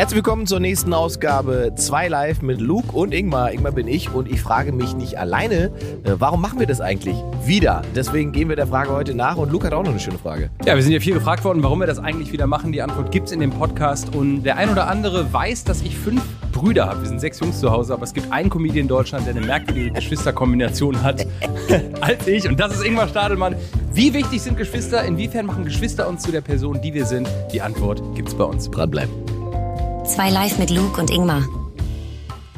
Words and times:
Herzlich 0.00 0.16
willkommen 0.16 0.46
zur 0.46 0.60
nächsten 0.60 0.94
Ausgabe 0.94 1.74
2 1.76 2.08
Live 2.08 2.40
mit 2.40 2.58
Luke 2.58 2.90
und 2.96 3.12
Ingmar. 3.12 3.52
Ingmar 3.52 3.72
bin 3.72 3.86
ich 3.86 4.10
und 4.10 4.32
ich 4.32 4.40
frage 4.40 4.72
mich 4.72 4.96
nicht 4.96 5.18
alleine, 5.18 5.64
äh, 6.04 6.12
warum 6.18 6.40
machen 6.40 6.58
wir 6.58 6.66
das 6.66 6.80
eigentlich 6.80 7.16
wieder? 7.44 7.82
Deswegen 7.94 8.32
gehen 8.32 8.48
wir 8.48 8.56
der 8.56 8.66
Frage 8.66 8.92
heute 8.92 9.14
nach 9.14 9.36
und 9.36 9.52
Luke 9.52 9.66
hat 9.66 9.74
auch 9.74 9.82
noch 9.82 9.90
eine 9.90 10.00
schöne 10.00 10.16
Frage. 10.16 10.48
Ja, 10.64 10.74
wir 10.74 10.82
sind 10.82 10.92
ja 10.92 11.00
viel 11.00 11.12
gefragt 11.12 11.44
worden, 11.44 11.62
warum 11.62 11.80
wir 11.80 11.86
das 11.86 11.98
eigentlich 11.98 12.32
wieder 12.32 12.46
machen. 12.46 12.72
Die 12.72 12.80
Antwort 12.80 13.12
gibt 13.12 13.26
es 13.26 13.32
in 13.32 13.40
dem 13.40 13.50
Podcast 13.50 14.16
und 14.16 14.42
der 14.42 14.56
ein 14.56 14.70
oder 14.70 14.88
andere 14.88 15.30
weiß, 15.34 15.64
dass 15.64 15.82
ich 15.82 15.94
fünf 15.98 16.22
Brüder 16.50 16.86
habe. 16.86 17.02
Wir 17.02 17.08
sind 17.10 17.20
sechs 17.20 17.38
Jungs 17.38 17.60
zu 17.60 17.70
Hause, 17.70 17.92
aber 17.92 18.04
es 18.04 18.14
gibt 18.14 18.32
einen 18.32 18.48
Comedian 18.48 18.84
in 18.84 18.88
Deutschland, 18.88 19.26
der 19.26 19.36
eine 19.36 19.44
merkwürdige 19.44 19.90
Geschwisterkombination 19.96 21.02
hat 21.02 21.26
als 22.00 22.26
ich 22.26 22.48
und 22.48 22.58
das 22.58 22.72
ist 22.72 22.86
Ingmar 22.86 23.06
Stadelmann. 23.06 23.54
Wie 23.92 24.14
wichtig 24.14 24.40
sind 24.40 24.56
Geschwister? 24.56 25.04
Inwiefern 25.04 25.44
machen 25.44 25.66
Geschwister 25.66 26.08
uns 26.08 26.22
zu 26.22 26.32
der 26.32 26.40
Person, 26.40 26.80
die 26.80 26.94
wir 26.94 27.04
sind? 27.04 27.28
Die 27.52 27.60
Antwort 27.60 28.02
gibt's 28.14 28.34
bei 28.34 28.44
uns. 28.44 28.70
Dranbleiben. 28.70 29.39
Zwei 30.14 30.30
live 30.30 30.58
mit 30.58 30.70
Luke 30.70 31.00
und 31.00 31.10
Ingmar. 31.10 31.46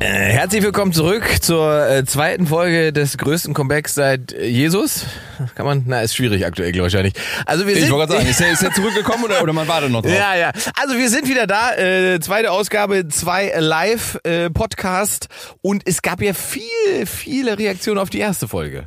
Äh, 0.01 0.07
herzlich 0.07 0.63
willkommen 0.63 0.93
zurück 0.93 1.23
zur 1.43 1.87
äh, 1.87 2.05
zweiten 2.05 2.47
Folge 2.47 2.93
des 2.93 3.19
größten 3.19 3.55
Comebacks 3.55 3.95
seit 3.95 4.33
äh, 4.33 4.47
Jesus. 4.47 5.05
Kann 5.55 5.67
man, 5.67 5.85
na, 5.87 6.01
ist 6.01 6.17
schwierig 6.17 6.45
aktuell, 6.45 6.73
glaube 6.73 6.89
ich, 6.89 6.95
wahrscheinlich. 6.95 7.15
Also 7.47 7.67
wir 7.67 7.75
sind, 7.75 7.85
Ich 7.85 7.91
wollte 7.91 8.09
gerade 8.09 8.21
sagen, 8.25 8.31
ist 8.31 8.41
er, 8.41 8.53
ist 8.53 8.63
er 8.63 8.73
zurückgekommen 8.75 9.25
oder, 9.25 9.43
oder 9.43 9.53
man 9.53 9.69
wartet 9.69 9.91
noch 9.91 10.03
drauf? 10.03 10.13
Ja, 10.13 10.35
ja. 10.35 10.51
Also 10.81 10.97
wir 10.97 11.09
sind 11.09 11.29
wieder 11.29 11.47
da. 11.47 11.75
Äh, 11.77 12.19
zweite 12.21 12.51
Ausgabe, 12.51 13.07
zwei 13.09 13.53
Live-Podcast. 13.57 15.29
und 15.61 15.83
es 15.87 16.03
gab 16.03 16.21
ja 16.23 16.35
viel, 16.35 17.07
viele 17.07 17.59
Reaktionen 17.59 17.99
auf 17.99 18.11
die 18.11 18.19
erste 18.19 18.49
Folge. 18.49 18.87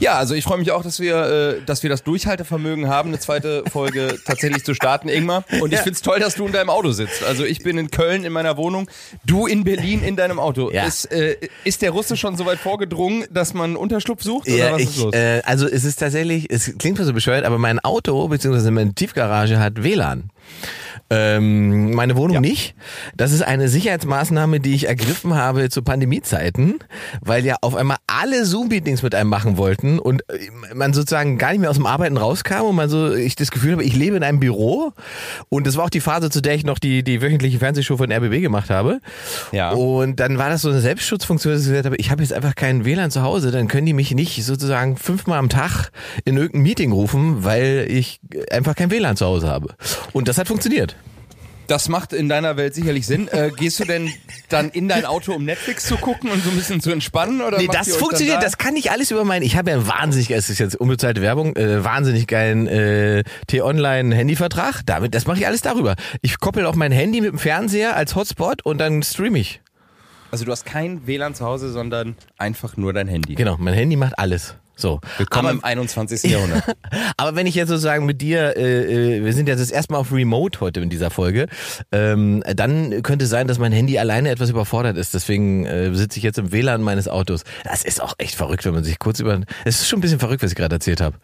Ja, 0.00 0.14
also 0.18 0.34
ich 0.34 0.44
freue 0.44 0.58
mich 0.58 0.72
auch, 0.72 0.82
dass 0.82 0.98
wir, 0.98 1.16
äh, 1.60 1.60
dass 1.64 1.82
wir 1.82 1.90
das 1.90 2.02
Durchhaltevermögen 2.02 2.88
haben, 2.88 3.10
eine 3.10 3.18
zweite 3.20 3.62
Folge 3.70 4.18
tatsächlich 4.24 4.64
zu 4.64 4.74
starten, 4.74 5.08
Ingmar. 5.08 5.44
Und 5.60 5.72
ich 5.72 5.78
Ja. 5.78 5.84
find's 5.84 6.00
toll, 6.02 6.18
dass 6.18 6.34
du 6.34 6.46
in 6.46 6.52
deinem 6.52 6.70
Auto 6.70 6.90
sitzt. 6.92 7.22
Also 7.22 7.44
ich 7.44 7.60
bin 7.62 7.78
in 7.78 7.90
Köln 7.90 8.24
in 8.24 8.32
meiner 8.32 8.56
Wohnung, 8.56 8.88
du 9.24 9.46
in 9.46 9.62
Berlin 9.62 10.02
in 10.02 10.16
deinem 10.16 10.38
Auto. 10.40 10.70
Ja. 10.72 10.86
Ist, 10.86 11.04
äh, 11.12 11.36
ist 11.64 11.82
der 11.82 11.90
Russe 11.90 12.16
schon 12.16 12.36
so 12.36 12.46
weit 12.46 12.58
vorgedrungen, 12.58 13.26
dass 13.30 13.54
man 13.54 13.76
Unterschlupf 13.76 14.22
sucht? 14.22 14.48
Oder 14.48 14.56
Ja, 14.56 14.72
was 14.72 14.80
ich, 14.82 14.88
ist 14.88 14.96
los? 14.98 15.14
Äh, 15.14 15.42
also 15.44 15.66
es 15.68 15.84
ist 15.84 15.96
tatsächlich, 16.00 16.46
es 16.50 16.72
klingt 16.78 16.98
so 16.98 17.12
bescheuert, 17.12 17.44
aber 17.44 17.58
mein 17.58 17.78
Auto 17.80 18.26
bzw. 18.28 18.70
meine 18.70 18.94
Tiefgarage 18.94 19.58
hat 19.60 19.82
WLAN. 19.82 20.30
Ähm, 21.10 21.92
meine 21.94 22.16
Wohnung 22.16 22.34
Ja. 22.34 22.40
nicht. 22.40 22.74
Das 23.16 23.32
ist 23.32 23.42
eine 23.42 23.68
Sicherheitsmaßnahme, 23.68 24.60
die 24.60 24.74
ich 24.74 24.86
ergriffen 24.86 25.34
habe 25.34 25.68
zu 25.68 25.82
Pandemiezeiten, 25.82 26.78
weil 27.20 27.44
ja 27.44 27.56
auf 27.62 27.74
einmal 27.74 27.96
alle 28.06 28.44
Zoom-Meetings 28.44 29.02
mit 29.02 29.14
einem 29.16 29.28
machen 29.28 29.56
wollten 29.56 29.98
und 29.98 30.22
äh, 30.30 30.50
man 30.74 30.92
sozusagen 30.92 31.36
gar 31.36 31.50
nicht 31.50 31.60
mehr 31.60 31.70
aus 31.70 31.76
dem 31.76 31.86
Arbeiten 31.86 32.16
rauskam 32.16 32.62
und 32.62 32.76
man 32.76 32.88
so, 32.88 33.12
ich 33.12 33.34
das 33.34 33.50
Gefühl 33.50 33.72
habe, 33.72 33.82
ich 33.84 33.96
lebe 33.96 34.16
in 34.16 34.22
einem 34.22 34.38
Büro 34.38 34.92
und 35.48 35.66
das 35.66 35.76
war 35.76 35.84
auch 35.86 35.90
die 35.90 36.00
Phase, 36.00 36.30
zu 36.30 36.40
der 36.40 36.54
ich 36.54 36.64
noch 36.64 36.78
die, 36.78 37.02
die 37.02 37.20
wöchentliche 37.20 37.58
Fernsehshow 37.58 37.96
von 37.96 38.12
RBB 38.12 38.40
gemacht 38.40 38.70
habe. 38.70 39.00
Ja. 39.50 39.72
Und 39.72 40.20
dann 40.20 40.38
war 40.38 40.48
das 40.48 40.62
so 40.62 40.70
eine 40.70 40.80
Selbstschutzfunktion, 40.80 41.54
dass 41.54 41.62
ich 41.62 41.68
gesagt 41.68 41.86
habe, 41.86 41.96
ich 41.96 42.12
habe 42.12 42.22
jetzt 42.22 42.32
einfach 42.32 42.54
keinen 42.54 42.84
WLAN 42.84 43.10
zu 43.10 43.22
Hause, 43.22 43.50
dann 43.50 43.66
können 43.66 43.86
die 43.86 43.94
mich 43.94 44.14
nicht 44.14 44.44
sozusagen 44.44 44.96
fünfmal 44.96 45.40
am 45.40 45.48
Tag 45.48 45.90
in 46.24 46.36
irgendein 46.36 46.62
Meeting 46.62 46.92
rufen, 46.92 47.42
weil 47.42 47.86
ich 47.88 48.20
einfach 48.52 48.76
kein 48.76 48.92
WLAN 48.92 49.16
zu 49.16 49.26
Hause 49.26 49.48
habe. 49.48 49.74
Und 50.12 50.28
das 50.28 50.38
hat 50.38 50.46
funktioniert. 50.46 50.94
Das 51.70 51.88
macht 51.88 52.12
in 52.12 52.28
deiner 52.28 52.56
Welt 52.56 52.74
sicherlich 52.74 53.06
Sinn. 53.06 53.28
Äh, 53.28 53.52
gehst 53.56 53.78
du 53.78 53.84
denn 53.84 54.12
dann 54.48 54.70
in 54.70 54.88
dein 54.88 55.04
Auto, 55.04 55.32
um 55.32 55.44
Netflix 55.44 55.86
zu 55.86 55.96
gucken 55.98 56.28
und 56.28 56.42
so 56.42 56.50
ein 56.50 56.56
bisschen 56.56 56.80
zu 56.80 56.90
entspannen? 56.90 57.40
Oder 57.40 57.58
Nee, 57.58 57.68
das 57.70 57.94
funktioniert, 57.94 58.38
da? 58.38 58.40
das 58.40 58.58
kann 58.58 58.74
ich 58.74 58.90
alles 58.90 59.12
über 59.12 59.24
meinen. 59.24 59.44
Ich 59.44 59.56
habe 59.56 59.70
ja 59.70 59.76
einen 59.76 59.86
wahnsinnig, 59.86 60.32
es 60.32 60.50
ist 60.50 60.58
jetzt 60.58 60.74
unbezahlte 60.74 61.22
Werbung, 61.22 61.54
äh, 61.54 61.84
wahnsinnig 61.84 62.26
geilen 62.26 62.66
äh, 62.66 63.22
T-Online-Handyvertrag. 63.46 64.82
Damit, 64.84 65.14
das 65.14 65.28
mache 65.28 65.38
ich 65.38 65.46
alles 65.46 65.62
darüber. 65.62 65.94
Ich 66.22 66.40
koppel 66.40 66.66
auch 66.66 66.74
mein 66.74 66.90
Handy 66.90 67.20
mit 67.20 67.30
dem 67.30 67.38
Fernseher 67.38 67.94
als 67.94 68.16
Hotspot 68.16 68.62
und 68.66 68.78
dann 68.78 69.04
streame 69.04 69.38
ich. 69.38 69.60
Also 70.32 70.44
du 70.44 70.50
hast 70.50 70.66
kein 70.66 71.06
WLAN 71.06 71.36
zu 71.36 71.44
Hause, 71.44 71.70
sondern 71.70 72.16
einfach 72.36 72.76
nur 72.76 72.92
dein 72.92 73.06
Handy. 73.06 73.36
Genau, 73.36 73.56
mein 73.60 73.74
Handy 73.74 73.94
macht 73.94 74.18
alles. 74.18 74.56
So. 74.80 75.00
Willkommen 75.18 75.46
Aber- 75.46 75.52
im 75.58 75.64
21. 75.64 76.22
Jahrhundert. 76.30 76.64
Aber 77.16 77.36
wenn 77.36 77.46
ich 77.46 77.54
jetzt 77.54 77.68
sozusagen 77.68 78.06
mit 78.06 78.20
dir, 78.22 78.56
äh, 78.56 79.18
äh, 79.18 79.24
wir 79.24 79.32
sind 79.32 79.46
jetzt 79.48 79.60
das 79.60 79.70
erste 79.70 79.92
Mal 79.92 79.98
auf 79.98 80.12
Remote 80.12 80.60
heute 80.60 80.80
in 80.80 80.88
dieser 80.90 81.10
Folge, 81.10 81.46
ähm, 81.92 82.42
dann 82.54 83.02
könnte 83.02 83.26
sein, 83.26 83.46
dass 83.46 83.58
mein 83.58 83.72
Handy 83.72 83.98
alleine 83.98 84.30
etwas 84.30 84.50
überfordert 84.50 84.96
ist. 84.96 85.12
Deswegen 85.14 85.66
äh, 85.66 85.94
sitze 85.94 86.18
ich 86.18 86.24
jetzt 86.24 86.38
im 86.38 86.52
WLAN 86.52 86.80
meines 86.82 87.08
Autos. 87.08 87.44
Das 87.64 87.84
ist 87.84 88.02
auch 88.02 88.14
echt 88.18 88.34
verrückt, 88.34 88.64
wenn 88.64 88.74
man 88.74 88.84
sich 88.84 88.98
kurz 88.98 89.20
über... 89.20 89.38
Es 89.64 89.80
ist 89.80 89.88
schon 89.88 89.98
ein 89.98 90.02
bisschen 90.02 90.18
verrückt, 90.18 90.42
was 90.42 90.50
ich 90.50 90.56
gerade 90.56 90.74
erzählt 90.76 91.00
habe. 91.00 91.16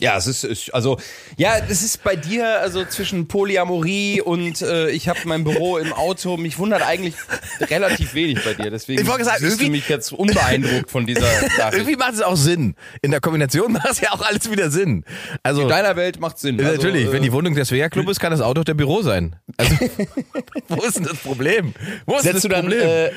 Ja, 0.00 0.16
es 0.16 0.28
ist, 0.28 0.44
ist 0.44 0.72
also 0.72 0.96
ja, 1.36 1.60
das 1.60 1.82
ist 1.82 2.04
bei 2.04 2.14
dir 2.14 2.60
also 2.60 2.84
zwischen 2.84 3.26
Polyamorie 3.26 4.20
und 4.20 4.62
äh, 4.62 4.90
ich 4.90 5.08
habe 5.08 5.18
mein 5.24 5.42
Büro 5.42 5.76
im 5.78 5.92
Auto. 5.92 6.36
Mich 6.36 6.56
wundert 6.58 6.82
eigentlich 6.82 7.16
relativ 7.62 8.14
wenig 8.14 8.38
bei 8.44 8.54
dir. 8.54 8.70
Deswegen 8.70 9.02
Ich 9.02 9.08
wollte 9.08 9.24
sagen, 9.24 9.38
siehst 9.40 9.60
du 9.60 9.68
mich 9.68 9.88
jetzt 9.88 10.12
unbeeindruckt 10.12 10.88
von 10.88 11.04
dieser 11.04 11.22
Nachricht. 11.58 11.72
Irgendwie 11.78 11.96
macht 11.96 12.14
es 12.14 12.22
auch 12.22 12.36
Sinn. 12.36 12.76
In 13.02 13.10
der 13.10 13.20
Kombination 13.20 13.72
macht 13.72 13.90
es 13.90 14.00
ja 14.00 14.12
auch 14.12 14.20
alles 14.22 14.48
wieder 14.48 14.70
Sinn. 14.70 15.04
Also 15.42 15.62
In 15.62 15.68
deiner 15.68 15.96
Welt 15.96 16.20
macht 16.20 16.38
Sinn. 16.38 16.60
äh, 16.60 16.62
Also, 16.64 16.76
natürlich, 16.76 17.08
äh, 17.08 17.12
wenn 17.12 17.24
die 17.24 17.32
Wohnung 17.32 17.56
der 17.56 17.64
Svea-Club 17.64 18.08
ist, 18.08 18.20
kann 18.20 18.30
das 18.30 18.40
Auto 18.40 18.62
der 18.62 18.74
Büro 18.74 19.02
sein. 19.02 19.34
Also, 19.56 19.74
wo 20.68 20.82
ist 20.84 20.96
denn 20.96 21.04
das 21.06 21.16
Problem? 21.18 21.74
Wo 22.06 22.14
ist 22.14 22.24
denn 22.24 22.34
setzt 22.34 22.36
das 22.36 22.42
du 22.42 22.48
dann 22.50 22.66
Problem? 22.66 22.88
äh, 22.88 23.10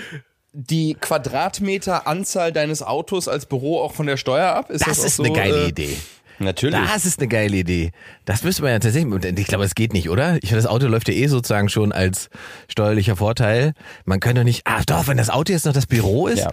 die 0.54 0.96
Quadratmeter-Anzahl 1.00 2.52
deines 2.52 2.82
Autos 2.82 3.28
als 3.28 3.46
Büro 3.46 3.80
auch 3.82 3.94
von 3.94 4.08
der 4.08 4.18
Steuer 4.18 4.48
ab? 4.54 4.66
das 4.70 4.82
auch 4.84 5.06
ist 5.06 5.18
so, 5.18 5.24
eine 5.24 5.34
geile 5.34 5.66
äh, 5.66 5.70
Idee. 5.70 5.98
Natürlich. 6.44 6.80
Das 6.92 7.06
ist 7.06 7.20
eine 7.20 7.28
geile 7.28 7.56
Idee. 7.58 7.92
Das 8.26 8.44
müsste 8.44 8.64
man 8.64 8.72
ja 8.72 8.80
tatsächlich, 8.80 9.12
und 9.14 9.26
ich 9.40 9.48
glaube, 9.48 9.64
es 9.64 9.76
geht 9.76 9.94
nicht, 9.94 10.10
oder? 10.10 10.38
Ich 10.42 10.50
das 10.52 10.66
Auto 10.66 10.88
läuft 10.88 11.08
ja 11.08 11.14
eh 11.14 11.28
sozusagen 11.28 11.70
schon 11.70 11.92
als 11.92 12.30
steuerlicher 12.68 13.16
Vorteil. 13.16 13.74
Man 14.06 14.20
könnte 14.20 14.42
doch 14.42 14.46
nicht, 14.46 14.62
ah 14.66 14.82
doch, 14.86 15.08
wenn 15.08 15.18
das 15.18 15.30
Auto 15.30 15.54
jetzt 15.54 15.66
noch 15.66 15.74
das 15.74 15.86
Büro 15.88 16.28
ist. 16.28 16.40
Ja. 16.40 16.52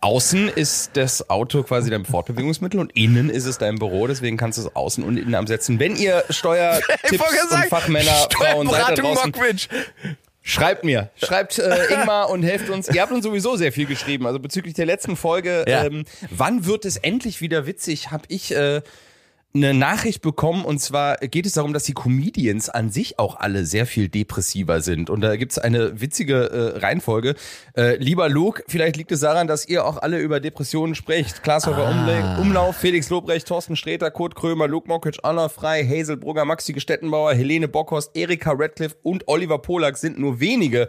Außen 0.00 0.48
ist 0.48 0.90
das 0.94 1.30
Auto 1.30 1.62
quasi 1.62 1.88
dein 1.90 2.04
Fortbewegungsmittel 2.04 2.80
und 2.80 2.90
innen 2.96 3.30
ist 3.30 3.46
es 3.46 3.58
dein 3.58 3.76
Büro, 3.78 4.08
deswegen 4.08 4.36
kannst 4.36 4.58
du 4.58 4.62
es 4.62 4.74
außen 4.74 5.04
und 5.04 5.16
innen 5.16 5.34
ansetzen. 5.36 5.78
Wenn 5.78 5.94
ihr 5.94 6.24
Steuertipps 6.28 7.22
und 7.52 7.64
Fachmänner, 7.68 8.10
Frauen 8.32 8.68
seid 8.68 8.80
da 8.88 8.94
draußen, 8.96 9.30
Mockridge. 9.30 9.68
schreibt 10.42 10.82
mir. 10.82 11.10
Schreibt 11.22 11.60
äh, 11.60 11.94
Ingmar 11.94 12.30
und 12.30 12.42
helft 12.42 12.68
uns. 12.68 12.88
Ihr 12.88 13.00
habt 13.00 13.12
uns 13.12 13.24
sowieso 13.24 13.54
sehr 13.56 13.70
viel 13.70 13.86
geschrieben. 13.86 14.26
Also 14.26 14.40
bezüglich 14.40 14.74
der 14.74 14.86
letzten 14.86 15.14
Folge, 15.16 15.64
Ja. 15.68 15.84
ähm, 15.84 16.04
wann 16.30 16.66
wird 16.66 16.84
es 16.84 16.96
endlich 16.96 17.40
wieder 17.40 17.66
witzig, 17.66 18.10
habe 18.10 18.24
ich 18.26 18.52
äh, 18.54 18.82
eine 19.54 19.74
Nachricht 19.74 20.22
bekommen 20.22 20.64
und 20.64 20.78
zwar 20.78 21.16
geht 21.16 21.44
es 21.44 21.52
darum, 21.52 21.72
dass 21.74 21.84
die 21.84 21.92
Comedians 21.92 22.70
an 22.70 22.90
sich 22.90 23.18
auch 23.18 23.36
alle 23.36 23.66
sehr 23.66 23.86
viel 23.86 24.08
depressiver 24.08 24.80
sind 24.80 25.10
und 25.10 25.20
da 25.20 25.36
gibt's 25.36 25.58
eine 25.58 26.00
witzige 26.00 26.50
äh, 26.50 26.78
Reihenfolge. 26.78 27.34
Äh, 27.76 27.96
lieber 27.96 28.28
Luke, 28.28 28.64
vielleicht 28.66 28.96
liegt 28.96 29.12
es 29.12 29.20
daran, 29.20 29.46
dass 29.46 29.68
ihr 29.68 29.84
auch 29.84 29.98
alle 29.98 30.18
über 30.20 30.40
Depressionen 30.40 30.94
sprecht. 30.94 31.42
Klaas 31.42 31.66
Ah. 31.68 32.38
Umlauf, 32.40 32.76
Felix 32.76 33.10
Lobrecht, 33.10 33.46
Thorsten 33.46 33.76
Sträter, 33.76 34.10
Kurt 34.10 34.34
Krömer, 34.34 34.68
Luke 34.68 34.88
Mockridge, 34.88 35.18
Anna 35.22 35.48
Frei, 35.48 35.84
Hazel 35.84 36.16
Brugger, 36.16 36.44
Maxi 36.44 36.72
Gestettenbauer, 36.72 37.34
Helene 37.34 37.68
Bockhorst, 37.68 38.10
Erika 38.14 38.52
Radcliffe 38.56 38.96
und 39.02 39.28
Oliver 39.28 39.58
Polak 39.58 39.96
sind 39.98 40.18
nur 40.18 40.40
wenige, 40.40 40.88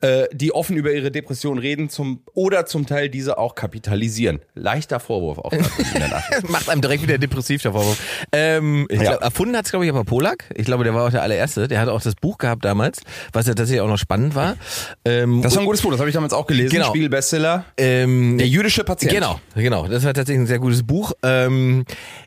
äh, 0.00 0.26
die 0.32 0.52
offen 0.52 0.76
über 0.76 0.92
ihre 0.92 1.10
Depression 1.10 1.58
reden 1.58 1.88
zum, 1.88 2.22
oder 2.34 2.66
zum 2.66 2.86
Teil 2.86 3.08
diese 3.08 3.38
auch 3.38 3.54
kapitalisieren. 3.54 4.40
Leichter 4.54 5.00
Vorwurf 5.00 5.38
auch. 5.38 5.52
Macht 6.48 6.68
einem 6.68 6.80
direkt 6.80 7.02
wieder 7.02 7.18
depressiv 7.18 7.62
der 7.62 7.72
Vorwurf. 7.72 7.99
Ähm, 8.32 8.86
ich 8.90 8.98
Ja. 9.00 9.10
glaub, 9.10 9.22
erfunden 9.22 9.56
hat's 9.56 9.70
glaube 9.70 9.84
ich, 9.84 9.90
aber 9.90 10.04
Polak. 10.04 10.44
Ich 10.54 10.64
glaube, 10.66 10.84
der 10.84 10.94
war 10.94 11.06
auch 11.06 11.10
der 11.10 11.22
allererste. 11.22 11.68
Der 11.68 11.80
hatte 11.80 11.92
auch 11.92 12.00
das 12.02 12.14
Buch 12.14 12.38
gehabt 12.38 12.64
damals, 12.64 13.00
was 13.32 13.46
ja 13.46 13.54
tatsächlich 13.54 13.80
auch 13.80 13.88
noch 13.88 13.98
spannend 13.98 14.34
war. 14.34 14.56
Ähm, 15.04 15.42
Das 15.42 15.54
war 15.54 15.62
ein 15.62 15.66
gutes 15.66 15.82
Buch, 15.82 15.90
das 15.90 16.00
habe 16.00 16.08
ich 16.08 16.14
damals 16.14 16.32
auch 16.32 16.46
gelesen. 16.46 16.70
Genau. 16.74 16.88
Spiegel-Bestseller. 16.88 17.64
ähm, 17.76 18.38
Der 18.38 18.46
jüdische 18.48 18.84
Patient. 18.84 19.12
Genau, 19.12 19.40
genau. 19.54 19.86
Das 19.88 20.04
war 20.04 20.14
tatsächlich 20.14 20.42
ein 20.42 20.46
sehr 20.46 20.58
gutes 20.58 20.82
Buch. 20.84 21.12
Ähm, 21.22 21.84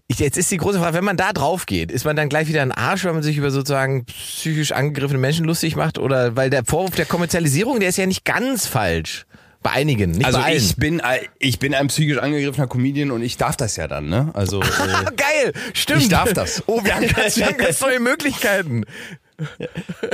ich, 0.07 0.19
jetzt 0.19 0.37
ist 0.37 0.51
die 0.51 0.57
große 0.57 0.79
Frage, 0.79 0.95
wenn 0.97 1.03
man 1.03 1.17
da 1.17 1.31
drauf 1.33 1.65
geht, 1.65 1.91
ist 1.91 2.05
man 2.05 2.15
dann 2.15 2.29
gleich 2.29 2.47
wieder 2.47 2.61
ein 2.61 2.71
Arsch, 2.71 3.05
wenn 3.05 3.13
man 3.13 3.23
sich 3.23 3.37
über 3.37 3.51
sozusagen 3.51 4.05
psychisch 4.05 4.71
angegriffene 4.71 5.19
Menschen 5.19 5.45
lustig 5.45 5.75
macht? 5.75 5.97
Oder 5.97 6.35
weil 6.35 6.49
der 6.49 6.63
Vorwurf 6.65 6.95
der 6.95 7.05
Kommerzialisierung, 7.05 7.79
der 7.79 7.89
ist 7.89 7.97
ja 7.97 8.05
nicht 8.05 8.25
ganz 8.25 8.67
falsch. 8.67 9.25
Bei 9.63 9.71
einigen, 9.71 10.11
nicht 10.11 10.25
Also 10.25 10.39
bei 10.39 10.45
allen. 10.45 10.57
ich 10.57 10.75
bin, 10.75 11.01
ein- 11.01 11.21
ich 11.39 11.57
bin 11.57 11.73
ein 11.73 11.87
psychisch 11.87 12.17
angegriffener 12.17 12.67
Comedian 12.67 13.11
und 13.11 13.21
ich 13.23 13.37
darf 13.37 13.55
das 13.55 13.75
ja 13.77 13.87
dann, 13.87 14.09
ne? 14.09 14.29
Also 14.33 14.61
äh, 14.61 14.65
geil, 15.15 15.53
stimmt. 15.73 16.01
Ich 16.01 16.09
darf 16.09 16.33
das. 16.33 16.63
Oh, 16.67 16.83
wir 16.83 16.93
haben 16.95 17.07
ganz, 17.07 17.37
wir 17.37 17.45
haben 17.47 17.57
ganz 17.57 17.79
neue 17.81 17.99
Möglichkeiten. 17.99 18.83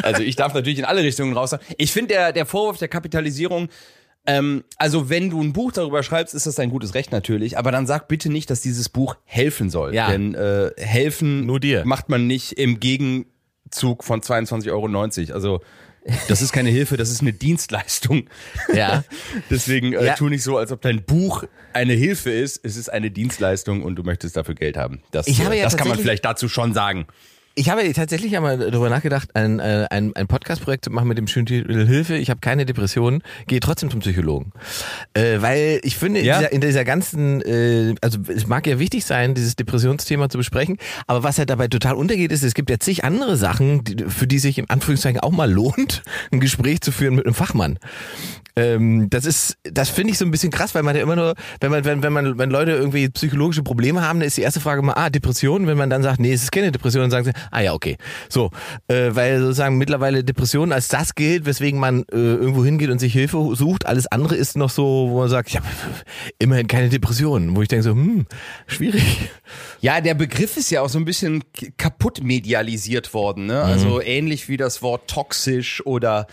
Also 0.03 0.23
ich 0.23 0.35
darf 0.35 0.53
natürlich 0.53 0.79
in 0.79 0.85
alle 0.85 1.03
Richtungen 1.03 1.33
raus. 1.35 1.55
Ich 1.77 1.91
finde 1.91 2.13
der, 2.13 2.31
der 2.31 2.45
Vorwurf 2.45 2.77
der 2.77 2.87
Kapitalisierung, 2.87 3.69
ähm, 4.25 4.63
also 4.77 5.09
wenn 5.09 5.29
du 5.29 5.41
ein 5.41 5.53
Buch 5.53 5.71
darüber 5.71 6.03
schreibst, 6.03 6.33
ist 6.35 6.45
das 6.45 6.55
dein 6.55 6.69
gutes 6.69 6.93
Recht 6.93 7.11
natürlich, 7.11 7.57
aber 7.57 7.71
dann 7.71 7.87
sag 7.87 8.07
bitte 8.07 8.29
nicht, 8.29 8.49
dass 8.49 8.61
dieses 8.61 8.87
Buch 8.89 9.15
helfen 9.25 9.69
soll. 9.69 9.93
Ja. 9.95 10.09
Denn 10.11 10.35
äh, 10.35 10.71
helfen 10.77 11.45
Nur 11.45 11.59
dir. 11.59 11.83
macht 11.85 12.09
man 12.09 12.27
nicht 12.27 12.53
im 12.53 12.79
Gegenzug 12.79 14.03
von 14.03 14.21
22,90 14.21 14.71
Euro. 14.71 15.33
Also 15.33 15.61
das 16.27 16.41
ist 16.41 16.51
keine 16.51 16.69
Hilfe, 16.69 16.97
das 16.97 17.09
ist 17.09 17.21
eine 17.21 17.33
Dienstleistung. 17.33 18.27
Ja. 18.73 19.03
Deswegen 19.49 19.93
äh, 19.93 20.05
Ja. 20.05 20.15
tu 20.15 20.29
nicht 20.29 20.43
so, 20.43 20.57
als 20.57 20.71
ob 20.71 20.81
dein 20.81 21.03
Buch 21.03 21.43
eine 21.73 21.93
Hilfe 21.93 22.31
ist. 22.31 22.59
Es 22.63 22.77
ist 22.77 22.89
eine 22.89 23.11
Dienstleistung 23.11 23.83
und 23.83 23.95
du 23.95 24.03
möchtest 24.03 24.35
dafür 24.37 24.55
Geld 24.55 24.77
haben. 24.77 25.01
Das, 25.11 25.27
Ich 25.27 25.43
habe 25.43 25.55
äh, 25.55 25.59
ja 25.59 25.63
das 25.65 25.77
kann 25.77 25.87
man 25.87 25.99
vielleicht 25.99 26.25
dazu 26.25 26.49
schon 26.49 26.73
sagen. 26.73 27.05
Ich 27.59 27.69
habe 27.69 27.91
tatsächlich 27.91 28.38
einmal 28.38 28.57
darüber 28.57 28.89
nachgedacht, 28.89 29.35
ein, 29.35 29.59
äh, 29.59 29.85
ein, 29.89 30.15
ein 30.15 30.27
Podcast-Projekt 30.27 30.85
zu 30.85 30.91
machen 30.91 31.09
mit 31.09 31.17
dem 31.17 31.27
schönen 31.27 31.45
Titel 31.45 31.85
Hilfe, 31.85 32.15
ich 32.15 32.29
habe 32.29 32.39
keine 32.39 32.65
Depression, 32.65 33.21
gehe 33.47 33.59
trotzdem 33.59 33.91
zum 33.91 34.00
Psychologen. 34.00 34.53
Äh, 35.13 35.41
weil 35.41 35.81
ich 35.83 35.97
finde, 35.97 36.21
Ja? 36.21 36.35
in, 36.35 36.39
dieser, 36.39 36.51
in 36.53 36.61
dieser 36.61 36.85
ganzen, 36.85 37.41
äh, 37.41 37.95
also 38.01 38.19
es 38.29 38.47
mag 38.47 38.65
ja 38.65 38.79
wichtig 38.79 39.03
sein, 39.03 39.33
dieses 39.33 39.57
Depressionsthema 39.57 40.29
zu 40.29 40.38
besprechen, 40.38 40.77
aber 41.06 41.23
was 41.23 41.38
halt 41.38 41.50
dabei 41.50 41.67
total 41.67 41.95
untergeht, 41.95 42.31
ist, 42.31 42.44
es 42.44 42.53
gibt 42.53 42.69
ja 42.69 42.79
zig 42.79 43.03
andere 43.03 43.35
Sachen, 43.35 43.83
die, 43.83 44.06
für 44.06 44.25
die 44.25 44.39
sich 44.39 44.57
in 44.57 44.69
Anführungszeichen 44.69 45.19
auch 45.19 45.31
mal 45.31 45.51
lohnt, 45.51 46.01
ein 46.31 46.39
Gespräch 46.39 46.79
zu 46.79 46.94
führen 46.94 47.15
mit 47.15 47.25
einem 47.25 47.35
Fachmann. 47.35 47.77
Ähm, 48.56 49.09
das 49.09 49.25
ist, 49.25 49.57
das 49.63 49.89
finde 49.89 50.11
ich 50.11 50.17
so 50.17 50.25
ein 50.25 50.31
bisschen 50.31 50.51
krass, 50.51 50.75
weil 50.75 50.83
man 50.83 50.95
ja 50.95 51.01
immer 51.01 51.15
nur, 51.15 51.35
wenn 51.61 51.71
man, 51.71 51.85
wenn, 51.85 52.03
wenn 52.03 52.13
man, 52.13 52.38
wenn 52.38 52.50
Leute 52.50 52.71
irgendwie 52.71 53.07
psychologische 53.09 53.63
Probleme 53.63 54.01
haben, 54.01 54.19
dann 54.19 54.27
ist 54.27 54.38
die 54.38 54.41
erste 54.41 54.59
Frage 54.59 54.81
mal, 54.81 54.94
ah, 54.94 55.09
Depression. 55.09 55.67
Wenn 55.67 55.77
man 55.77 55.89
dann 55.89 56.03
sagt, 56.03 56.19
nee, 56.19 56.33
es 56.33 56.44
ist 56.44 56.51
keine 56.51 56.71
Depression, 56.71 57.01
dann 57.03 57.11
sagen 57.11 57.25
sie, 57.25 57.31
ah 57.51 57.61
ja, 57.61 57.73
okay. 57.73 57.97
So, 58.29 58.51
äh, 58.87 59.09
weil 59.11 59.39
sozusagen 59.39 59.77
mittlerweile 59.77 60.23
Depression 60.23 60.71
als 60.71 60.87
das 60.87 61.15
gilt, 61.15 61.45
weswegen 61.45 61.79
man 61.79 62.03
äh, 62.11 62.15
irgendwo 62.15 62.63
hingeht 62.63 62.89
und 62.89 62.99
sich 62.99 63.13
Hilfe 63.13 63.55
sucht. 63.55 63.85
Alles 63.85 64.07
andere 64.07 64.35
ist 64.35 64.57
noch 64.57 64.69
so, 64.69 65.07
wo 65.09 65.19
man 65.19 65.29
sagt, 65.29 65.49
ich 65.49 65.57
habe 65.57 65.67
immerhin 66.39 66.67
keine 66.67 66.89
Depression. 66.89 67.55
Wo 67.55 67.61
ich 67.61 67.67
denke 67.67 67.83
so, 67.83 67.91
hm, 67.91 68.25
schwierig. 68.67 69.29
Ja, 69.81 70.01
der 70.01 70.13
Begriff 70.13 70.57
ist 70.57 70.69
ja 70.71 70.81
auch 70.81 70.89
so 70.89 70.99
ein 70.99 71.05
bisschen 71.05 71.43
kaputt 71.77 72.23
medialisiert 72.23 73.13
worden. 73.13 73.45
Ne? 73.45 73.61
Also 73.61 74.01
ähnlich 74.01 74.49
wie 74.49 74.57
das 74.57 74.81
Wort 74.81 75.09
toxisch 75.09 75.85
oder 75.85 76.27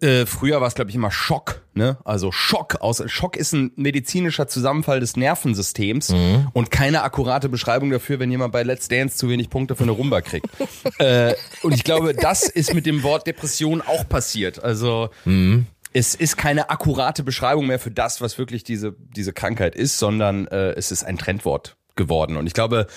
äh, 0.00 0.26
früher 0.26 0.60
war 0.60 0.68
es, 0.68 0.74
glaube 0.74 0.90
ich, 0.90 0.96
immer 0.96 1.10
Schock. 1.10 1.62
Ne? 1.74 1.98
Also 2.04 2.32
Schock. 2.32 2.80
Aus, 2.80 3.02
Schock 3.06 3.36
ist 3.36 3.52
ein 3.52 3.72
medizinischer 3.76 4.46
Zusammenfall 4.46 5.00
des 5.00 5.16
Nervensystems 5.16 6.14
und 6.52 6.70
keine 6.70 7.02
akkurate 7.02 7.48
Beschreibung 7.48 7.90
dafür, 7.90 8.18
wenn 8.18 8.30
jemand 8.30 8.52
bei 8.52 8.62
Let's 8.62 8.88
Dance 8.88 9.16
zu 9.16 9.28
wenig 9.28 9.50
Punkte 9.50 9.74
für 9.76 9.82
eine 9.82 9.92
Rumba 9.92 10.20
kriegt. 10.20 10.46
äh, 10.98 11.34
und 11.62 11.74
ich 11.74 11.84
glaube, 11.84 12.14
das 12.14 12.44
ist 12.44 12.74
mit 12.74 12.86
dem 12.86 13.02
Wort 13.02 13.26
Depression 13.26 13.82
auch 13.82 14.08
passiert. 14.08 14.62
Also 14.62 15.10
es 15.94 16.14
ist 16.16 16.36
keine 16.36 16.70
akkurate 16.70 17.22
Beschreibung 17.22 17.66
mehr 17.66 17.78
für 17.78 17.92
das, 17.92 18.20
was 18.20 18.36
wirklich 18.36 18.64
diese, 18.64 18.94
diese 18.98 19.32
Krankheit 19.32 19.76
ist, 19.76 19.98
sondern 19.98 20.48
äh, 20.48 20.72
es 20.72 20.90
ist 20.90 21.04
ein 21.04 21.16
Trendwort 21.16 21.76
geworden. 21.96 22.36
Und 22.36 22.46
ich 22.48 22.52
glaube, 22.52 22.88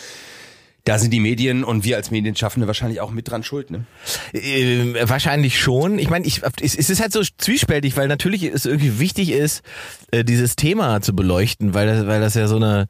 da 0.88 0.98
sind 0.98 1.12
die 1.12 1.20
Medien 1.20 1.66
und 1.66 1.84
wir 1.84 1.98
als 1.98 2.12
Medienschaffende 2.12 2.66
wahrscheinlich 2.66 3.02
auch 3.02 3.12
mit 3.12 3.30
dran 3.30 3.44
schuld. 3.44 3.72
Ne? 3.72 3.84
Äh, 4.32 4.96
wahrscheinlich 5.10 5.60
schon. 5.60 6.00
Ich 6.00 6.10
meine, 6.10 6.26
ich, 6.26 6.42
es, 6.62 6.76
es 6.78 6.90
ist 6.90 7.02
halt 7.02 7.12
so 7.12 7.22
zwiespältig, 7.38 7.98
weil 7.98 8.08
natürlich 8.08 8.44
es 8.44 8.66
irgendwie 8.66 8.98
wichtig 8.98 9.32
ist, 9.32 9.64
äh, 10.12 10.24
dieses 10.24 10.56
Thema 10.56 11.02
zu 11.02 11.14
beleuchten, 11.14 11.74
weil 11.74 11.88
das, 11.88 12.08
weil 12.08 12.22
das 12.22 12.36
ja 12.36 12.48
so 12.48 12.56
eine, 12.56 12.88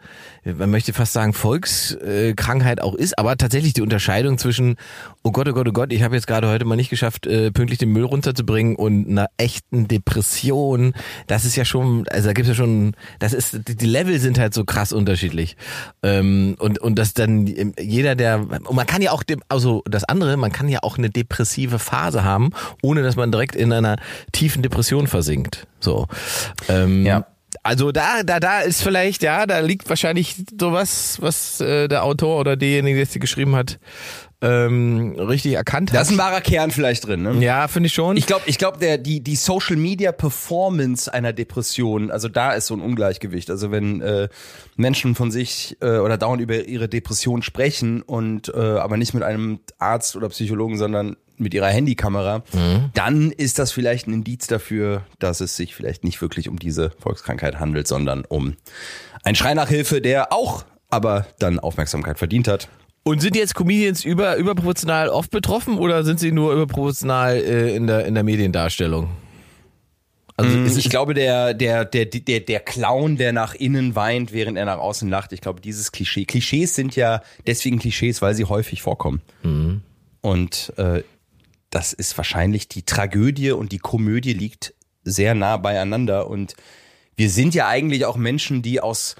man 0.54 0.70
möchte 0.70 0.94
fast 0.94 1.14
sagen, 1.14 1.34
Volkskrankheit 1.34 2.82
auch 2.82 2.96
ist, 2.96 3.18
aber 3.18 3.38
tatsächlich 3.38 3.74
die 3.74 3.82
Unterscheidung 3.82 4.38
zwischen, 4.38 4.76
oh 5.24 5.32
Gott, 5.32 5.48
oh 5.48 5.54
Gott, 5.54 5.68
oh 5.68 5.72
Gott, 5.72 5.94
ich 5.94 6.04
habe 6.04 6.16
jetzt 6.16 6.28
gerade 6.28 6.48
heute 6.48 6.66
mal 6.66 6.76
nicht 6.76 6.90
geschafft, 6.90 7.26
äh, 7.28 7.52
pünktlich 7.52 7.80
den 7.80 7.92
Müll 7.92 8.04
runterzubringen 8.04 8.76
und 8.76 9.08
einer 9.10 9.28
echten 9.38 9.88
Depression, 9.88 10.94
das 11.28 11.46
ist 11.46 11.56
ja 11.56 11.66
schon, 11.66 12.08
also 12.10 12.28
da 12.28 12.34
gibt's 12.34 12.50
ja 12.50 12.56
schon, 12.56 12.94
das 13.20 13.34
ist, 13.34 13.60
die, 13.68 13.86
Level 13.86 14.20
sind 14.20 14.40
halt 14.40 14.54
so 14.54 14.66
krass 14.66 14.94
unterschiedlich. 14.94 15.58
Ähm, 16.04 16.56
und, 16.60 16.80
und 16.80 17.00
das 17.00 17.14
dann 17.14 17.74
jeder, 17.80 18.16
der, 18.16 18.40
und 18.40 18.76
man 18.76 18.86
kann 18.86 19.02
ja 19.02 19.12
auch, 19.12 19.24
also 19.50 19.84
das 19.86 20.04
andere, 20.04 20.38
man 20.38 20.52
kann 20.52 20.70
ja 20.70 20.80
auch 20.84 20.98
eine 20.98 21.10
depressive 21.10 21.80
Phase 21.80 22.24
haben, 22.24 22.50
ohne 22.82 23.04
dass 23.04 23.16
man 23.16 23.32
direkt 23.32 23.56
in 23.56 23.72
einer 23.74 23.98
tiefen 24.32 24.62
Depression 24.62 25.08
versinkt. 25.08 25.68
So. 25.80 26.08
Ähm, 26.70 27.06
Ja. 27.06 27.26
Also 27.68 27.92
da, 27.92 28.24
da, 28.24 28.40
da 28.40 28.62
ist 28.62 28.82
vielleicht, 28.82 29.24
ja, 29.24 29.46
da 29.46 29.60
liegt 29.60 29.90
wahrscheinlich 29.90 30.36
sowas, 30.58 31.18
was 31.20 31.60
äh, 31.60 31.90
der 31.90 32.06
Autor 32.06 32.40
oder 32.40 32.56
derjenige, 32.56 32.96
der 32.96 33.04
es 33.04 33.20
geschrieben 33.20 33.58
hat, 33.58 33.78
ähm, 34.40 35.16
richtig 35.20 35.54
erkannt 35.56 35.90
Da 35.90 35.96
hat. 35.96 36.04
ist 36.04 36.12
ein 36.12 36.18
wahrer 36.18 36.40
Kern 36.40 36.72
vielleicht 36.72 37.06
drin. 37.08 37.24
Ne? 37.24 37.44
ja, 37.44 37.68
finde 37.68 37.88
ich 37.88 37.94
schon. 37.94 38.16
Ich 38.16 38.26
glaube, 38.26 38.44
ich 38.46 38.58
glaube, 38.58 38.78
der 38.78 38.98
die 38.98 39.20
die 39.20 39.36
Social 39.36 39.76
Media 39.76 40.14
Performance 40.14 41.14
einer 41.14 41.34
Depression, 41.34 42.10
also 42.10 42.30
da 42.30 42.54
ist 42.54 42.68
so 42.68 42.74
ein 42.74 42.80
Ungleichgewicht. 42.80 43.50
Also 43.50 43.70
wenn 43.70 44.00
äh, 44.00 44.30
Menschen 44.78 45.16
von 45.16 45.30
sich 45.30 45.76
äh, 45.82 45.98
oder 45.98 46.18
dauernd 46.18 46.42
über 46.42 46.66
ihre 46.66 46.88
Depression 46.88 47.42
sprechen 47.42 48.02
und 48.02 48.48
äh, 48.48 48.58
aber 48.58 48.96
nicht 48.96 49.14
mit 49.14 49.24
einem 49.24 49.60
Arzt 49.78 50.16
oder 50.16 50.30
Psychologen, 50.30 50.78
sondern 50.78 51.18
mit 51.38 51.54
ihrer 51.54 51.68
Handykamera, 51.68 52.44
dann 52.94 53.32
ist 53.32 53.60
das 53.60 53.72
vielleicht 53.72 54.08
ein 54.08 54.14
Indiz 54.14 54.48
dafür, 54.48 55.04
dass 55.20 55.40
es 55.42 55.56
sich 55.56 55.76
vielleicht 55.76 56.04
nicht 56.04 56.22
wirklich 56.22 56.50
um 56.50 56.58
diese 56.60 56.92
Volkskrankheit 57.00 57.60
handelt, 57.60 57.88
sondern 57.88 58.26
um 58.26 58.56
einen 59.24 59.36
Schrei 59.36 59.54
nach 59.54 59.70
Hilfe, 59.70 60.02
der 60.02 60.34
auch 60.34 60.66
aber 60.90 61.28
dann 61.40 61.60
Aufmerksamkeit 61.60 62.18
verdient 62.18 62.48
hat. 62.48 62.70
Und 63.04 63.22
sind 63.22 63.36
jetzt 63.36 63.56
Comedians 63.56 64.04
über, 64.04 64.36
überproportional 64.36 65.10
oft 65.10 65.32
betroffen 65.32 65.78
oder 65.78 66.04
sind 66.04 66.20
sie 66.20 66.32
nur 66.32 66.54
überproportional 66.54 67.38
äh, 67.38 67.76
in, 67.76 67.88
der, 67.88 68.06
in 68.06 68.16
der 68.16 68.24
Mediendarstellung? 68.24 69.10
Also 70.36 70.56
ist, 70.60 70.78
ich 70.78 70.90
glaube, 70.90 71.16
der, 71.16 71.56
der, 71.56 71.84
der, 71.84 72.06
der, 72.06 72.42
der 72.42 72.60
Clown, 72.60 73.18
der 73.18 73.34
nach 73.34 73.56
innen 73.56 73.96
weint, 73.96 74.34
während 74.34 74.56
er 74.58 74.66
nach 74.66 74.78
außen 74.78 75.10
lacht, 75.10 75.34
ich 75.34 75.42
glaube, 75.42 75.62
dieses 75.62 75.92
Klischee. 75.92 76.26
Klischees 76.26 76.76
sind 76.76 76.96
ja 76.96 77.22
deswegen 77.48 77.80
Klischees, 77.80 78.22
weil 78.22 78.36
sie 78.36 78.46
häufig 78.46 78.84
vorkommen. 78.84 79.22
Und 80.22 80.74
äh, 80.78 81.02
das 81.70 81.94
ist 81.94 82.18
wahrscheinlich 82.18 82.68
die 82.68 82.84
Tragödie 82.84 83.52
und 83.52 83.72
die 83.72 83.78
Komödie 83.80 84.34
liegt 84.34 84.74
sehr 85.04 85.36
nah 85.36 85.58
beieinander. 85.58 86.28
Und 86.30 86.56
wir 87.16 87.30
sind 87.30 87.54
ja 87.56 87.68
eigentlich 87.68 88.06
auch 88.06 88.16
Menschen, 88.18 88.62
die 88.62 88.80
aus 88.82 89.16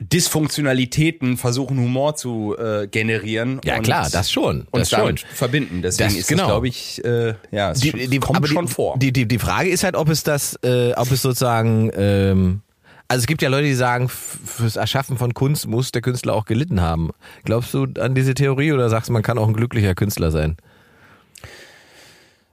Dysfunktionalitäten 0.00 1.36
versuchen, 1.36 1.78
Humor 1.78 2.16
zu 2.16 2.56
äh, 2.58 2.86
generieren. 2.86 3.60
Ja, 3.64 3.76
und 3.76 3.82
klar, 3.82 4.08
das 4.10 4.30
schon, 4.32 4.66
Und 4.70 4.80
das 4.80 4.90
schon. 4.90 5.18
verbinden. 5.34 5.82
Deswegen 5.82 6.08
Das- 6.08 6.18
ist 6.18 6.28
genau. 6.28 6.44
das, 6.44 6.50
glaube 6.50 6.68
ich, 6.68 7.04
äh, 7.04 7.34
ja, 7.50 7.72
es 7.72 7.80
die, 7.80 8.08
die, 8.08 8.18
kommt 8.18 8.46
schon 8.48 8.66
die, 8.66 8.72
vor. 8.72 8.98
Die, 8.98 9.12
die, 9.12 9.26
die 9.28 9.38
Frage 9.38 9.68
ist 9.68 9.84
halt, 9.84 9.96
ob 9.96 10.08
es 10.08 10.22
das, 10.22 10.58
äh, 10.64 10.92
ob 10.94 11.10
es 11.12 11.20
sozusagen, 11.22 11.90
ähm, 11.94 12.62
also 13.08 13.20
es 13.20 13.26
gibt 13.26 13.42
ja 13.42 13.50
Leute, 13.50 13.66
die 13.66 13.74
sagen, 13.74 14.08
fürs 14.08 14.76
Erschaffen 14.76 15.18
von 15.18 15.34
Kunst 15.34 15.66
muss 15.66 15.92
der 15.92 16.00
Künstler 16.00 16.32
auch 16.34 16.46
gelitten 16.46 16.80
haben. 16.80 17.10
Glaubst 17.44 17.74
du 17.74 17.86
an 18.00 18.14
diese 18.14 18.32
Theorie 18.34 18.72
oder 18.72 18.88
sagst 18.88 19.10
du, 19.10 19.12
man 19.12 19.22
kann 19.22 19.36
auch 19.36 19.48
ein 19.48 19.54
glücklicher 19.54 19.94
Künstler 19.94 20.30
sein? 20.30 20.56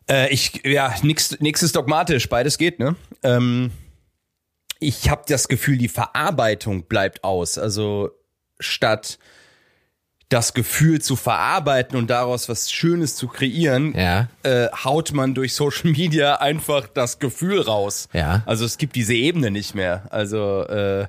Äh, 0.10 0.30
ich, 0.34 0.62
ja, 0.66 0.94
nix, 1.02 1.40
nix 1.40 1.64
ist 1.64 1.76
dogmatisch, 1.76 2.30
beides 2.30 2.58
geht, 2.58 2.80
ne? 2.80 2.96
Ähm, 3.24 3.72
ich 4.80 5.10
habe 5.10 5.24
das 5.28 5.48
Gefühl, 5.48 5.78
die 5.78 5.88
Verarbeitung 5.88 6.84
bleibt 6.84 7.24
aus. 7.24 7.58
Also 7.58 8.12
statt 8.60 9.18
das 10.30 10.54
Gefühl 10.54 11.02
zu 11.02 11.16
verarbeiten 11.16 11.98
und 11.98 12.10
daraus 12.10 12.50
was 12.50 12.70
Schönes 12.72 13.16
zu 13.16 13.28
kreieren, 13.28 13.94
Ja. 13.98 14.28
äh, 14.44 14.68
haut 14.84 15.14
man 15.14 15.34
durch 15.34 15.54
Social 15.54 15.92
Media 15.92 16.36
einfach 16.36 16.88
das 16.88 17.20
Gefühl 17.20 17.62
raus. 17.62 18.10
Ja. 18.14 18.44
Also 18.46 18.66
es 18.66 18.78
gibt 18.78 18.96
diese 18.96 19.14
Ebene 19.14 19.52
nicht 19.52 19.74
mehr. 19.74 20.04
Also 20.12 20.64
äh, 20.68 21.08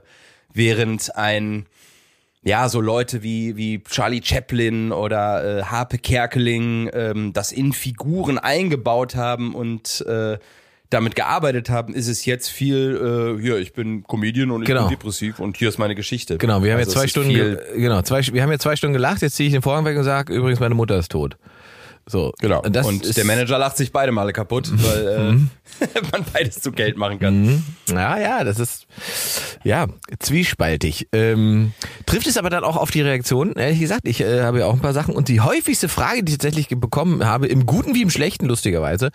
während 0.52 1.14
ein 1.16 1.66
ja, 2.42 2.68
so 2.68 2.80
Leute 2.80 3.22
wie, 3.22 3.56
wie 3.56 3.82
Charlie 3.82 4.20
Chaplin 4.22 4.92
oder 4.92 5.58
äh, 5.58 5.62
Harpe 5.64 5.98
Kerkeling 5.98 6.88
ähm, 6.92 7.32
das 7.32 7.52
in 7.52 7.72
Figuren 7.72 8.38
eingebaut 8.38 9.16
haben 9.16 9.54
und 9.54 10.04
äh, 10.06 10.38
damit 10.90 11.14
gearbeitet 11.16 11.68
haben, 11.68 11.92
ist 11.92 12.08
es 12.08 12.24
jetzt 12.24 12.48
viel, 12.48 13.36
äh, 13.38 13.42
hier, 13.42 13.58
ich 13.58 13.74
bin 13.74 14.04
Comedian 14.04 14.50
und 14.50 14.62
ich 14.62 14.68
Genau. 14.68 14.82
bin 14.88 14.90
depressiv 14.96 15.38
und 15.38 15.56
hier 15.58 15.68
ist 15.68 15.78
meine 15.78 15.94
Geschichte. 15.94 16.38
Genau, 16.38 16.62
wir 16.62 16.72
haben 16.72 16.78
Also 16.78 16.92
jetzt 16.92 16.98
zwei 16.98 17.08
Stunden, 17.08 17.58
genau, 17.76 18.00
zwei, 18.02 18.22
wir 18.32 18.42
haben 18.42 18.50
jetzt 18.52 18.62
zwei 18.62 18.76
Stunden 18.76 18.94
gelacht, 18.94 19.20
jetzt 19.20 19.36
ziehe 19.36 19.48
ich 19.48 19.52
den 19.52 19.60
Vorhang 19.60 19.84
weg 19.84 19.98
und 19.98 20.04
sage, 20.04 20.32
übrigens, 20.32 20.60
meine 20.60 20.74
Mutter 20.74 20.98
ist 20.98 21.12
tot. 21.12 21.36
So. 22.08 22.32
genau. 22.40 22.62
Und, 22.62 22.76
und 22.76 23.16
der 23.16 23.24
Manager 23.24 23.58
lacht 23.58 23.76
sich 23.76 23.92
beide 23.92 24.12
Male 24.12 24.32
kaputt, 24.32 24.70
weil 24.72 25.06
äh, 25.06 26.00
man 26.12 26.24
beides 26.32 26.60
zu 26.60 26.72
Geld 26.72 26.96
machen 26.96 27.18
kann. 27.18 27.62
Ja, 27.88 28.18
ja, 28.18 28.44
das 28.44 28.58
ist 28.58 28.86
ja 29.64 29.86
zwiespaltig. 30.18 31.08
Ähm, 31.12 31.72
trifft 32.06 32.26
es 32.26 32.36
aber 32.36 32.50
dann 32.50 32.64
auch 32.64 32.76
auf 32.76 32.90
die 32.90 33.02
Reaktion? 33.02 33.52
Ehrlich 33.52 33.80
gesagt, 33.80 34.08
ich 34.08 34.20
äh, 34.20 34.42
habe 34.42 34.60
ja 34.60 34.66
auch 34.66 34.74
ein 34.74 34.80
paar 34.80 34.94
Sachen 34.94 35.14
und 35.14 35.28
die 35.28 35.40
häufigste 35.40 35.88
Frage, 35.88 36.22
die 36.22 36.32
ich 36.32 36.38
tatsächlich 36.38 36.68
bekommen 36.68 37.24
habe, 37.24 37.46
im 37.46 37.66
Guten 37.66 37.94
wie 37.94 38.02
im 38.02 38.10
Schlechten, 38.10 38.46
lustigerweise, 38.46 39.10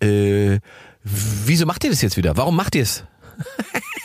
äh, 0.00 0.58
wieso 1.04 1.66
macht 1.66 1.84
ihr 1.84 1.90
das 1.90 2.02
jetzt 2.02 2.16
wieder? 2.16 2.36
Warum 2.36 2.56
macht 2.56 2.74
ihr 2.74 2.82
es? 2.82 3.04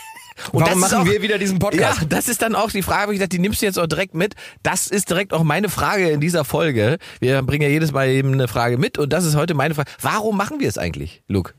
Und 0.52 0.62
Warum 0.62 0.80
machen 0.80 0.98
auch- 0.98 1.04
wir 1.06 1.22
wieder 1.22 1.38
diesen 1.38 1.58
Podcast? 1.58 2.00
Ja, 2.02 2.06
das 2.08 2.28
ist 2.28 2.42
dann 2.42 2.54
auch 2.54 2.70
die 2.70 2.82
Frage, 2.82 3.12
ich 3.12 3.18
dachte, 3.18 3.30
die 3.30 3.38
nimmst 3.38 3.62
du 3.62 3.66
jetzt 3.66 3.78
auch 3.78 3.86
direkt 3.86 4.14
mit. 4.14 4.34
Das 4.62 4.86
ist 4.88 5.08
direkt 5.10 5.32
auch 5.32 5.42
meine 5.42 5.68
Frage 5.68 6.08
in 6.10 6.20
dieser 6.20 6.44
Folge. 6.44 6.98
Wir 7.20 7.42
bringen 7.42 7.62
ja 7.62 7.68
jedes 7.68 7.92
Mal 7.92 8.08
eben 8.08 8.32
eine 8.32 8.48
Frage 8.48 8.78
mit 8.78 8.98
und 8.98 9.12
das 9.12 9.24
ist 9.24 9.36
heute 9.36 9.54
meine 9.54 9.74
Frage. 9.74 9.90
Warum 10.00 10.36
machen 10.36 10.60
wir 10.60 10.68
es 10.68 10.78
eigentlich, 10.78 11.22
Luke? 11.28 11.54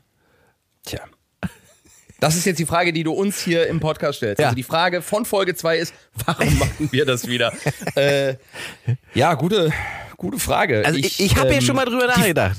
Tja. 0.84 1.00
Das 2.18 2.34
ist 2.34 2.46
jetzt 2.46 2.58
die 2.58 2.66
Frage, 2.66 2.92
die 2.94 3.02
du 3.04 3.12
uns 3.12 3.40
hier 3.42 3.66
im 3.66 3.78
Podcast 3.78 4.18
stellst. 4.18 4.40
Ja. 4.40 4.46
Also 4.46 4.56
die 4.56 4.62
Frage 4.62 5.02
von 5.02 5.26
Folge 5.26 5.54
2 5.54 5.76
ist, 5.78 5.94
warum 6.24 6.58
machen 6.58 6.88
wir 6.90 7.04
das 7.04 7.26
wieder? 7.26 7.52
äh, 7.94 8.36
ja, 9.14 9.34
gute, 9.34 9.70
gute 10.16 10.38
Frage. 10.38 10.82
Also 10.86 10.98
ich, 10.98 11.20
ich, 11.20 11.36
habe 11.36 11.48
ja 11.50 11.56
ähm, 11.56 11.60
schon 11.60 11.76
mal 11.76 11.84
drüber 11.84 12.06
nachgedacht. 12.06 12.56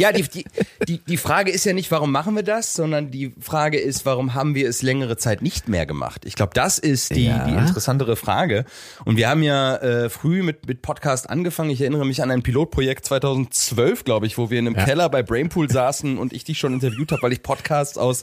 Ja, 0.00 0.12
die, 0.12 0.22
die, 0.22 0.44
die, 0.88 0.98
die 0.98 1.16
Frage 1.16 1.50
ist 1.50 1.64
ja 1.64 1.72
nicht, 1.72 1.90
warum 1.90 2.10
machen 2.10 2.34
wir 2.34 2.42
das, 2.42 2.72
sondern 2.74 3.10
die 3.10 3.32
Frage 3.40 3.78
ist, 3.78 4.06
warum 4.06 4.34
haben 4.34 4.54
wir 4.54 4.68
es 4.68 4.82
längere 4.82 5.16
Zeit 5.16 5.42
nicht 5.42 5.68
mehr 5.68 5.84
gemacht? 5.86 6.24
Ich 6.24 6.34
glaube, 6.36 6.52
das 6.54 6.78
ist 6.78 7.14
die, 7.14 7.26
Ja. 7.26 7.44
die 7.46 7.52
interessantere 7.54 8.16
Frage. 8.16 8.64
Und 9.04 9.16
wir 9.16 9.28
haben 9.28 9.42
ja 9.42 9.76
äh, 9.76 10.08
früh 10.08 10.42
mit, 10.42 10.66
mit 10.66 10.82
Podcast 10.82 11.28
angefangen. 11.28 11.70
Ich 11.70 11.80
erinnere 11.82 12.06
mich 12.06 12.22
an 12.22 12.30
ein 12.30 12.42
Pilotprojekt 12.42 13.04
2012, 13.04 14.04
glaube 14.04 14.26
ich, 14.26 14.38
wo 14.38 14.50
wir 14.50 14.58
in 14.58 14.66
einem 14.66 14.76
Keller 14.76 15.08
bei 15.08 15.22
Brainpool 15.22 15.70
saßen 15.70 16.18
und 16.18 16.32
ich 16.32 16.44
dich 16.44 16.58
schon 16.58 16.72
interviewt 16.72 17.12
habe, 17.12 17.22
weil 17.22 17.32
ich 17.32 17.42
Podcasts 17.42 17.98
aus, 17.98 18.22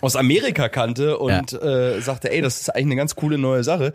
aus 0.00 0.16
Amerika 0.16 0.68
kannte 0.68 1.18
und 1.18 1.52
äh, 1.52 2.00
sagte, 2.00 2.30
ey, 2.32 2.40
das 2.40 2.60
ist 2.60 2.70
eigentlich 2.70 2.86
eine 2.86 2.96
ganz 2.96 3.14
coole 3.16 3.36
neue 3.38 3.64
Sache. 3.64 3.92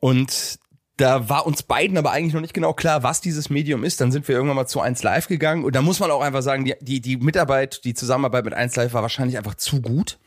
Und 0.00 0.58
da 0.96 1.28
war 1.28 1.46
uns 1.46 1.62
beiden 1.64 1.98
aber 1.98 2.12
eigentlich 2.12 2.34
noch 2.34 2.40
nicht 2.40 2.54
genau 2.54 2.72
klar, 2.72 3.02
was 3.02 3.20
dieses 3.20 3.50
Medium 3.50 3.82
ist. 3.82 4.00
Dann 4.00 4.12
sind 4.12 4.28
wir 4.28 4.34
irgendwann 4.34 4.56
mal 4.56 4.66
zu 4.66 4.80
1 4.80 5.02
Live 5.02 5.26
gegangen 5.26 5.64
und 5.64 5.74
da 5.74 5.82
muss 5.82 5.98
man 5.98 6.10
auch 6.10 6.20
einfach 6.20 6.42
sagen, 6.42 6.64
die, 6.64 6.74
die, 6.80 7.00
die 7.00 7.16
Mitarbeit, 7.16 7.84
die 7.84 7.94
Zusammenarbeit 7.94 8.44
mit 8.44 8.54
1 8.54 8.76
Live 8.76 8.94
war 8.94 9.02
wahrscheinlich 9.02 9.36
einfach 9.36 9.56
zu 9.56 9.80
gut. 9.80 10.18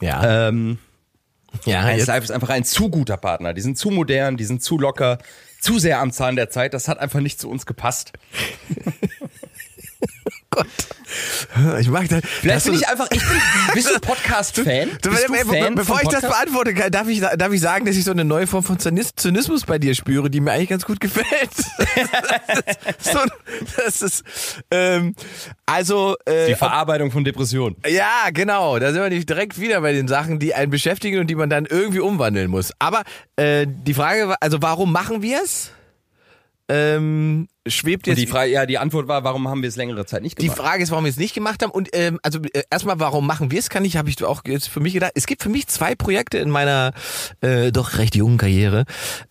Ja, 0.00 0.48
Ähm, 0.48 0.78
ja 1.64 1.80
1 1.82 1.98
jetzt, 1.98 2.08
Live 2.08 2.24
ist 2.24 2.30
einfach 2.30 2.50
ein 2.50 2.64
zu 2.64 2.90
guter 2.90 3.16
Partner. 3.16 3.54
Die 3.54 3.60
sind 3.60 3.78
zu 3.78 3.90
modern, 3.90 4.36
die 4.36 4.44
sind 4.44 4.62
zu 4.62 4.78
locker, 4.78 5.18
zu 5.60 5.78
sehr 5.78 6.00
am 6.00 6.10
Zahn 6.12 6.36
der 6.36 6.50
Zeit. 6.50 6.74
Das 6.74 6.88
hat 6.88 6.98
einfach 6.98 7.20
nicht 7.20 7.40
zu 7.40 7.48
uns 7.48 7.64
gepasst. 7.64 8.12
ich 11.80 11.88
mag 11.88 12.08
das. 12.08 12.20
Vielleicht 12.40 12.64
bin 12.64 12.74
du- 12.74 12.78
ich 12.80 12.88
einfach, 12.88 13.06
ich 13.10 13.20
bin, 13.20 13.36
bist 13.74 13.90
du 13.94 13.98
Podcast-Fan? 14.00 14.64
Be- 15.02 15.10
be- 15.10 15.44
Fan 15.58 15.74
bevor 15.74 16.00
ich 16.02 16.08
das 16.08 16.20
beantworte, 16.22 16.74
darf 16.90 17.08
ich, 17.08 17.20
darf 17.20 17.52
ich 17.52 17.60
sagen, 17.60 17.86
dass 17.86 17.96
ich 17.96 18.04
so 18.04 18.10
eine 18.10 18.24
neue 18.24 18.46
Form 18.46 18.62
von 18.62 18.78
Zynis- 18.78 19.12
Zynismus 19.16 19.64
bei 19.64 19.78
dir 19.78 19.94
spüre, 19.94 20.28
die 20.30 20.40
mir 20.40 20.52
eigentlich 20.52 20.68
ganz 20.68 20.84
gut 20.84 21.00
gefällt. 21.00 21.28
Das 21.98 23.06
ist, 23.06 23.12
so, 23.12 23.18
das 23.76 24.02
ist 24.02 24.24
ähm, 24.70 25.14
also 25.66 26.16
äh, 26.24 26.48
Die 26.48 26.54
Verarbeitung 26.54 27.10
von 27.10 27.24
Depressionen. 27.24 27.76
ja, 27.86 28.28
genau. 28.32 28.78
Da 28.78 28.92
sind 28.92 29.02
wir 29.02 29.10
nicht 29.10 29.28
direkt 29.28 29.60
wieder 29.60 29.80
bei 29.80 29.92
den 29.92 30.08
Sachen, 30.08 30.38
die 30.38 30.54
einen 30.54 30.70
beschäftigen 30.70 31.18
und 31.20 31.26
die 31.28 31.34
man 31.34 31.50
dann 31.50 31.66
irgendwie 31.66 32.00
umwandeln 32.00 32.50
muss. 32.50 32.72
Aber 32.78 33.02
äh, 33.36 33.66
die 33.68 33.94
Frage 33.94 34.28
war, 34.28 34.36
also 34.40 34.62
warum 34.62 34.92
machen 34.92 35.22
wir 35.22 35.40
es? 35.42 35.70
Ähm, 36.68 37.48
schwebt 37.68 38.06
Und 38.06 38.12
jetzt 38.12 38.20
die 38.20 38.26
Frage, 38.26 38.50
ja, 38.50 38.66
die 38.66 38.78
Antwort 38.78 39.08
war, 39.08 39.24
warum 39.24 39.48
haben 39.48 39.62
wir 39.62 39.68
es 39.68 39.76
längere 39.76 40.06
Zeit 40.06 40.22
nicht 40.22 40.38
die 40.38 40.44
gemacht? 40.44 40.58
Frage 40.58 40.82
ist, 40.82 40.90
warum 40.90 41.04
wir 41.04 41.10
es 41.10 41.16
nicht 41.16 41.34
gemacht 41.34 41.62
haben. 41.62 41.70
Und 41.70 41.88
ähm, 41.92 42.18
also 42.22 42.40
äh, 42.52 42.62
erstmal, 42.70 43.00
warum 43.00 43.26
machen 43.26 43.50
wir 43.50 43.58
es? 43.58 43.70
Kann 43.70 43.84
ich, 43.84 43.96
habe 43.96 44.08
ich 44.08 44.22
auch 44.24 44.42
jetzt 44.46 44.68
für 44.68 44.80
mich 44.80 44.94
gedacht. 44.94 45.12
Es 45.14 45.26
gibt 45.26 45.42
für 45.42 45.48
mich 45.48 45.66
zwei 45.66 45.94
Projekte 45.94 46.38
in 46.38 46.50
meiner 46.50 46.92
äh, 47.40 47.72
doch 47.72 47.98
recht 47.98 48.14
jungen 48.14 48.38
Karriere, 48.38 48.84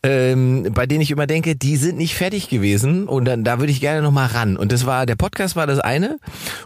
ähm, 0.03 0.69
bei 0.73 0.85
denen 0.85 1.01
ich 1.01 1.11
immer 1.11 1.27
denke, 1.27 1.55
die 1.55 1.77
sind 1.77 1.97
nicht 1.97 2.15
fertig 2.15 2.49
gewesen 2.49 3.07
und 3.07 3.25
dann 3.25 3.43
da 3.43 3.59
würde 3.59 3.71
ich 3.71 3.79
gerne 3.79 4.01
noch 4.01 4.11
mal 4.11 4.27
ran. 4.27 4.57
Und 4.57 4.71
das 4.71 4.85
war 4.85 5.05
der 5.05 5.15
Podcast 5.15 5.55
war 5.55 5.67
das 5.67 5.79
eine 5.79 6.17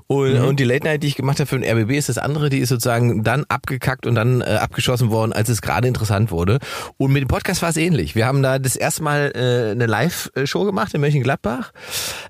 und, 0.08 0.38
und 0.38 0.60
die 0.60 0.64
Late 0.64 0.86
Night, 0.86 1.04
die 1.04 1.08
ich 1.08 1.16
gemacht 1.16 1.40
habe 1.40 1.48
für 1.48 1.60
den 1.60 1.70
RBB, 1.70 1.92
ist 1.92 2.10
das 2.10 2.18
andere. 2.18 2.50
Die 2.50 2.60
ist 2.60 2.70
sozusagen 2.70 3.24
dann 3.24 3.46
abgekackt 3.48 4.06
und 4.06 4.16
dann 4.16 4.42
äh, 4.42 4.46
abgeschossen 4.46 5.10
worden, 5.12 5.34
als 5.34 5.50
es 5.50 5.62
gerade 5.62 5.88
interessant 5.88 6.32
wurde. 6.32 6.60
Und 6.98 7.12
mit 7.12 7.22
dem 7.22 7.28
Podcast 7.28 7.62
war 7.62 7.70
es 7.70 7.78
ähnlich. 7.78 8.16
Wir 8.16 8.26
haben 8.26 8.42
da 8.44 8.60
das 8.60 8.76
erste 8.76 9.04
Mal 9.04 9.32
äh, 9.36 9.72
eine 9.72 9.86
Live-Show 9.86 10.66
gemacht 10.66 10.94
in 10.94 11.02
Mönchengladbach. 11.02 11.61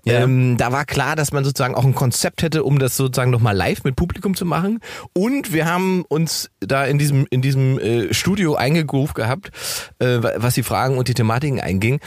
Ja. 0.05 0.21
Ähm, 0.21 0.57
da 0.57 0.71
war 0.71 0.85
klar, 0.85 1.15
dass 1.15 1.31
man 1.31 1.43
sozusagen 1.43 1.75
auch 1.75 1.85
ein 1.85 1.95
Konzept 1.95 2.41
hätte, 2.41 2.63
um 2.63 2.79
das 2.79 2.97
sozusagen 2.97 3.31
nochmal 3.31 3.55
live 3.55 3.83
mit 3.83 3.95
Publikum 3.95 4.35
zu 4.35 4.45
machen. 4.45 4.79
Und 5.13 5.53
wir 5.53 5.65
haben 5.65 6.03
uns 6.07 6.49
da 6.59 6.85
in 6.85 6.97
diesem, 6.97 7.27
in 7.29 7.41
diesem 7.41 7.79
äh, 7.79 8.13
Studio 8.13 8.55
eingegroovt 8.55 9.15
gehabt, 9.15 9.51
äh, 9.99 10.19
was 10.21 10.55
die 10.55 10.63
Fragen 10.63 10.97
und 10.97 11.07
die 11.07 11.13
Thematiken 11.13 11.59
einging. 11.59 11.99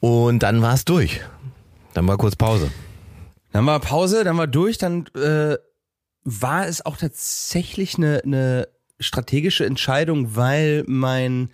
Und 0.00 0.42
dann 0.42 0.62
war 0.62 0.74
es 0.74 0.84
durch. 0.84 1.20
Dann 1.94 2.06
war 2.08 2.16
kurz 2.16 2.36
Pause. 2.36 2.70
Dann 3.52 3.66
war 3.66 3.80
Pause, 3.80 4.24
dann 4.24 4.38
war 4.38 4.46
durch, 4.46 4.78
dann 4.78 5.06
äh, 5.14 5.56
war 6.24 6.66
es 6.66 6.84
auch 6.84 6.96
tatsächlich 6.96 7.96
eine, 7.96 8.22
eine 8.24 8.68
strategische 8.98 9.66
Entscheidung, 9.66 10.36
weil 10.36 10.84
mein 10.86 11.50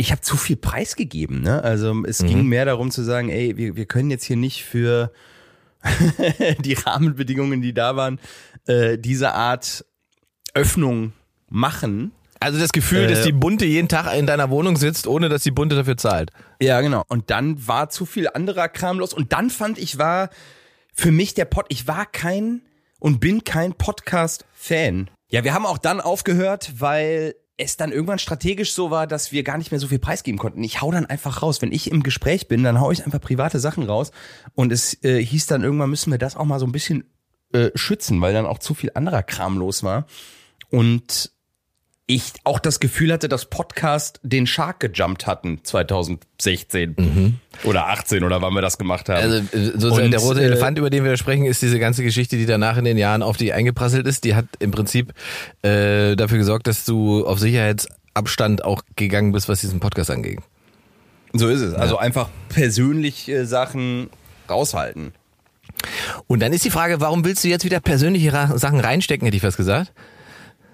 ich 0.00 0.12
habe 0.12 0.22
zu 0.22 0.38
viel 0.38 0.56
preisgegeben, 0.56 1.42
ne? 1.42 1.62
Also 1.62 1.94
es 2.06 2.24
ging 2.24 2.46
mehr 2.46 2.64
darum 2.64 2.90
zu 2.90 3.02
sagen, 3.02 3.28
ey, 3.28 3.58
wir, 3.58 3.76
wir 3.76 3.84
können 3.84 4.10
jetzt 4.10 4.24
hier 4.24 4.36
nicht 4.36 4.64
für 4.64 5.12
die 6.60 6.72
Rahmenbedingungen, 6.72 7.60
die 7.60 7.74
da 7.74 7.96
waren, 7.96 8.18
äh, 8.66 8.96
diese 8.96 9.34
Art 9.34 9.84
Öffnung 10.54 11.12
machen. 11.50 12.12
Also 12.40 12.58
das 12.58 12.70
Gefühl, 12.70 13.08
dass 13.08 13.20
Äh, 13.20 13.24
die 13.26 13.32
Bunte 13.32 13.66
jeden 13.66 13.88
Tag 13.88 14.16
in 14.16 14.26
deiner 14.26 14.48
Wohnung 14.48 14.76
sitzt, 14.76 15.06
ohne 15.06 15.28
dass 15.28 15.42
die 15.42 15.50
Bunte 15.50 15.76
dafür 15.76 15.98
zahlt. 15.98 16.30
Ja, 16.62 16.80
genau. 16.80 17.04
Und 17.08 17.30
dann 17.30 17.68
war 17.68 17.90
zu 17.90 18.06
viel 18.06 18.26
anderer 18.26 18.70
Kram 18.70 18.98
los. 18.98 19.12
Und 19.12 19.34
dann 19.34 19.50
fand 19.50 19.76
ich, 19.76 19.98
war 19.98 20.30
für 20.94 21.12
mich 21.12 21.34
der 21.34 21.44
Pod, 21.44 21.66
ich 21.68 21.86
war 21.86 22.06
kein 22.06 22.62
und 23.00 23.20
bin 23.20 23.44
kein 23.44 23.74
Podcast-Fan. 23.74 25.10
Ja, 25.30 25.44
wir 25.44 25.52
haben 25.52 25.66
auch 25.66 25.78
dann 25.78 26.00
aufgehört, 26.00 26.72
weil 26.78 27.34
es 27.60 27.76
dann 27.76 27.92
irgendwann 27.92 28.18
strategisch 28.18 28.72
so 28.72 28.90
war, 28.90 29.06
dass 29.06 29.32
wir 29.32 29.42
gar 29.42 29.58
nicht 29.58 29.70
mehr 29.70 29.80
so 29.80 29.88
viel 29.88 29.98
preisgeben 29.98 30.38
konnten. 30.38 30.64
Ich 30.64 30.80
hau 30.80 30.90
dann 30.90 31.06
einfach 31.06 31.42
raus. 31.42 31.62
Wenn 31.62 31.72
ich 31.72 31.90
im 31.90 32.02
Gespräch 32.02 32.48
bin, 32.48 32.62
dann 32.64 32.80
hau 32.80 32.90
ich 32.90 33.04
einfach 33.04 33.20
private 33.20 33.60
Sachen 33.60 33.84
raus. 33.84 34.10
Und 34.54 34.72
es 34.72 35.02
äh, 35.04 35.22
hieß 35.22 35.46
dann 35.46 35.62
irgendwann, 35.62 35.90
müssen 35.90 36.10
wir 36.10 36.18
das 36.18 36.36
auch 36.36 36.44
mal 36.44 36.58
so 36.58 36.66
ein 36.66 36.72
bisschen 36.72 37.04
äh, 37.52 37.70
schützen, 37.74 38.20
weil 38.20 38.32
dann 38.32 38.46
auch 38.46 38.58
zu 38.58 38.74
viel 38.74 38.92
anderer 38.94 39.22
Kram 39.22 39.58
los 39.58 39.82
war. 39.82 40.06
Und 40.70 41.32
ich 42.10 42.32
auch 42.42 42.58
das 42.58 42.80
Gefühl 42.80 43.12
hatte, 43.12 43.28
dass 43.28 43.44
Podcast 43.44 44.18
den 44.24 44.48
Shark 44.48 44.80
gejumpt 44.80 45.28
hatten 45.28 45.60
2016 45.62 47.38
oder 47.62 47.86
18 47.86 48.24
oder 48.24 48.42
wann 48.42 48.52
wir 48.52 48.62
das 48.62 48.78
gemacht 48.78 49.08
haben. 49.08 49.22
Also 49.22 49.36
äh, 49.56 49.64
sozusagen 49.74 50.06
Und, 50.06 50.10
der 50.10 50.20
rote 50.20 50.40
äh, 50.40 50.46
Elefant, 50.46 50.76
über 50.76 50.90
den 50.90 51.04
wir 51.04 51.16
sprechen, 51.16 51.46
ist 51.46 51.62
diese 51.62 51.78
ganze 51.78 52.02
Geschichte, 52.02 52.36
die 52.36 52.46
danach 52.46 52.76
in 52.76 52.84
den 52.84 52.98
Jahren 52.98 53.22
auf 53.22 53.36
dich 53.36 53.54
eingeprasselt 53.54 54.08
ist. 54.08 54.24
Die 54.24 54.34
hat 54.34 54.46
im 54.58 54.72
Prinzip 54.72 55.12
äh, 55.62 56.16
dafür 56.16 56.38
gesorgt, 56.38 56.66
dass 56.66 56.84
du 56.84 57.24
auf 57.24 57.38
Sicherheitsabstand 57.38 58.64
auch 58.64 58.82
gegangen 58.96 59.30
bist, 59.30 59.48
was 59.48 59.60
diesen 59.60 59.78
Podcast 59.78 60.10
angeht. 60.10 60.40
so 61.32 61.48
ist 61.48 61.60
es. 61.60 61.74
Also 61.74 61.96
einfach 61.96 62.28
persönliche 62.48 63.46
Sachen 63.46 64.10
raushalten. 64.48 65.12
Und 66.26 66.40
dann 66.40 66.52
ist 66.52 66.64
die 66.64 66.70
Frage, 66.70 67.00
warum 67.00 67.24
willst 67.24 67.44
du 67.44 67.48
jetzt 67.48 67.64
wieder 67.64 67.78
persönliche 67.78 68.32
Sachen 68.56 68.80
reinstecken, 68.80 69.26
hätte 69.26 69.36
ich 69.36 69.42
fast 69.42 69.56
gesagt? 69.56 69.92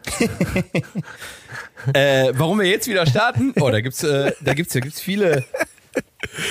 äh, 1.94 2.32
warum 2.34 2.58
wir 2.60 2.66
jetzt 2.66 2.88
wieder 2.88 3.06
starten? 3.06 3.52
Oh, 3.60 3.70
da 3.70 3.80
gibt's, 3.80 4.02
äh, 4.02 4.32
da 4.40 4.54
gibt's, 4.54 4.72
da 4.72 4.80
gibt's 4.80 5.00
viele, 5.00 5.44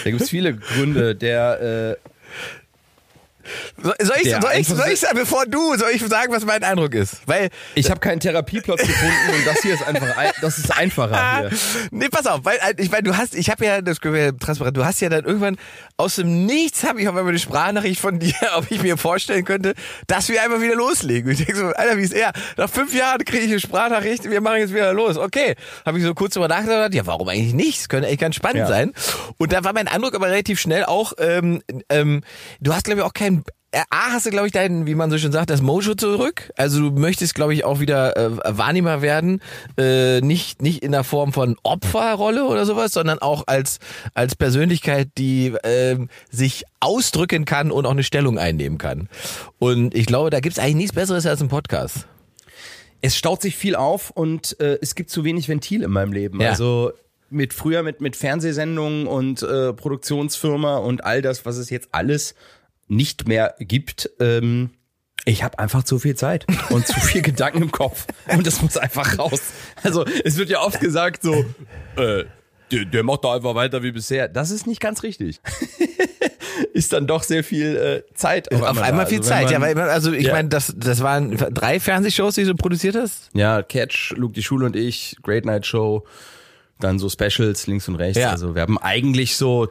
da 0.04 0.10
gibt's 0.10 0.30
viele 0.30 0.56
Gründe. 0.56 1.16
Der, 1.16 1.98
äh, 2.02 2.10
Soll 3.82 3.94
ich, 4.22 4.32
soll 4.32 4.52
ich, 4.58 4.68
soll 4.68 4.90
ich 4.92 5.00
sagen, 5.00 5.18
bevor 5.18 5.46
du, 5.46 5.75
soll 5.75 5.90
ich 5.94 6.02
sagen, 6.06 6.32
was 6.34 6.46
mein 6.46 6.64
Eindruck 6.64 6.94
ist? 6.96 7.18
Weil, 7.25 7.50
ich 7.75 7.90
habe 7.90 8.00
keinen 8.00 8.20
Therapieplatz 8.20 8.82
gefunden 8.82 9.14
und 9.38 9.46
das 9.48 9.62
hier 9.62 9.74
ist 9.75 9.88
einfach, 9.88 10.18
ein, 10.18 10.32
das 10.42 10.58
ist 10.58 10.75
einfacher 10.78 11.40
hier. 11.50 11.58
nee, 11.92 12.10
pass 12.10 12.25
auf, 12.28 12.42
weil, 12.44 12.58
ich 12.78 12.92
meine, 12.92 13.04
du 13.04 13.18
hast, 13.18 13.36
ich 13.36 13.50
habe 13.50 13.66
ja, 13.66 13.82
das 13.82 14.00
transparent, 14.00 14.78
du 14.78 14.86
hast 14.86 15.02
ja 15.02 15.10
dann 15.10 15.25
irgendwann 15.25 15.58
aus 15.98 16.16
dem 16.16 16.46
Nichts 16.46 16.84
habe 16.84 17.02
ich 17.02 17.08
auf 17.08 17.16
einmal 17.16 17.30
eine 17.32 17.40
Sprachnachricht 17.40 18.00
von 18.02 18.20
dir, 18.20 18.34
ob 18.58 18.70
ich 18.70 18.82
mir 18.82 18.98
vorstellen 18.98 19.46
könnte, 19.46 19.74
dass 20.08 20.30
wir 20.30 20.42
einfach 20.42 20.62
wieder 20.62 20.75
loslegen. 20.75 21.30
Und 21.32 21.40
ich 21.40 21.46
denke 21.46 21.60
so, 21.60 21.68
Alter, 21.68 21.98
wie 21.98 22.04
ist 22.04 22.14
er? 22.14 22.32
Nach 22.58 22.70
fünf 22.70 22.94
Jahren 22.94 23.24
kriege 23.25 23.44
ich 23.46 23.52
eine 23.52 23.60
Sprachnachricht, 23.60 24.30
wir 24.30 24.42
machen 24.42 24.58
jetzt 24.58 24.74
wieder 24.74 24.94
los. 24.94 25.18
Okay, 25.18 25.56
habe 25.86 25.98
ich 25.98 26.04
so 26.04 26.14
kurz 26.14 26.34
drüber 26.34 26.48
nachgedacht, 26.48 26.94
ja, 26.94 27.06
warum 27.06 27.30
eigentlich 27.30 27.54
nicht? 27.54 27.80
Das 27.80 27.90
könnte 27.90 28.08
echt 28.10 28.20
ganz 28.20 28.36
spannend 28.36 28.60
Ja. 28.60 28.68
sein. 28.68 28.94
Und 29.38 29.54
da 29.54 29.64
war 29.64 29.74
mein 29.74 29.88
Eindruck 29.88 30.16
aber 30.16 30.28
relativ 30.28 30.60
schnell 30.60 30.86
auch, 30.86 31.14
ähm, 31.20 31.62
ähm, 31.90 32.22
du 32.60 32.74
hast 32.74 32.86
glaube 32.86 33.02
ich 33.02 33.06
auch 33.06 33.14
keinen 33.14 33.35
A, 33.89 34.12
hast 34.12 34.25
du, 34.25 34.29
glaube 34.29 34.48
ich, 34.48 34.53
dein, 34.53 34.88
wie 34.88 34.96
man 34.96 35.12
so 35.12 35.17
schön 35.17 35.32
sagt, 35.32 35.50
das 35.50 35.62
Mojo 35.62 35.96
zurück. 35.96 36.51
Also 36.55 36.89
du 36.89 37.00
möchtest, 37.00 37.36
glaube 37.36 37.53
ich, 37.53 37.65
auch 37.65 37.79
wieder 37.79 38.15
äh, 38.15 38.58
Wahrnehmer 38.58 39.01
werden. 39.01 39.41
Äh, 39.77 40.22
nicht, 40.22 40.62
nicht 40.62 40.84
in 40.84 40.91
der 40.94 41.03
Form 41.03 41.34
von 41.34 41.58
Opferrolle 41.63 42.46
oder 42.46 42.65
sowas, 42.65 42.94
sondern 42.94 43.20
auch 43.20 43.44
als, 43.48 43.79
als 44.13 44.36
Persönlichkeit, 44.36 45.10
die 45.17 45.53
ähm, 45.63 46.10
sich 46.32 46.63
ausdrücken 46.79 47.46
kann 47.46 47.72
und 47.72 47.86
auch 47.86 47.91
eine 47.91 48.03
Stellung 48.03 48.39
einnehmen 48.39 48.77
kann. 48.77 49.10
Und 49.60 49.94
ich 49.94 50.05
glaube, 50.05 50.29
da 50.29 50.39
gibt's 50.39 50.60
eigentlich 50.60 50.75
nichts 50.75 50.94
Besseres 50.94 51.25
als 51.25 51.41
ein 51.41 51.48
Podcast. 51.50 52.08
es 53.01 53.15
staut 53.15 53.41
sich 53.41 53.55
viel 53.55 53.75
auf 53.75 54.10
und 54.12 54.60
äh, 54.60 54.79
es 54.82 54.96
gibt 54.96 55.10
zu 55.10 55.24
wenig 55.24 55.48
Ventil 55.48 55.84
in 55.84 55.91
meinem 55.91 56.13
Leben. 56.13 56.41
Ja. 56.41 56.50
Also 56.50 56.91
mit 57.29 57.53
früher 57.53 57.84
mit 57.84 58.01
mit 58.01 58.15
Fernsehsendungen 58.15 59.08
und 59.08 59.41
äh, 59.41 59.74
Produktionsfirma 59.74 60.77
und 60.77 61.03
all 61.03 61.22
das, 61.22 61.46
was 61.46 61.58
es 61.58 61.70
jetzt 61.70 61.89
alles 61.91 62.36
nicht 62.88 63.27
mehr 63.27 63.56
gibt. 63.60 64.10
Ähm, 64.20 64.72
ich 65.25 65.44
habe 65.44 65.58
einfach 65.60 65.84
zu 65.84 65.98
viel 65.98 66.15
Zeit 66.15 66.46
und 66.70 66.86
zu 66.86 67.00
viel 67.00 67.22
Gedanken 67.24 67.63
im 67.63 67.72
Kopf 67.72 68.06
und 68.27 68.46
das 68.46 68.62
muss 68.62 68.77
einfach 68.77 69.18
raus. 69.18 69.42
Also 69.84 70.06
es 70.24 70.38
wird 70.38 70.50
ja 70.50 70.62
oft 70.62 70.80
gesagt 70.80 71.24
so, 71.24 71.34
äh, 71.98 72.25
der, 72.72 72.86
der 72.86 73.04
macht 73.04 73.24
da 73.24 73.34
einfach 73.36 73.56
weiter 73.56 73.82
wie 73.84 73.92
bisher. 73.92 74.27
Das 74.27 74.51
ist 74.51 74.68
nicht 74.68 74.80
ganz 74.82 75.04
richtig. 75.04 75.39
ist 76.74 76.94
dann 76.94 77.08
doch 77.08 77.24
sehr 77.24 77.44
viel 77.44 77.75
äh, 77.75 78.13
Zeit. 78.15 78.51
Auf 78.54 78.62
einmal 78.82 79.06
da. 79.06 79.10
viel 79.10 79.18
Also 79.20 79.30
Zeit, 79.30 79.51
ja, 79.51 79.60
man- 79.60 79.75
weil, 79.75 79.89
also 79.89 80.12
ich 80.12 80.27
Ja. 80.27 80.34
meine, 80.34 80.50
das, 80.50 80.74
das 80.77 81.01
waren 81.01 81.36
drei 81.38 81.80
Fernsehshows, 81.80 82.36
die 82.36 82.44
du 82.44 82.56
produziert 82.56 82.96
hast? 82.96 83.30
Ja, 83.34 83.62
Catch, 83.63 84.13
Luke 84.18 84.34
die 84.34 84.44
Schule 84.44 84.65
und 84.65 84.75
ich, 84.75 85.18
Great 85.24 85.46
Night 85.46 85.65
Show, 85.65 86.06
dann 86.80 87.00
so 87.00 87.10
Specials 87.10 87.68
links 87.68 87.88
und 87.88 87.96
rechts. 87.96 88.18
Ja. 88.20 88.32
Also 88.32 88.56
wir 88.56 88.62
haben 88.62 88.77
eigentlich 88.77 89.36
so 89.38 89.70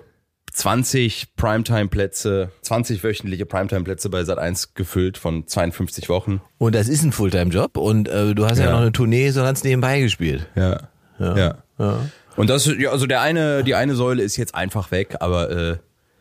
20 0.55 1.35
Primetime-Plätze, 1.37 2.51
20 2.63 3.03
wöchentliche 3.03 3.45
Primetime-Plätze 3.45 4.09
bei 4.09 4.21
Sat1 4.21 4.71
gefüllt 4.75 5.19
von 5.19 5.47
52 5.47 6.09
Wochen. 6.09 6.41
Und 6.59 6.75
das 6.75 6.89
ist 6.89 7.03
ein 7.03 7.13
Fulltime-Job 7.13 7.77
und 7.77 8.09
äh, 8.09 8.35
du 8.35 8.47
hast 8.47 8.59
ja. 8.59 8.67
Ja. 8.67 8.71
noch 8.71 8.81
eine 8.81 8.93
Tournee 8.93 9.31
so 9.31 9.43
ganz 9.43 9.65
nebenbei 9.65 10.01
gespielt. 10.01 10.47
Ja. 10.55 10.89
Ja. 11.19 11.59
Ja. 11.79 11.99
Und 12.37 12.51
das, 12.51 12.67
ja, 12.67 12.91
also 12.91 13.07
der 13.07 13.21
eine, 13.21 13.65
die 13.65 13.75
eine 13.75 13.95
Säule 13.97 14.23
ist 14.23 14.37
jetzt 14.37 14.55
einfach 14.55 14.91
weg, 14.91 15.17
aber 15.21 15.51
äh, 15.51 15.77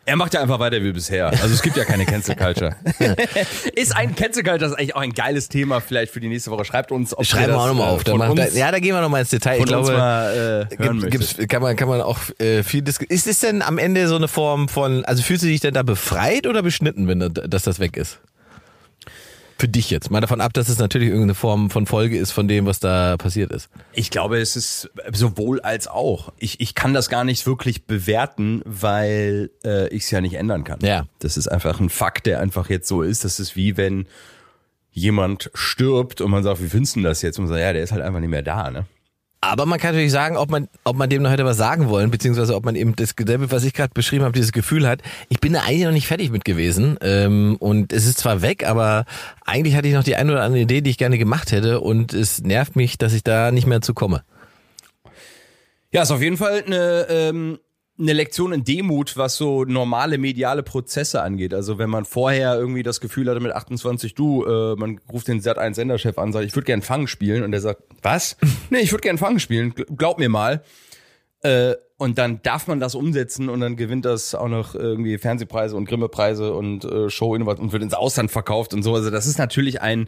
er 0.05 0.15
macht 0.17 0.33
ja 0.33 0.41
einfach 0.41 0.59
weiter 0.59 0.83
wie 0.83 0.91
bisher. 0.91 1.27
Also 1.27 1.53
es 1.53 1.61
gibt 1.61 1.77
ja 1.77 1.85
keine 1.85 2.05
Cancel 2.05 2.35
Culture. 2.35 2.75
ist 3.75 3.95
ein 3.95 4.15
Cancel 4.15 4.43
Culture, 4.43 4.59
das 4.59 4.71
ist 4.71 4.77
eigentlich 4.77 4.95
auch 4.95 5.01
ein 5.01 5.13
geiles 5.13 5.47
Thema 5.47 5.79
vielleicht 5.79 6.11
für 6.11 6.19
die 6.19 6.27
nächste 6.27 6.51
Woche. 6.51 6.65
Schreibt 6.65 6.91
uns, 6.91 7.17
ob 7.17 7.25
Schreiben 7.25 7.53
wir 7.53 7.57
auch 7.57 7.67
das, 7.67 7.67
nochmal 7.67 7.87
äh, 7.87 7.91
auf. 7.91 8.03
Da 8.03 8.15
macht, 8.15 8.31
uns, 8.31 8.53
da, 8.53 8.59
ja, 8.59 8.71
da 8.71 8.79
gehen 8.79 8.93
wir 8.93 9.01
nochmal 9.01 9.21
ins 9.21 9.29
Detail. 9.29 9.59
ich 9.59 9.65
glaube, 9.65 9.93
mal 9.93 10.67
äh, 10.71 10.77
hören 10.77 10.99
Gibt, 10.99 11.11
gibt's, 11.11 11.47
kann 11.47 11.61
man 11.61 11.75
kann 11.75 11.87
man 11.87 12.01
auch 12.01 12.19
äh, 12.39 12.63
viel 12.63 12.81
diskutieren. 12.81 13.15
Ist 13.15 13.27
es 13.27 13.39
denn 13.39 13.61
am 13.61 13.77
Ende 13.77 14.07
so 14.07 14.15
eine 14.15 14.27
Form 14.27 14.67
von, 14.67 15.05
also 15.05 15.23
fühlst 15.23 15.43
du 15.43 15.47
dich 15.47 15.61
denn 15.61 15.73
da 15.73 15.83
befreit 15.83 16.47
oder 16.47 16.63
beschnitten, 16.63 17.07
wenn 17.07 17.19
da, 17.19 17.29
dass 17.29 17.63
das 17.63 17.79
weg 17.79 17.95
ist? 17.95 18.19
Für 19.63 19.69
dich 19.69 19.89
jetzt. 19.91 20.11
Mal 20.11 20.19
davon 20.19 20.41
ab, 20.41 20.51
dass 20.51 20.67
es 20.67 20.77
natürlich 20.77 21.07
irgendeine 21.07 21.35
Form 21.35 21.69
von 21.69 21.85
Folge 21.85 22.17
ist 22.17 22.31
von 22.31 22.49
dem, 22.49 22.65
was 22.65 22.81
da 22.81 23.15
passiert 23.15 23.49
ist. 23.53 23.69
Ich 23.93 24.11
glaube, 24.11 24.37
es 24.39 24.57
ist 24.57 24.89
sowohl 25.13 25.61
als 25.61 25.87
auch. 25.87 26.33
Ich, 26.37 26.59
ich 26.59 26.75
kann 26.75 26.93
das 26.93 27.07
gar 27.07 27.23
nicht 27.23 27.47
wirklich 27.47 27.85
bewerten, 27.85 28.61
weil 28.65 29.51
äh, 29.63 29.87
ich 29.87 30.03
es 30.03 30.11
ja 30.11 30.19
nicht 30.19 30.33
ändern 30.33 30.65
kann. 30.65 30.79
Ja. 30.81 31.05
Das 31.19 31.37
ist 31.37 31.47
einfach 31.47 31.79
ein 31.79 31.89
Fakt, 31.89 32.25
der 32.25 32.41
einfach 32.41 32.69
jetzt 32.69 32.89
so 32.89 33.03
ist. 33.03 33.23
Das 33.23 33.39
ist 33.39 33.55
wie 33.55 33.77
wenn 33.77 34.05
jemand 34.91 35.49
stirbt 35.53 36.19
und 36.19 36.29
man 36.29 36.43
sagt, 36.43 36.61
wie 36.61 36.67
findest 36.67 36.97
du 36.97 36.99
denn 36.99 37.05
das 37.05 37.21
jetzt? 37.21 37.39
Und 37.39 37.45
man 37.45 37.53
sagt, 37.53 37.61
ja, 37.61 37.71
der 37.71 37.83
ist 37.83 37.93
halt 37.93 38.01
einfach 38.01 38.19
nicht 38.19 38.31
mehr 38.31 38.43
da, 38.43 38.69
ne? 38.69 38.85
Aber 39.45 39.65
man 39.65 39.77
kann 39.77 39.91
natürlich 39.91 40.13
sagen, 40.13 40.37
ob 40.37 40.49
man, 40.49 40.69
ob 40.85 40.95
man 40.95 41.09
dem 41.09 41.21
noch 41.21 41.29
hätte 41.29 41.43
was 41.43 41.57
sagen 41.57 41.89
wollen, 41.89 42.09
beziehungsweise 42.09 42.55
ob 42.55 42.63
man 42.63 42.75
eben 42.75 42.95
das 42.95 43.13
was 43.17 43.65
ich 43.65 43.73
gerade 43.73 43.93
beschrieben 43.93 44.23
habe, 44.23 44.33
dieses 44.33 44.53
Gefühl 44.53 44.87
hat, 44.87 45.01
ich 45.27 45.41
bin 45.41 45.51
da 45.51 45.63
eigentlich 45.63 45.83
noch 45.83 45.91
nicht 45.91 46.07
fertig 46.07 46.31
mit 46.31 46.45
gewesen. 46.45 46.97
Ähm, 47.01 47.57
und 47.59 47.91
es 47.91 48.05
ist 48.05 48.19
zwar 48.19 48.41
weg, 48.41 48.65
aber 48.65 49.03
eigentlich 49.45 49.75
hatte 49.75 49.89
ich 49.89 49.95
noch 49.95 50.05
die 50.05 50.15
eine 50.15 50.31
oder 50.31 50.43
andere 50.43 50.61
Idee, 50.61 50.79
die 50.79 50.91
ich 50.91 50.97
gerne 50.97 51.17
gemacht 51.17 51.51
hätte. 51.51 51.81
Und 51.81 52.13
es 52.13 52.41
nervt 52.41 52.77
mich, 52.77 52.97
dass 52.97 53.11
ich 53.11 53.21
da 53.21 53.51
nicht 53.51 53.67
mehr 53.67 53.81
zu 53.81 53.93
komme. 53.93 54.23
Ja, 55.91 56.03
ist 56.03 56.11
auf 56.11 56.21
jeden 56.21 56.37
Fall 56.37 56.63
eine, 56.65 57.07
ähm, 57.09 57.59
eine 57.99 58.13
Lektion 58.13 58.53
in 58.53 58.63
Demut, 58.63 59.17
was 59.17 59.35
so 59.35 59.65
normale 59.65 60.17
mediale 60.17 60.63
Prozesse 60.63 61.21
angeht. 61.21 61.53
Also 61.53 61.77
wenn 61.77 61.89
man 61.89 62.05
vorher 62.05 62.55
irgendwie 62.57 62.81
das 62.81 62.99
Gefühl 63.01 63.29
hatte 63.29 63.39
mit 63.39 63.51
28, 63.51 64.15
du, 64.15 64.43
äh, 64.45 64.75
man 64.75 64.99
ruft 65.11 65.27
den 65.27 65.41
Sat1 65.41 65.75
Senderchef 65.75 66.17
an, 66.17 66.33
sagt, 66.33 66.45
ich 66.45 66.55
würde 66.55 66.65
gern 66.65 66.81
Fang 66.81 67.05
spielen 67.07 67.43
und 67.43 67.51
der 67.51 67.61
sagt, 67.61 67.83
was? 68.01 68.35
nee, 68.71 68.79
ich 68.79 68.91
würde 68.91 69.03
gern 69.03 69.17
Fang 69.19 69.37
spielen, 69.37 69.73
Gl- 69.73 69.95
glaub 69.95 70.17
mir 70.17 70.29
mal. 70.29 70.63
Äh, 71.41 71.75
und 71.97 72.17
dann 72.17 72.41
darf 72.41 72.67
man 72.67 72.79
das 72.79 72.95
umsetzen 72.95 73.47
und 73.47 73.59
dann 73.59 73.75
gewinnt 73.75 74.05
das 74.05 74.33
auch 74.33 74.47
noch 74.47 74.73
irgendwie 74.75 75.17
Fernsehpreise 75.17 75.75
und 75.75 75.85
Grimme-Preise 75.85 76.53
und 76.53 76.83
äh, 76.85 77.09
Show 77.09 77.33
und 77.35 77.71
wird 77.71 77.83
ins 77.83 77.93
Ausland 77.93 78.31
verkauft 78.31 78.73
und 78.73 78.81
so. 78.81 78.95
Also 78.95 79.11
das 79.11 79.27
ist 79.27 79.37
natürlich 79.37 79.81
ein 79.81 80.07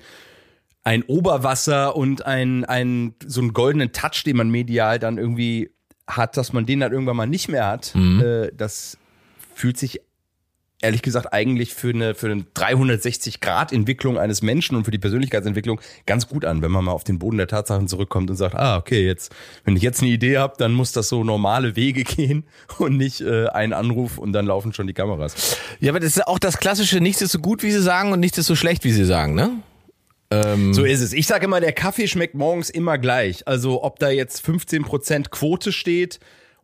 ein 0.83 1.01
Oberwasser 1.01 1.95
und 1.95 2.27
ein, 2.27 2.63
ein 2.63 3.15
so 3.25 3.41
einen 3.41 3.53
goldenen 3.53 3.91
Touch, 3.91 4.23
den 4.23 4.37
man 4.37 4.49
medial 4.49 4.99
dann 4.99 5.17
irgendwie 5.17 5.71
hat, 6.07 6.37
dass 6.37 6.53
man 6.53 6.65
den 6.65 6.79
dann 6.81 6.91
irgendwann 6.91 7.17
mal 7.17 7.27
nicht 7.27 7.47
mehr 7.47 7.67
hat. 7.67 7.93
Äh, 7.95 8.51
das 8.55 8.97
fühlt 9.53 9.77
sich 9.77 10.01
ehrlich 10.81 11.01
gesagt 11.01 11.33
eigentlich 11.33 11.73
für 11.73 11.89
eine 11.89 12.15
für 12.15 12.29
eine 12.29 12.45
360 12.53 13.39
Grad 13.39 13.71
Entwicklung 13.71 14.17
eines 14.17 14.41
Menschen 14.41 14.75
und 14.75 14.83
für 14.83 14.91
die 14.91 14.99
Persönlichkeitsentwicklung 14.99 15.79
ganz 16.05 16.27
gut 16.27 16.45
an, 16.45 16.61
wenn 16.61 16.71
man 16.71 16.85
mal 16.85 16.91
auf 16.91 17.03
den 17.03 17.17
Boden 17.17 17.37
der 17.37 17.47
Tatsachen 17.47 17.87
zurückkommt 17.87 18.29
und 18.29 18.35
sagt, 18.35 18.55
ah 18.55 18.77
okay, 18.77 19.05
jetzt 19.05 19.33
wenn 19.63 19.75
ich 19.75 19.81
jetzt 19.81 20.01
eine 20.01 20.11
Idee 20.11 20.37
habe, 20.37 20.53
dann 20.57 20.73
muss 20.73 20.91
das 20.91 21.09
so 21.09 21.23
normale 21.23 21.75
Wege 21.75 22.03
gehen 22.15 22.45
und 22.77 22.97
nicht 22.97 23.21
äh, 23.21 23.47
ein 23.47 23.73
Anruf 23.73 24.17
und 24.17 24.33
dann 24.33 24.45
laufen 24.45 24.73
schon 24.73 24.87
die 24.87 24.93
Kameras. 24.93 25.57
Ja, 25.79 25.91
aber 25.91 25.99
das 25.99 26.17
ist 26.17 26.27
auch 26.27 26.39
das 26.39 26.57
klassische, 26.57 26.99
nichts 26.99 27.21
ist 27.21 27.31
so 27.31 27.39
gut, 27.39 27.63
wie 27.63 27.71
sie 27.71 27.81
sagen 27.81 28.11
und 28.11 28.19
nichts 28.19 28.37
ist 28.37 28.47
so 28.47 28.55
schlecht, 28.55 28.83
wie 28.83 28.91
sie 28.91 29.05
sagen, 29.05 29.33
ne? 29.33 29.51
Ähm, 30.31 30.73
So 30.73 30.83
ist 30.83 31.01
es. 31.01 31.13
Ich 31.13 31.27
sage 31.27 31.45
immer, 31.45 31.59
der 31.59 31.73
Kaffee 31.73 32.07
schmeckt 32.07 32.35
morgens 32.35 32.69
immer 32.69 32.97
gleich. 32.97 33.47
Also 33.47 33.83
ob 33.83 33.99
da 33.99 34.09
jetzt 34.09 34.45
15% 34.45 35.29
Quote 35.29 35.71
steht 35.71 36.19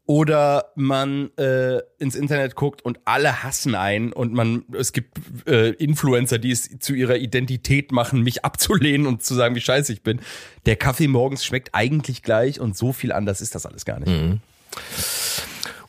oder 0.07 0.71
man 0.75 1.29
äh, 1.37 1.79
ins 1.99 2.15
Internet 2.15 2.55
guckt 2.55 2.81
und 2.83 2.99
alle 3.05 3.43
hassen 3.43 3.75
einen 3.75 4.11
und 4.11 4.33
man 4.33 4.65
es 4.73 4.93
gibt 4.93 5.17
äh, 5.47 5.69
Influencer, 5.69 6.39
die 6.39 6.51
es 6.51 6.69
zu 6.79 6.93
ihrer 6.93 7.17
Identität 7.17 7.91
machen, 7.91 8.21
mich 8.21 8.43
abzulehnen 8.43 9.05
und 9.07 9.23
zu 9.23 9.35
sagen, 9.35 9.55
wie 9.55 9.61
scheiße 9.61 9.93
ich 9.93 10.01
bin. 10.01 10.19
Der 10.65 10.75
Kaffee 10.75 11.07
morgens 11.07 11.45
schmeckt 11.45 11.69
eigentlich 11.73 12.23
gleich 12.23 12.59
und 12.59 12.75
so 12.75 12.93
viel 12.93 13.11
anders 13.11 13.41
ist 13.41 13.53
das 13.55 13.65
alles 13.65 13.85
gar 13.85 13.99
nicht. 13.99 14.11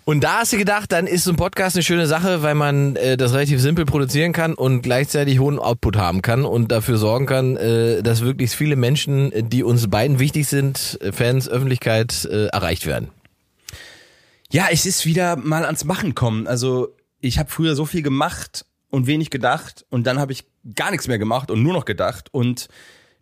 Und 0.05 0.25
da 0.25 0.41
hast 0.41 0.53
du 0.53 0.59
gedacht, 0.59 0.91
dann 0.91 1.07
ist 1.07 1.25
so 1.25 1.31
ein 1.31 1.37
Podcast 1.37 1.77
eine 1.77 1.85
schöne 1.85 2.09
Sache, 2.09 2.43
weil 2.43 2.57
man 2.57 2.97
äh, 2.97 3.17
das 3.17 3.33
relativ 3.33 3.61
simpel 3.61 3.85
produzieren 3.85 4.33
kann 4.33 4.55
und 4.55 4.83
gleichzeitig 4.83 5.38
hohen 5.38 5.61
Output 5.61 5.97
haben 5.97 6.23
kann 6.23 6.45
und 6.45 6.73
dafür 6.73 6.99
sorgen 6.99 7.27
kann, 7.27 7.57
äh, 7.57 8.03
dass 8.03 8.23
wirklich 8.23 8.51
viele 8.51 8.75
Menschen, 8.75 9.33
die 9.49 9.62
uns 9.62 9.88
beiden 9.88 10.19
wichtig 10.19 10.49
sind, 10.49 10.99
äh, 11.01 11.12
Fans, 11.12 11.49
Öffentlichkeit, 11.49 12.25
äh, 12.25 12.47
erreicht 12.47 12.85
werden. 12.85 13.11
Ja, 14.51 14.67
es 14.73 14.87
ist 14.87 15.07
wieder 15.07 15.37
mal 15.37 15.65
ans 15.65 15.85
Machen 15.85 16.17
kommen. 16.17 16.49
Also 16.49 16.97
ich 17.21 17.38
habe 17.38 17.51
früher 17.51 17.77
so 17.77 17.87
viel 17.87 18.03
gemacht 18.03 18.67
und 18.91 19.07
wenig 19.07 19.31
gedacht 19.31 19.87
und 19.88 20.05
dann 20.07 20.19
habe 20.19 20.33
ich 20.33 20.45
gar 20.75 20.91
nichts 20.91 21.07
mehr 21.07 21.19
gemacht 21.19 21.49
und 21.49 21.62
nur 21.62 21.73
noch 21.75 21.85
gedacht 21.85 22.29
und 22.33 22.69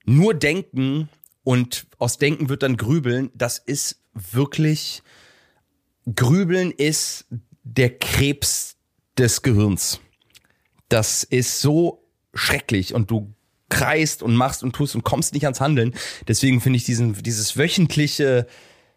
nur 0.06 0.32
denken 0.32 1.10
und 1.44 1.86
aus 1.98 2.16
Denken 2.16 2.48
wird 2.48 2.62
dann 2.62 2.78
Grübeln. 2.78 3.30
Das 3.34 3.58
ist 3.58 4.00
wirklich 4.14 5.02
Grübeln 6.14 6.70
ist 6.70 7.26
der 7.62 7.98
Krebs 7.98 8.76
des 9.18 9.42
Gehirns. 9.42 10.00
Das 10.88 11.24
ist 11.24 11.60
so 11.60 12.04
schrecklich 12.34 12.94
und 12.94 13.10
du 13.10 13.34
kreist 13.68 14.22
und 14.22 14.34
machst 14.34 14.62
und 14.62 14.74
tust 14.74 14.94
und 14.94 15.04
kommst 15.04 15.32
nicht 15.34 15.44
ans 15.44 15.60
Handeln. 15.60 15.94
Deswegen 16.26 16.60
finde 16.60 16.76
ich 16.78 16.84
diesen, 16.84 17.14
dieses 17.14 17.56
wöchentliche 17.56 18.46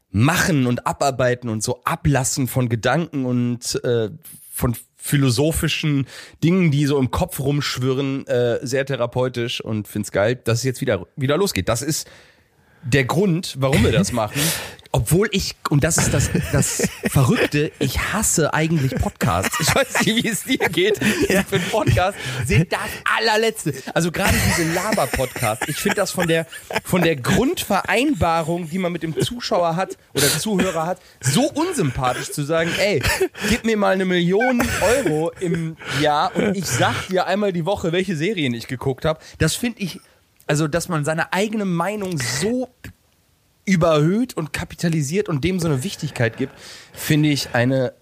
Machen 0.10 0.68
und 0.68 0.86
Abarbeiten 0.86 1.50
und 1.50 1.64
so 1.64 1.84
Ablassen 1.84 2.48
von 2.48 2.70
Gedanken 2.70 3.26
und 3.26 3.84
äh, 3.84 4.10
von 4.52 4.76
philosophischen 4.96 6.08
Dingen, 6.44 6.72
die 6.72 6.86
so 6.86 7.00
im 7.00 7.12
Kopf 7.12 7.40
rumschwirren, 7.40 8.28
äh, 8.28 8.60
sehr 8.66 8.86
therapeutisch 8.86 9.60
und 9.60 9.88
find's 9.88 10.12
geil, 10.12 10.36
dass 10.36 10.60
es 10.60 10.64
jetzt 10.64 10.82
wieder, 10.82 11.08
wieder 11.16 11.38
losgeht. 11.38 11.68
Das 11.68 11.82
ist 11.82 12.08
der 12.84 13.06
Grund, 13.06 13.56
warum 13.60 13.84
wir 13.84 13.92
das 13.92 14.12
machen. 14.12 14.42
Obwohl 14.96 15.28
ich, 15.32 15.56
und 15.72 15.84
das 15.84 15.98
ist 15.98 16.14
das, 16.14 16.30
das 16.52 16.88
Verrückte, 17.06 17.72
ich 17.80 18.14
hasse 18.14 18.54
eigentlich 18.54 18.94
Podcasts. 18.94 19.60
Ich 19.60 19.74
weiß 19.74 20.06
nicht, 20.06 20.24
wie 20.24 20.30
es 20.30 20.44
dir 20.44 20.70
geht. 20.70 21.00
Für 21.00 21.56
einen 21.56 21.66
Podcast 21.72 22.16
sind 22.46 22.72
das 22.72 22.80
allerletzte. 23.18 23.74
Also 23.96 24.12
gerade 24.12 24.36
diese 24.50 24.72
Laber-Podcasts. 24.72 25.68
Ich 25.68 25.78
finde 25.78 25.96
das 25.96 26.12
von 26.12 26.28
der, 26.28 26.46
von 26.84 27.02
der 27.02 27.16
Grundvereinbarung, 27.16 28.70
die 28.70 28.78
man 28.78 28.92
mit 28.92 29.02
dem 29.02 29.20
Zuschauer 29.20 29.76
hat 29.76 29.98
oder 30.14 30.28
Zuhörer 30.28 30.86
hat, 30.86 31.00
so 31.22 31.50
unsympathisch 31.50 32.30
zu 32.30 32.44
sagen, 32.44 32.70
ey, 32.78 33.02
gib 33.50 33.66
mir 33.66 33.78
mal 33.78 33.94
eine 33.94 34.06
Million 34.06 34.62
Euro 34.82 35.32
im 35.40 35.76
Jahr 36.02 36.36
und 36.36 36.56
ich 36.56 36.68
sag 36.68 37.08
dir 37.08 37.26
einmal 37.26 37.52
die 37.52 37.66
Woche, 37.66 37.94
welche 37.94 38.16
Serien 38.16 38.54
ich 38.54 38.68
geguckt 38.68 39.06
habe. 39.06 39.20
Das 39.40 39.56
finde 39.56 39.82
ich, 39.82 40.00
also, 40.48 40.68
dass 40.68 40.90
man 40.90 41.06
seine 41.06 41.32
eigene 41.34 41.66
Meinung 41.66 42.18
so 42.20 42.70
überhöht 43.66 44.36
und 44.36 44.52
kapitalisiert 44.54 45.30
und 45.30 45.44
dem 45.44 45.60
so 45.60 45.68
eine 45.68 45.84
Wichtigkeit 45.84 46.38
gibt, 46.38 46.54
finde 46.94 47.30
ich 47.30 47.50
eine 47.54 47.94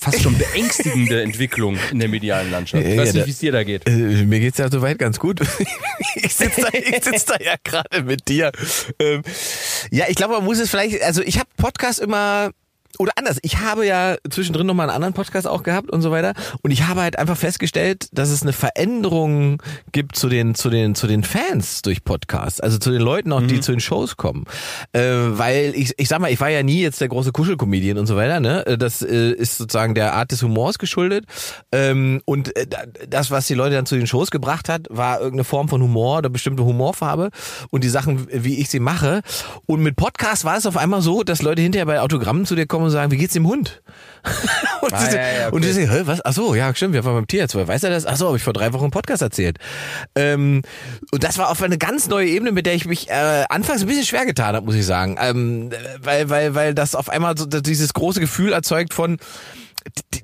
fast 0.00 0.22
schon 0.22 0.38
beängstigende 0.38 1.20
Entwicklung 1.24 1.76
in 1.90 1.98
der 1.98 2.08
medialen 2.08 2.50
Landschaft. 2.50 2.82
Ich 2.84 2.94
Ja, 2.94 3.02
weiß 3.02 3.12
da- 3.12 3.18
nicht, 3.18 3.26
wie 3.26 3.30
es 3.32 3.38
dir 3.40 3.52
da 3.52 3.62
geht. 3.64 3.86
Äh, 3.86 4.24
mir 4.24 4.40
geht's 4.40 4.58
ja 4.58 4.70
soweit 4.70 4.98
ganz 4.98 5.18
gut. 5.18 5.40
ich 6.14 6.34
sitze 6.34 6.62
da, 6.62 6.68
ich 6.72 7.04
sitz 7.04 7.24
da 7.26 7.34
ja 7.40 7.56
gerade 7.62 8.02
mit 8.04 8.26
dir. 8.28 8.52
Ähm, 8.98 9.22
ja, 9.90 10.06
ich 10.08 10.14
glaube, 10.16 10.34
man 10.34 10.44
muss 10.44 10.58
es 10.60 10.70
vielleicht, 10.70 11.02
also 11.02 11.20
ich 11.22 11.38
habe 11.38 11.48
Podcast 11.56 11.98
immer 11.98 12.52
oder 12.98 13.12
anders, 13.16 13.38
ich 13.42 13.58
habe 13.58 13.86
ja 13.86 14.16
zwischendrin 14.30 14.66
nochmal 14.66 14.88
einen 14.88 14.96
anderen 14.96 15.14
Podcast 15.14 15.46
auch 15.46 15.62
gehabt 15.62 15.90
und 15.90 16.02
so 16.02 16.10
weiter. 16.10 16.34
Und 16.62 16.70
ich 16.70 16.86
habe 16.86 17.00
halt 17.02 17.18
einfach 17.18 17.36
festgestellt, 17.36 18.08
dass 18.12 18.30
es 18.30 18.42
eine 18.42 18.52
Veränderung 18.52 19.62
gibt 19.92 20.16
zu 20.16 20.28
den, 20.28 20.54
zu 20.54 20.70
den, 20.70 20.94
zu 20.94 21.06
den 21.06 21.24
Fans 21.24 21.82
durch 21.82 22.04
Podcasts. 22.04 22.60
Also 22.60 22.78
zu 22.78 22.90
den 22.90 23.00
Leuten 23.00 23.32
auch, 23.32 23.42
die 23.42 23.60
zu 23.60 23.72
den 23.72 23.80
Shows 23.80 24.16
kommen. 24.16 24.44
Äh, 24.92 25.00
weil 25.02 25.72
ich, 25.74 25.92
ich 25.96 26.08
sag 26.08 26.20
mal, 26.20 26.30
ich 26.30 26.40
war 26.40 26.48
ja 26.50 26.62
nie 26.62 26.80
jetzt 26.82 27.00
der 27.00 27.08
große 27.08 27.32
Kuschelcomedian 27.32 27.98
und 27.98 28.06
so 28.06 28.16
weiter, 28.16 28.40
ne? 28.40 28.66
Äh, 28.66 28.78
Das 28.78 29.02
äh, 29.02 29.32
ist 29.32 29.58
sozusagen 29.58 29.94
der 29.94 30.14
Art 30.14 30.32
des 30.32 30.42
Humors 30.42 30.78
geschuldet. 30.78 31.24
Ähm, 31.72 32.20
und 32.24 32.54
äh, 32.56 32.66
da- 32.66 32.84
das, 33.08 33.30
was 33.30 33.46
die 33.46 33.54
Leute 33.54 33.74
dann 33.74 33.86
zu 33.86 33.96
den 33.96 34.06
Shows 34.06 34.30
gebracht 34.30 34.68
hat, 34.68 34.86
war 34.90 35.18
irgendeine 35.18 35.44
Form 35.44 35.68
von 35.68 35.82
Humor 35.82 36.18
oder 36.18 36.28
bestimmte 36.28 36.64
Humorfarbe 36.64 37.30
und 37.70 37.84
die 37.84 37.88
Sachen, 37.88 38.26
wie 38.30 38.58
ich 38.60 38.68
sie 38.68 38.80
mache. 38.80 39.22
Und 39.66 39.80
mit 39.82 39.96
Podcast 39.96 40.44
war 40.44 40.56
es 40.56 40.66
auf 40.66 40.76
einmal 40.76 41.02
so, 41.02 41.22
dass 41.22 41.42
Leute 41.42 41.62
hinterher 41.62 41.86
bei 41.86 42.00
Autogrammen 42.00 42.46
zu 42.46 42.54
dir 42.54 42.66
kommen 42.66 42.81
und 42.84 42.90
sagen, 42.90 43.10
wie 43.12 43.16
geht's 43.16 43.32
dem 43.34 43.46
Hund? 43.46 43.82
und 44.82 44.92
Ah, 44.92 45.06
sie- 45.10 45.16
ja, 45.16 45.22
ja, 45.22 45.46
okay. 45.48 45.56
und 45.56 45.64
denkst, 45.64 45.90
hä, 45.90 46.02
was? 46.04 46.24
Ach 46.24 46.32
so, 46.32 46.54
ja, 46.54 46.72
stimmt, 46.74 46.94
wir 46.94 47.04
waren 47.04 47.14
beim 47.14 47.26
Tierarzt. 47.26 47.54
Woher 47.54 47.66
Weiß 47.68 47.82
er 47.82 47.90
das? 47.90 48.06
Ach 48.06 48.16
so, 48.16 48.28
habe 48.28 48.36
ich 48.36 48.42
vor 48.44 48.52
drei 48.52 48.72
Wochen 48.72 48.84
im 48.86 48.90
Podcast 48.92 49.20
erzählt. 49.22 49.58
Ähm, 50.14 50.62
und 51.10 51.24
das 51.24 51.38
war 51.38 51.50
auf 51.50 51.60
eine 51.62 51.76
ganz 51.78 52.06
neue 52.08 52.28
Ebene, 52.28 52.52
mit 52.52 52.66
der 52.66 52.74
ich 52.74 52.86
mich 52.86 53.08
äh, 53.10 53.44
anfangs 53.48 53.80
ein 53.82 53.88
bisschen 53.88 54.04
schwer 54.06 54.24
getan 54.26 54.54
habe, 54.54 54.64
muss 54.64 54.74
ich 54.76 54.86
sagen. 54.86 55.16
Ähm, 55.20 55.70
weil, 56.00 56.30
weil, 56.30 56.54
weil 56.54 56.74
das 56.74 56.94
auf 56.94 57.08
einmal 57.08 57.36
so 57.36 57.46
dieses 57.46 57.92
große 57.94 58.20
Gefühl 58.20 58.52
erzeugt 58.52 58.94
von, 58.94 59.16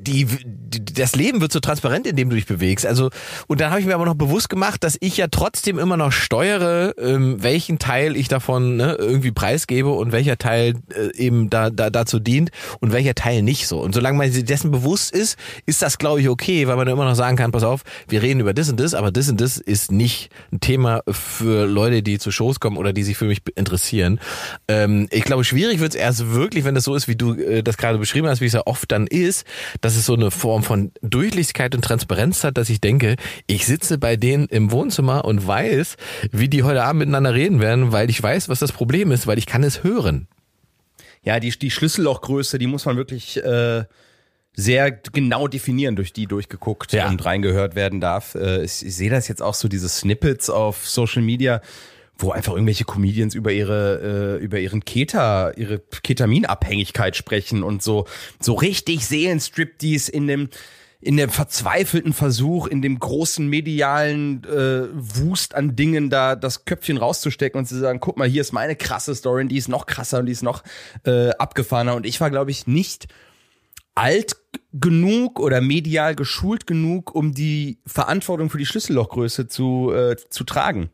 die, 0.00 0.26
die, 0.26 0.84
das 0.84 1.16
Leben 1.16 1.40
wird 1.40 1.52
so 1.52 1.60
transparent, 1.60 2.06
indem 2.06 2.30
du 2.30 2.36
dich 2.36 2.46
bewegst. 2.46 2.86
Also 2.86 3.10
und 3.46 3.60
dann 3.60 3.70
habe 3.70 3.80
ich 3.80 3.86
mir 3.86 3.94
aber 3.94 4.04
noch 4.04 4.14
bewusst 4.14 4.48
gemacht, 4.48 4.84
dass 4.84 4.96
ich 5.00 5.16
ja 5.16 5.26
trotzdem 5.28 5.78
immer 5.78 5.96
noch 5.96 6.12
steuere, 6.12 6.94
ähm, 6.98 7.42
welchen 7.42 7.78
Teil 7.78 8.16
ich 8.16 8.28
davon 8.28 8.76
ne, 8.76 8.96
irgendwie 8.98 9.32
preisgebe 9.32 9.90
und 9.90 10.12
welcher 10.12 10.38
Teil 10.38 10.74
äh, 10.94 11.16
eben 11.16 11.50
da, 11.50 11.70
da 11.70 11.90
dazu 11.90 12.18
dient 12.18 12.50
und 12.80 12.92
welcher 12.92 13.14
Teil 13.14 13.42
nicht 13.42 13.66
so. 13.66 13.80
Und 13.80 13.94
solange 13.94 14.18
man 14.18 14.30
sich 14.30 14.44
dessen 14.44 14.70
bewusst 14.70 15.12
ist, 15.12 15.38
ist 15.66 15.82
das 15.82 15.98
glaube 15.98 16.20
ich 16.20 16.28
okay, 16.28 16.66
weil 16.66 16.76
man 16.76 16.88
immer 16.88 17.04
noch 17.04 17.14
sagen 17.14 17.36
kann, 17.36 17.52
pass 17.52 17.64
auf, 17.64 17.82
wir 18.08 18.22
reden 18.22 18.40
über 18.40 18.54
das 18.54 18.68
und 18.68 18.80
das, 18.80 18.94
aber 18.94 19.10
das 19.10 19.28
und 19.28 19.40
das 19.40 19.58
ist 19.58 19.90
nicht 19.92 20.30
ein 20.52 20.60
Thema 20.60 21.02
für 21.08 21.66
Leute, 21.66 22.02
die 22.02 22.18
zu 22.18 22.30
Shows 22.30 22.60
kommen 22.60 22.76
oder 22.76 22.92
die 22.92 23.02
sich 23.02 23.16
für 23.16 23.26
mich 23.26 23.42
interessieren. 23.54 24.20
Ähm, 24.68 25.08
ich 25.10 25.24
glaube, 25.24 25.44
schwierig 25.44 25.80
wird 25.80 25.94
es 25.94 26.00
erst 26.00 26.32
wirklich, 26.32 26.64
wenn 26.64 26.74
das 26.74 26.84
so 26.84 26.94
ist, 26.94 27.08
wie 27.08 27.16
du 27.16 27.34
äh, 27.34 27.62
das 27.62 27.76
gerade 27.76 27.98
beschrieben 27.98 28.28
hast, 28.28 28.40
wie 28.40 28.46
es 28.46 28.52
ja 28.52 28.62
oft 28.66 28.90
dann 28.92 29.06
ist, 29.06 29.44
dass 29.80 29.96
es 29.96 30.06
so 30.06 30.14
eine 30.14 30.30
Form 30.30 30.62
von 30.62 30.92
Durchlichkeit 31.02 31.74
und 31.74 31.82
Transparenz 31.82 32.44
hat, 32.44 32.56
dass 32.58 32.68
ich 32.70 32.80
denke, 32.80 33.16
ich 33.46 33.66
sitze 33.66 33.98
bei 33.98 34.16
denen 34.16 34.46
im 34.46 34.70
Wohnzimmer 34.70 35.24
und 35.24 35.46
weiß, 35.46 35.96
wie 36.32 36.48
die 36.48 36.62
heute 36.62 36.82
Abend 36.84 37.00
miteinander 37.00 37.34
reden 37.34 37.60
werden, 37.60 37.92
weil 37.92 38.10
ich 38.10 38.22
weiß, 38.22 38.48
was 38.48 38.58
das 38.58 38.72
Problem 38.72 39.12
ist, 39.12 39.26
weil 39.26 39.38
ich 39.38 39.46
kann 39.46 39.62
es 39.64 39.82
hören. 39.84 40.28
Ja, 41.22 41.40
die, 41.40 41.50
die 41.50 41.70
Schlüssellochgröße, 41.70 42.58
die 42.58 42.66
muss 42.66 42.84
man 42.84 42.96
wirklich 42.96 43.42
äh, 43.42 43.84
sehr 44.54 44.90
genau 44.90 45.46
definieren, 45.48 45.94
durch 45.96 46.12
die 46.12 46.26
durchgeguckt 46.26 46.92
Ja. 46.92 47.08
und 47.08 47.24
reingehört 47.24 47.74
werden 47.74 48.00
darf. 48.00 48.34
Äh, 48.34 48.64
ich, 48.64 48.84
ich 48.84 48.94
sehe 48.96 49.10
das 49.10 49.28
jetzt 49.28 49.42
auch 49.42 49.54
so, 49.54 49.68
diese 49.68 49.88
Snippets 49.88 50.48
auf 50.50 50.88
Social 50.88 51.22
Media, 51.22 51.60
wo 52.18 52.32
einfach 52.32 52.52
irgendwelche 52.52 52.84
Comedians 52.84 53.34
über 53.34 53.52
ihre 53.52 54.38
äh, 54.40 54.44
über 54.44 54.58
ihren 54.58 54.84
Keta, 54.84 55.52
ihre 55.52 55.78
Ketaminabhängigkeit 55.78 57.16
sprechen 57.16 57.62
und 57.62 57.82
so 57.82 58.06
so 58.40 58.54
richtig 58.54 59.06
Seelenstriptease 59.06 60.10
in 60.10 60.26
dem 60.26 60.48
in 61.00 61.16
dem 61.16 61.30
verzweifelten 61.30 62.12
Versuch, 62.12 62.66
in 62.66 62.82
dem 62.82 62.98
großen 62.98 63.46
medialen 63.46 64.42
äh, 64.44 64.88
Wust 64.92 65.54
an 65.54 65.76
Dingen 65.76 66.10
da 66.10 66.34
das 66.34 66.64
Köpfchen 66.64 66.96
rauszustecken 66.96 67.60
und 67.60 67.66
zu 67.66 67.78
sagen, 67.78 68.00
guck 68.00 68.16
mal, 68.16 68.28
hier 68.28 68.40
ist 68.40 68.52
meine 68.52 68.74
krasse 68.74 69.14
Story, 69.14 69.42
und 69.42 69.48
die 69.48 69.58
ist 69.58 69.68
noch 69.68 69.86
krasser 69.86 70.18
und 70.18 70.26
die 70.26 70.32
ist 70.32 70.42
noch 70.42 70.64
äh, 71.04 71.30
abgefahrener. 71.30 71.94
Und 71.94 72.04
ich 72.04 72.20
war, 72.20 72.30
glaube 72.30 72.50
ich, 72.50 72.66
nicht 72.66 73.06
alt 73.94 74.36
genug 74.72 75.38
oder 75.38 75.60
medial 75.60 76.16
geschult 76.16 76.66
genug, 76.66 77.14
um 77.14 77.32
die 77.32 77.78
Verantwortung 77.86 78.50
für 78.50 78.58
die 78.58 78.66
Schlüssellochgröße 78.66 79.46
zu, 79.46 79.92
äh, 79.92 80.16
zu 80.16 80.42
tragen. 80.42 80.90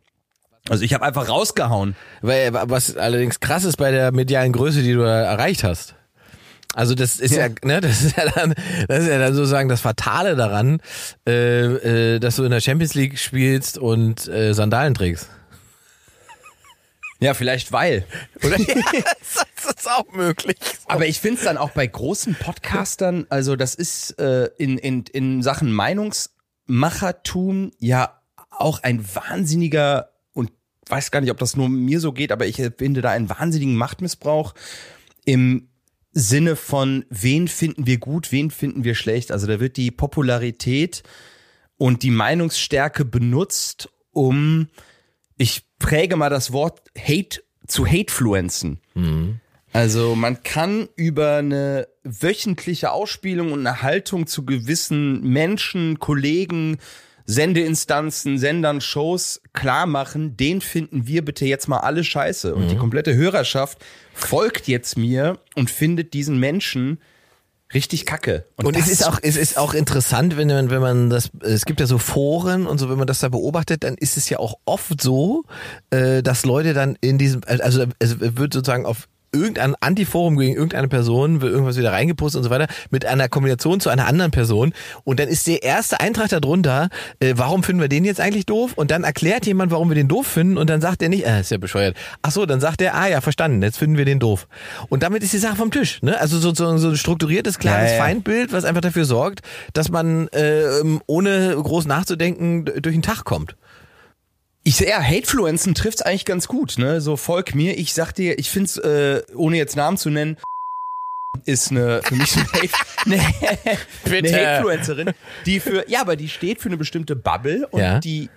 Also 0.68 0.82
ich 0.84 0.94
habe 0.94 1.04
einfach 1.04 1.28
rausgehauen. 1.28 1.94
Weil, 2.22 2.54
was 2.54 2.96
allerdings 2.96 3.40
krass 3.40 3.64
ist 3.64 3.76
bei 3.76 3.90
der 3.90 4.12
medialen 4.12 4.52
Größe, 4.52 4.82
die 4.82 4.92
du 4.92 5.00
da 5.00 5.22
erreicht 5.22 5.64
hast. 5.64 5.94
Also 6.74 6.94
das 6.94 7.16
ist 7.16 7.34
ja, 7.34 7.48
ne, 7.62 7.80
das 7.80 8.02
ist 8.02 8.16
ja 8.16 8.28
dann, 8.30 8.54
das 8.88 9.04
ist 9.04 9.08
ja 9.08 9.18
dann 9.18 9.34
sozusagen 9.34 9.68
das 9.68 9.80
Fatale 9.80 10.34
daran, 10.34 10.80
äh, 11.26 12.14
äh, 12.14 12.18
dass 12.18 12.36
du 12.36 12.44
in 12.44 12.50
der 12.50 12.60
Champions 12.60 12.94
League 12.94 13.18
spielst 13.18 13.78
und 13.78 14.26
äh, 14.26 14.52
Sandalen 14.54 14.94
trägst. 14.94 15.28
Ja, 17.20 17.32
vielleicht 17.34 17.70
weil. 17.70 18.04
Oder? 18.42 18.58
ja, 18.58 18.74
das 18.92 19.76
ist 19.76 19.88
auch 19.88 20.10
möglich. 20.12 20.56
Aber 20.86 21.06
ich 21.06 21.20
finde 21.20 21.38
es 21.38 21.44
dann 21.44 21.58
auch 21.58 21.70
bei 21.70 21.86
großen 21.86 22.34
Podcastern, 22.34 23.26
also 23.28 23.54
das 23.54 23.76
ist 23.76 24.18
äh, 24.18 24.50
in, 24.58 24.76
in, 24.78 25.04
in 25.12 25.42
Sachen 25.42 25.72
Meinungsmachertum 25.72 27.70
ja 27.78 28.20
auch 28.50 28.82
ein 28.82 29.04
wahnsinniger 29.14 30.10
weiß 30.86 31.10
gar 31.10 31.20
nicht, 31.20 31.30
ob 31.30 31.38
das 31.38 31.56
nur 31.56 31.68
mir 31.68 32.00
so 32.00 32.12
geht, 32.12 32.32
aber 32.32 32.46
ich 32.46 32.56
finde 32.78 33.02
da 33.02 33.10
einen 33.10 33.30
wahnsinnigen 33.30 33.76
Machtmissbrauch 33.76 34.54
im 35.24 35.68
Sinne 36.12 36.54
von, 36.56 37.04
wen 37.10 37.48
finden 37.48 37.86
wir 37.86 37.98
gut, 37.98 38.30
wen 38.30 38.50
finden 38.50 38.84
wir 38.84 38.94
schlecht. 38.94 39.32
Also 39.32 39.46
da 39.46 39.58
wird 39.58 39.76
die 39.76 39.90
Popularität 39.90 41.02
und 41.76 42.02
die 42.02 42.10
Meinungsstärke 42.10 43.04
benutzt, 43.04 43.88
um, 44.12 44.68
ich 45.36 45.64
präge 45.78 46.16
mal 46.16 46.30
das 46.30 46.52
Wort 46.52 46.82
Hate 46.96 47.42
zu 47.66 47.84
Hatefluenzen. 47.86 48.80
Also 49.72 50.14
man 50.14 50.44
kann 50.44 50.88
über 50.94 51.38
eine 51.38 51.88
wöchentliche 52.04 52.92
Ausspielung 52.92 53.50
und 53.50 53.66
eine 53.66 53.82
Haltung 53.82 54.28
zu 54.28 54.44
gewissen 54.44 55.20
Menschen, 55.22 55.98
Kollegen, 55.98 56.78
Sendeinstanzen, 57.26 58.38
Sendern, 58.38 58.80
Shows 58.80 59.40
klar 59.52 59.86
machen, 59.86 60.36
den 60.36 60.60
finden 60.60 61.06
wir 61.06 61.24
bitte 61.24 61.46
jetzt 61.46 61.68
mal 61.68 61.78
alle 61.78 62.04
scheiße. 62.04 62.54
Und 62.54 62.68
die 62.70 62.76
komplette 62.76 63.14
Hörerschaft 63.14 63.78
folgt 64.12 64.68
jetzt 64.68 64.98
mir 64.98 65.38
und 65.54 65.70
findet 65.70 66.12
diesen 66.12 66.38
Menschen 66.38 66.98
richtig 67.72 68.06
kacke. 68.06 68.44
Und 68.56 68.76
es 68.76 68.84
das 68.84 68.92
ist 68.92 69.06
auch, 69.06 69.18
es 69.22 69.36
ist 69.36 69.58
auch 69.58 69.74
interessant, 69.74 70.36
wenn 70.36 70.48
man, 70.48 70.70
wenn 70.70 70.80
man 70.80 71.10
das, 71.10 71.30
es 71.40 71.64
gibt 71.64 71.80
ja 71.80 71.86
so 71.86 71.98
Foren 71.98 72.66
und 72.66 72.78
so, 72.78 72.88
wenn 72.88 72.98
man 72.98 73.06
das 73.06 73.20
da 73.20 73.28
beobachtet, 73.28 73.84
dann 73.84 73.94
ist 73.94 74.16
es 74.16 74.28
ja 74.28 74.38
auch 74.38 74.54
oft 74.64 75.00
so, 75.00 75.44
äh, 75.90 76.22
dass 76.22 76.44
Leute 76.44 76.74
dann 76.74 76.96
in 77.00 77.18
diesem, 77.18 77.40
also 77.46 77.86
es 77.98 78.20
wird 78.20 78.52
sozusagen 78.52 78.86
auf 78.86 79.08
irgendein 79.34 79.74
Antiforum 79.80 80.38
gegen 80.38 80.54
irgendeine 80.54 80.88
Person, 80.88 81.40
wird 81.40 81.52
irgendwas 81.52 81.76
wieder 81.76 81.92
reingepostet 81.92 82.38
und 82.38 82.44
so 82.44 82.50
weiter, 82.50 82.66
mit 82.90 83.04
einer 83.04 83.28
Kombination 83.28 83.80
zu 83.80 83.90
einer 83.90 84.06
anderen 84.06 84.30
Person. 84.30 84.72
Und 85.04 85.20
dann 85.20 85.28
ist 85.28 85.46
der 85.46 85.62
erste 85.62 86.00
Eintrag 86.00 86.28
darunter, 86.30 86.88
äh, 87.20 87.34
warum 87.36 87.62
finden 87.62 87.80
wir 87.82 87.88
den 87.88 88.04
jetzt 88.04 88.20
eigentlich 88.20 88.46
doof? 88.46 88.72
Und 88.76 88.90
dann 88.90 89.04
erklärt 89.04 89.46
jemand, 89.46 89.72
warum 89.72 89.90
wir 89.90 89.94
den 89.94 90.08
doof 90.08 90.26
finden 90.26 90.56
und 90.56 90.70
dann 90.70 90.80
sagt 90.80 91.02
er 91.02 91.08
nicht, 91.08 91.26
äh, 91.26 91.40
ist 91.40 91.50
ja 91.50 91.58
bescheuert. 91.58 91.96
Ach 92.22 92.30
so, 92.30 92.46
dann 92.46 92.60
sagt 92.60 92.80
er, 92.80 92.94
ah 92.94 93.08
ja, 93.08 93.20
verstanden, 93.20 93.62
jetzt 93.62 93.78
finden 93.78 93.96
wir 93.96 94.04
den 94.04 94.20
doof. 94.20 94.46
Und 94.88 95.02
damit 95.02 95.22
ist 95.22 95.32
die 95.32 95.38
Sache 95.38 95.56
vom 95.56 95.70
Tisch. 95.70 96.00
Ne? 96.02 96.18
Also 96.20 96.38
so, 96.38 96.54
so, 96.54 96.76
so 96.78 96.88
ein 96.88 96.96
strukturiertes, 96.96 97.58
klares 97.58 97.90
Ja, 97.90 97.96
ja. 97.96 98.02
Feindbild, 98.02 98.52
was 98.52 98.64
einfach 98.64 98.80
dafür 98.80 99.04
sorgt, 99.04 99.40
dass 99.72 99.90
man 99.90 100.28
äh, 100.28 100.64
ohne 101.06 101.56
groß 101.56 101.86
nachzudenken 101.86 102.64
durch 102.64 102.94
den 102.94 103.02
Tag 103.02 103.24
kommt. 103.24 103.56
Ich 104.66 104.80
ja, 104.80 105.00
Hatefluenzen 105.02 105.74
trifft's 105.74 106.00
eigentlich 106.02 106.24
ganz 106.24 106.48
gut, 106.48 106.78
ne? 106.78 107.00
So 107.02 107.16
folg 107.18 107.54
mir, 107.54 107.76
ich 107.78 107.92
sag 107.92 108.12
dir, 108.12 108.38
ich 108.38 108.50
find's, 108.50 108.78
äh, 108.78 109.22
ohne 109.34 109.58
jetzt 109.58 109.76
Namen 109.76 109.98
zu 109.98 110.08
nennen, 110.08 110.38
ist 111.44 111.70
eine 111.70 112.00
für 112.02 112.14
mich 112.14 112.34
eine, 112.34 112.44
Hate, 112.46 112.70
eine, 113.04 113.16
eine 114.06 114.22
Bitte. 114.22 114.34
Hatefluencerin, 114.34 115.10
die 115.44 115.60
für 115.60 115.88
ja, 115.90 116.00
aber 116.00 116.16
die 116.16 116.28
steht 116.28 116.60
für 116.60 116.68
eine 116.70 116.78
bestimmte 116.78 117.14
Bubble 117.14 117.66
und 117.68 117.80
Ja. 117.80 117.98
die 118.00 118.30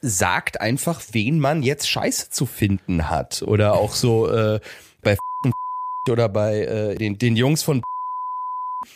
sagt 0.00 0.60
einfach, 0.60 1.02
wen 1.12 1.40
man 1.40 1.62
jetzt 1.62 1.88
scheiße 1.90 2.30
zu 2.30 2.46
finden 2.46 3.10
hat 3.10 3.42
oder 3.42 3.74
auch 3.74 3.94
so 3.94 4.28
äh, 4.30 4.60
bei 5.02 5.18
oder 6.08 6.28
bei 6.30 6.60
äh, 6.60 6.94
den 6.94 7.18
den 7.18 7.36
Jungs 7.36 7.62
von 7.62 7.82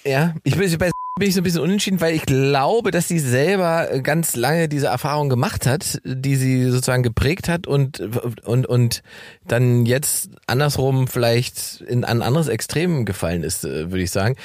Ja, 0.05 0.35
ich 0.45 0.57
bin 0.57 0.79
bei 0.79 0.91
bin 1.19 1.29
ich 1.29 1.35
so 1.35 1.41
ein 1.41 1.45
bisschen 1.45 1.61
unentschieden, 1.61 2.01
weil 2.01 2.15
ich 2.15 2.25
glaube, 2.25 2.91
dass 2.91 3.09
sie 3.09 3.19
selber 3.19 4.01
ganz 4.03 4.37
lange 4.37 4.69
diese 4.69 4.87
Erfahrung 4.87 5.29
gemacht 5.29 5.67
hat, 5.67 6.01
die 6.05 6.37
sie 6.37 6.71
sozusagen 6.71 7.03
geprägt 7.03 7.49
hat 7.49 7.67
und 7.67 8.01
und 8.45 8.67
und 8.67 9.03
dann 9.51 9.85
jetzt 9.85 10.31
andersrum 10.47 11.09
vielleicht 11.09 11.81
in 11.81 12.05
ein 12.05 12.23
anderes 12.23 12.49
Extrem 12.49 13.05
gefallen 13.05 13.43
ist, 13.43 13.65
äh, 13.65 13.91
würde 13.91 14.03
ich 14.03 14.11
sagen. 14.11 14.37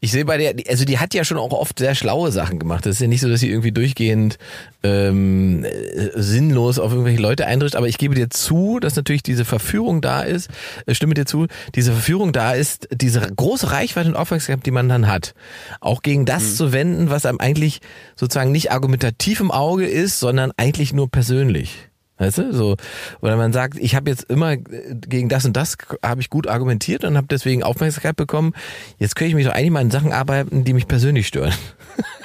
Ich 0.00 0.10
sehe 0.12 0.24
bei 0.24 0.38
der, 0.38 0.54
also 0.68 0.84
die 0.84 0.98
hat 0.98 1.14
ja 1.14 1.24
schon 1.24 1.38
auch 1.38 1.52
oft 1.52 1.78
sehr 1.78 1.94
schlaue 1.94 2.32
Sachen 2.32 2.58
gemacht. 2.58 2.86
Das 2.86 2.96
ist 2.96 3.00
ja 3.00 3.06
nicht 3.06 3.20
so, 3.20 3.28
dass 3.28 3.40
sie 3.40 3.50
irgendwie 3.50 3.72
durchgehend 3.72 4.38
ähm, 4.82 5.64
äh, 5.64 6.10
sinnlos 6.14 6.78
auf 6.78 6.92
irgendwelche 6.92 7.20
Leute 7.20 7.46
eindrischt, 7.46 7.76
aber 7.76 7.88
ich 7.88 7.98
gebe 7.98 8.14
dir 8.14 8.30
zu, 8.30 8.78
dass 8.80 8.96
natürlich 8.96 9.22
diese 9.22 9.44
Verführung 9.44 10.00
da 10.00 10.22
ist, 10.22 10.50
äh, 10.86 10.94
stimme 10.94 11.14
dir 11.14 11.26
zu, 11.26 11.46
diese 11.74 11.92
Verführung 11.92 12.32
da 12.32 12.52
ist, 12.52 12.88
diese 12.92 13.20
große 13.20 13.70
Reichweite 13.70 14.08
und 14.08 14.16
Aufmerksamkeit, 14.16 14.64
die 14.66 14.70
man 14.70 14.88
dann 14.88 15.08
hat, 15.08 15.34
auch 15.80 16.02
gegen 16.02 16.24
das 16.24 16.56
zu 16.56 16.72
wenden, 16.72 17.10
was 17.10 17.26
einem 17.26 17.40
eigentlich 17.40 17.80
sozusagen 18.16 18.52
nicht 18.52 18.72
argumentativ 18.72 19.40
im 19.40 19.50
Auge 19.50 19.86
ist, 19.86 20.20
sondern 20.20 20.52
eigentlich 20.56 20.92
nur 20.92 21.10
persönlich. 21.10 21.88
Weißt 22.18 22.38
du, 22.38 22.52
so, 22.54 22.76
oder 23.20 23.36
man 23.36 23.52
sagt, 23.52 23.76
ich 23.78 23.96
habe 23.96 24.08
jetzt 24.08 24.24
immer 24.24 24.56
gegen 24.56 25.28
das 25.28 25.44
und 25.44 25.56
das 25.56 25.76
habe 26.02 26.20
ich 26.20 26.30
gut 26.30 26.46
argumentiert 26.46 27.04
und 27.04 27.16
habe 27.16 27.26
deswegen 27.28 27.64
Aufmerksamkeit 27.64 28.14
bekommen. 28.14 28.52
Jetzt 28.98 29.16
könnte 29.16 29.30
ich 29.30 29.34
mich 29.34 29.46
doch 29.46 29.52
eigentlich 29.52 29.70
mal 29.72 29.82
in 29.82 29.90
Sachen 29.90 30.12
arbeiten, 30.12 30.64
die 30.64 30.74
mich 30.74 30.86
persönlich 30.86 31.26
stören. 31.26 31.54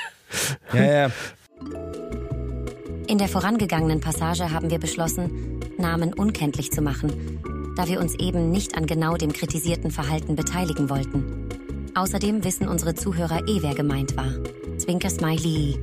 ja, 0.74 0.84
ja. 0.84 1.12
In 3.08 3.18
der 3.18 3.28
vorangegangenen 3.28 4.00
Passage 4.00 4.52
haben 4.52 4.70
wir 4.70 4.78
beschlossen, 4.78 5.60
Namen 5.80 6.14
unkenntlich 6.14 6.72
zu 6.72 6.84
machen, 6.84 7.74
da 7.76 7.88
wir 7.88 8.00
uns 8.00 8.14
eben 8.20 8.52
nicht 8.52 8.78
an 8.78 8.86
genau 8.86 9.16
dem 9.16 9.34
kritisierten 9.34 9.90
Verhalten 9.90 10.36
beteiligen 10.36 10.92
wollten. 10.92 11.50
Außerdem 11.96 12.44
wissen 12.44 12.68
unsere 12.68 12.94
Zuhörer 12.94 13.48
eh, 13.48 13.64
wer 13.64 13.74
gemeint 13.74 14.16
war. 14.16 14.32
Zwinker 14.78 15.10
Smiley. 15.10 15.80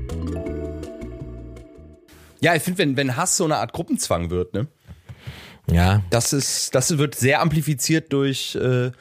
Ja, 2.41 2.55
ich 2.55 2.63
finde, 2.63 2.79
wenn, 2.79 2.97
wenn 2.97 3.17
Hass 3.17 3.37
so 3.37 3.45
eine 3.45 3.57
Art 3.57 3.73
Gruppenzwang 3.73 4.31
wird, 4.31 4.55
ne? 4.55 4.67
Ja, 5.71 6.03
Das 6.11 6.33
ist, 6.33 6.75
das 6.75 6.97
wird 6.99 7.15
sehr 7.17 7.41
amplifiziert 7.41 8.13
durch, 8.13 8.55
äh, 8.55 8.93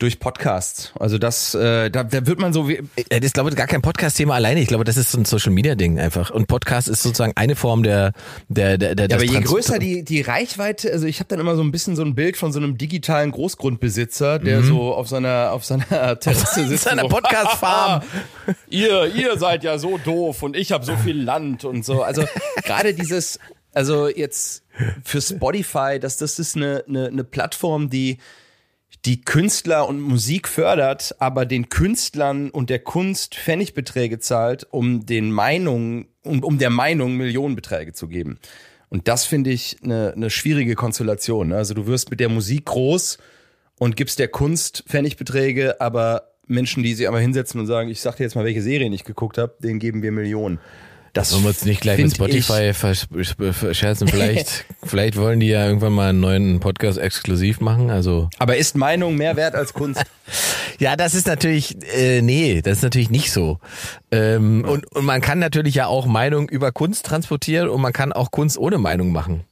durch 0.00 0.18
Podcasts. 0.18 0.92
Also 0.98 1.18
das, 1.18 1.54
äh, 1.54 1.90
da, 1.90 2.02
da 2.04 2.26
wird 2.26 2.38
man 2.40 2.52
so 2.52 2.68
wie. 2.68 2.76
Äh, 2.96 3.04
Das 3.10 3.20
ist, 3.26 3.34
glaube 3.34 3.50
ich, 3.50 3.56
gar 3.56 3.66
kein 3.68 3.82
Podcast-Thema 3.82 4.34
alleine. 4.34 4.60
Ich 4.60 4.66
glaube, 4.66 4.84
das 4.84 4.96
ist 4.96 5.12
so 5.12 5.18
ein 5.18 5.24
Social-Media-Ding 5.24 5.98
einfach. 6.00 6.30
Und 6.30 6.46
Podcast 6.48 6.88
ist 6.88 7.02
sozusagen 7.02 7.32
eine 7.36 7.54
Form 7.54 7.82
der, 7.84 8.12
der, 8.48 8.78
der, 8.78 8.94
der 8.96 9.08
Ja, 9.08 9.16
aber 9.16 9.24
je 9.24 9.32
Trans- 9.34 9.46
größer 9.46 9.78
die, 9.78 10.02
die 10.02 10.20
Reichweite, 10.22 10.90
also 10.90 11.06
ich 11.06 11.20
habe 11.20 11.28
dann 11.28 11.38
immer 11.38 11.54
so 11.54 11.62
ein 11.62 11.70
bisschen 11.70 11.94
so 11.96 12.02
ein 12.02 12.14
Bild 12.14 12.36
von 12.36 12.50
so 12.52 12.58
einem 12.58 12.76
digitalen 12.78 13.30
Großgrundbesitzer, 13.30 14.38
der 14.38 14.62
so 14.62 14.94
auf 14.94 15.08
seiner 15.08 15.52
auf 15.52 15.64
seiner 15.64 15.84
Terrasse 16.18 16.66
sitzt. 16.66 16.84
seiner 16.84 17.04
und 17.04 17.10
so, 17.10 17.16
Podcast-Farm. 17.16 18.02
ihr, 18.70 19.14
ihr 19.14 19.38
seid 19.38 19.62
ja 19.64 19.78
so 19.78 19.98
doof 19.98 20.42
und 20.42 20.56
ich 20.56 20.72
habe 20.72 20.84
so 20.84 20.96
viel 20.96 21.20
Land 21.22 21.64
und 21.64 21.84
so. 21.84 22.02
Also 22.02 22.24
gerade 22.64 22.94
dieses, 22.94 23.38
also 23.74 24.08
jetzt 24.08 24.62
für 25.04 25.20
Spotify, 25.20 25.98
dass 26.00 26.16
das 26.16 26.38
ist 26.38 26.56
eine, 26.56 26.84
eine, 26.88 27.08
eine 27.08 27.22
Plattform, 27.24 27.90
die 27.90 28.18
die 29.04 29.22
Künstler 29.22 29.88
und 29.88 30.00
Musik 30.00 30.46
fördert, 30.46 31.14
aber 31.18 31.46
den 31.46 31.68
Künstlern 31.68 32.50
und 32.50 32.68
der 32.68 32.80
Kunst 32.80 33.34
Pfennigbeträge 33.34 34.18
zahlt, 34.18 34.66
um 34.70 35.06
den 35.06 35.32
Meinungen, 35.32 36.08
um, 36.22 36.42
um 36.44 36.58
der 36.58 36.70
Meinung 36.70 37.16
Millionenbeträge 37.16 37.92
zu 37.92 38.08
geben. 38.08 38.38
Und 38.90 39.08
das 39.08 39.24
finde 39.24 39.50
ich 39.50 39.78
eine, 39.82 40.12
eine 40.14 40.30
schwierige 40.30 40.74
Konstellation. 40.74 41.48
ne? 41.48 41.56
Also 41.56 41.74
du 41.74 41.86
wirst 41.86 42.10
mit 42.10 42.20
der 42.20 42.28
Musik 42.28 42.66
groß 42.66 43.18
und 43.78 43.96
gibst 43.96 44.18
der 44.18 44.28
Kunst 44.28 44.84
Pfennigbeträge, 44.88 45.80
aber 45.80 46.32
Menschen, 46.46 46.82
die 46.82 46.94
sich 46.94 47.06
einmal 47.06 47.22
hinsetzen 47.22 47.60
und 47.60 47.66
sagen, 47.66 47.88
ich 47.88 48.00
sag 48.00 48.16
dir 48.16 48.24
jetzt 48.24 48.34
mal, 48.34 48.44
welche 48.44 48.62
Serie 48.62 48.92
ich 48.92 49.04
geguckt 49.04 49.38
habe, 49.38 49.54
denen 49.62 49.78
geben 49.78 50.02
wir 50.02 50.12
Millionen. 50.12 50.58
Das 51.12 51.30
Sollen 51.30 51.42
wir 51.42 51.48
uns 51.48 51.64
nicht 51.64 51.80
gleich 51.80 51.98
mit 51.98 52.14
Spotify 52.14 52.72
vers 52.72 53.08
verscherzen? 53.52 54.06
Vielleicht, 54.06 54.64
vielleicht 54.84 55.16
wollen 55.16 55.40
die 55.40 55.48
ja 55.48 55.66
irgendwann 55.66 55.92
mal 55.92 56.10
einen 56.10 56.20
neuen 56.20 56.60
Podcast 56.60 56.98
exklusiv 56.98 57.60
machen. 57.60 57.90
Also 57.90 58.30
Aber 58.38 58.56
ist 58.56 58.76
Meinung 58.76 59.16
mehr 59.16 59.36
wert 59.36 59.54
als 59.54 59.72
Kunst? 59.72 60.04
Ja, 60.78 60.96
das 60.96 61.14
ist 61.14 61.26
natürlich, 61.26 61.76
äh, 61.94 62.22
nee, 62.22 62.62
das 62.62 62.78
ist 62.78 62.82
natürlich 62.82 63.10
nicht 63.10 63.32
so. 63.32 63.58
Ähm, 64.10 64.64
und, 64.66 64.90
und 64.92 65.04
man 65.04 65.20
kann 65.20 65.38
natürlich 65.38 65.74
ja 65.74 65.86
auch 65.86 66.06
Meinung 66.06 66.48
über 66.48 66.72
Kunst 66.72 67.06
transportieren 67.06 67.68
und 67.68 67.80
man 67.80 67.92
kann 67.92 68.12
auch 68.12 68.30
Kunst 68.30 68.58
ohne 68.58 68.78
Meinung 68.78 69.12
machen. 69.12 69.44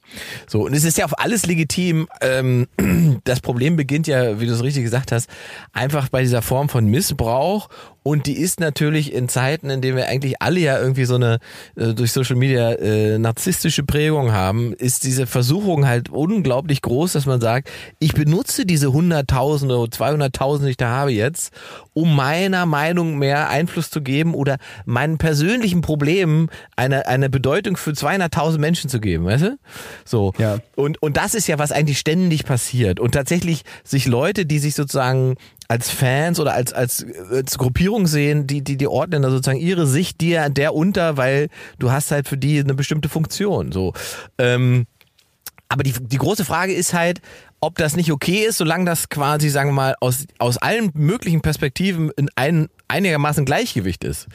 So, 0.46 0.64
und 0.64 0.74
es 0.74 0.84
ist 0.84 0.98
ja 0.98 1.04
auf 1.04 1.18
alles 1.18 1.46
legitim. 1.46 2.08
Ähm, 2.20 2.66
das 3.24 3.40
Problem 3.40 3.76
beginnt 3.76 4.06
ja, 4.06 4.40
wie 4.40 4.46
du 4.46 4.52
es 4.52 4.62
richtig 4.62 4.84
gesagt 4.84 5.12
hast, 5.12 5.28
einfach 5.72 6.08
bei 6.08 6.22
dieser 6.22 6.42
Form 6.42 6.68
von 6.68 6.86
Missbrauch. 6.86 7.68
Und 8.02 8.26
die 8.26 8.38
ist 8.38 8.58
natürlich 8.58 9.12
in 9.12 9.28
Zeiten, 9.28 9.68
in 9.68 9.82
denen 9.82 9.98
wir 9.98 10.08
eigentlich 10.08 10.40
alle 10.40 10.60
ja 10.60 10.80
irgendwie 10.80 11.04
so 11.04 11.16
eine 11.16 11.40
äh, 11.76 11.92
durch 11.92 12.12
Social 12.12 12.36
Media 12.36 12.72
äh, 12.72 13.18
narzisstische 13.18 13.82
Prägung 13.82 14.32
haben, 14.32 14.72
ist 14.72 15.04
diese 15.04 15.26
Versuchung 15.26 15.86
halt 15.86 16.08
unglaublich 16.08 16.80
groß, 16.80 17.12
dass 17.12 17.26
man 17.26 17.40
sagt, 17.40 17.68
ich 17.98 18.14
benutze 18.14 18.64
diese 18.64 18.94
Hunderttausende, 18.94 19.74
200.000, 19.74 20.66
die 20.66 20.67
ich 20.68 20.76
da 20.76 20.88
habe 20.88 21.12
jetzt, 21.12 21.52
um 21.92 22.14
meiner 22.14 22.66
Meinung 22.66 23.18
mehr 23.18 23.48
Einfluss 23.48 23.90
zu 23.90 24.00
geben 24.00 24.35
oder 24.35 24.59
meinen 24.85 25.18
persönlichen 25.18 25.81
Problemen 25.81 26.48
eine, 26.76 27.07
eine 27.07 27.28
Bedeutung 27.31 27.76
für 27.76 27.90
200.000 27.90 28.59
Menschen 28.59 28.90
zu 28.90 29.00
geben, 29.00 29.24
weißt 29.24 29.44
du? 29.44 29.59
So. 30.04 30.33
Ja. 30.38 30.59
Und, 30.76 31.02
und 31.02 31.16
das 31.16 31.35
ist 31.35 31.46
ja, 31.46 31.59
was 31.59 31.72
eigentlich 31.72 31.98
ständig 31.98 32.44
passiert. 32.44 33.00
Und 33.00 33.12
tatsächlich 33.12 33.62
sich 33.85 34.07
Leute, 34.07 34.46
die 34.46 34.59
sich 34.59 34.74
sozusagen 34.74 35.37
als 35.68 35.90
Fans 35.90 36.40
oder 36.40 36.54
als, 36.54 36.72
als, 36.72 37.07
als 37.31 37.59
Gruppierung 37.59 38.07
sehen, 38.07 38.46
die, 38.46 38.62
die, 38.62 38.76
die 38.76 38.88
ordnen 38.88 39.22
da 39.22 39.31
sozusagen 39.31 39.61
ihre 39.61 39.87
Sicht 39.87 40.20
dir 40.20 40.48
der 40.48 40.74
unter, 40.74 41.16
weil 41.16 41.48
du 41.78 41.92
hast 41.92 42.11
halt 42.11 42.26
für 42.26 42.38
die 42.38 42.59
eine 42.59 42.74
bestimmte 42.74 43.09
Funktion. 43.09 43.70
So. 43.70 43.92
Ähm, 44.38 44.87
aber 45.68 45.83
die, 45.83 45.92
die 45.92 46.16
große 46.16 46.46
Frage 46.46 46.72
ist 46.72 46.94
halt, 46.94 47.20
ob 47.60 47.76
das 47.76 47.96
nicht 47.96 48.12
okay 48.12 48.44
ist, 48.46 48.58
solange 48.58 48.84
das 48.84 49.08
quasi, 49.08 49.48
sagen 49.48 49.70
wir 49.70 49.74
mal, 49.74 49.94
aus, 50.00 50.26
aus 50.38 50.58
allen 50.58 50.90
möglichen 50.94 51.40
Perspektiven 51.40 52.10
in 52.16 52.28
ein, 52.36 52.68
einigermaßen 52.86 53.44
Gleichgewicht 53.44 54.04
ist. 54.04 54.28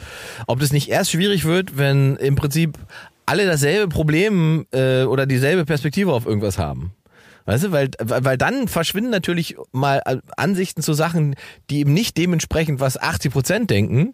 Ob 0.47 0.59
das 0.59 0.73
nicht 0.73 0.89
erst 0.89 1.11
schwierig 1.11 1.45
wird, 1.45 1.77
wenn 1.77 2.15
im 2.17 2.35
Prinzip 2.35 2.77
alle 3.25 3.45
dasselbe 3.45 3.87
Problem 3.87 4.65
äh, 4.71 5.03
oder 5.03 5.25
dieselbe 5.25 5.65
Perspektive 5.65 6.11
auf 6.11 6.25
irgendwas 6.25 6.57
haben. 6.57 6.93
Weißt 7.45 7.65
du, 7.65 7.71
weil, 7.71 7.89
weil 7.99 8.37
dann 8.37 8.69
verschwinden 8.69 9.09
natürlich 9.09 9.57
mal 9.73 10.01
Ansichten 10.37 10.81
zu 10.81 10.93
Sachen, 10.93 11.35
die 11.69 11.79
eben 11.79 11.93
nicht 11.93 12.17
dementsprechend, 12.17 12.79
was 12.79 12.97
80 12.97 13.33
Prozent 13.33 13.69
denken, 13.69 14.13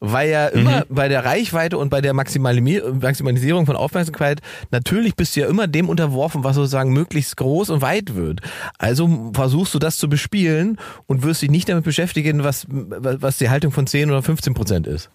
weil 0.00 0.30
ja 0.30 0.46
immer 0.46 0.86
bei 0.88 1.08
der 1.08 1.24
Reichweite 1.24 1.76
und 1.76 1.90
bei 1.90 2.00
der 2.00 2.14
Maximali- 2.14 2.82
Maximalisierung 3.00 3.66
von 3.66 3.76
Aufmerksamkeit, 3.76 4.40
natürlich 4.70 5.14
bist 5.14 5.36
du 5.36 5.40
ja 5.40 5.46
immer 5.46 5.66
dem 5.66 5.90
unterworfen, 5.90 6.42
was 6.42 6.56
sozusagen 6.56 6.92
möglichst 6.92 7.36
groß 7.36 7.68
und 7.70 7.82
weit 7.82 8.14
wird. 8.14 8.40
Also 8.78 9.30
versuchst 9.34 9.74
du 9.74 9.78
das 9.78 9.98
zu 9.98 10.08
bespielen 10.08 10.78
und 11.06 11.22
wirst 11.22 11.42
dich 11.42 11.50
nicht 11.50 11.68
damit 11.68 11.84
beschäftigen, 11.84 12.44
was, 12.44 12.66
was 12.70 13.36
die 13.36 13.50
Haltung 13.50 13.72
von 13.72 13.86
10 13.86 14.10
oder 14.10 14.22
15 14.22 14.54
Prozent 14.54 14.86
ist. 14.86 15.10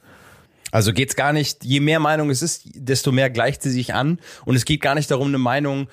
Also 0.71 0.93
geht's 0.93 1.15
gar 1.15 1.34
nicht, 1.34 1.63
je 1.63 1.80
mehr 1.80 1.99
Meinung 1.99 2.30
es 2.30 2.41
ist, 2.41 2.63
desto 2.75 3.12
mehr 3.12 3.30
gleicht 3.30 3.63
sie 3.63 3.71
sich 3.71 3.93
an. 3.93 4.19
Und 4.43 4.56
es 4.56 4.65
geht 4.65 4.82
gar 4.82 4.93
nicht 4.93 5.10
darum, 5.10 5.30
eine 5.30 5.38
Meinung 5.38 5.88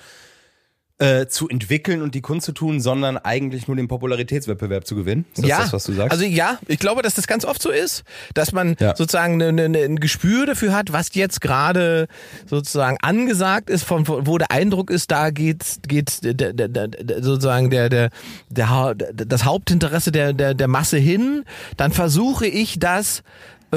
äh, 1.03 1.27
zu 1.27 1.49
entwickeln 1.49 2.01
und 2.01 2.15
die 2.15 2.21
Kunst 2.21 2.45
zu 2.45 2.53
tun, 2.53 2.79
sondern 2.79 3.17
eigentlich 3.17 3.67
nur 3.67 3.75
den 3.75 3.89
Popularitätswettbewerb 3.89 4.87
zu 4.87 4.95
gewinnen. 4.95 5.25
Ist 5.33 5.43
das 5.43 5.49
ja, 5.49 5.57
das, 5.59 5.73
was 5.73 5.83
du 5.83 5.91
sagst? 5.93 6.11
Also 6.13 6.23
ja, 6.23 6.59
ich 6.67 6.79
glaube, 6.79 7.01
dass 7.01 7.15
das 7.15 7.27
ganz 7.27 7.43
oft 7.43 7.61
so 7.61 7.69
ist, 7.71 8.03
dass 8.33 8.53
man 8.53 8.77
Ja. 8.79 8.95
sozusagen 8.95 9.35
ne, 9.35 9.51
ne, 9.51 9.67
ne, 9.67 9.79
ein 9.79 9.97
Gespür 9.97 10.45
dafür 10.45 10.73
hat, 10.73 10.93
was 10.93 11.13
jetzt 11.13 11.41
gerade 11.41 12.07
sozusagen 12.49 12.97
angesagt 13.01 13.69
ist, 13.69 13.83
von 13.83 14.07
wo 14.07 14.37
der 14.37 14.49
Eindruck 14.51 14.89
ist, 14.89 15.11
da 15.11 15.29
geht 15.29 15.63
geht 15.87 16.23
der, 16.23 16.53
der, 16.53 16.69
der, 16.69 16.87
der, 16.87 17.21
sozusagen 17.23 17.69
der 17.69 17.89
der 17.89 18.09
der 18.49 18.95
das 18.95 19.43
Hauptinteresse 19.43 20.11
der 20.13 20.31
der 20.31 20.53
der 20.53 20.67
Masse 20.69 20.97
hin. 20.97 21.43
Dann 21.75 21.91
versuche 21.91 22.47
ich 22.47 22.79
das 22.79 23.19
äh, 23.19 23.23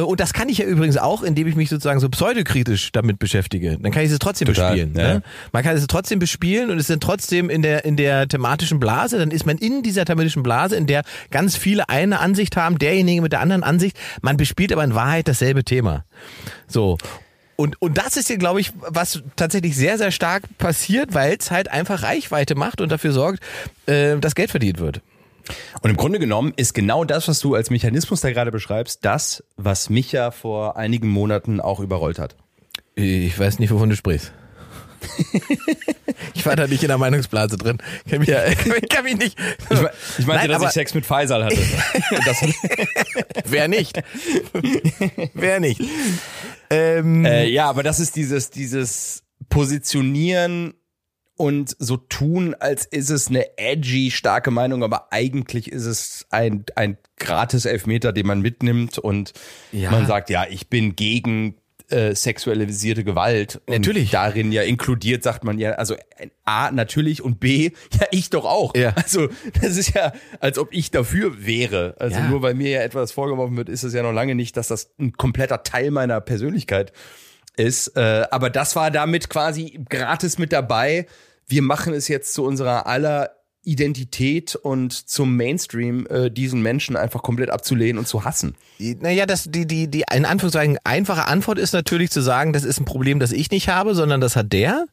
und 0.03 0.21
das 0.21 0.33
kann 0.33 0.49
ich 0.49 0.59
ja 0.59 0.67
übrigens 0.67 0.97
auch, 0.97 1.23
indem 1.23 1.47
ich 1.47 1.57
mich 1.57 1.69
sozusagen 1.69 2.01
so 2.01 2.09
pseudokritisch 2.09 2.93
damit 2.93 3.19
beschäftige. 3.19 3.79
Dann 3.81 3.93
kann 3.93 4.05
ich 4.05 4.11
es 4.11 4.19
trotzdem 4.19 4.49
Total, 4.49 4.73
bespielen. 4.73 4.95
ja. 4.97 5.15
Ne? 5.15 5.23
Man 5.53 5.63
kann 5.63 5.77
es 5.77 5.87
trotzdem 5.87 6.19
bespielen 6.19 6.71
und 6.71 6.79
es 6.79 6.87
sind 6.87 7.03
trotzdem 7.03 7.49
in 7.49 7.63
der, 7.63 7.85
in 7.85 7.97
der 7.97 8.29
thematischen 8.29 8.81
Blase, 8.81 9.19
dann 9.19 9.31
ist 9.31 9.47
man 9.47 9.59
in 9.59 9.83
dieser 9.83 10.05
thematischen 10.05 10.43
Blase, 10.43 10.77
in 10.77 10.87
der 10.87 11.03
ganz 11.31 11.57
viele 11.57 11.89
eine 11.89 12.21
Ansicht 12.21 12.57
haben, 12.57 12.79
derjenige 12.79 13.23
mit 13.23 13.33
der 13.33 13.41
anderen 13.41 13.63
Ansicht. 13.63 13.97
Man 14.23 14.37
bespielt 14.37 14.73
aber 14.73 14.85
in 14.85 14.95
Wahrheit 14.95 15.29
dasselbe 15.29 15.65
Thema. 15.65 16.05
So. 16.69 16.99
Und, 17.57 17.81
und 17.81 17.97
das 17.97 18.19
ist 18.19 18.27
hier, 18.27 18.37
glaube 18.37 18.61
ich, 18.61 18.73
was 18.81 19.23
tatsächlich 19.35 19.77
sehr, 19.77 19.97
sehr 19.97 20.11
stark 20.11 20.43
passiert, 20.59 21.15
weil 21.15 21.37
es 21.41 21.51
halt 21.51 21.71
einfach 21.71 22.03
Reichweite 22.03 22.55
macht 22.55 22.83
und 22.83 22.93
dafür 22.93 23.13
sorgt, 23.13 23.41
äh, 23.87 24.19
dass 24.19 24.35
Geld 24.35 24.51
verdient 24.51 24.79
wird. 24.79 25.01
Und 25.83 25.91
im 25.91 25.97
Grunde 25.97 26.19
genommen 26.19 26.53
ist 26.57 26.75
genau 26.75 27.05
das, 27.05 27.29
was 27.29 27.41
du 27.41 27.55
als 27.55 27.71
Mechanismus 27.71 28.21
da 28.21 28.31
gerade 28.31 28.51
beschreibst, 28.51 29.05
das, 29.05 29.45
was 29.57 29.91
mich 29.91 30.13
ja 30.13 30.31
vor 30.31 30.77
einigen 30.77 31.09
Monaten 31.09 31.61
auch 31.61 31.81
überrollt 31.81 32.19
hat. 32.19 32.37
Ich 32.95 33.39
weiß 33.39 33.59
nicht, 33.59 33.71
wovon 33.71 33.91
du 33.91 33.97
sprichst. 33.97 34.33
ich 36.35 36.47
war 36.47 36.57
da 36.57 36.67
nicht 36.67 36.83
in 36.83 36.89
der 36.89 36.99
Meinungsblase 36.99 37.57
drin. 37.57 37.79
Kann 38.09 38.21
mich, 38.21 38.29
kann 38.89 39.05
mich 39.05 39.17
nicht. 39.17 39.39
Ich, 39.71 39.79
ich 40.19 40.27
meinte, 40.27 40.49
Nein, 40.49 40.61
dass 40.61 40.63
ich 40.63 40.71
Sex 40.71 40.95
mit 40.95 41.07
Faisal 41.07 41.45
hatte. 41.45 41.57
Wer 43.45 43.69
nicht? 43.69 44.03
Wer 45.35 45.61
nicht? 45.61 45.81
Ähm, 46.71 47.25
äh, 47.25 47.47
ja, 47.47 47.69
aber 47.69 47.83
das 47.83 48.01
ist 48.01 48.17
dieses, 48.17 48.51
dieses 48.51 49.23
Positionieren 49.49 50.75
und 51.37 51.77
so 51.79 51.97
tun, 51.97 52.55
als 52.59 52.85
ist 52.87 53.11
es 53.11 53.29
eine 53.29 53.59
edgy, 53.59 54.11
starke 54.11 54.51
Meinung, 54.51 54.83
aber 54.83 55.09
eigentlich 55.13 55.71
ist 55.71 55.85
es 55.85 56.27
ein, 56.31 56.65
ein 56.77 56.97
gratis 57.19 57.65
Elfmeter, 57.67 58.13
den 58.13 58.27
man 58.27 58.41
mitnimmt 58.41 58.99
und 58.99 59.33
Ja. 59.73 59.91
man 59.91 60.07
sagt, 60.07 60.31
ja, 60.31 60.47
ich 60.49 60.69
bin 60.69 60.97
gegen 60.97 61.57
äh, 61.89 62.17
sexualisierte 62.17 63.05
Gewalt. 63.05 63.61
Und 63.67 63.75
Natürlich. 63.75 64.11
darin 64.11 64.51
ja 64.51 64.63
inkludiert, 64.63 65.23
sagt 65.23 65.45
man 65.45 65.59
ja, 65.59 65.73
also 65.75 65.95
äh, 65.95 66.29
A, 66.45 66.73
natürlich 66.73 67.23
und 67.23 67.39
B, 67.39 67.71
ja, 68.01 68.07
ich 68.11 68.29
doch 68.31 68.45
auch. 68.45 68.75
Ja. 68.75 68.91
Also 68.97 69.29
das 69.63 69.77
ist 69.77 69.95
ja, 69.95 70.13
als 70.41 70.59
ob 70.59 70.73
ich 70.73 70.91
dafür 70.91 71.47
wäre. 71.47 71.95
Also 72.01 72.17
Ja. 72.19 72.29
nur 72.29 72.43
weil 72.43 72.55
mir 72.55 72.71
ja 72.71 72.81
etwas 72.83 73.13
vorgeworfen 73.13 73.57
wird, 73.57 73.69
ist 73.69 73.85
es 73.85 73.95
ja 73.95 74.03
noch 74.03 74.13
lange 74.13 74.35
nicht, 74.35 74.57
dass 74.57 74.67
das 74.67 74.91
ein 74.99 75.13
kompletter 75.13 75.63
Teil 75.63 75.93
meiner 75.93 76.21
Persönlichkeit 76.21 76.91
ist. 76.91 77.26
Äh, 77.97 78.27
aber 78.31 78.51
das 78.51 78.77
war 78.77 78.91
damit 78.91 79.31
quasi 79.31 79.81
gratis 79.89 80.39
mit 80.39 80.53
dabei. 80.53 81.07
Wir 81.47 81.63
machen 81.63 81.95
es 81.95 82.09
jetzt 82.09 82.35
zu 82.35 82.45
unserer 82.45 82.87
aller 82.87 83.36
Identität 83.67 84.55
und 84.55 84.93
zum 84.93 85.37
Mainstream, 85.37 86.07
äh, 86.09 86.31
diesen 86.31 86.63
Menschen 86.63 86.97
einfach 86.97 87.23
komplett 87.23 87.51
abzulehnen 87.51 87.99
und 87.99 88.07
zu 88.07 88.25
hassen. 88.25 88.55
Naja, 88.79 89.27
das, 89.27 89.51
die, 89.51 89.67
die, 89.67 89.89
die, 89.89 90.05
in 90.15 90.25
Anführungszeichen, 90.25 90.79
einfache 90.85 91.27
Antwort 91.27 91.59
ist 91.59 91.73
natürlich 91.73 92.11
zu 92.11 92.21
sagen, 92.21 92.53
das 92.53 92.65
ist 92.65 92.79
ein 92.79 92.85
Problem, 92.85 93.19
das 93.19 93.33
ich 93.33 93.51
nicht 93.51 93.69
habe, 93.69 93.95
sondern 93.95 94.21
das 94.21 94.37
hat 94.37 94.53
der. 94.53 94.87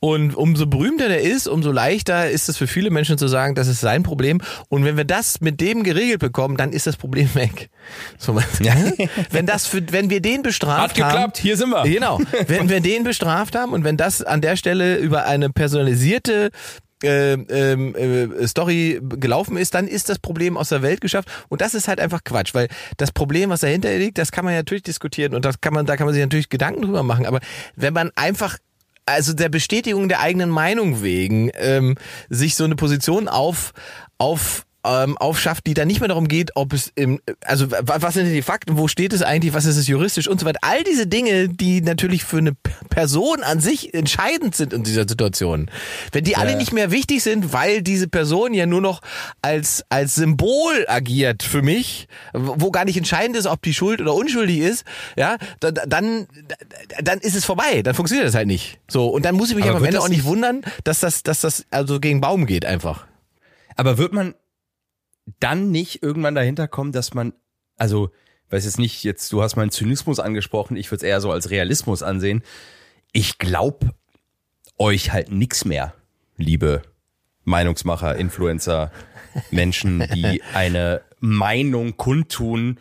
Und 0.00 0.34
umso 0.34 0.66
berühmter 0.66 1.08
der 1.08 1.20
ist, 1.20 1.46
umso 1.46 1.70
leichter 1.70 2.28
ist 2.28 2.48
es 2.48 2.56
für 2.56 2.66
viele 2.66 2.90
Menschen 2.90 3.16
zu 3.16 3.28
sagen, 3.28 3.54
das 3.54 3.68
ist 3.68 3.80
sein 3.80 4.02
Problem. 4.02 4.40
Und 4.68 4.84
wenn 4.84 4.96
wir 4.96 5.04
das 5.04 5.40
mit 5.40 5.60
dem 5.60 5.84
geregelt 5.84 6.18
bekommen, 6.18 6.56
dann 6.56 6.72
ist 6.72 6.86
das 6.86 6.96
Problem 6.96 7.32
weg. 7.34 7.70
So, 8.18 8.34
wenn 9.30 9.46
das 9.46 9.66
für, 9.66 9.82
wenn 9.92 10.10
wir 10.10 10.20
den 10.20 10.42
bestraft 10.42 10.98
Hat 10.98 11.00
haben. 11.00 11.12
geklappt, 11.12 11.38
hier 11.38 11.56
sind 11.56 11.70
wir. 11.70 11.84
Genau. 11.84 12.20
Wenn 12.48 12.68
wir 12.68 12.80
den 12.80 13.04
bestraft 13.04 13.54
haben 13.54 13.72
und 13.72 13.84
wenn 13.84 13.96
das 13.96 14.22
an 14.22 14.40
der 14.40 14.56
Stelle 14.56 14.96
über 14.96 15.26
eine 15.26 15.50
personalisierte 15.50 16.50
äh, 17.02 17.34
äh, 17.34 18.46
Story 18.46 19.00
gelaufen 19.02 19.56
ist, 19.56 19.74
dann 19.74 19.86
ist 19.86 20.08
das 20.08 20.18
Problem 20.18 20.56
aus 20.56 20.70
der 20.70 20.82
Welt 20.82 21.00
geschafft. 21.00 21.28
Und 21.48 21.60
das 21.60 21.74
ist 21.74 21.88
halt 21.88 22.00
einfach 22.00 22.24
Quatsch, 22.24 22.54
weil 22.54 22.68
das 22.96 23.12
Problem, 23.12 23.50
was 23.50 23.60
dahinter 23.60 23.96
liegt, 23.96 24.18
das 24.18 24.32
kann 24.32 24.44
man 24.44 24.54
ja 24.54 24.60
natürlich 24.60 24.82
diskutieren 24.82 25.34
und 25.34 25.44
das 25.44 25.60
kann 25.60 25.74
man, 25.74 25.86
da 25.86 25.96
kann 25.96 26.06
man 26.06 26.14
sich 26.14 26.22
natürlich 26.22 26.48
Gedanken 26.48 26.82
drüber 26.82 27.02
machen. 27.02 27.26
Aber 27.26 27.40
wenn 27.74 27.92
man 27.92 28.10
einfach 28.14 28.58
also 29.06 29.34
der 29.34 29.48
Bestätigung 29.48 30.08
der 30.08 30.20
eigenen 30.20 30.50
Meinung 30.50 31.02
wegen 31.02 31.50
ähm, 31.54 31.94
sich 32.28 32.56
so 32.56 32.64
eine 32.64 32.74
Position 32.74 33.28
auf 33.28 33.72
auf 34.18 34.65
ähm, 34.86 35.18
aufschafft, 35.18 35.66
die 35.66 35.74
dann 35.74 35.88
nicht 35.88 36.00
mehr 36.00 36.08
darum 36.08 36.28
geht, 36.28 36.52
ob 36.54 36.72
es 36.72 36.92
im, 36.94 37.20
also 37.44 37.66
was 37.70 38.14
sind 38.14 38.32
die 38.32 38.42
Fakten, 38.42 38.78
wo 38.78 38.88
steht 38.88 39.12
es 39.12 39.22
eigentlich, 39.22 39.52
was 39.52 39.64
ist 39.64 39.76
es 39.76 39.88
juristisch 39.88 40.28
und 40.28 40.38
so 40.38 40.46
weiter. 40.46 40.60
All 40.62 40.84
diese 40.84 41.06
Dinge, 41.06 41.48
die 41.48 41.80
natürlich 41.80 42.24
für 42.24 42.38
eine 42.38 42.52
Person 42.88 43.42
an 43.42 43.60
sich 43.60 43.94
entscheidend 43.94 44.54
sind 44.54 44.72
in 44.72 44.84
dieser 44.84 45.08
Situation. 45.08 45.70
Wenn 46.12 46.24
die 46.24 46.32
ja. 46.32 46.38
alle 46.38 46.56
nicht 46.56 46.72
mehr 46.72 46.90
wichtig 46.90 47.22
sind, 47.22 47.52
weil 47.52 47.82
diese 47.82 48.08
Person 48.08 48.54
ja 48.54 48.66
nur 48.66 48.80
noch 48.80 49.02
als, 49.42 49.84
als 49.88 50.14
Symbol 50.14 50.86
agiert 50.86 51.42
für 51.42 51.62
mich, 51.62 52.06
wo 52.32 52.70
gar 52.70 52.84
nicht 52.84 52.96
entscheidend 52.96 53.36
ist, 53.36 53.46
ob 53.46 53.62
die 53.62 53.74
schuld 53.74 54.00
oder 54.00 54.14
unschuldig 54.14 54.58
ist, 54.58 54.84
ja, 55.16 55.36
dann, 55.60 56.26
dann 57.02 57.18
ist 57.20 57.34
es 57.34 57.44
vorbei. 57.44 57.82
Dann 57.82 57.94
funktioniert 57.94 58.28
das 58.28 58.34
halt 58.34 58.46
nicht. 58.46 58.78
So. 58.88 59.08
Und 59.08 59.24
dann 59.24 59.34
muss 59.34 59.50
ich 59.50 59.56
mich 59.56 59.66
aber 59.66 59.78
am 59.78 59.84
Ende 59.84 60.00
auch 60.00 60.08
nicht 60.08 60.24
wundern, 60.24 60.62
dass 60.84 61.00
das, 61.00 61.22
dass 61.22 61.40
das 61.40 61.64
also 61.70 61.98
gegen 61.98 62.20
Baum 62.20 62.46
geht 62.46 62.64
einfach. 62.64 63.06
Aber 63.76 63.98
wird 63.98 64.12
man 64.12 64.34
dann 65.40 65.70
nicht 65.70 66.02
irgendwann 66.02 66.34
dahinter 66.34 66.68
kommen, 66.68 66.92
dass 66.92 67.14
man, 67.14 67.32
also, 67.76 68.10
weiß 68.50 68.64
jetzt 68.64 68.78
nicht, 68.78 69.04
jetzt, 69.04 69.32
du 69.32 69.42
hast 69.42 69.56
meinen 69.56 69.70
Zynismus 69.70 70.20
angesprochen, 70.20 70.76
ich 70.76 70.90
würde 70.90 71.04
es 71.04 71.08
eher 71.08 71.20
so 71.20 71.32
als 71.32 71.50
Realismus 71.50 72.02
ansehen. 72.02 72.42
Ich 73.12 73.38
glaube 73.38 73.94
euch 74.78 75.12
halt 75.12 75.30
nix 75.30 75.64
mehr, 75.64 75.94
liebe 76.36 76.82
Meinungsmacher, 77.44 78.16
Influencer, 78.16 78.90
Menschen, 79.50 80.06
die 80.14 80.42
eine 80.54 81.02
Meinung 81.20 81.96
kundtun, 81.96 82.78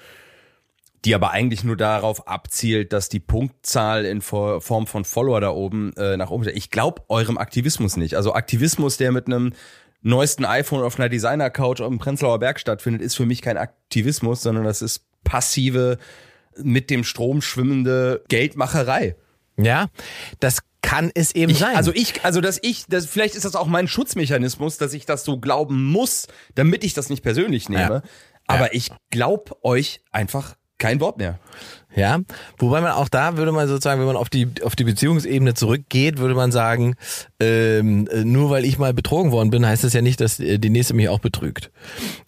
die 1.05 1.13
aber 1.13 1.31
eigentlich 1.31 1.63
nur 1.63 1.77
darauf 1.77 2.27
abzielt, 2.27 2.91
dass 2.91 3.09
die 3.09 3.19
Punktzahl 3.19 4.05
in 4.05 4.21
Form 4.21 4.87
von 4.87 5.05
Follower 5.05 5.39
da 5.39 5.51
oben 5.51 5.93
äh, 5.97 6.17
nach 6.17 6.31
oben. 6.31 6.47
Ich 6.53 6.71
glaube 6.71 7.03
eurem 7.09 7.37
Aktivismus 7.37 7.95
nicht. 7.95 8.15
Also 8.15 8.33
Aktivismus, 8.33 8.97
der 8.97 9.11
mit 9.11 9.27
einem 9.27 9.53
neuesten 10.05 10.45
iPhone 10.45 10.83
auf 10.83 10.99
einer 10.99 11.09
Designer-Couch 11.09 11.79
im 11.79 11.97
Prenzlauer 11.97 12.39
Berg 12.39 12.59
stattfindet, 12.59 13.01
ist 13.01 13.15
für 13.15 13.25
mich 13.25 13.41
kein 13.41 13.57
Aktivismus, 13.57 14.41
sondern 14.43 14.63
das 14.63 14.81
ist 14.81 15.03
passive, 15.23 15.97
mit 16.57 16.89
dem 16.89 17.03
Strom 17.03 17.41
schwimmende 17.41 18.23
Geldmacherei. 18.29 19.15
Ja, 19.57 19.87
das 20.39 20.59
kann 20.81 21.11
es 21.15 21.33
eben 21.33 21.51
ich, 21.51 21.59
sein. 21.59 21.75
Also 21.75 21.91
ich, 21.93 22.23
also 22.23 22.39
dass 22.39 22.59
ich, 22.61 22.85
das, 22.87 23.07
vielleicht 23.07 23.35
ist 23.35 23.45
das 23.45 23.55
auch 23.55 23.65
mein 23.65 23.87
Schutzmechanismus, 23.87 24.77
dass 24.77 24.93
ich 24.93 25.05
das 25.05 25.25
so 25.25 25.39
glauben 25.39 25.83
muss, 25.91 26.27
damit 26.53 26.83
ich 26.83 26.93
das 26.93 27.09
nicht 27.09 27.23
persönlich 27.23 27.67
nehme. 27.69 27.81
Ja. 27.81 28.03
Aber 28.45 28.65
ja. 28.65 28.73
ich 28.73 28.91
glaub 29.09 29.57
euch 29.63 30.01
einfach 30.11 30.55
kein 30.77 30.99
Wort 30.99 31.17
mehr. 31.17 31.39
Ja, 31.95 32.19
wobei 32.57 32.81
man 32.81 32.91
auch 32.91 33.07
da 33.07 33.37
würde 33.37 33.53
man 33.53 33.69
sozusagen, 33.69 34.01
wenn 34.01 34.07
man 34.07 34.17
auf 34.17 34.29
die 34.29 34.49
auf 34.63 34.75
die 34.75 34.83
Beziehungsebene 34.83 35.53
zurückgeht, 35.53 36.17
würde 36.17 36.35
man 36.35 36.51
sagen, 36.51 36.95
ähm, 37.39 38.09
nur 38.23 38.49
weil 38.49 38.65
ich 38.65 38.77
mal 38.77 38.93
betrogen 38.93 39.31
worden 39.31 39.49
bin, 39.49 39.65
heißt 39.65 39.85
das 39.85 39.93
ja 39.93 40.01
nicht, 40.01 40.19
dass 40.19 40.37
die 40.37 40.69
nächste 40.69 40.93
mich 40.93 41.07
auch 41.07 41.19
betrügt. 41.19 41.71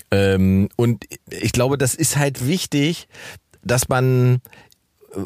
Ähm, 0.09 0.69
und 0.77 1.03
ich 1.29 1.51
glaube, 1.51 1.77
das 1.77 1.95
ist 1.95 2.15
halt 2.15 2.47
wichtig, 2.47 3.09
dass 3.61 3.89
man 3.89 4.41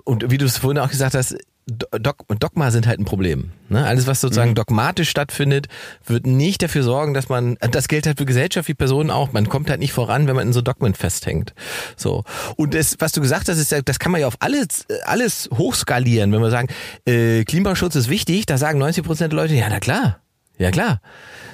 und 0.06 0.32
wie 0.32 0.38
du 0.38 0.46
es 0.46 0.58
vorhin 0.58 0.80
auch 0.80 0.90
gesagt 0.90 1.14
hast, 1.14 1.38
Dogma 1.68 2.72
sind 2.72 2.88
halt 2.88 3.00
ein 3.00 3.06
Problem. 3.06 3.52
Ne? 3.70 3.86
Alles, 3.86 4.08
was 4.08 4.20
sozusagen 4.20 4.52
mhm. 4.52 4.56
dogmatisch 4.56 5.10
stattfindet, 5.10 5.68
wird 6.06 6.26
nicht 6.26 6.62
dafür 6.64 6.84
sorgen, 6.84 7.14
dass 7.14 7.30
man, 7.30 7.58
das 7.72 7.88
gilt 7.88 8.08
halt 8.08 8.18
für 8.18 8.26
Gesellschaft 8.26 8.68
wie 8.68 8.74
Personen 8.74 9.12
auch, 9.12 9.32
man 9.32 9.48
kommt 9.48 9.70
halt 9.70 9.80
nicht 9.80 9.94
voran, 9.94 10.28
wenn 10.28 10.36
man 10.36 10.48
in 10.48 10.54
so 10.54 10.62
Dogmen 10.62 10.96
festhängt. 10.96 11.54
So. 11.96 12.24
Und 12.58 12.74
das, 12.74 12.96
was 13.00 13.12
du 13.12 13.22
gesagt 13.22 13.48
hast, 13.48 13.58
ist, 13.58 13.76
das 13.86 14.00
kann 14.00 14.12
man 14.12 14.22
ja 14.22 14.28
auf 14.28 14.38
alles, 14.40 14.86
alles 15.04 15.50
hochskalieren. 15.54 16.32
Wenn 16.32 16.42
wir 16.42 16.50
sagen, 16.50 16.68
äh, 17.06 17.44
Klimaschutz 17.44 17.96
ist 17.96 18.10
wichtig, 18.10 18.46
da 18.48 18.58
sagen 18.58 18.80
90 18.80 19.04
Prozent 19.04 19.34
der 19.34 19.40
Leute, 19.40 19.54
ja, 19.54 19.68
na 19.70 19.80
klar. 19.80 20.20
Ja, 20.58 20.72
klar. 20.72 21.02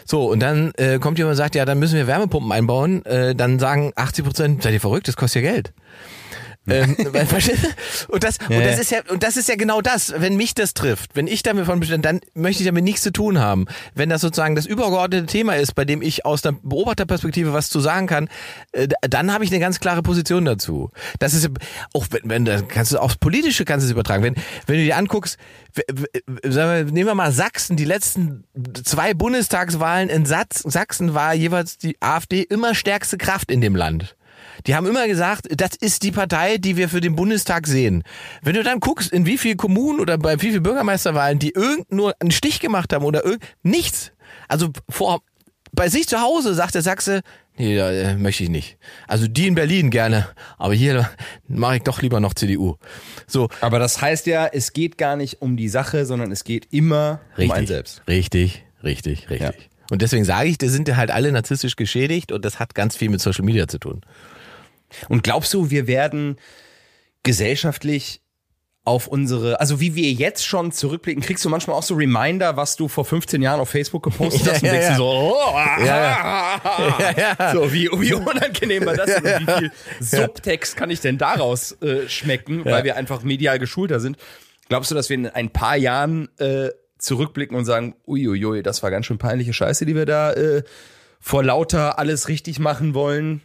So, 0.06 0.30
und 0.30 0.40
dann 0.40 0.72
äh, 0.78 1.00
kommt 1.00 1.18
jemand 1.18 1.34
und 1.34 1.38
sagt, 1.38 1.56
ja, 1.56 1.66
dann 1.66 1.80
müssen 1.80 1.96
wir 1.96 2.08
Wärmepumpen 2.08 2.52
einbauen. 2.52 3.06
Äh, 3.06 3.36
dann 3.36 3.60
sagen 3.60 3.92
80 3.96 4.26
Prozent, 4.26 4.64
seid 4.64 4.74
ihr 4.74 4.82
verrückt, 4.82 5.08
das 5.08 5.18
kostet 5.18 5.44
ja 5.44 5.52
Geld 5.52 5.74
ähm, 6.68 6.96
und 8.08 8.24
das 8.24 8.38
ja, 8.50 8.58
und 8.58 8.66
das 8.66 8.80
ist 8.80 8.92
ja 8.92 9.00
und 9.10 9.24
das 9.24 9.38
ist 9.38 9.48
ja 9.50 9.56
genau 9.56 9.82
das, 9.82 10.14
wenn 10.18 10.36
mich 10.36 10.54
das 10.54 10.74
trifft, 10.74 11.16
wenn 11.16 11.28
ich 11.28 11.44
damit 11.44 11.66
von 11.66 11.80
bestimmt, 11.80 12.06
dann 12.06 12.20
möchte 12.34 12.64
ich 12.64 12.68
damit 12.68 12.84
nichts 12.84 13.02
zu 13.02 13.12
tun 13.12 13.40
haben. 13.40 13.66
Wenn 13.96 14.10
das 14.10 14.22
sozusagen 14.22 14.56
das 14.56 14.66
übergeordnete 14.66 15.26
Thema 15.26 15.56
ist, 15.56 15.76
bei 15.76 15.86
dem 15.86 16.02
ich 16.02 16.26
aus 16.26 16.42
der 16.42 16.52
Beobachterperspektive 16.52 17.54
was 17.54 17.70
zu 17.70 17.80
sagen 17.80 18.08
kann, 18.08 18.30
äh, 18.74 18.88
dann 19.02 19.32
habe 19.32 19.44
ich 19.44 19.52
eine 19.52 19.60
ganz 19.60 19.80
klare 19.80 20.04
Position 20.04 20.46
dazu. 20.46 20.92
Das 21.20 21.34
ist 21.34 21.50
auch 21.94 22.08
wenn, 22.12 22.30
wenn 22.30 22.46
das 22.46 22.68
kannst 22.68 22.92
du 22.92 22.98
aufs 22.98 23.16
politische 23.16 23.66
kannst 23.66 23.84
du 23.84 23.88
es 23.88 23.92
übertragen. 23.92 24.24
Wenn 24.24 24.36
wenn 24.66 24.78
du 24.78 24.84
dir 24.84 24.98
anguckst, 24.98 25.38
sagen 26.44 26.88
wir, 26.88 26.92
nehmen 26.92 27.08
wir 27.08 27.16
mal 27.16 27.32
Sachsen, 27.32 27.78
die 27.78 27.86
letzten 27.86 28.44
zwei 28.84 29.14
Bundestagswahlen 29.14 30.10
in 30.10 30.26
Sachsen 30.26 31.14
war 31.14 31.34
jeweils 31.34 31.78
die 31.78 31.98
AfD 32.02 32.42
immer 32.42 32.76
stärkste 32.76 33.18
Kraft 33.18 33.52
in 33.52 33.62
dem 33.62 33.76
Land. 33.76 34.17
Die 34.66 34.76
haben 34.76 34.88
immer 34.88 35.08
gesagt, 35.08 35.48
das 35.56 35.76
ist 35.80 36.04
die 36.04 36.12
Partei, 36.12 36.58
die 36.58 36.78
wir 36.78 36.90
für 36.90 37.02
den 37.02 37.16
Bundestag 37.16 37.68
sehen. 37.68 38.04
Wenn 38.42 38.56
du 38.56 38.64
dann 38.64 38.80
guckst, 38.80 39.12
in 39.12 39.26
wie 39.26 39.38
vielen 39.38 39.58
Kommunen 39.58 40.00
oder 40.00 40.18
bei 40.18 40.36
wie 40.42 40.50
vielen 40.50 40.64
Bürgermeisterwahlen, 40.64 41.40
die 41.40 41.52
irgend 41.52 41.92
nur 41.92 42.16
einen 42.20 42.32
Stich 42.32 42.60
gemacht 42.60 42.94
haben 42.94 43.06
oder 43.06 43.24
irgend 43.24 43.44
nichts. 43.64 44.12
Also 44.48 44.70
vor 44.90 45.22
bei 45.74 45.90
sich 45.90 46.08
zu 46.08 46.20
Hause 46.20 46.54
sagt 46.54 46.76
der 46.76 46.82
Sachse, 46.82 47.22
nee, 47.58 47.76
da, 47.76 47.92
äh, 47.92 48.16
möchte 48.16 48.44
ich 48.44 48.50
nicht. 48.50 48.78
Also 49.08 49.28
die 49.28 49.48
in 49.48 49.56
Berlin 49.56 49.90
gerne, 49.90 50.28
aber 50.58 50.74
hier 50.74 51.10
mache 51.48 51.78
ich 51.78 51.84
doch 51.84 52.02
lieber 52.02 52.20
noch 52.20 52.34
CDU. 52.34 52.76
So. 53.28 53.50
Aber 53.62 53.80
das 53.80 54.02
heißt 54.02 54.26
ja, 54.28 54.48
es 54.48 54.74
geht 54.74 54.98
gar 54.98 55.16
nicht 55.16 55.42
um 55.42 55.58
die 55.58 55.70
Sache, 55.70 56.06
sondern 56.06 56.32
es 56.32 56.44
geht 56.44 56.68
immer 56.72 57.22
richtig, 57.38 57.50
um 57.50 57.52
einen 57.52 57.68
selbst. 57.68 58.02
Richtig, 58.08 58.64
richtig, 58.84 59.30
richtig. 59.30 59.40
Ja. 59.40 59.66
Und 59.90 60.02
deswegen 60.02 60.26
sage 60.26 60.50
ich, 60.50 60.58
da 60.58 60.68
sind 60.68 60.94
halt 60.96 61.12
alle 61.12 61.32
narzisstisch 61.32 61.76
geschädigt 61.76 62.32
und 62.32 62.44
das 62.44 62.60
hat 62.60 62.76
ganz 62.76 62.98
viel 62.98 63.10
mit 63.10 63.22
Social 63.22 63.46
Media 63.46 63.68
zu 63.68 63.80
tun. 63.80 64.02
Und 65.10 65.24
glaubst 65.24 65.54
du, 65.54 65.70
wir 65.70 65.88
werden 65.88 66.38
gesellschaftlich 67.24 68.22
auf 68.88 69.08
unsere, 69.08 69.60
also 69.60 69.82
wie 69.82 69.96
wir 69.96 70.14
jetzt 70.14 70.46
schon 70.46 70.72
zurückblicken, 70.72 71.22
kriegst 71.22 71.44
du 71.44 71.50
manchmal 71.50 71.76
auch 71.76 71.84
so 71.84 71.96
Reminder, 71.96 72.56
was 72.56 72.78
du 72.78 72.88
vor 72.88 73.04
15 73.04 73.42
Jahren 73.42 73.60
auf 73.60 73.68
Facebook 73.70 74.02
gepostet 74.02 74.48
hast 74.54 74.62
ja, 74.62 74.70
und 74.70 74.76
denkst 74.76 74.88
ja, 74.88 74.92
ja. 74.92 74.96
so, 74.96 75.06
oh, 75.06 75.58
ja, 75.86 77.52
so 77.54 77.74
wie, 77.74 77.90
wie 77.92 78.14
unangenehm 78.14 78.86
war 78.86 78.96
das 78.96 79.10
und 79.18 79.26
wie 79.26 79.60
viel 79.60 79.72
Subtext 80.00 80.78
kann 80.78 80.90
ich 80.90 81.02
denn 81.02 81.18
daraus 81.18 81.74
äh, 81.82 82.08
schmecken, 82.08 82.64
weil 82.64 82.86
wir 82.86 82.96
einfach 82.96 83.24
medial 83.24 83.60
geschulter 83.60 84.00
sind. 84.00 84.16
Glaubst 84.70 84.90
du, 84.90 84.96
dass 84.96 85.10
wir 85.10 85.16
in 85.16 85.28
ein 85.28 85.50
paar 85.50 85.76
Jahren 85.76 86.30
äh, 86.40 86.70
zurückblicken 86.98 87.58
und 87.58 87.66
sagen, 87.66 87.94
uiuiui, 88.08 88.64
das 88.64 88.84
war 88.84 88.92
ganz 88.92 89.06
schön 89.06 89.18
peinliche 89.18 89.52
Scheiße, 89.52 89.86
die 89.86 89.96
wir 89.96 90.06
da 90.06 90.32
äh, 90.32 90.64
vor 91.20 91.44
lauter 91.44 92.00
alles 92.00 92.30
richtig 92.30 92.60
machen 92.60 92.94
wollen, 92.94 93.42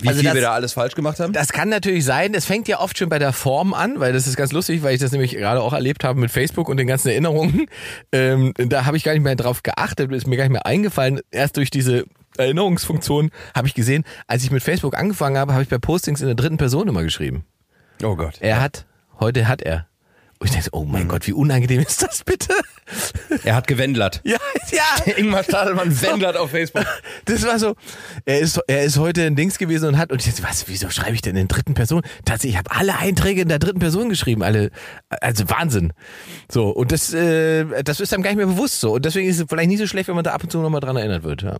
wie 0.00 0.08
also 0.08 0.20
viel 0.20 0.28
das, 0.28 0.34
wir 0.34 0.42
da 0.42 0.52
alles 0.52 0.72
falsch 0.72 0.94
gemacht 0.94 1.20
haben? 1.20 1.32
Das 1.32 1.52
kann 1.52 1.68
natürlich 1.68 2.04
sein. 2.04 2.34
Es 2.34 2.46
fängt 2.46 2.66
ja 2.66 2.80
oft 2.80 2.98
schon 2.98 3.08
bei 3.08 3.18
der 3.18 3.32
Form 3.32 3.74
an, 3.74 4.00
weil 4.00 4.12
das 4.12 4.26
ist 4.26 4.36
ganz 4.36 4.52
lustig, 4.52 4.82
weil 4.82 4.94
ich 4.94 5.00
das 5.00 5.12
nämlich 5.12 5.32
gerade 5.32 5.60
auch 5.60 5.72
erlebt 5.72 6.04
habe 6.04 6.18
mit 6.18 6.30
Facebook 6.30 6.68
und 6.68 6.76
den 6.76 6.86
ganzen 6.86 7.08
Erinnerungen. 7.08 7.66
Ähm, 8.12 8.52
da 8.56 8.86
habe 8.86 8.96
ich 8.96 9.02
gar 9.02 9.12
nicht 9.12 9.22
mehr 9.22 9.34
drauf 9.34 9.62
geachtet, 9.62 10.12
ist 10.12 10.26
mir 10.26 10.36
gar 10.36 10.44
nicht 10.44 10.52
mehr 10.52 10.66
eingefallen. 10.66 11.20
Erst 11.30 11.56
durch 11.56 11.70
diese 11.70 12.04
Erinnerungsfunktion 12.36 13.30
habe 13.54 13.66
ich 13.66 13.74
gesehen, 13.74 14.04
als 14.26 14.44
ich 14.44 14.50
mit 14.50 14.62
Facebook 14.62 14.96
angefangen 14.96 15.36
habe, 15.36 15.52
habe 15.52 15.62
ich 15.62 15.68
bei 15.68 15.78
Postings 15.78 16.20
in 16.20 16.26
der 16.26 16.36
dritten 16.36 16.56
Person 16.56 16.88
immer 16.88 17.02
geschrieben. 17.02 17.44
Oh 18.02 18.16
Gott. 18.16 18.36
Er 18.40 18.60
hat, 18.60 18.86
heute 19.20 19.48
hat 19.48 19.62
er. 19.62 19.86
Und 20.44 20.48
ich 20.48 20.56
denke, 20.56 20.68
oh 20.72 20.84
mein 20.84 21.04
mhm. 21.04 21.08
Gott, 21.08 21.26
wie 21.26 21.32
unangenehm 21.32 21.80
ist 21.80 22.02
das 22.02 22.22
bitte? 22.22 22.52
Er 23.44 23.54
hat 23.54 23.66
gewendlert. 23.66 24.20
Ja, 24.24 24.36
ja. 24.72 25.12
Ingmar 25.16 25.42
Stadelmann 25.42 26.02
wendlert 26.02 26.36
auf 26.36 26.50
Facebook. 26.50 26.84
Das 27.24 27.46
war 27.46 27.58
so, 27.58 27.76
er 28.26 28.40
ist, 28.40 28.60
er 28.66 28.84
ist 28.84 28.98
heute 28.98 29.22
in 29.22 29.36
Dings 29.36 29.56
gewesen 29.56 29.88
und 29.88 29.96
hat, 29.96 30.12
und 30.12 30.26
jetzt, 30.26 30.42
was, 30.42 30.68
wieso 30.68 30.90
schreibe 30.90 31.14
ich 31.14 31.22
denn 31.22 31.34
in 31.36 31.48
dritten 31.48 31.72
Person? 31.72 32.02
Tatsächlich, 32.26 32.56
ich 32.56 32.58
habe 32.58 32.78
alle 32.78 32.98
Einträge 32.98 33.40
in 33.40 33.48
der 33.48 33.58
dritten 33.58 33.78
Person 33.78 34.10
geschrieben, 34.10 34.42
alle, 34.42 34.70
also 35.08 35.48
Wahnsinn. 35.48 35.94
So, 36.52 36.68
und 36.68 36.92
das, 36.92 37.14
äh, 37.14 37.82
das 37.82 38.00
ist 38.00 38.12
einem 38.12 38.22
gar 38.22 38.28
nicht 38.28 38.36
mehr 38.36 38.46
bewusst 38.46 38.82
so. 38.82 38.92
Und 38.92 39.06
deswegen 39.06 39.26
ist 39.26 39.40
es 39.40 39.46
vielleicht 39.48 39.70
nicht 39.70 39.78
so 39.78 39.86
schlecht, 39.86 40.08
wenn 40.08 40.14
man 40.14 40.24
da 40.24 40.32
ab 40.32 40.42
und 40.42 40.52
zu 40.52 40.58
nochmal 40.58 40.82
dran 40.82 40.96
erinnert 40.96 41.22
wird, 41.22 41.40
ja. 41.40 41.56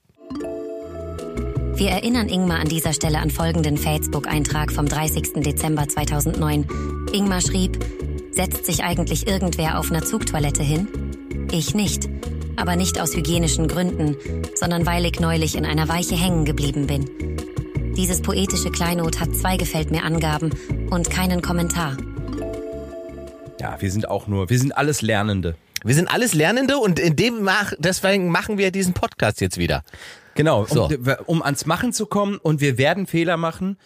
Wir 1.77 1.89
erinnern 1.89 2.29
Ingmar 2.29 2.61
an 2.61 2.69
dieser 2.69 2.93
Stelle 2.93 3.19
an 3.19 3.31
folgenden 3.31 3.79
Facebook-Eintrag 3.79 4.71
vom 4.71 4.87
30. 4.87 5.43
Dezember 5.43 5.89
2009. 5.89 6.67
Ingmar 7.15 7.41
schrieb, 7.41 7.79
Setzt 8.35 8.67
sich 8.67 8.83
eigentlich 8.83 9.27
irgendwer 9.29 9.79
auf 9.79 9.91
einer 9.91 10.03
Zugtoilette 10.03 10.63
hin? 10.63 10.89
Ich 11.53 11.75
nicht. 11.75 12.09
Aber 12.57 12.75
nicht 12.75 13.01
aus 13.01 13.15
hygienischen 13.15 13.69
Gründen, 13.69 14.17
sondern 14.55 14.87
weil 14.87 15.05
ich 15.05 15.21
neulich 15.21 15.57
in 15.57 15.65
einer 15.65 15.89
Weiche 15.89 16.17
hängen 16.17 16.45
geblieben 16.45 16.87
bin. 16.87 17.05
Dieses 17.97 18.23
poetische 18.23 18.71
Kleinod 18.71 19.21
hat 19.21 19.35
zwei 19.37 19.57
gefällt 19.57 19.91
mir 19.93 20.03
Angaben 20.03 20.51
und 20.91 21.11
keinen 21.11 21.43
Kommentar. 21.43 21.97
Ja, 23.61 23.81
wir 23.81 23.91
sind 23.91 24.09
auch 24.09 24.27
nur, 24.27 24.51
wir 24.51 24.59
sind 24.59 24.77
alles 24.77 25.01
Lernende. 25.01 25.55
Wir 25.85 25.95
sind 25.95 26.09
alles 26.13 26.35
Lernende 26.35 26.79
und 26.79 26.99
in 26.99 27.15
dem 27.15 27.43
mach, 27.43 27.73
deswegen 27.79 28.31
machen 28.31 28.59
wir 28.59 28.73
diesen 28.73 28.95
Podcast 28.95 29.41
jetzt 29.41 29.59
wieder. 29.59 29.83
Genau, 30.35 30.67
So. 30.67 30.87
um, 30.87 31.07
um 31.27 31.43
ans 31.43 31.67
Machen 31.67 31.93
zu 31.93 32.07
kommen 32.07 32.39
und 32.39 32.61
wir 32.61 32.79
werden 32.79 33.07
Fehler 33.07 33.37
machen. 33.37 33.79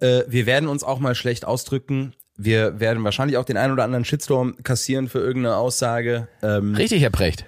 Äh, 0.00 0.24
wir 0.28 0.44
werden 0.44 0.68
uns 0.68 0.84
auch 0.84 0.98
mal 0.98 1.14
schlecht 1.14 1.46
ausdrücken. 1.46 2.12
Wir 2.36 2.80
werden 2.80 3.04
wahrscheinlich 3.04 3.36
auch 3.36 3.44
den 3.44 3.56
einen 3.56 3.72
oder 3.72 3.84
anderen 3.84 4.04
Shitstorm 4.04 4.56
kassieren 4.64 5.08
für 5.08 5.18
irgendeine 5.20 5.56
Aussage. 5.56 6.28
Ähm, 6.42 6.74
Richtig, 6.74 7.02
Herr 7.02 7.10
Precht. 7.10 7.44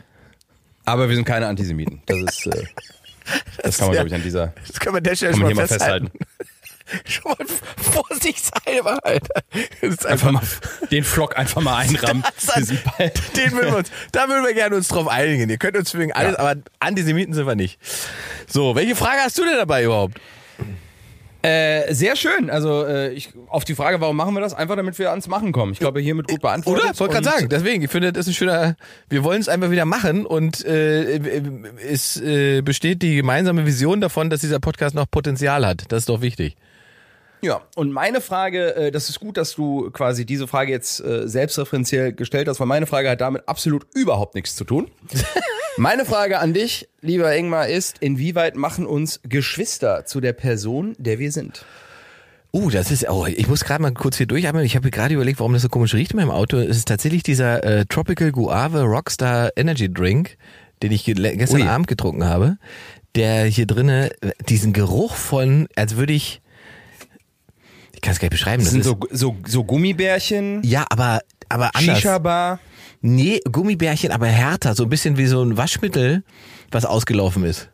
aber 0.84 1.08
wir 1.08 1.16
sind 1.16 1.24
keine 1.24 1.46
Antisemiten. 1.48 2.02
Das 2.06 2.18
ist, 2.18 2.46
äh, 2.46 2.64
das 3.62 3.78
kann 3.78 3.88
man, 3.88 3.96
ja- 3.96 4.02
glaube 4.02 4.08
ich, 4.08 4.14
an 4.14 4.22
dieser, 4.22 4.52
Das 4.66 4.78
können 4.78 4.94
wir 4.94 5.00
der 5.00 5.16
Stelle 5.16 5.32
kann 5.32 5.40
schon 5.40 5.48
man 5.48 5.56
mal 5.56 5.66
hier 5.66 5.74
mal 5.74 5.78
festhalten. 5.78 6.10
Schon 7.04 7.32
mal 7.32 7.46
vorsichtshalber, 7.82 9.04
Alter. 9.04 9.42
Das 9.80 10.06
Einfach 10.06 10.28
einfach, 10.28 10.32
mal 10.32 10.86
den 10.92 11.02
Flock 11.02 11.36
einfach 11.36 11.60
mal 11.60 11.78
einrammen. 11.78 12.22
Das- 12.54 12.72
beide. 12.96 13.12
den 13.36 13.52
würden 13.54 13.70
wir 13.72 13.76
uns, 13.78 13.90
da 14.12 14.28
würden 14.28 14.44
wir 14.44 14.54
gerne 14.54 14.76
uns 14.76 14.86
drauf 14.86 15.08
einigen. 15.08 15.50
Ihr 15.50 15.58
könnt 15.58 15.76
uns 15.76 15.92
wegen 15.98 16.12
alles, 16.12 16.36
aber 16.36 16.54
Antisemiten 16.78 17.34
sind 17.34 17.44
wir 17.44 17.56
nicht. 17.56 17.80
So, 18.46 18.76
welche 18.76 18.94
Frage 18.94 19.18
hast 19.24 19.36
du 19.36 19.42
denn 19.44 19.56
dabei 19.56 19.82
überhaupt? 19.82 20.20
Äh, 21.46 21.94
sehr 21.94 22.16
schön. 22.16 22.50
Also 22.50 22.84
äh, 22.84 23.12
ich, 23.12 23.32
auf 23.46 23.64
die 23.64 23.76
Frage, 23.76 24.00
warum 24.00 24.16
machen 24.16 24.34
wir 24.34 24.40
das? 24.40 24.52
Einfach 24.52 24.74
damit 24.74 24.98
wir 24.98 25.10
ans 25.10 25.28
Machen 25.28 25.52
kommen. 25.52 25.72
Ich 25.72 25.78
glaube, 25.78 26.00
hiermit 26.00 26.26
gut 26.26 26.40
beantwortet. 26.42 26.84
Oder? 26.86 26.98
Wollte 26.98 27.14
gerade 27.14 27.28
sagen. 27.28 27.48
Deswegen, 27.48 27.84
ich 27.84 27.90
finde, 27.90 28.12
das 28.12 28.26
ist 28.26 28.32
ein 28.32 28.34
schöner. 28.34 28.76
Wir 29.08 29.22
wollen 29.22 29.40
es 29.40 29.48
einfach 29.48 29.70
wieder 29.70 29.84
machen 29.84 30.26
und 30.26 30.64
äh, 30.64 31.20
es 31.88 32.20
äh, 32.20 32.62
besteht 32.62 33.00
die 33.02 33.14
gemeinsame 33.14 33.64
Vision 33.64 34.00
davon, 34.00 34.28
dass 34.28 34.40
dieser 34.40 34.58
Podcast 34.58 34.96
noch 34.96 35.08
Potenzial 35.08 35.64
hat. 35.64 35.84
Das 35.92 36.00
ist 36.00 36.08
doch 36.08 36.20
wichtig. 36.20 36.56
Ja, 37.42 37.62
und 37.76 37.92
meine 37.92 38.20
Frage, 38.20 38.74
äh, 38.74 38.90
das 38.90 39.08
ist 39.08 39.20
gut, 39.20 39.36
dass 39.36 39.54
du 39.54 39.92
quasi 39.92 40.26
diese 40.26 40.48
Frage 40.48 40.72
jetzt 40.72 40.98
äh, 40.98 41.28
selbstreferenziell 41.28 42.12
gestellt 42.12 42.48
hast, 42.48 42.58
weil 42.58 42.66
meine 42.66 42.86
Frage 42.86 43.08
hat 43.08 43.20
damit 43.20 43.46
absolut 43.46 43.86
überhaupt 43.94 44.34
nichts 44.34 44.56
zu 44.56 44.64
tun. 44.64 44.90
meine 45.76 46.04
Frage 46.04 46.38
an 46.38 46.52
dich, 46.54 46.88
lieber 47.00 47.34
Ingmar, 47.36 47.68
ist, 47.68 47.98
inwieweit 48.00 48.56
machen 48.56 48.86
uns 48.86 49.20
Geschwister 49.28 50.04
zu 50.06 50.20
der 50.20 50.32
Person, 50.32 50.94
der 50.98 51.18
wir 51.18 51.32
sind? 51.32 51.64
Uh, 52.52 52.70
das 52.70 52.90
ist, 52.90 53.08
oh, 53.10 53.26
ich 53.26 53.48
muss 53.48 53.64
gerade 53.64 53.82
mal 53.82 53.92
kurz 53.92 54.16
hier 54.16 54.26
durchatmen. 54.26 54.64
Ich 54.64 54.76
habe 54.76 54.90
gerade 54.90 55.12
überlegt, 55.14 55.40
warum 55.40 55.52
das 55.52 55.62
so 55.62 55.68
komisch 55.68 55.92
riecht 55.94 56.12
in 56.12 56.16
meinem 56.18 56.30
Auto. 56.30 56.56
Es 56.56 56.78
ist 56.78 56.88
tatsächlich 56.88 57.22
dieser 57.22 57.62
äh, 57.62 57.84
Tropical 57.86 58.32
Guave 58.32 58.82
Rockstar 58.82 59.50
Energy 59.56 59.92
Drink, 59.92 60.38
den 60.82 60.92
ich 60.92 61.04
ge- 61.04 61.36
gestern 61.36 61.60
Ui. 61.62 61.68
Abend 61.68 61.86
getrunken 61.86 62.24
habe, 62.24 62.56
der 63.14 63.44
hier 63.44 63.66
drinne 63.66 64.10
äh, 64.22 64.30
diesen 64.48 64.72
Geruch 64.72 65.16
von, 65.16 65.68
als 65.76 65.96
würde 65.96 66.14
ich, 66.14 66.40
ich 67.94 68.00
kann 68.00 68.12
es 68.12 68.20
gar 68.20 68.26
nicht 68.26 68.30
beschreiben. 68.30 68.62
Das 68.64 68.72
Das 68.72 68.72
sind 68.72 68.84
so, 68.84 68.98
so, 69.10 69.36
so 69.46 69.64
Gummibärchen, 69.64 70.62
ja, 70.62 70.86
aber, 70.88 71.20
aber 71.50 71.72
anders. 71.74 71.98
Shisha-Bar. 71.98 72.58
Nee, 73.06 73.40
Gummibärchen, 73.50 74.10
aber 74.10 74.26
härter, 74.26 74.74
so 74.74 74.82
ein 74.82 74.88
bisschen 74.88 75.16
wie 75.16 75.26
so 75.26 75.40
ein 75.40 75.56
Waschmittel, 75.56 76.24
was 76.72 76.84
ausgelaufen 76.84 77.44
ist. 77.44 77.70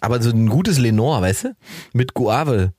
Aber 0.00 0.20
so 0.20 0.30
ein 0.30 0.48
gutes 0.48 0.78
Lenore, 0.78 1.22
weißt 1.22 1.44
du? 1.44 1.56
Mit 1.92 2.14
Guave. 2.14 2.72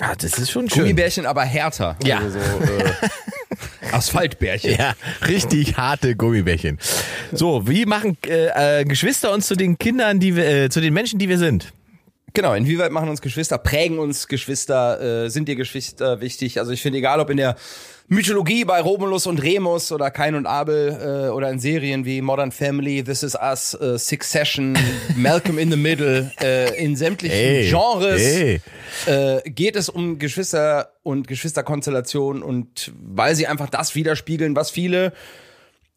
Ah, 0.00 0.14
das 0.14 0.38
ist 0.38 0.50
schon 0.50 0.68
schön. 0.68 0.82
Gummibärchen, 0.82 1.24
aber 1.24 1.42
härter. 1.42 1.96
Ja. 2.04 2.18
Also 2.18 2.38
so, 2.38 2.64
äh, 2.64 3.92
Asphaltbärchen. 3.92 4.76
Ja, 4.76 4.94
richtig 5.26 5.78
harte 5.78 6.16
Gummibärchen. 6.16 6.78
So, 7.32 7.66
wie 7.66 7.86
machen 7.86 8.18
äh, 8.26 8.80
äh, 8.80 8.84
Geschwister 8.84 9.32
uns 9.32 9.46
zu 9.46 9.54
den 9.54 9.78
Kindern, 9.78 10.20
die 10.20 10.36
wir, 10.36 10.46
äh, 10.46 10.68
zu 10.68 10.82
den 10.82 10.92
Menschen, 10.92 11.18
die 11.18 11.30
wir 11.30 11.38
sind? 11.38 11.72
Genau, 12.36 12.52
inwieweit 12.52 12.90
machen 12.90 13.08
uns 13.08 13.22
Geschwister, 13.22 13.58
prägen 13.58 14.00
uns 14.00 14.26
Geschwister, 14.26 15.24
äh, 15.24 15.30
sind 15.30 15.46
dir 15.46 15.54
Geschwister 15.54 16.20
wichtig? 16.20 16.58
Also 16.58 16.72
ich 16.72 16.82
finde, 16.82 16.98
egal 16.98 17.20
ob 17.20 17.30
in 17.30 17.36
der 17.36 17.54
Mythologie 18.08 18.64
bei 18.64 18.80
Romulus 18.80 19.28
und 19.28 19.40
Remus 19.40 19.92
oder 19.92 20.10
Kain 20.10 20.34
und 20.34 20.44
Abel 20.44 21.28
äh, 21.28 21.28
oder 21.30 21.48
in 21.50 21.60
Serien 21.60 22.04
wie 22.04 22.20
Modern 22.20 22.50
Family, 22.50 23.04
This 23.04 23.22
Is 23.22 23.36
Us, 23.36 23.74
äh, 23.74 23.98
Succession, 23.98 24.76
Malcolm 25.16 25.58
in 25.58 25.70
the 25.70 25.76
Middle, 25.76 26.32
äh, 26.42 26.76
in 26.76 26.96
sämtlichen 26.96 27.38
Ey, 27.38 27.70
Genres 27.70 28.20
ey. 28.20 28.60
äh, 29.06 29.48
geht 29.48 29.76
es 29.76 29.88
um 29.88 30.18
Geschwister 30.18 30.90
und 31.04 31.28
Geschwisterkonstellationen 31.28 32.42
und 32.42 32.90
weil 33.00 33.36
sie 33.36 33.46
einfach 33.46 33.70
das 33.70 33.94
widerspiegeln, 33.94 34.56
was 34.56 34.72
viele 34.72 35.12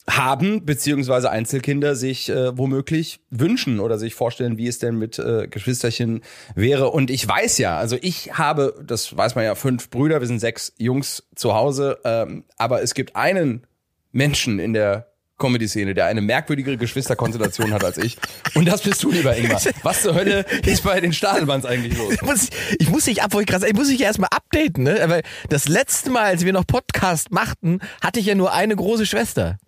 haben, 0.09 0.65
beziehungsweise 0.65 1.29
Einzelkinder 1.29 1.95
sich 1.95 2.29
äh, 2.29 2.57
womöglich 2.57 3.19
wünschen 3.29 3.79
oder 3.79 3.97
sich 3.97 4.15
vorstellen, 4.15 4.57
wie 4.57 4.67
es 4.67 4.79
denn 4.79 4.97
mit 4.97 5.19
äh, 5.19 5.47
Geschwisterchen 5.47 6.21
wäre. 6.55 6.89
Und 6.89 7.11
ich 7.11 7.27
weiß 7.27 7.57
ja, 7.57 7.77
also 7.77 7.97
ich 8.01 8.37
habe, 8.37 8.75
das 8.85 9.15
weiß 9.15 9.35
man 9.35 9.43
ja, 9.43 9.55
fünf 9.55 9.89
Brüder, 9.89 10.21
wir 10.21 10.27
sind 10.27 10.39
sechs 10.39 10.73
Jungs 10.77 11.27
zu 11.35 11.53
Hause, 11.53 11.99
ähm, 12.05 12.45
aber 12.57 12.81
es 12.81 12.93
gibt 12.93 13.15
einen 13.15 13.67
Menschen 14.11 14.59
in 14.59 14.73
der 14.73 15.07
Comedy-Szene, 15.37 15.93
der 15.93 16.05
eine 16.05 16.21
merkwürdigere 16.21 16.77
Geschwisterkonstellation 16.77 17.71
hat 17.73 17.83
als 17.83 17.97
ich. 17.97 18.17
Und 18.55 18.67
das 18.67 18.81
bist 18.81 19.03
du, 19.03 19.11
lieber 19.11 19.37
Ingmar. 19.37 19.61
Was 19.83 20.01
zur 20.01 20.15
Hölle 20.15 20.45
ist 20.65 20.83
bei 20.83 20.99
den 20.99 21.13
Stadelbands 21.13 21.65
eigentlich 21.65 21.95
los? 21.97 22.13
Ich 22.13 22.21
muss, 22.23 22.49
ich 22.79 22.89
muss 22.89 23.05
dich 23.05 23.21
ab, 23.21 23.33
wollte 23.33 23.53
ich 23.53 23.59
sagen, 23.59 23.71
ich 23.71 23.77
muss 23.77 23.89
dich 23.89 24.01
erstmal 24.01 24.29
updaten, 24.31 24.83
ne? 24.83 24.99
Weil 25.05 25.21
das 25.49 25.67
letzte 25.67 26.09
Mal, 26.09 26.23
als 26.23 26.43
wir 26.43 26.53
noch 26.53 26.65
Podcast 26.65 27.31
machten, 27.31 27.81
hatte 28.01 28.19
ich 28.19 28.25
ja 28.25 28.33
nur 28.33 28.51
eine 28.51 28.75
große 28.75 29.05
Schwester. 29.05 29.59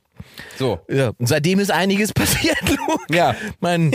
So. 0.58 0.80
Ja, 0.90 1.12
und 1.18 1.28
seitdem 1.28 1.60
ist 1.60 1.72
einiges 1.72 2.14
passiert, 2.14 2.58
Luke. 2.68 3.04
Ja. 3.14 3.36
Mein, 3.60 3.92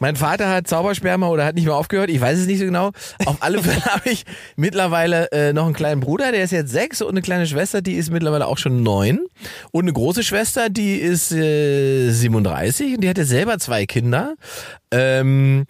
mein 0.00 0.16
Vater 0.16 0.48
hat 0.48 0.66
Zaubersperma 0.66 1.28
oder 1.28 1.44
hat 1.44 1.54
nicht 1.54 1.64
mehr 1.64 1.76
aufgehört, 1.76 2.10
ich 2.10 2.20
weiß 2.20 2.38
es 2.38 2.46
nicht 2.46 2.58
so 2.58 2.64
genau. 2.64 2.92
Auf 3.24 3.36
alle 3.40 3.62
Fälle 3.62 3.84
habe 3.84 4.10
ich 4.10 4.24
mittlerweile 4.56 5.30
äh, 5.32 5.52
noch 5.52 5.66
einen 5.66 5.74
kleinen 5.74 6.00
Bruder, 6.00 6.32
der 6.32 6.44
ist 6.44 6.50
jetzt 6.50 6.70
sechs 6.70 7.02
und 7.02 7.10
eine 7.10 7.22
kleine 7.22 7.46
Schwester, 7.46 7.82
die 7.82 7.94
ist 7.94 8.10
mittlerweile 8.10 8.46
auch 8.46 8.58
schon 8.58 8.82
neun. 8.82 9.20
Und 9.70 9.84
eine 9.84 9.92
große 9.92 10.22
Schwester, 10.22 10.68
die 10.70 10.96
ist 10.96 11.32
äh, 11.32 12.10
37 12.10 12.94
und 12.94 13.00
die 13.02 13.08
hat 13.08 13.18
ja 13.18 13.24
selber 13.24 13.58
zwei 13.58 13.86
Kinder. 13.86 14.34
Ähm, 14.90 15.66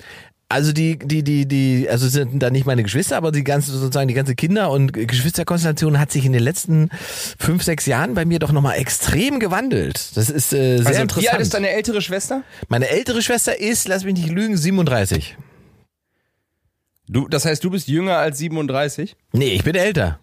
also 0.50 0.72
die, 0.72 0.98
die, 0.98 1.22
die, 1.22 1.46
die, 1.46 1.88
also 1.90 2.08
sind 2.08 2.42
da 2.42 2.48
nicht 2.50 2.64
meine 2.64 2.82
Geschwister, 2.82 3.16
aber 3.18 3.32
die 3.32 3.44
ganze, 3.44 3.70
sozusagen 3.72 4.08
die 4.08 4.14
ganze 4.14 4.34
Kinder- 4.34 4.70
und 4.70 4.92
Geschwisterkonstellation 4.94 5.98
hat 6.00 6.10
sich 6.10 6.24
in 6.24 6.32
den 6.32 6.42
letzten 6.42 6.88
fünf, 7.38 7.62
sechs 7.62 7.84
Jahren 7.84 8.14
bei 8.14 8.24
mir 8.24 8.38
doch 8.38 8.52
nochmal 8.52 8.78
extrem 8.78 9.40
gewandelt. 9.40 10.16
Das 10.16 10.30
ist 10.30 10.52
äh, 10.54 10.78
sehr 10.78 10.86
Also, 10.86 11.02
interessant. 11.02 11.22
wie 11.22 11.28
alt 11.28 11.40
ist 11.42 11.54
deine 11.54 11.68
ältere 11.70 12.00
Schwester? 12.00 12.42
Meine 12.68 12.88
ältere 12.88 13.20
Schwester 13.20 13.60
ist, 13.60 13.88
lass 13.88 14.04
mich 14.04 14.14
nicht 14.14 14.30
lügen, 14.30 14.56
37. 14.56 15.36
Du, 17.08 17.28
das 17.28 17.44
heißt, 17.44 17.62
du 17.64 17.70
bist 17.70 17.88
jünger 17.88 18.16
als 18.16 18.38
37? 18.38 19.16
Nee, 19.32 19.50
ich 19.54 19.64
bin 19.64 19.74
älter. 19.74 20.18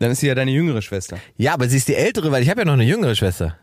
Dann 0.00 0.10
ist 0.12 0.20
sie 0.20 0.28
ja 0.28 0.34
deine 0.34 0.50
jüngere 0.52 0.82
Schwester. 0.82 1.18
Ja, 1.36 1.54
aber 1.54 1.68
sie 1.68 1.76
ist 1.76 1.88
die 1.88 1.96
ältere, 1.96 2.30
weil 2.30 2.42
ich 2.42 2.50
habe 2.50 2.60
ja 2.60 2.64
noch 2.64 2.74
eine 2.74 2.84
jüngere 2.84 3.14
Schwester. 3.16 3.56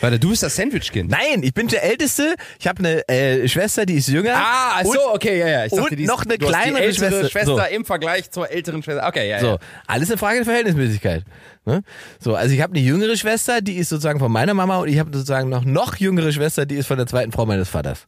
Warte, 0.00 0.18
du 0.18 0.30
bist 0.30 0.42
das 0.42 0.54
Sandwich-Kind. 0.56 1.10
Nein, 1.10 1.42
ich 1.42 1.54
bin 1.54 1.68
der 1.68 1.82
Älteste. 1.82 2.34
Ich 2.58 2.66
habe 2.66 2.78
eine 2.80 3.08
äh, 3.08 3.48
Schwester, 3.48 3.84
die 3.86 3.94
ist 3.94 4.08
jünger. 4.08 4.34
Ah, 4.36 4.84
so, 4.84 5.12
okay, 5.14 5.38
ja, 5.38 5.48
ja. 5.48 5.64
Ich 5.66 5.72
und 5.72 5.90
die 5.90 6.02
ist- 6.02 6.08
noch 6.08 6.24
eine 6.24 6.38
kleinere 6.38 6.82
ältere 6.82 7.10
Schwester. 7.10 7.28
Schwester, 7.30 7.66
So. 7.68 7.74
im 7.74 7.84
Vergleich 7.84 8.30
zur 8.30 8.50
älteren 8.50 8.82
Schwester. 8.82 9.06
Okay, 9.06 9.28
ja, 9.28 9.40
So, 9.40 9.46
ja. 9.46 9.58
alles 9.86 10.10
eine 10.10 10.18
Frage 10.18 10.36
der 10.36 10.44
Verhältnismäßigkeit. 10.44 11.24
Ne? 11.64 11.82
So, 12.20 12.34
also 12.34 12.54
ich 12.54 12.60
habe 12.62 12.74
eine 12.74 12.82
jüngere 12.84 13.16
Schwester, 13.16 13.60
die 13.60 13.74
ist 13.76 13.88
sozusagen 13.88 14.18
von 14.18 14.32
meiner 14.32 14.54
Mama 14.54 14.78
und 14.78 14.88
ich 14.88 14.98
habe 14.98 15.10
sozusagen 15.12 15.48
noch 15.48 15.64
noch 15.64 15.96
jüngere 15.96 16.32
Schwester, 16.32 16.64
die 16.66 16.76
ist 16.76 16.86
von 16.86 16.96
der 16.96 17.06
zweiten 17.06 17.32
Frau 17.32 17.44
meines 17.46 17.68
Vaters. 17.68 18.06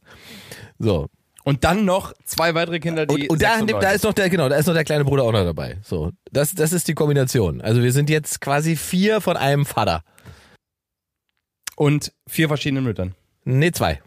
So. 0.79 1.07
Und 1.43 1.63
dann 1.63 1.85
noch 1.85 2.13
zwei 2.23 2.53
weitere 2.53 2.79
Kinder, 2.79 3.05
die 3.07 3.23
Und, 3.27 3.29
und 3.31 3.41
da, 3.41 3.59
da 3.61 3.91
ist 3.91 4.03
noch 4.03 4.13
der, 4.13 4.29
genau, 4.29 4.47
da 4.47 4.57
ist 4.57 4.67
noch 4.67 4.75
der 4.75 4.83
kleine 4.83 5.03
Bruder 5.05 5.23
auch 5.23 5.31
noch 5.31 5.43
dabei. 5.43 5.77
So, 5.83 6.11
das, 6.31 6.53
das 6.53 6.71
ist 6.71 6.87
die 6.87 6.93
Kombination. 6.93 7.61
Also 7.61 7.81
wir 7.81 7.91
sind 7.91 8.09
jetzt 8.11 8.41
quasi 8.41 8.75
vier 8.75 9.21
von 9.21 9.37
einem 9.37 9.65
Vater. 9.65 10.03
Und 11.81 12.13
vier 12.27 12.47
verschiedene 12.47 12.81
Müttern. 12.81 13.15
Nee, 13.43 13.71
zwei. 13.71 13.99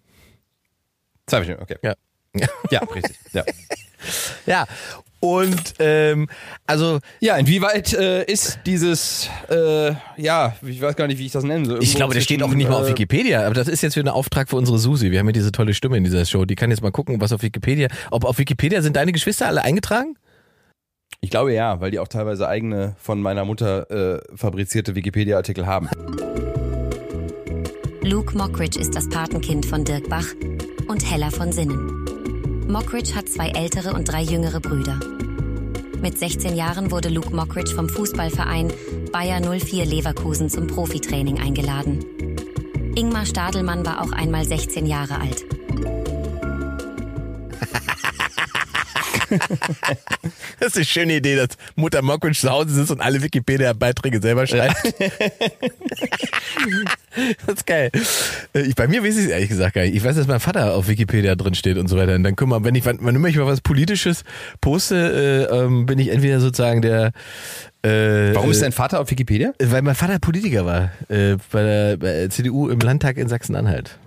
Zwei 1.27 1.39
verschiedene, 1.39 1.61
okay. 1.61 1.77
Ja. 1.83 1.95
Ja, 2.70 2.81
richtig. 2.85 3.16
Ja. 3.33 3.43
Ja. 4.47 4.66
Und 5.18 5.75
ähm, 5.81 6.29
also 6.66 7.01
ja, 7.18 7.37
inwieweit 7.37 7.95
äh, 7.95 8.31
ist 8.31 8.61
dieses, 8.66 9.29
äh, 9.51 9.93
ja, 10.18 10.55
ich 10.62 10.81
weiß 10.83 10.95
gar 10.95 11.09
nicht, 11.09 11.18
wie 11.18 11.27
ich 11.27 11.33
das 11.33 11.43
nennen 11.43 11.64
soll. 11.64 11.83
ich 11.83 11.95
glaube, 11.95 12.14
das 12.14 12.22
steht 12.22 12.43
auch 12.45 12.53
nicht 12.53 12.68
mal 12.68 12.77
auf 12.77 12.87
äh, 12.87 12.91
Wikipedia, 12.91 13.45
aber 13.45 13.55
das 13.55 13.66
ist 13.66 13.81
jetzt 13.83 13.95
für 13.95 14.01
einen 14.01 14.11
Auftrag 14.11 14.51
für 14.51 14.57
unsere 14.57 14.79
Susi. 14.79 15.11
Wir 15.11 15.18
haben 15.18 15.27
ja 15.27 15.33
diese 15.33 15.51
tolle 15.51 15.75
Stimme 15.75 15.97
in 15.97 16.05
dieser 16.05 16.27
Show. 16.27 16.45
Die 16.45 16.55
kann 16.55 16.70
jetzt 16.70 16.83
mal 16.83 16.93
gucken, 16.93 17.20
was 17.20 17.33
auf 17.33 17.43
Wikipedia. 17.43 17.89
Ob 18.12 18.25
auf 18.25 18.39
Wikipedia 18.39 18.83
sind 18.83 18.95
deine 18.95 19.11
Geschwister 19.11 19.49
alle 19.49 19.62
eingetragen? 19.62 20.16
Ich 21.22 21.31
glaube 21.31 21.55
ja, 21.55 21.81
weil 21.81 21.91
die 21.91 21.99
auch 21.99 22.09
teilweise 22.09 22.47
eigene 22.47 22.95
von 22.99 23.20
meiner 23.20 23.45
Mutter 23.47 23.91
äh, 23.91 24.20
fabrizierte 24.37 24.95
Wikipedia-Artikel 24.95 25.66
haben. 25.66 25.89
Luke 28.05 28.36
Mockridge 28.36 28.78
ist 28.78 28.94
das 28.94 29.09
Patenkind 29.09 29.64
von 29.64 29.82
Dirk 29.82 30.11
Bach 30.11 30.26
und 30.88 31.11
Hella 31.11 31.30
von 31.30 31.52
Sinnen. 31.52 32.05
Mockridge 32.68 33.14
hat 33.14 33.30
zwei 33.30 33.48
ältere 33.48 33.94
und 33.94 34.05
drei 34.05 34.20
jüngere 34.20 34.61
Brüder. 34.61 35.00
Mit 36.02 36.18
16 36.18 36.55
Jahren 36.55 36.90
wurde 36.90 37.09
Luke 37.09 37.34
Mockridge 37.34 37.74
vom 37.74 37.88
Fußballverein 37.88 38.70
Bayer 39.11 39.40
04 39.40 39.86
Leverkusen 39.86 40.50
zum 40.50 40.66
Profitraining 40.66 41.40
eingeladen. 41.40 42.05
Ingmar 42.94 43.24
Stadelmann 43.24 43.86
war 43.86 44.02
auch 44.02 44.12
einmal 44.12 44.44
16 44.44 44.84
Jahre 44.84 45.18
alt. 45.18 45.46
Das 50.61 50.68
ist 50.68 50.77
eine 50.77 50.85
schöne 50.85 51.16
Idee, 51.16 51.37
dass 51.37 51.51
Mutter 51.77 52.03
Mockwitsch 52.03 52.41
zu 52.41 52.51
Hause 52.51 52.70
sitzt 52.70 52.91
und 52.91 53.01
alle 53.01 53.22
Wikipedia-Beiträge 53.22 54.20
selber 54.20 54.47
schreibt. 54.47 54.77
das 57.47 57.57
ist 57.57 57.66
geil. 57.66 57.91
Äh, 58.55 58.61
Ich, 58.61 58.75
bei 58.75 58.89
mir 58.89 59.03
weiß 59.03 59.16
ich 59.16 59.25
es 59.25 59.31
ehrlich 59.31 59.49
gesagt 59.49 59.75
gar 59.75 59.83
nicht. 59.83 59.95
Ich 59.95 60.05
weiß, 60.05 60.16
dass 60.16 60.27
mein 60.27 60.41
Vater 60.41 60.75
auf 60.75 60.89
Wikipedia 60.89 61.35
drin 61.35 61.55
steht 61.55 61.77
und 61.77 61.89
so 61.89 61.97
weiter. 61.97 62.14
Und 62.14 62.22
dann 62.22 62.37
guck 62.37 62.49
mal, 62.49 62.64
wenn 62.64 62.75
ich, 62.75 62.85
wann 62.87 62.99
immer 62.99 63.29
ich 63.29 63.37
mal 63.37 63.47
was 63.47 63.61
Politisches 63.61 64.25
poste, 64.61 65.49
äh, 65.51 65.55
ähm, 65.55 65.87
bin 65.87 65.99
ich 65.99 66.09
entweder 66.09 66.41
sozusagen 66.41 66.83
der 66.83 67.12
äh, 67.83 68.35
Warum 68.35 68.51
ist 68.51 68.59
äh, 68.59 68.62
dein 68.62 68.72
Vater 68.72 69.01
auf 69.01 69.11
Wikipedia? 69.11 69.53
Weil 69.62 69.83
mein 69.83 69.95
Vater 69.95 70.18
Politiker 70.18 70.64
war, 70.64 70.93
äh, 71.09 71.37
bei, 71.53 71.62
der, 71.62 71.97
bei 71.99 72.12
der 72.12 72.31
CDU 72.31 72.70
im 72.70 72.81
Landtag 72.81 73.18
in 73.18 73.29
Sachsen-Anhalt. 73.29 73.99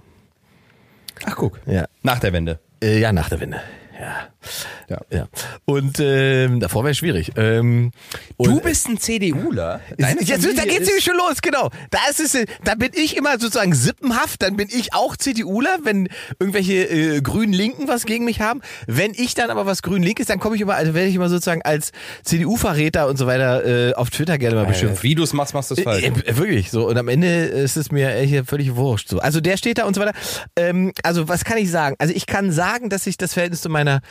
Ach, 1.26 1.36
guck. 1.36 1.60
Ja. 1.68 1.86
Nach 2.02 2.20
der 2.20 2.34
Wende. 2.34 2.60
Äh, 2.82 3.00
ja, 3.00 3.12
nach 3.12 3.30
der 3.30 3.40
Wende. 3.40 3.62
Ja. 4.00 4.30
Ja. 4.90 5.00
ja. 5.12 5.28
Und 5.66 5.98
ähm, 6.00 6.60
davor 6.60 6.84
wäre 6.84 6.92
es 6.92 6.98
schwierig. 6.98 7.32
Ähm, 7.36 7.92
Du 8.38 8.60
bist 8.62 8.88
ein 8.88 8.98
CDUler. 9.00 9.82
Jetzt, 9.98 10.02
da 10.58 10.64
geht's 10.64 10.80
ist- 10.82 10.86
nämlich 10.88 11.04
schon 11.04 11.18
los, 11.18 11.42
genau. 11.42 11.70
Da 11.90 12.00
ist 12.10 12.20
es, 12.20 12.36
äh, 12.36 12.46
da 12.64 12.76
bin 12.76 12.92
ich 12.94 13.18
immer 13.18 13.40
sozusagen 13.40 13.74
sippenhaft, 13.74 14.42
dann 14.42 14.56
bin 14.56 14.68
ich 14.72 14.94
auch 14.94 15.18
CDUler, 15.18 15.80
wenn 15.84 16.08
irgendwelche 16.40 16.74
äh, 16.86 17.22
grünen 17.22 17.54
Linken 17.54 17.88
was 17.88 18.06
gegen 18.06 18.26
mich 18.26 18.42
haben. 18.42 18.62
Wenn 18.86 19.12
ich 19.14 19.34
dann 19.34 19.50
aber 19.50 19.66
was 19.66 19.82
grün 19.82 20.04
link 20.04 20.20
ist, 20.20 20.30
dann 20.30 20.40
komme 20.40 20.56
ich 20.56 20.62
immer, 20.62 20.76
also 20.76 20.94
werde 20.94 21.10
ich 21.10 21.16
immer 21.16 21.30
sozusagen 21.30 21.62
als 21.64 21.92
CDU-Verräter 22.24 23.08
und 23.08 23.18
so 23.18 23.28
weiter 23.28 23.66
äh, 23.66 23.94
auf 23.94 24.10
Twitter 24.10 24.38
gerne 24.38 24.56
mal 24.56 24.66
beschimpft. 24.66 25.04
Wie 25.04 25.16
du 25.16 25.24
es 25.24 25.34
machst, 25.34 25.54
machst 25.54 25.72
du 25.72 25.76
es 25.76 25.82
falsch. 25.82 26.04
Äh, 26.04 26.08
äh, 26.08 26.38
wirklich 26.38 26.70
so. 26.72 26.88
Und 26.88 26.98
am 26.98 27.08
Ende 27.08 27.28
ist 27.46 27.78
es 27.78 27.92
mir 27.92 28.16
äh, 28.16 28.26
hier 28.26 28.46
völlig 28.46 28.76
wurscht. 28.76 29.10
So. 29.10 29.20
Also 29.20 29.42
der 29.42 29.58
steht 29.58 29.78
da 29.80 29.86
und 29.86 29.96
so 29.96 30.02
weiter. 30.02 30.14
Ähm, 30.56 30.94
also 31.04 31.28
was 31.28 31.44
kann 31.44 31.58
ich 31.58 31.70
sagen? 31.72 31.96
Also 32.00 32.14
ich 32.14 32.26
kann 32.28 32.52
sagen, 32.52 32.90
dass 32.90 33.06
sich 33.06 33.18
das 33.18 33.34
Verhältnis 33.34 33.62
zu 33.62 33.70
meiner 33.70 34.02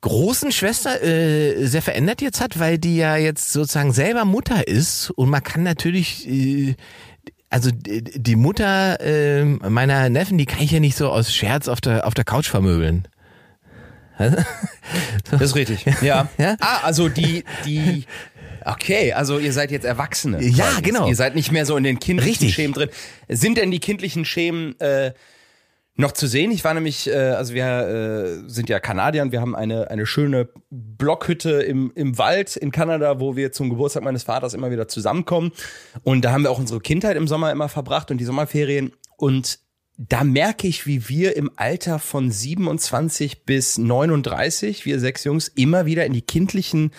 großen 0.00 0.52
Schwester 0.52 1.02
äh, 1.02 1.66
sehr 1.66 1.82
verändert 1.82 2.22
jetzt 2.22 2.40
hat, 2.40 2.58
weil 2.58 2.78
die 2.78 2.96
ja 2.96 3.16
jetzt 3.16 3.52
sozusagen 3.52 3.92
selber 3.92 4.24
Mutter 4.24 4.68
ist 4.68 5.10
und 5.10 5.28
man 5.28 5.42
kann 5.42 5.62
natürlich 5.62 6.28
äh, 6.28 6.76
also 7.50 7.70
die 7.72 8.36
Mutter 8.36 9.00
äh, 9.00 9.44
meiner 9.44 10.10
Neffen, 10.10 10.36
die 10.38 10.46
kann 10.46 10.60
ich 10.60 10.70
ja 10.70 10.80
nicht 10.80 10.96
so 10.96 11.08
aus 11.08 11.32
Scherz 11.32 11.66
auf 11.68 11.80
der 11.80 12.06
auf 12.06 12.14
der 12.14 12.24
Couch 12.24 12.48
vermöbeln. 12.48 13.08
Das 15.30 15.40
ist 15.40 15.54
richtig. 15.54 15.84
Ja. 16.02 16.28
Ja? 16.38 16.56
Ah, 16.60 16.80
also 16.84 17.08
die, 17.08 17.44
die. 17.64 18.04
Okay, 18.64 19.12
also 19.12 19.38
ihr 19.38 19.52
seid 19.52 19.70
jetzt 19.70 19.84
Erwachsene. 19.84 20.42
Ja, 20.42 20.66
genau. 20.82 21.08
Ihr 21.08 21.16
seid 21.16 21.34
nicht 21.34 21.52
mehr 21.52 21.64
so 21.64 21.76
in 21.76 21.84
den 21.84 21.98
kindlichen 21.98 22.28
Richtig. 22.30 22.54
Schemen 22.54 22.74
drin. 22.74 22.88
Sind 23.28 23.56
denn 23.56 23.70
die 23.70 23.78
kindlichen 23.78 24.24
Schemen 24.24 24.78
äh, 24.80 25.12
noch 25.98 26.12
zu 26.12 26.26
sehen? 26.28 26.52
Ich 26.52 26.64
war 26.64 26.72
nämlich, 26.72 27.08
äh, 27.08 27.12
also 27.12 27.54
wir 27.54 27.64
äh, 27.66 28.48
sind 28.48 28.68
ja 28.68 28.78
Kanadier 28.78 29.22
und 29.22 29.32
wir 29.32 29.40
haben 29.40 29.54
eine, 29.54 29.90
eine 29.90 30.06
schöne 30.06 30.48
Blockhütte 30.70 31.50
im, 31.60 31.92
im 31.94 32.16
Wald 32.16 32.56
in 32.56 32.70
Kanada, 32.70 33.20
wo 33.20 33.36
wir 33.36 33.52
zum 33.52 33.68
Geburtstag 33.68 34.04
meines 34.04 34.22
Vaters 34.22 34.54
immer 34.54 34.70
wieder 34.70 34.86
zusammenkommen. 34.88 35.52
Und 36.04 36.24
da 36.24 36.32
haben 36.32 36.44
wir 36.44 36.52
auch 36.52 36.58
unsere 36.58 36.80
Kindheit 36.80 37.16
im 37.16 37.26
Sommer 37.26 37.50
immer 37.50 37.68
verbracht 37.68 38.10
und 38.12 38.18
die 38.18 38.24
Sommerferien. 38.24 38.92
Und 39.16 39.58
da 39.96 40.22
merke 40.22 40.68
ich, 40.68 40.86
wie 40.86 41.08
wir 41.08 41.36
im 41.36 41.50
Alter 41.56 41.98
von 41.98 42.30
27 42.30 43.44
bis 43.44 43.76
39, 43.76 44.84
wir 44.86 45.00
sechs 45.00 45.24
Jungs, 45.24 45.48
immer 45.48 45.84
wieder 45.84 46.06
in 46.06 46.12
die 46.12 46.22
kindlichen 46.22 46.92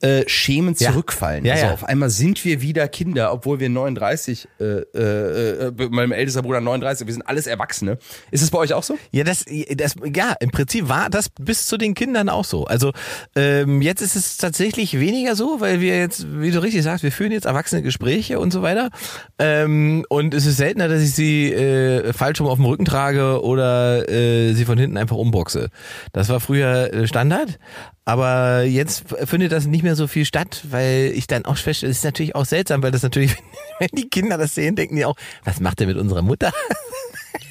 äh, 0.00 0.24
Schemen 0.26 0.74
Ja. 0.78 0.90
zurückfallen. 0.92 1.44
Ja, 1.44 1.54
also 1.54 1.66
ja. 1.66 1.72
auf 1.72 1.84
einmal 1.84 2.10
sind 2.10 2.44
wir 2.44 2.62
wieder 2.62 2.88
Kinder, 2.88 3.32
obwohl 3.32 3.60
wir 3.60 3.68
39, 3.68 4.48
äh, 4.58 4.64
äh, 4.64 5.66
äh, 5.68 5.72
mein 5.90 6.12
ältester 6.12 6.42
Bruder 6.42 6.60
39, 6.60 7.06
wir 7.06 7.12
sind 7.12 7.22
alles 7.22 7.46
Erwachsene. 7.46 7.98
Ist 8.30 8.42
es 8.42 8.50
bei 8.50 8.58
euch 8.58 8.72
auch 8.72 8.82
so? 8.82 8.96
Ja, 9.10 9.24
das, 9.24 9.44
das, 9.76 9.94
ja, 10.14 10.34
im 10.40 10.50
Prinzip 10.50 10.88
war 10.88 11.10
das 11.10 11.28
bis 11.28 11.66
zu 11.66 11.76
den 11.76 11.94
Kindern 11.94 12.28
auch 12.28 12.44
so. 12.44 12.64
Also 12.64 12.92
ähm, 13.36 13.82
jetzt 13.82 14.00
ist 14.00 14.16
es 14.16 14.36
tatsächlich 14.36 14.98
weniger 14.98 15.36
so, 15.36 15.60
weil 15.60 15.80
wir 15.80 15.98
jetzt, 15.98 16.26
wie 16.40 16.50
du 16.50 16.62
richtig 16.62 16.82
sagst, 16.82 17.02
wir 17.04 17.12
führen 17.12 17.32
jetzt 17.32 17.44
erwachsene 17.46 17.82
Gespräche 17.82 18.38
und 18.40 18.52
so 18.52 18.62
weiter. 18.62 18.90
Ähm, 19.38 20.04
und 20.08 20.34
es 20.34 20.46
ist 20.46 20.56
seltener, 20.56 20.88
dass 20.88 21.02
ich 21.02 21.12
sie 21.14 21.52
äh, 21.52 22.12
falsch 22.12 22.40
rum 22.40 22.48
auf 22.48 22.56
dem 22.56 22.64
Rücken 22.64 22.84
trage 22.84 23.42
oder 23.42 24.08
äh, 24.08 24.52
sie 24.54 24.64
von 24.64 24.78
hinten 24.78 24.96
einfach 24.96 25.16
umboxe. 25.16 25.68
Das 26.12 26.28
war 26.28 26.40
früher 26.40 26.92
äh, 26.92 27.06
Standard. 27.06 27.58
Aber 28.06 28.62
jetzt 28.62 29.04
findet 29.24 29.52
das 29.52 29.66
nicht 29.66 29.84
mehr 29.84 29.89
so 29.96 30.06
viel 30.06 30.24
statt, 30.24 30.62
weil 30.70 31.12
ich 31.14 31.26
dann 31.26 31.44
auch 31.44 31.56
feststelle, 31.56 31.90
es 31.90 31.98
ist 31.98 32.04
natürlich 32.04 32.34
auch 32.34 32.44
seltsam, 32.44 32.82
weil 32.82 32.90
das 32.90 33.02
natürlich, 33.02 33.36
wenn 33.78 33.88
die 33.92 34.08
Kinder 34.08 34.38
das 34.38 34.54
sehen, 34.54 34.76
denken 34.76 34.96
die 34.96 35.04
auch, 35.04 35.16
was 35.44 35.60
macht 35.60 35.80
der 35.80 35.86
mit 35.86 35.96
unserer 35.96 36.22
Mutter? 36.22 36.52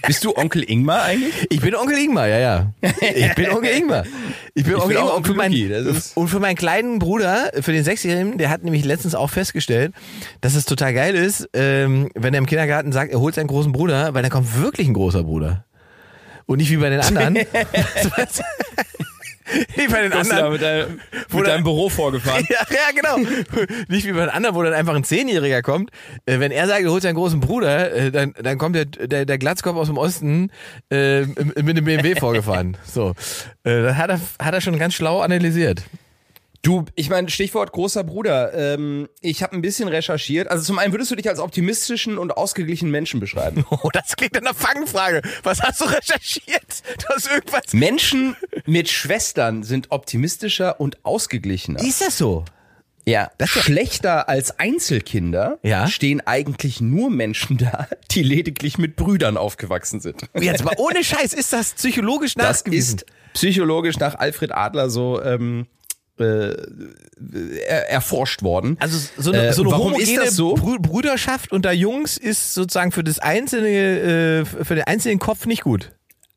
Bist 0.08 0.24
du 0.24 0.36
Onkel 0.36 0.64
Ingmar 0.64 1.04
eigentlich? 1.04 1.34
Ich 1.50 1.62
bin 1.62 1.76
Onkel 1.76 1.98
Ingmar, 1.98 2.28
ja, 2.28 2.40
ja. 2.40 2.74
Ich 2.82 3.36
bin 3.36 3.50
Onkel 3.50 3.72
Ingmar. 3.72 4.06
Ich 4.54 4.64
bin 4.64 4.74
Ich 4.74 4.82
Onkel 4.82 4.88
bin 4.88 4.98
Ingmar. 4.98 5.12
Und 5.12 5.18
Onkel 5.18 5.32
für, 5.34 5.38
meinen, 5.38 5.86
das 5.86 6.14
und 6.14 6.28
für 6.30 6.40
meinen 6.40 6.56
kleinen 6.56 7.00
Bruder, 7.00 7.52
für 7.60 7.74
den 7.74 7.84
Sechsjährigen, 7.84 8.38
der 8.38 8.50
hat 8.50 8.64
nämlich 8.64 8.86
letztens 8.86 9.14
auch 9.14 9.30
festgestellt, 9.30 9.94
dass 10.42 10.56
es 10.56 10.66
total 10.66 10.94
geil 10.94 11.16
ist, 11.16 11.50
ähm, 11.54 12.10
wenn 12.16 12.34
er 12.34 12.38
im 12.38 12.46
Kindergarten 12.46 12.92
sagt, 12.92 13.12
er 13.12 13.20
holt 13.20 13.36
seinen 13.36 13.48
großen 13.48 13.72
Bruder, 13.72 14.14
weil 14.14 14.22
dann 14.22 14.32
kommt 14.32 14.62
wirklich 14.62 14.88
ein 14.88 14.94
großer 14.94 15.24
Bruder. 15.24 15.66
Und 16.46 16.58
nicht 16.58 16.72
wie 16.72 16.78
bei 16.78 16.90
den 16.90 17.02
anderen. 17.02 17.36
nicht 19.76 19.92
bei 19.92 20.02
den 20.02 20.14
anderen. 20.14 20.52
mit, 20.52 20.62
deinem, 20.62 21.00
Wo 21.30 21.38
mit 21.38 21.48
deinem 21.48 21.64
Büro 21.64 21.90
vorgefahren? 21.90 22.46
Ja, 22.50 22.66
ja, 22.70 22.92
genau. 22.96 23.18
Nicht 23.88 24.06
wie 24.08 24.12
bei 24.12 24.22
den 24.22 24.30
anderen, 24.30 24.56
wo 24.56 24.64
dann 24.64 24.74
einfach 24.74 24.96
ein 24.96 25.04
Zehnjähriger 25.04 25.62
kommt. 25.62 25.92
Äh, 26.26 26.40
wenn 26.40 26.52
er 26.52 26.68
sagt, 26.68 26.82
er 26.82 26.92
holt 26.92 27.04
seinen 27.04 27.16
großen 27.16 27.40
Bruder, 27.40 27.92
äh, 27.92 28.12
dann, 28.12 28.34
dann 28.42 28.58
kommt 28.58 28.76
der, 28.76 28.86
der, 28.86 29.26
der 29.26 29.38
Glatzkopf 29.38 29.78
aus 29.78 29.88
dem 29.88 29.98
Osten 29.98 30.52
äh, 30.90 31.22
mit 31.22 31.78
dem 31.78 31.86
BMW 31.86 32.16
vorgefahren. 32.16 32.78
So, 32.86 33.14
äh, 33.64 33.82
das 33.84 33.98
hat 33.98 34.10
er, 34.10 34.20
hat 34.40 34.54
er 34.54 34.62
schon 34.62 34.80
ganz 34.80 34.94
schlau 34.94 35.22
analysiert. 35.22 35.84
Du, 36.62 36.84
ich 36.96 37.10
meine, 37.10 37.30
Stichwort 37.30 37.72
großer 37.72 38.04
Bruder. 38.04 38.54
Ähm, 38.54 39.08
ich 39.22 39.44
habe 39.44 39.56
ein 39.56 39.62
bisschen 39.62 39.88
recherchiert. 39.88 40.50
Also 40.50 40.64
zum 40.64 40.78
einen 40.78 40.92
würdest 40.92 41.10
du 41.10 41.16
dich 41.16 41.30
als 41.30 41.40
optimistischen 41.40 42.18
und 42.18 42.36
ausgeglichenen 42.36 42.92
Menschen 42.92 43.20
beschreiben. 43.20 43.66
Oh, 43.82 43.90
das 43.94 44.16
klingt 44.18 44.34
nach 44.34 44.42
einer 44.42 44.54
Fangfrage. 44.54 45.22
Was 45.44 45.62
hast 45.62 45.80
du 45.80 45.86
recherchiert? 45.86 46.84
Du 47.00 47.16
hast 47.16 47.30
irgendwas. 47.32 47.62
Menschen 47.72 48.36
mit 48.66 48.90
Schwestern 48.90 49.64
sind 49.64 49.92
optimistischer 49.92 50.82
und 50.82 51.06
ausgeglichener. 51.06 51.80
Ist 51.80 52.02
das 52.02 52.18
so? 52.18 52.44
Ja, 53.06 53.32
schlechter 53.46 54.28
als 54.28 54.60
Einzelkinder 54.60 55.58
Ja. 55.64 55.88
stehen 55.88 56.22
eigentlich 56.28 56.82
nur 56.82 57.10
Menschen 57.10 57.58
da, 57.58 57.88
die 58.12 58.22
lediglich 58.22 58.78
mit 58.78 58.98
Brüdern 58.98 59.38
aufgewachsen 59.38 60.02
sind. 60.02 60.24
Jetzt 60.38 60.66
mal 60.66 60.76
ohne 60.78 61.04
Scheiß, 61.04 61.34
ist 61.34 61.54
das 61.54 61.72
psychologisch 61.74 62.34
Das 62.36 62.60
nachgewiesen? 62.60 62.98
ist 62.98 63.06
psychologisch 63.34 63.98
nach 63.98 64.16
Alfred 64.16 64.52
Adler 64.52 64.90
so 64.90 65.24
ähm, 65.24 65.68
äh, 66.20 66.56
er, 67.68 67.90
erforscht 67.90 68.44
worden. 68.44 68.78
Also 68.80 68.98
so 69.18 69.32
eine, 69.32 69.48
Äh, 69.48 69.54
so 69.54 69.64
eine 69.64 69.72
warum 69.72 69.94
ist 69.96 70.16
das 70.18 70.36
so? 70.36 70.56
Brü- 70.56 70.82
Brüderschaft 70.82 71.52
unter 71.52 71.72
Jungs 71.72 72.18
ist 72.18 72.54
sozusagen 72.54 72.92
für 72.92 73.04
das 73.04 73.20
einzelne, 73.20 73.70
äh, 73.70 74.46
für 74.46 74.76
den 74.76 74.84
einzelnen 74.86 75.20
Kopf 75.20 75.46
nicht 75.46 75.64
gut. 75.64 75.92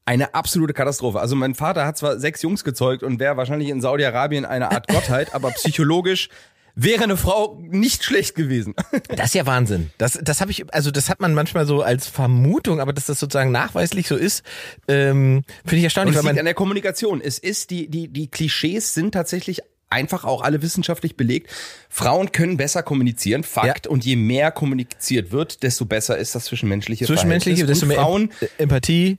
Eine 0.04 0.34
absolute 0.34 0.72
Katastrophe. 0.74 1.20
Also 1.20 1.36
mein 1.36 1.54
Vater 1.54 1.86
hat 1.86 1.96
zwar 1.96 2.18
sechs 2.18 2.42
Jungs 2.42 2.64
gezeugt 2.64 3.02
und 3.04 3.20
wäre 3.20 3.36
wahrscheinlich 3.36 3.68
in 3.68 3.80
Saudi-Arabien 3.80 4.44
eine 4.44 4.72
Art 4.72 4.88
Gottheit, 4.92 5.34
aber 5.34 5.50
psychologisch 5.52 6.28
wäre 6.74 7.04
eine 7.04 7.18
Frau 7.18 7.58
nicht 7.60 8.02
schlecht 8.02 8.34
gewesen. 8.34 8.74
Das 9.14 9.26
ist 9.26 9.34
ja 9.34 9.44
Wahnsinn. 9.46 9.90
Das, 9.98 10.18
das 10.22 10.40
habe 10.40 10.50
ich, 10.50 10.64
also 10.74 10.90
das 10.90 11.08
hat 11.10 11.20
man 11.20 11.34
manchmal 11.34 11.66
so 11.66 11.82
als 11.82 12.06
Vermutung, 12.08 12.80
aber 12.80 12.92
dass 12.94 13.04
das 13.06 13.20
sozusagen 13.20 13.52
nachweislich 13.52 14.08
so 14.08 14.16
ist, 14.16 14.42
ähm, 14.88 15.44
finde 15.64 15.76
ich 15.76 15.82
Und 15.82 15.84
erstaunlich, 15.84 16.16
es 16.16 16.22
weil 16.24 16.30
liegt 16.30 16.36
man 16.36 16.38
an 16.40 16.44
der 16.46 16.54
Kommunikation. 16.54 17.20
Es 17.20 17.38
ist 17.38 17.70
die, 17.70 17.88
die, 17.88 18.08
die 18.08 18.28
Klischees 18.28 18.94
sind 18.94 19.12
tatsächlich 19.12 19.60
einfach 19.92 20.24
auch 20.24 20.42
alle 20.42 20.62
wissenschaftlich 20.62 21.16
belegt. 21.16 21.50
Frauen 21.88 22.32
können 22.32 22.56
besser 22.56 22.82
kommunizieren, 22.82 23.44
Fakt. 23.44 23.86
Und 23.86 24.04
je 24.04 24.16
mehr 24.16 24.50
kommuniziert 24.50 25.30
wird, 25.30 25.62
desto 25.62 25.84
besser 25.84 26.18
ist 26.18 26.34
das 26.34 26.46
zwischenmenschliche 26.46 27.04
zwischenmenschliche, 27.06 27.66
desto 27.66 27.86
mehr 27.86 27.98
Frauen, 27.98 28.32
Em- 28.40 28.48
Empathie. 28.58 29.18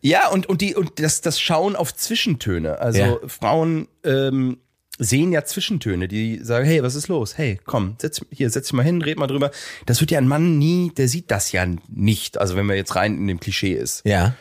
ja, 0.00 0.28
und, 0.28 0.46
und 0.46 0.60
die, 0.60 0.74
und 0.74 0.98
das, 1.00 1.20
das 1.20 1.40
Schauen 1.40 1.76
auf 1.76 1.94
Zwischentöne. 1.94 2.78
Also 2.78 2.98
Ja. 3.00 3.16
Frauen, 3.26 3.88
ähm, 4.04 4.58
sehen 5.00 5.30
ja 5.30 5.44
Zwischentöne, 5.44 6.08
die 6.08 6.40
sagen, 6.42 6.66
hey, 6.66 6.82
was 6.82 6.96
ist 6.96 7.06
los? 7.06 7.38
Hey, 7.38 7.60
komm, 7.64 7.94
setz, 8.00 8.20
hier, 8.32 8.50
setz 8.50 8.66
dich 8.66 8.72
mal 8.72 8.82
hin, 8.82 9.00
red 9.00 9.16
mal 9.16 9.28
drüber. 9.28 9.52
Das 9.86 10.00
wird 10.00 10.10
ja 10.10 10.18
ein 10.18 10.26
Mann 10.26 10.58
nie, 10.58 10.90
der 10.96 11.06
sieht 11.06 11.30
das 11.30 11.52
ja 11.52 11.64
nicht. 11.88 12.36
Also 12.38 12.56
wenn 12.56 12.66
man 12.66 12.74
jetzt 12.74 12.96
rein 12.96 13.16
in 13.16 13.28
dem 13.28 13.38
Klischee 13.38 13.74
ist. 13.74 14.02
Ja. 14.04 14.34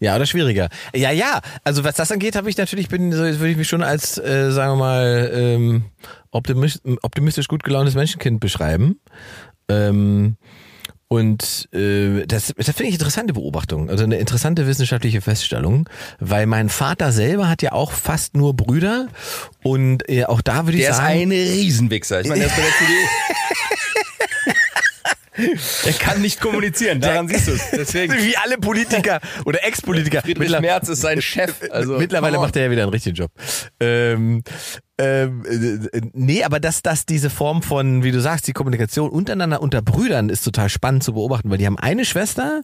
Ja, 0.00 0.16
oder 0.16 0.26
schwieriger. 0.26 0.68
Ja, 0.94 1.10
ja. 1.10 1.40
Also 1.62 1.84
was 1.84 1.94
das 1.94 2.10
angeht, 2.10 2.34
habe 2.34 2.48
ich 2.48 2.56
natürlich, 2.56 2.88
bin, 2.88 3.12
so, 3.12 3.18
würde 3.18 3.50
ich 3.50 3.56
mich 3.58 3.68
schon 3.68 3.82
als, 3.82 4.16
äh, 4.18 4.50
sagen 4.50 4.72
wir 4.72 4.76
mal, 4.76 5.30
ähm, 5.32 5.84
optimistisch, 6.30 6.80
optimistisch 7.02 7.48
gut 7.48 7.62
gelauntes 7.62 7.94
Menschenkind 7.94 8.40
beschreiben. 8.40 8.98
Ähm, 9.68 10.36
und 11.12 11.68
äh, 11.74 12.24
das, 12.26 12.54
das 12.56 12.66
finde 12.66 12.84
ich 12.84 12.94
interessante 12.94 13.32
Beobachtung, 13.32 13.90
also 13.90 14.04
eine 14.04 14.18
interessante 14.18 14.68
wissenschaftliche 14.68 15.20
Feststellung, 15.20 15.88
weil 16.20 16.46
mein 16.46 16.68
Vater 16.68 17.10
selber 17.10 17.48
hat 17.48 17.62
ja 17.62 17.72
auch 17.72 17.90
fast 17.90 18.36
nur 18.36 18.54
Brüder 18.54 19.08
und 19.64 20.08
äh, 20.08 20.24
auch 20.26 20.40
da 20.40 20.66
würde 20.66 20.78
ich 20.78 20.84
Der 20.84 20.92
ist 20.92 20.98
sagen, 20.98 21.20
ein 21.20 21.32
Riesenwichser. 21.32 22.20
Ich 22.20 22.28
meine, 22.28 22.42
der 22.42 22.48
ist 22.48 22.56
bei 22.56 22.62
der 22.62 22.70
CDU. 22.78 22.94
Er 25.84 25.92
kann 25.94 26.20
nicht 26.20 26.40
kommunizieren, 26.40 27.00
daran 27.00 27.28
siehst 27.28 27.48
du 27.48 27.52
es. 27.52 27.70
Deswegen. 27.72 28.12
Wie 28.18 28.36
alle 28.36 28.58
Politiker 28.58 29.20
oder 29.44 29.64
Ex-Politiker. 29.64 30.22
Friedrich 30.22 30.48
Mittler- 30.50 30.60
Merz 30.60 30.88
ist 30.88 31.00
sein 31.00 31.20
Chef. 31.22 31.54
Also, 31.70 31.98
Mittlerweile 31.98 32.38
macht 32.38 32.56
er 32.56 32.64
ja 32.64 32.70
wieder 32.70 32.82
einen 32.82 32.92
richtigen 32.92 33.16
Job. 33.16 33.30
Ähm, 33.80 34.42
ähm, 35.00 35.44
äh, 35.46 35.96
äh, 35.96 36.00
nee, 36.12 36.44
aber 36.44 36.60
dass, 36.60 36.82
dass 36.82 37.06
diese 37.06 37.30
Form 37.30 37.62
von, 37.62 38.02
wie 38.02 38.12
du 38.12 38.20
sagst, 38.20 38.46
die 38.46 38.52
Kommunikation 38.52 39.08
untereinander 39.08 39.62
unter 39.62 39.80
Brüdern 39.80 40.28
ist 40.28 40.42
total 40.42 40.68
spannend 40.68 41.02
zu 41.02 41.14
beobachten, 41.14 41.50
weil 41.50 41.56
die 41.56 41.66
haben 41.66 41.78
eine 41.78 42.04
Schwester 42.04 42.62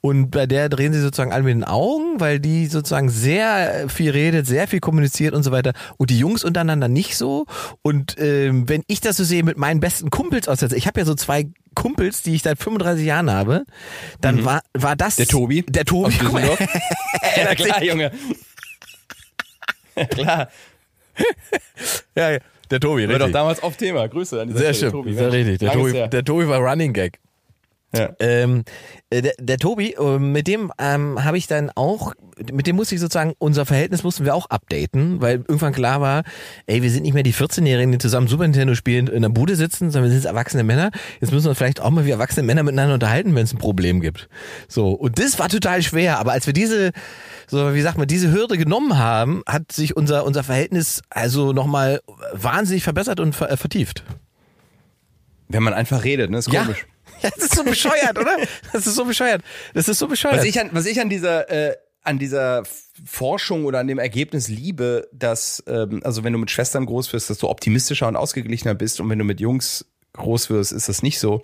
und 0.00 0.30
bei 0.30 0.46
der 0.46 0.70
drehen 0.70 0.94
sie 0.94 1.00
sozusagen 1.00 1.32
alle 1.32 1.42
mit 1.42 1.54
den 1.54 1.64
Augen, 1.64 2.20
weil 2.20 2.40
die 2.40 2.66
sozusagen 2.66 3.10
sehr 3.10 3.90
viel 3.90 4.12
redet, 4.12 4.46
sehr 4.46 4.66
viel 4.66 4.80
kommuniziert 4.80 5.34
und 5.34 5.42
so 5.42 5.52
weiter 5.52 5.74
und 5.98 6.08
die 6.08 6.18
Jungs 6.18 6.42
untereinander 6.42 6.88
nicht 6.88 7.16
so 7.16 7.44
und 7.82 8.16
ähm, 8.18 8.66
wenn 8.66 8.82
ich 8.86 9.02
das 9.02 9.18
so 9.18 9.24
sehe 9.24 9.42
mit 9.42 9.58
meinen 9.58 9.80
besten 9.80 10.08
Kumpels 10.08 10.48
aus 10.48 10.60
der 10.60 10.72
ich 10.72 10.86
habe 10.86 11.00
ja 11.00 11.04
so 11.04 11.14
zwei 11.14 11.48
Kumpels, 11.74 12.22
die 12.22 12.34
ich 12.34 12.42
seit 12.42 12.58
35 12.58 13.04
Jahren 13.04 13.30
habe, 13.30 13.64
dann 14.20 14.44
war, 14.44 14.62
war 14.72 14.96
das... 14.96 15.18
Mhm. 15.18 15.22
Der 15.22 15.26
Tobi? 15.26 15.62
Der 15.62 15.84
Tobi. 15.84 16.06
Aus. 16.06 16.18
Düsseldorf? 16.18 16.58
Ja, 17.36 17.54
klar, 17.54 17.82
Junge. 17.82 18.12
klar. 20.10 20.48
Ja, 22.16 22.30
ja, 22.32 22.38
der 22.70 22.80
Tobi, 22.80 23.02
War 23.02 23.14
doch 23.14 23.26
richtig. 23.26 23.32
damals 23.32 23.62
auf 23.62 23.76
Thema. 23.76 24.08
Grüße 24.08 24.40
an 24.40 24.48
dieser 24.48 24.60
Sehr 24.60 24.74
Stelle, 24.74 24.90
schön, 24.92 25.00
Tobi. 25.02 25.14
sehr 25.14 25.32
richtig. 25.32 25.58
Der 25.58 25.72
Tobi, 25.72 25.92
der 26.08 26.24
Tobi 26.24 26.48
war 26.48 26.58
Running 26.60 26.92
Gag. 26.92 27.18
Ja. 27.96 28.10
Ähm, 28.18 28.64
äh, 29.10 29.22
der, 29.22 29.34
der 29.38 29.58
Tobi, 29.58 29.92
äh, 29.92 30.18
mit 30.18 30.46
dem 30.46 30.72
ähm, 30.78 31.22
habe 31.24 31.38
ich 31.38 31.46
dann 31.46 31.70
auch, 31.74 32.14
mit 32.52 32.66
dem 32.66 32.76
musste 32.76 32.94
ich 32.94 33.00
sozusagen, 33.00 33.34
unser 33.38 33.66
Verhältnis 33.66 34.02
mussten 34.02 34.24
wir 34.24 34.34
auch 34.34 34.46
updaten, 34.46 35.20
weil 35.20 35.36
irgendwann 35.36 35.72
klar 35.72 36.00
war, 36.00 36.24
ey, 36.66 36.82
wir 36.82 36.90
sind 36.90 37.02
nicht 37.02 37.14
mehr 37.14 37.22
die 37.22 37.34
14-Jährigen, 37.34 37.92
die 37.92 37.98
zusammen 37.98 38.28
Super 38.28 38.44
Nintendo 38.44 38.74
spielen, 38.74 39.06
in 39.06 39.22
der 39.22 39.28
Bude 39.28 39.56
sitzen, 39.56 39.90
sondern 39.90 40.04
wir 40.04 40.10
sind 40.10 40.24
jetzt 40.24 40.30
erwachsene 40.30 40.64
Männer. 40.64 40.90
Jetzt 41.20 41.32
müssen 41.32 41.44
wir 41.44 41.50
uns 41.50 41.58
vielleicht 41.58 41.80
auch 41.80 41.90
mal 41.90 42.04
wie 42.04 42.10
erwachsene 42.10 42.44
Männer 42.44 42.62
miteinander 42.62 42.94
unterhalten, 42.94 43.34
wenn 43.34 43.44
es 43.44 43.52
ein 43.52 43.58
Problem 43.58 44.00
gibt. 44.00 44.28
So, 44.68 44.90
und 44.90 45.18
das 45.18 45.38
war 45.38 45.48
total 45.48 45.82
schwer, 45.82 46.18
aber 46.18 46.32
als 46.32 46.46
wir 46.46 46.52
diese, 46.52 46.92
so 47.46 47.74
wie 47.74 47.82
sagt 47.82 47.98
man, 47.98 48.08
diese 48.08 48.32
Hürde 48.32 48.58
genommen 48.58 48.98
haben, 48.98 49.42
hat 49.46 49.72
sich 49.72 49.96
unser, 49.96 50.24
unser 50.24 50.42
Verhältnis 50.42 51.02
also 51.10 51.52
nochmal 51.52 52.00
wahnsinnig 52.32 52.82
verbessert 52.82 53.20
und 53.20 53.34
ver 53.34 53.50
äh, 53.50 53.56
vertieft. 53.56 54.04
Wenn 55.48 55.62
man 55.62 55.74
einfach 55.74 56.04
redet, 56.04 56.30
ne? 56.30 56.38
Ist 56.38 56.50
komisch. 56.50 56.80
Ja, 56.80 56.93
das 57.36 57.36
ist 57.38 57.54
so 57.56 57.64
bescheuert, 57.64 58.18
oder? 58.18 58.36
Das 58.72 58.86
ist 58.86 58.94
so 58.94 59.04
bescheuert. 59.04 59.42
Das 59.74 59.88
ist 59.88 59.98
so 59.98 60.06
bescheuert. 60.08 60.36
Was 60.38 60.44
ich 60.44 60.60
an, 60.60 60.70
was 60.72 60.86
ich 60.86 61.00
an 61.00 61.08
dieser, 61.08 61.50
äh, 61.50 61.76
an 62.02 62.18
dieser 62.18 62.62
Forschung 63.06 63.64
oder 63.64 63.80
an 63.80 63.86
dem 63.86 63.98
Ergebnis 63.98 64.48
liebe, 64.48 65.08
dass, 65.12 65.62
ähm, 65.66 66.00
also 66.04 66.22
wenn 66.24 66.32
du 66.32 66.38
mit 66.38 66.50
Schwestern 66.50 66.86
groß 66.86 67.12
wirst, 67.12 67.30
dass 67.30 67.38
du 67.38 67.48
optimistischer 67.48 68.06
und 68.08 68.16
ausgeglichener 68.16 68.74
bist 68.74 69.00
und 69.00 69.08
wenn 69.10 69.18
du 69.18 69.24
mit 69.24 69.40
Jungs 69.40 69.86
groß 70.12 70.50
wirst, 70.50 70.72
ist 70.72 70.88
das 70.88 71.02
nicht 71.02 71.18
so, 71.18 71.42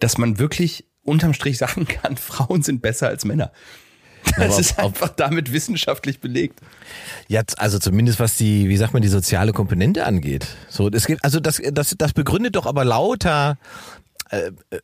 dass 0.00 0.18
man 0.18 0.38
wirklich 0.38 0.84
unterm 1.04 1.32
Strich 1.32 1.58
sagen 1.58 1.86
kann, 1.86 2.16
Frauen 2.18 2.62
sind 2.62 2.82
besser 2.82 3.08
als 3.08 3.24
Männer. 3.24 3.52
Das 4.36 4.36
Aber 4.50 4.60
ist 4.60 4.72
ob- 4.78 4.84
einfach 4.84 5.08
damit 5.08 5.50
wissenschaftlich 5.52 6.20
belegt. 6.20 6.60
Ja, 7.28 7.42
also 7.56 7.78
zumindest 7.78 8.20
was 8.20 8.36
die, 8.36 8.68
wie 8.68 8.76
sagt 8.76 8.92
man, 8.92 9.00
die 9.00 9.08
soziale 9.08 9.52
Komponente 9.52 10.04
angeht. 10.04 10.46
So, 10.68 10.88
es 10.90 11.06
gibt, 11.06 11.24
also 11.24 11.40
das, 11.40 11.62
das, 11.72 11.94
das 11.96 12.12
begründet 12.12 12.56
doch 12.56 12.66
aber 12.66 12.84
lauter, 12.84 13.56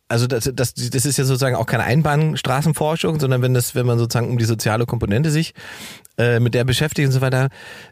also 0.09 0.27
das, 0.27 0.51
das, 0.55 0.75
das 0.75 1.07
ist 1.07 1.17
ja 1.19 1.25
sozusagen 1.25 1.57
auch 1.57 1.67
keine 1.67 1.85
Einbahnstraßenforschung, 1.85 3.21
sondern 3.21 3.43
wenn 3.43 3.55
das, 3.55 3.75
wenn 3.75 3.87
man 3.87 3.99
sozusagen 3.99 4.29
um 4.31 4.39
die 4.39 4.45
soziale 4.45 4.87
Komponente 4.87 5.31
sich 5.31 5.55
äh, 6.19 6.41
mit 6.41 6.55
der 6.55 6.65
beschäftigt 6.65 7.07
und 7.07 7.13
so 7.13 7.21
weiter, 7.21 7.49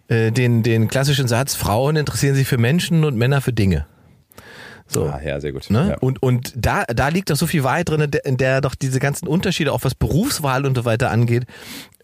äh, 0.09 0.32
den, 0.32 0.62
den 0.62 0.88
klassischen 0.88 1.28
Satz, 1.28 1.55
Frauen 1.55 1.96
interessieren 1.96 2.34
sich 2.34 2.48
für 2.48 2.59
Menschen 2.59 3.05
und 3.05 3.16
Männer 3.16 3.40
für 3.40 3.52
Dinge. 3.52 3.86
So. 4.86 5.05
Ah, 5.07 5.20
ja, 5.24 5.40
sehr 5.40 5.52
gut. 5.52 5.70
Ne? 5.70 5.90
Ja. 5.90 5.98
Und, 5.98 6.22
und 6.22 6.52
da, 6.57 6.84
da 6.84 7.09
liegt 7.09 7.30
doch 7.30 7.36
so 7.36 7.46
viel 7.46 7.64
Wahrheit 7.64 7.88
drin, 7.88 8.11
in 8.24 8.36
der- 8.36 8.61
doch 8.61 8.74
diese 8.74 9.00
ganzen 9.00 9.26
Unterschiede, 9.26 9.72
auch 9.72 9.82
was 9.82 9.94
Berufswahl 9.94 10.66
und 10.66 10.74
so 10.76 10.84
weiter 10.84 11.11
angeht, 11.11 11.44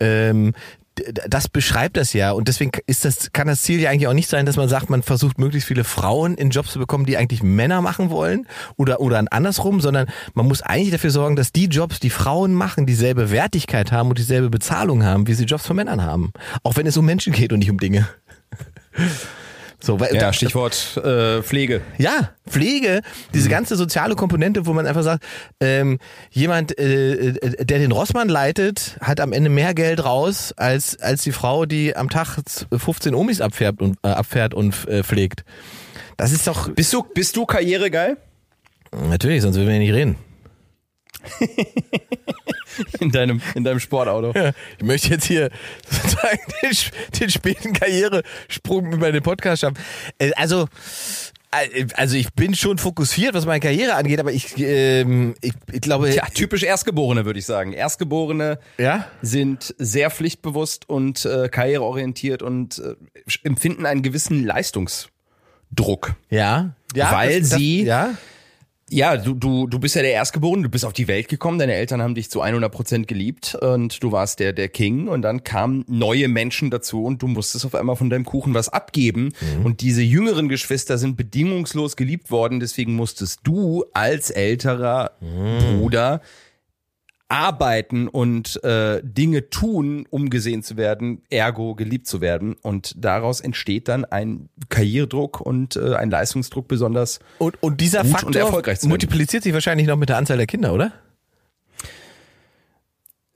ähm, 0.01 0.55
das 1.29 1.49
beschreibt 1.49 1.97
das 1.97 2.13
ja. 2.13 2.33
Und 2.33 2.49
deswegen 2.49 2.73
ist 2.87 3.05
das, 3.05 3.33
kann 3.33 3.47
das 3.47 3.63
Ziel 3.63 3.81
ja 3.81 3.91
eigentlich 3.91 4.09
auch 4.09 4.15
nicht 4.15 4.29
sein, 4.29 4.47
dass 4.47 4.57
man 4.57 4.69
sagt, 4.69 4.91
man 4.91 5.03
versucht 5.03 5.39
möglichst 5.39 5.69
viele 5.69 5.85
Frauen 5.85 6.35
in 6.35 6.51
Jobs 6.51 6.73
zu 6.73 6.79
bekommen, 6.79 7.07
die 7.07 7.17
eigentlich 7.17 7.43
Männer 7.43 7.81
machen 7.81 8.11
wollen 8.11 8.47
oder, 8.77 9.01
oder 9.01 9.23
andersrum, 9.31 9.81
sondern 9.81 10.07
man 10.35 10.47
muss 10.47 10.63
eigentlich 10.63 10.91
dafür 10.91 11.11
sorgen, 11.11 11.37
dass 11.37 11.53
die 11.53 11.67
Jobs, 11.67 12.01
die 12.01 12.11
Frauen 12.11 12.55
machen, 12.55 12.87
dieselbe 12.87 13.31
Wertigkeit 13.31 13.93
haben 13.93 14.09
und 14.09 14.19
dieselbe 14.19 14.51
Bezahlung 14.51 15.05
haben, 15.05 15.27
wie 15.27 15.35
sie 15.35 15.45
Jobs 15.45 15.67
von 15.67 15.77
Männern 15.77 16.03
haben. 16.03 16.33
Auch 16.63 16.77
wenn 16.77 16.87
es 16.87 16.97
um 16.97 17.05
Menschen 17.05 17.33
geht 17.33 17.53
und 17.53 17.61
nicht 17.61 17.71
um 17.71 17.79
Dinge. 17.79 18.09
So, 19.83 19.99
weil, 19.99 20.15
Ja, 20.15 20.33
Stichwort 20.33 20.97
äh, 21.03 21.43
Pflege. 21.43 21.81
ja, 21.99 22.31
Pflege, 22.49 23.01
diese 23.33 23.49
ganze 23.49 23.77
soziale 23.77 24.15
Komponente, 24.15 24.67
wo 24.67 24.73
man 24.73 24.87
einfach 24.87 25.03
sagt, 25.03 25.25
ähm, 25.61 25.99
jemand, 26.31 26.79
äh, 26.79 27.29
äh, 27.31 27.65
der 27.65 27.79
den 27.79 27.93
Rossmann 27.93 28.29
leitet, 28.29 28.99
hat 29.01 29.21
am 29.21 29.33
Ende 29.33 29.49
mehr 29.51 29.73
Geld 29.75 30.05
raus 30.05 30.53
als 30.57 31.01
als 31.01 31.23
die 31.23 31.33
Frau, 31.33 31.65
die 31.67 31.97
am 31.97 32.09
Tag 32.11 32.37
15 32.77 33.15
Omis 33.15 33.41
abfärbt 33.41 33.81
und 33.81 33.97
äh, 34.03 34.09
abfährt 34.09 34.53
und 34.55 34.87
äh, 34.89 35.03
pflegt. 35.03 35.45
Das 36.17 36.33
ist 36.33 36.47
doch 36.47 36.69
Bist 36.71 36.93
du, 36.93 37.03
bist 37.15 37.37
du 37.37 37.47
karrieregeil? 37.47 38.17
natürlich, 39.09 39.41
sonst 39.43 39.57
würden 39.57 39.69
wir 39.69 39.75
ja 39.75 39.81
nicht 39.81 39.93
reden. 39.95 40.17
In 43.01 43.11
deinem, 43.11 43.43
in 43.55 43.65
deinem 43.65 43.81
Sportauto. 43.81 44.33
Ich 44.79 44.85
möchte 44.85 45.09
jetzt 45.09 45.25
hier 45.25 45.51
sozusagen 45.89 46.39
den, 46.63 46.71
den 47.21 47.31
späten 47.31 47.73
Karrieresprung 47.73 48.93
über 48.93 49.13
den 49.13 49.23
Podcast 49.23 49.61
schaffen. 49.63 49.77
Äh, 50.19 50.31
Also, 50.37 50.67
äh, 51.51 51.87
also 51.95 52.17
ich 52.17 52.33
bin 52.33 52.55
schon 52.55 52.79
fokussiert, 52.79 53.35
was 53.35 53.45
meine 53.45 53.61
Karriere 53.61 53.95
angeht, 53.95 54.21
aber 54.21 54.33
ich, 54.33 54.55
ähm, 54.59 55.35
ich, 55.43 55.53
ich 55.73 55.81
glaube, 55.81 56.15
Ja, 56.15 56.27
typisch 56.33 56.63
Erstgeborene, 56.63 57.25
würde 57.25 57.39
ich 57.41 57.47
sagen. 57.47 57.73
Erstgeborene 57.73 58.59
Ja? 58.79 59.07
sind 59.21 59.75
sehr 59.79 60.11
pflichtbewusst 60.11 60.89
und 60.89 61.25
äh, 61.25 61.49
karriereorientiert 61.49 62.43
und 62.43 62.79
äh, 62.79 62.95
empfinden 63.43 63.85
einen 63.85 64.03
gewissen 64.03 64.45
Leistungsdruck. 64.45 66.15
ja, 66.31 66.75
ja, 66.95 67.13
Weil 67.13 67.43
sie- 67.45 67.83
ja, 67.85 68.15
Ja, 68.93 69.17
du, 69.17 69.35
du, 69.35 69.69
du 69.69 69.79
bist 69.79 69.95
ja 69.95 70.03
der 70.03 70.11
Erstgeborene, 70.11 70.65
du 70.65 70.69
bist 70.69 70.85
auf 70.85 70.93
die 70.93 71.07
Welt 71.07 71.29
gekommen, 71.29 71.61
deine 71.61 71.75
Eltern 71.75 72.03
haben 72.03 72.17
dich 72.17 72.29
zu 72.29 72.41
100 72.41 72.73
Prozent 72.73 73.07
geliebt 73.07 73.55
und 73.55 74.03
du 74.03 74.11
warst 74.11 74.41
der, 74.41 74.53
der 74.53 74.69
King 74.69 75.07
und 75.07 75.23
dann 75.23 75.45
kamen 75.45 75.85
neue 75.87 76.27
Menschen 76.27 76.71
dazu 76.71 77.05
und 77.05 77.23
du 77.23 77.29
musstest 77.29 77.65
auf 77.65 77.77
einmal 77.77 77.95
von 77.95 78.11
deinem 78.11 78.25
Kuchen 78.25 78.53
was 78.53 78.69
abgeben 78.69 79.33
und 79.63 79.81
diese 79.81 80.03
jüngeren 80.03 80.49
Geschwister 80.49 80.99
sind 80.99 81.17
bedingungslos 81.17 81.95
geliebt 81.95 82.33
worden, 82.33 82.59
deswegen 82.59 82.95
musstest 82.97 83.41
du 83.45 83.85
als 83.93 84.31
älterer 84.31 85.13
Bruder 85.21 86.21
arbeiten 87.31 88.09
und 88.09 88.63
äh, 88.65 89.01
Dinge 89.05 89.51
tun, 89.51 90.07
um 90.11 90.31
gesehen 90.31 90.65
zu 90.65 90.77
werden, 90.77 91.23
ergo 91.31 91.77
geliebt 91.77 92.09
zu 92.09 92.21
werden. 92.21 92.57
Und 92.61 92.95
daraus 92.99 93.41
entsteht 93.41 93.89
dann 93.89 94.05
ein 94.05 94.49
Karrieredruck 94.69 95.41
und 95.41 95.77
äh, 95.77 95.95
ein 95.95 96.11
Leistungsdruck 96.11 96.67
besonders 96.67 97.21
Und, 97.39 97.63
und 97.63 97.81
dieser 97.81 98.03
Gut 98.03 98.09
und 98.09 98.13
Faktor 98.21 98.43
erfolgreich 98.43 98.83
multipliziert 98.83 99.45
sich 99.45 99.55
wahrscheinlich 99.55 99.87
noch 99.87 99.97
mit 99.97 100.09
der 100.09 100.17
Anzahl 100.17 100.39
der 100.39 100.47
Kinder, 100.47 100.75
oder? 100.75 100.93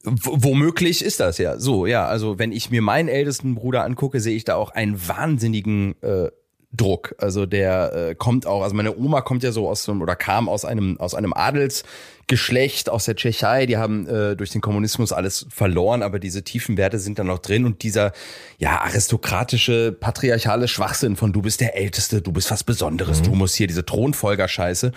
W 0.03 0.11
womöglich 0.23 1.03
ist 1.03 1.21
das 1.21 1.39
ja 1.39 1.59
so, 1.59 1.87
ja. 1.87 2.07
Also 2.07 2.39
wenn 2.39 2.53
ich 2.53 2.71
mir 2.71 2.83
meinen 2.83 3.09
ältesten 3.09 3.55
Bruder 3.55 3.85
angucke, 3.85 4.21
sehe 4.21 4.37
ich 4.37 4.45
da 4.45 4.57
auch 4.57 4.71
einen 4.71 5.09
wahnsinnigen 5.09 5.95
äh, 6.03 6.31
Druck. 6.77 7.15
Also 7.19 7.47
der 7.47 7.93
äh, 7.95 8.15
kommt 8.15 8.47
auch, 8.47 8.63
also 8.63 8.75
meine 8.75 8.97
Oma 8.97 9.21
kommt 9.21 9.43
ja 9.43 9.53
so 9.53 9.69
aus 9.69 9.89
einem 9.89 10.03
oder 10.03 10.17
kam 10.17 10.49
aus 10.49 10.65
einem 10.65 10.99
aus 10.99 11.15
einem 11.15 11.33
Adelsgeschlecht 11.33 12.91
aus 12.91 13.05
der 13.05 13.17
Tschechei. 13.17 13.67
Die 13.67 13.77
haben 13.77 14.07
äh, 14.09 14.37
durch 14.37 14.51
den 14.51 14.61
Kommunismus 14.61 15.13
alles 15.13 15.47
verloren, 15.51 16.03
aber 16.03 16.19
diese 16.19 16.43
tiefen 16.43 16.77
Werte 16.77 16.99
sind 16.99 17.19
dann 17.19 17.29
noch 17.29 17.39
drin 17.39 17.65
und 17.65 17.83
dieser 17.83 18.13
ja 18.59 18.81
aristokratische 18.81 19.93
patriarchale 19.93 20.69
Schwachsinn 20.69 21.17
von 21.17 21.33
du 21.33 21.43
bist 21.43 21.61
der 21.61 21.77
Älteste, 21.77 22.23
du 22.23 22.33
bist 22.33 22.51
was 22.51 22.65
Besonderes, 22.65 23.23
du 23.23 23.35
musst 23.35 23.55
hier 23.55 23.67
diese 23.67 23.85
Thronfolger-Scheiße. 23.85 24.93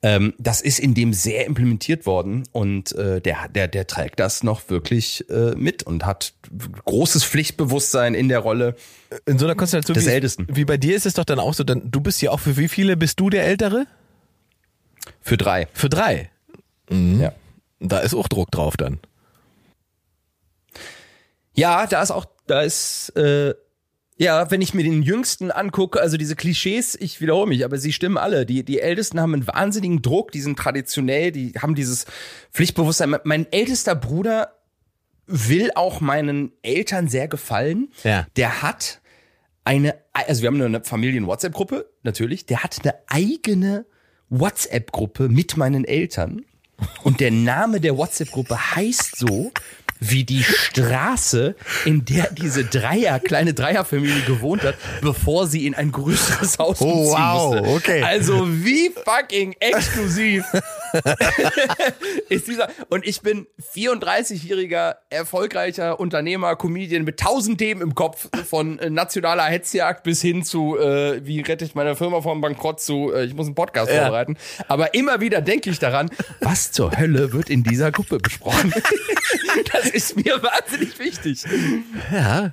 Ähm, 0.00 0.32
das 0.38 0.60
ist 0.60 0.78
in 0.78 0.94
dem 0.94 1.12
sehr 1.12 1.46
implementiert 1.46 2.06
worden 2.06 2.44
und 2.52 2.92
äh, 2.92 3.20
der, 3.20 3.48
der, 3.48 3.66
der 3.66 3.86
trägt 3.88 4.20
das 4.20 4.44
noch 4.44 4.70
wirklich 4.70 5.28
äh, 5.28 5.56
mit 5.56 5.82
und 5.82 6.06
hat 6.06 6.34
großes 6.84 7.24
Pflichtbewusstsein 7.24 8.14
in 8.14 8.28
der 8.28 8.38
Rolle. 8.38 8.76
In 9.26 9.40
so 9.40 9.46
einer 9.46 9.56
Konstellation 9.56 9.94
Des 9.94 10.06
wie, 10.06 10.10
Ältesten. 10.10 10.46
wie 10.48 10.64
bei 10.64 10.76
dir 10.76 10.94
ist 10.94 11.04
es 11.04 11.14
doch 11.14 11.24
dann 11.24 11.40
auch 11.40 11.52
so, 11.52 11.64
dann, 11.64 11.90
du 11.90 12.00
bist 12.00 12.22
ja 12.22 12.30
auch 12.30 12.38
für 12.38 12.56
wie 12.56 12.68
viele 12.68 12.96
bist 12.96 13.18
du 13.18 13.28
der 13.28 13.44
Ältere? 13.44 13.86
Für 15.20 15.36
drei. 15.36 15.66
Für 15.72 15.88
drei. 15.88 16.30
Mhm. 16.90 17.20
Ja. 17.20 17.32
Da 17.80 17.98
ist 17.98 18.14
auch 18.14 18.28
Druck 18.28 18.52
drauf 18.52 18.76
dann. 18.76 19.00
Ja, 21.54 21.88
da 21.88 22.02
ist 22.02 22.12
auch, 22.12 22.26
da 22.46 22.62
ist, 22.62 23.10
äh, 23.16 23.52
ja, 24.18 24.50
wenn 24.50 24.60
ich 24.60 24.74
mir 24.74 24.82
den 24.82 25.02
Jüngsten 25.02 25.52
angucke, 25.52 26.00
also 26.00 26.16
diese 26.16 26.34
Klischees, 26.34 26.96
ich 26.96 27.20
wiederhole 27.20 27.46
mich, 27.46 27.64
aber 27.64 27.78
sie 27.78 27.92
stimmen 27.92 28.18
alle. 28.18 28.44
Die, 28.44 28.64
die 28.64 28.80
Ältesten 28.80 29.20
haben 29.20 29.32
einen 29.32 29.46
wahnsinnigen 29.46 30.02
Druck, 30.02 30.32
die 30.32 30.40
sind 30.40 30.58
traditionell, 30.58 31.30
die 31.30 31.52
haben 31.52 31.76
dieses 31.76 32.04
Pflichtbewusstsein. 32.52 33.16
Mein 33.22 33.50
ältester 33.52 33.94
Bruder 33.94 34.58
will 35.26 35.70
auch 35.76 36.00
meinen 36.00 36.50
Eltern 36.62 37.06
sehr 37.06 37.28
gefallen. 37.28 37.92
Ja. 38.02 38.26
Der 38.36 38.60
hat 38.60 39.00
eine, 39.64 39.94
also 40.12 40.42
wir 40.42 40.48
haben 40.48 40.60
eine 40.60 40.82
Familien-WhatsApp-Gruppe, 40.82 41.88
natürlich. 42.02 42.44
Der 42.44 42.64
hat 42.64 42.76
eine 42.82 42.94
eigene 43.06 43.86
WhatsApp-Gruppe 44.30 45.28
mit 45.28 45.56
meinen 45.56 45.84
Eltern. 45.84 46.44
Und 47.04 47.20
der 47.20 47.30
Name 47.30 47.80
der 47.80 47.96
WhatsApp-Gruppe 47.96 48.74
heißt 48.74 49.16
so, 49.16 49.52
wie 50.00 50.24
die 50.24 50.42
Straße, 50.44 51.54
in 51.84 52.04
der 52.04 52.30
diese 52.32 52.64
Dreier, 52.64 53.18
kleine 53.20 53.54
Dreierfamilie 53.54 54.22
gewohnt 54.26 54.62
hat, 54.62 54.74
bevor 55.00 55.46
sie 55.46 55.66
in 55.66 55.74
ein 55.74 55.92
größeres 55.92 56.58
Haus 56.58 56.80
Oh, 56.80 56.90
umziehen 56.90 57.12
wow, 57.14 57.54
musste. 57.60 57.68
okay. 57.74 58.02
Also 58.02 58.46
wie 58.48 58.90
fucking 59.04 59.54
exklusiv 59.60 60.44
ist 62.28 62.46
dieser. 62.48 62.68
Und 62.88 63.06
ich 63.06 63.20
bin 63.20 63.46
34-jähriger, 63.74 64.96
erfolgreicher 65.10 65.98
Unternehmer, 66.00 66.56
Comedian 66.56 67.04
mit 67.04 67.18
tausend 67.20 67.58
Themen 67.58 67.80
im 67.82 67.94
Kopf, 67.94 68.28
von 68.48 68.78
äh, 68.78 68.90
nationaler 68.90 69.44
Hetzjagd 69.44 70.02
bis 70.04 70.22
hin 70.22 70.44
zu, 70.44 70.78
äh, 70.78 71.24
wie 71.26 71.40
rette 71.40 71.64
ich 71.64 71.74
meine 71.74 71.96
Firma 71.96 72.20
vom 72.20 72.40
Bankrott 72.40 72.80
zu, 72.80 73.12
äh, 73.12 73.24
ich 73.24 73.34
muss 73.34 73.46
einen 73.46 73.54
Podcast 73.54 73.90
Ja. 73.90 74.02
vorbereiten. 74.02 74.36
Aber 74.68 74.94
immer 74.94 75.20
wieder 75.20 75.40
denke 75.40 75.70
ich 75.70 75.78
daran, 75.78 76.10
was 76.40 76.72
zur 76.72 76.96
Hölle 76.98 77.32
wird 77.32 77.50
in 77.50 77.62
dieser 77.62 77.90
Gruppe 77.92 78.18
besprochen? 78.18 78.72
das 79.72 79.87
ist 79.94 80.16
mir 80.16 80.42
wahnsinnig 80.42 80.98
wichtig. 80.98 81.44
Ja. 82.12 82.52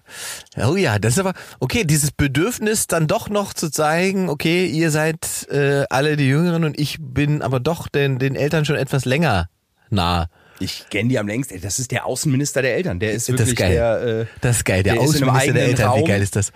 Oh 0.68 0.76
ja, 0.76 1.00
das 1.00 1.14
ist 1.14 1.20
aber, 1.20 1.34
okay, 1.60 1.84
dieses 1.84 2.12
Bedürfnis 2.12 2.88
dann 2.88 3.08
doch 3.08 3.30
noch 3.30 3.54
zu 3.54 3.70
zeigen, 3.70 4.30
okay, 4.30 4.66
ihr 4.66 4.92
seid 4.92 5.48
äh, 5.50 5.84
alle 5.90 6.16
die 6.18 6.28
Jüngeren 6.28 6.64
und 6.64 6.80
ich 6.80 6.98
bin 7.00 7.42
aber 7.42 7.60
doch 7.60 7.88
den, 7.88 8.20
den 8.20 8.36
Eltern 8.36 8.66
schon 8.66 8.76
etwas 8.76 9.06
länger 9.06 9.50
nah. 9.90 10.28
Ich 10.60 10.86
kenne 10.90 11.10
die 11.10 11.20
am 11.20 11.28
längsten. 11.28 11.60
Das 11.60 11.80
ist 11.80 11.92
der 11.92 12.06
Außenminister 12.06 12.62
der 12.62 12.76
Eltern. 12.76 13.00
Der 13.00 13.12
ist 13.12 13.28
Das 13.28 13.34
wirklich 13.38 13.50
ist 13.50 13.56
geil. 13.58 13.74
der. 13.74 14.02
Äh, 14.22 14.26
Das 14.40 14.58
ist 14.58 14.64
geil, 14.66 14.84
der, 14.84 14.94
der 14.94 15.02
Außenminister 15.02 15.52
der 15.54 15.66
Eltern, 15.66 15.94
wie 15.96 16.00
Raum. 16.00 16.08
geil 16.08 16.22
ist 16.22 16.36
das? 16.38 16.54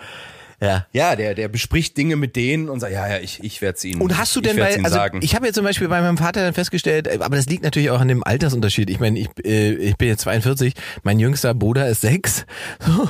Ja. 0.62 0.86
ja, 0.92 1.16
der, 1.16 1.36
der 1.36 1.48
bespricht 1.48 1.96
Dinge 1.98 2.16
mit 2.16 2.36
denen 2.36 2.70
und 2.70 2.80
sagt, 2.80 2.94
ja, 2.94 3.08
ja, 3.08 3.18
ich, 3.20 3.44
ich 3.44 3.62
werde 3.62 3.78
es 3.78 3.86
ihnen. 3.86 4.02
Und 4.02 4.18
hast 4.18 4.36
du 4.36 4.42
denn 4.42 4.58
bei, 4.58 4.78
also 4.78 4.90
sagen. 4.90 5.20
ich 5.24 5.36
habe 5.36 5.46
jetzt 5.46 5.56
zum 5.56 5.64
Beispiel 5.64 5.88
bei 5.88 6.02
meinem 6.02 6.18
Vater 6.18 6.42
dann 6.44 6.54
festgestellt, 6.54 7.08
äh, 7.08 7.20
aber 7.22 7.36
das 7.38 7.46
liegt 7.46 7.64
natürlich 7.64 7.90
auch 7.90 8.02
an 8.02 8.08
dem 8.10 8.24
Altersunterschied. 8.24 8.90
Ich 8.90 9.00
meine, 9.00 9.20
ich, 9.20 9.30
äh, 9.44 9.74
ich 9.74 9.96
bin 9.98 10.10
jetzt 10.10 10.22
42, 10.22 10.74
mein 11.04 11.20
jüngster 11.20 11.54
Bruder 11.54 11.88
ist 11.88 12.02
sechs. 12.02 12.46
So, 12.86 13.08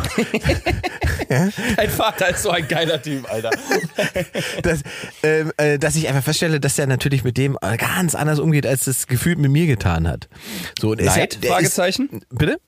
Dein 1.29 1.89
Vater 1.89 2.29
ist 2.29 2.43
so 2.43 2.49
ein 2.49 2.67
geiler 2.67 3.01
Typ, 3.01 3.31
Alter. 3.31 3.51
dass, 4.63 4.81
ähm, 5.23 5.51
äh, 5.57 5.77
dass 5.77 5.95
ich 5.95 6.07
einfach 6.07 6.23
feststelle, 6.23 6.59
dass 6.59 6.75
der 6.75 6.87
natürlich 6.87 7.23
mit 7.23 7.37
dem 7.37 7.57
ganz 7.77 8.15
anders 8.15 8.39
umgeht, 8.39 8.65
als 8.65 8.85
das 8.85 9.07
gefühlt 9.07 9.37
mit 9.39 9.51
mir 9.51 9.67
getan 9.67 10.07
hat. 10.07 10.27
So, 10.79 10.91
und 10.91 11.01
er 11.01 11.07
ist 11.07 11.43
ja- 11.43 11.49
Fragezeichen? 11.49 12.09
Ist, 12.09 12.29
bitte? 12.29 12.59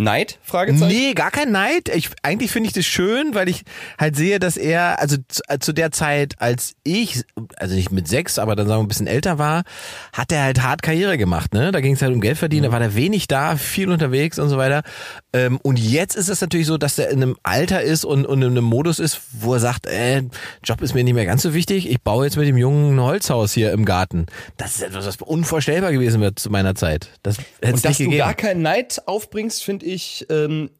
Neid? 0.00 0.38
Fragezeichen? 0.42 0.96
Nee, 0.96 1.12
gar 1.12 1.32
kein 1.32 1.50
Neid. 1.50 1.88
Ich, 1.88 2.10
eigentlich 2.22 2.52
finde 2.52 2.68
ich 2.68 2.72
das 2.72 2.86
schön, 2.86 3.34
weil 3.34 3.48
ich 3.48 3.64
halt 3.98 4.14
sehe, 4.14 4.38
dass 4.38 4.56
er, 4.56 5.00
also 5.00 5.16
zu, 5.26 5.42
äh, 5.48 5.58
zu 5.58 5.72
der 5.72 5.90
Zeit, 5.90 6.34
als 6.38 6.76
ich, 6.84 7.24
also 7.56 7.74
nicht 7.74 7.90
mit 7.90 8.06
sechs, 8.06 8.38
aber 8.38 8.54
dann 8.54 8.68
sagen 8.68 8.78
wir 8.78 8.84
ein 8.84 8.88
bisschen 8.88 9.08
älter 9.08 9.38
war, 9.38 9.64
hat 10.12 10.30
er 10.30 10.44
halt 10.44 10.62
hart 10.62 10.82
Karriere 10.82 11.18
gemacht. 11.18 11.52
Ne? 11.52 11.72
Da 11.72 11.80
ging 11.80 11.94
es 11.94 12.02
halt 12.02 12.14
um 12.14 12.20
Geld 12.20 12.38
verdienen, 12.38 12.64
da 12.64 12.72
war 12.72 12.80
er 12.80 12.94
wenig 12.94 13.26
da, 13.26 13.56
viel 13.56 13.90
unterwegs 13.90 14.38
und 14.38 14.48
so 14.48 14.56
weiter. 14.56 14.84
Ähm, 15.32 15.58
und 15.62 15.78
jetzt 15.78 16.16
ist 16.16 16.28
es 16.28 16.40
natürlich 16.40 16.66
so, 16.66 16.78
dass 16.78 16.98
er 16.98 17.10
in 17.10 17.22
einem 17.22 17.36
Alter 17.42 17.82
ist 17.82 18.04
und, 18.04 18.24
und 18.24 18.40
in 18.40 18.50
einem 18.52 18.64
Modus 18.64 18.98
ist, 18.98 19.20
wo 19.32 19.54
er 19.54 19.60
sagt, 19.60 19.86
äh, 19.86 20.22
Job 20.64 20.80
ist 20.80 20.94
mir 20.94 21.04
nicht 21.04 21.12
mehr 21.14 21.26
ganz 21.26 21.42
so 21.42 21.52
wichtig, 21.52 21.90
ich 21.90 22.00
baue 22.00 22.24
jetzt 22.24 22.36
mit 22.38 22.48
dem 22.48 22.56
Jungen 22.56 22.94
ein 22.96 23.00
Holzhaus 23.00 23.52
hier 23.52 23.72
im 23.72 23.84
Garten. 23.84 24.24
Das 24.56 24.76
ist 24.76 24.82
etwas, 24.82 25.06
was 25.06 25.16
unvorstellbar 25.16 25.92
gewesen 25.92 26.20
wird 26.22 26.38
zu 26.38 26.48
meiner 26.50 26.74
Zeit. 26.74 27.10
Das 27.22 27.36
hätte 27.38 27.74
Und 27.74 27.84
dass 27.84 27.90
nicht 27.90 28.00
du 28.00 28.04
gegeben. 28.04 28.18
gar 28.20 28.34
keinen 28.34 28.62
Neid 28.62 29.02
aufbringst, 29.06 29.62
finde 29.62 29.84
ich, 29.86 30.26
ähm, 30.30 30.70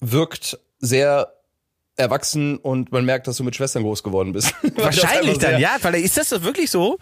wirkt 0.00 0.58
sehr 0.78 1.32
erwachsen 1.96 2.56
und 2.56 2.90
man 2.90 3.04
merkt, 3.04 3.26
dass 3.26 3.36
du 3.36 3.44
mit 3.44 3.54
Schwestern 3.54 3.82
groß 3.82 4.02
geworden 4.02 4.32
bist. 4.32 4.54
Wahrscheinlich 4.76 5.38
dann, 5.38 5.60
ja, 5.60 5.76
weil 5.82 5.94
ist 5.96 6.16
das 6.16 6.30
doch 6.30 6.42
wirklich 6.42 6.70
so? 6.70 6.98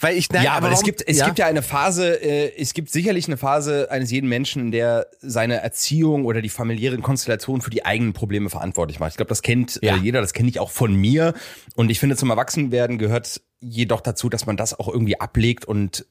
Weil 0.00 0.16
ich 0.16 0.30
nein, 0.30 0.44
ja, 0.44 0.52
aber, 0.52 0.68
es 0.68 0.72
warum- 0.74 0.84
gibt 0.84 1.04
es 1.06 1.22
gibt 1.24 1.38
ja 1.38 1.46
eine 1.46 1.62
Phase, 1.62 2.22
äh, 2.22 2.52
es 2.56 2.72
gibt 2.72 2.90
sicherlich 2.90 3.26
eine 3.26 3.36
Phase 3.36 3.90
eines 3.90 4.10
jeden 4.10 4.28
Menschen, 4.28 4.62
in 4.62 4.70
der 4.72 5.08
seine 5.20 5.60
Erziehung 5.60 6.24
oder 6.24 6.40
die 6.40 6.48
familiären 6.48 7.02
Konstellationen 7.02 7.60
für 7.60 7.70
die 7.70 7.84
eigenen 7.84 8.12
Probleme 8.14 8.48
verantwortlich 8.48 8.98
macht. 8.98 9.10
Ich 9.10 9.16
glaube, 9.18 9.28
das 9.28 9.42
kennt 9.42 9.78
Ja. 9.82 9.94
äh, 9.96 9.98
jeder, 9.98 10.20
das 10.22 10.32
kenne 10.32 10.48
ich 10.48 10.58
auch 10.58 10.70
von 10.70 10.94
mir. 10.94 11.34
Und 11.74 11.90
ich 11.90 12.00
finde, 12.00 12.16
zum 12.16 12.30
Erwachsenwerden 12.30 12.98
gehört 12.98 13.42
jedoch 13.60 14.00
dazu, 14.00 14.30
dass 14.30 14.46
man 14.46 14.56
das 14.56 14.78
auch 14.80 14.88
irgendwie 14.88 15.20
ablegt 15.20 15.66
und 15.66 16.06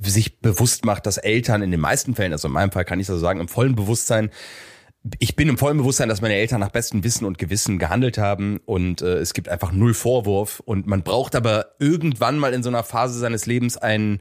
sich 0.00 0.40
bewusst 0.40 0.84
macht, 0.84 1.06
dass 1.06 1.18
Eltern 1.18 1.62
in 1.62 1.70
den 1.70 1.78
meisten 1.78 2.16
Fällen, 2.16 2.32
also 2.32 2.48
in 2.48 2.54
meinem 2.54 2.72
Fall 2.72 2.84
kann 2.84 2.98
ich 2.98 3.06
das 3.06 3.14
so 3.14 3.20
sagen, 3.20 3.38
im 3.38 3.46
vollen 3.46 3.76
Bewusstsein 3.76 4.30
ich 5.18 5.34
bin 5.36 5.48
im 5.48 5.56
vollen 5.58 5.78
Bewusstsein, 5.78 6.08
dass 6.10 6.20
meine 6.20 6.34
Eltern 6.34 6.60
nach 6.60 6.70
bestem 6.70 7.02
Wissen 7.04 7.24
und 7.24 7.38
Gewissen 7.38 7.78
gehandelt 7.78 8.18
haben 8.18 8.60
und 8.66 9.00
äh, 9.02 9.16
es 9.18 9.32
gibt 9.32 9.48
einfach 9.48 9.72
null 9.72 9.94
Vorwurf 9.94 10.60
und 10.60 10.86
man 10.86 11.02
braucht 11.02 11.34
aber 11.34 11.72
irgendwann 11.78 12.38
mal 12.38 12.52
in 12.52 12.62
so 12.62 12.68
einer 12.68 12.82
Phase 12.84 13.18
seines 13.18 13.46
Lebens 13.46 13.76
einen 13.78 14.20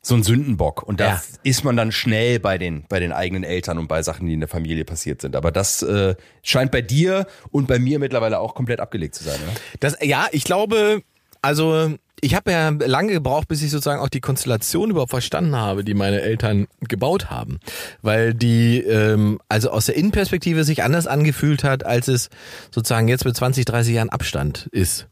so 0.00 0.14
einen 0.14 0.22
Sündenbock 0.22 0.84
und 0.84 1.00
da 1.00 1.06
Ja. 1.06 1.22
ist 1.42 1.64
man 1.64 1.76
dann 1.76 1.90
schnell 1.92 2.38
bei 2.38 2.58
den 2.58 2.84
bei 2.88 3.00
den 3.00 3.12
eigenen 3.12 3.42
Eltern 3.44 3.76
und 3.76 3.88
bei 3.88 4.02
Sachen, 4.02 4.26
die 4.26 4.34
in 4.34 4.40
der 4.40 4.48
Familie 4.48 4.84
passiert 4.84 5.20
sind. 5.20 5.34
Aber 5.36 5.50
das 5.50 5.82
äh, 5.82 6.14
scheint 6.42 6.70
bei 6.70 6.80
dir 6.80 7.26
und 7.50 7.66
bei 7.66 7.78
mir 7.80 7.98
mittlerweile 7.98 8.38
auch 8.38 8.54
komplett 8.54 8.78
abgelegt 8.80 9.16
zu 9.16 9.24
sein. 9.24 9.38
Ne? 9.40 9.52
Das, 9.80 9.98
ja, 10.00 10.28
ich 10.30 10.44
glaube, 10.44 11.02
also 11.42 11.94
ich 12.20 12.34
habe 12.34 12.50
ja 12.50 12.70
lange 12.70 13.12
gebraucht, 13.12 13.48
bis 13.48 13.62
ich 13.62 13.70
sozusagen 13.70 14.00
auch 14.00 14.08
die 14.08 14.20
Konstellation 14.20 14.90
überhaupt 14.90 15.10
verstanden 15.10 15.54
habe, 15.54 15.84
die 15.84 15.94
meine 15.94 16.22
Eltern 16.22 16.66
gebaut 16.80 17.30
haben. 17.30 17.58
Weil 18.02 18.34
die 18.34 18.80
ähm, 18.80 19.38
also 19.48 19.70
aus 19.70 19.86
der 19.86 19.96
Innenperspektive 19.96 20.64
sich 20.64 20.82
anders 20.82 21.06
angefühlt 21.06 21.62
hat, 21.62 21.84
als 21.84 22.08
es 22.08 22.30
sozusagen 22.74 23.08
jetzt 23.08 23.24
mit 23.24 23.36
20, 23.36 23.64
30 23.64 23.94
Jahren 23.94 24.10
Abstand 24.10 24.68
ist. 24.72 25.08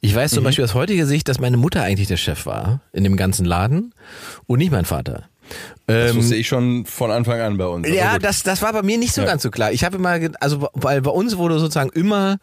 Ich 0.00 0.14
weiß 0.14 0.32
zum 0.32 0.44
Beispiel 0.44 0.64
aus 0.64 0.74
heutiger 0.74 1.06
Sicht, 1.06 1.28
dass 1.28 1.40
meine 1.40 1.56
Mutter 1.56 1.82
eigentlich 1.82 2.08
der 2.08 2.18
Chef 2.18 2.46
war 2.46 2.82
in 2.92 3.02
dem 3.02 3.16
ganzen 3.16 3.44
Laden 3.44 3.94
und 4.46 4.58
nicht 4.58 4.70
mein 4.70 4.84
Vater. 4.84 5.24
Das 5.86 6.12
Ähm, 6.12 6.16
wusste 6.16 6.34
ich 6.36 6.48
schon 6.48 6.86
von 6.86 7.10
Anfang 7.10 7.40
an 7.40 7.58
bei 7.58 7.66
uns. 7.66 7.86
Ja, 7.88 8.18
das, 8.18 8.42
das 8.42 8.62
war 8.62 8.72
bei 8.72 8.82
mir 8.82 8.96
nicht 8.96 9.12
so 9.12 9.22
ganz 9.24 9.42
so 9.42 9.50
klar. 9.50 9.70
Ich 9.70 9.84
habe 9.84 9.96
immer, 9.96 10.18
also 10.40 10.68
weil 10.72 11.02
bei 11.02 11.10
uns 11.10 11.36
wurde 11.36 11.58
sozusagen 11.58 11.90
immer, 11.90 12.38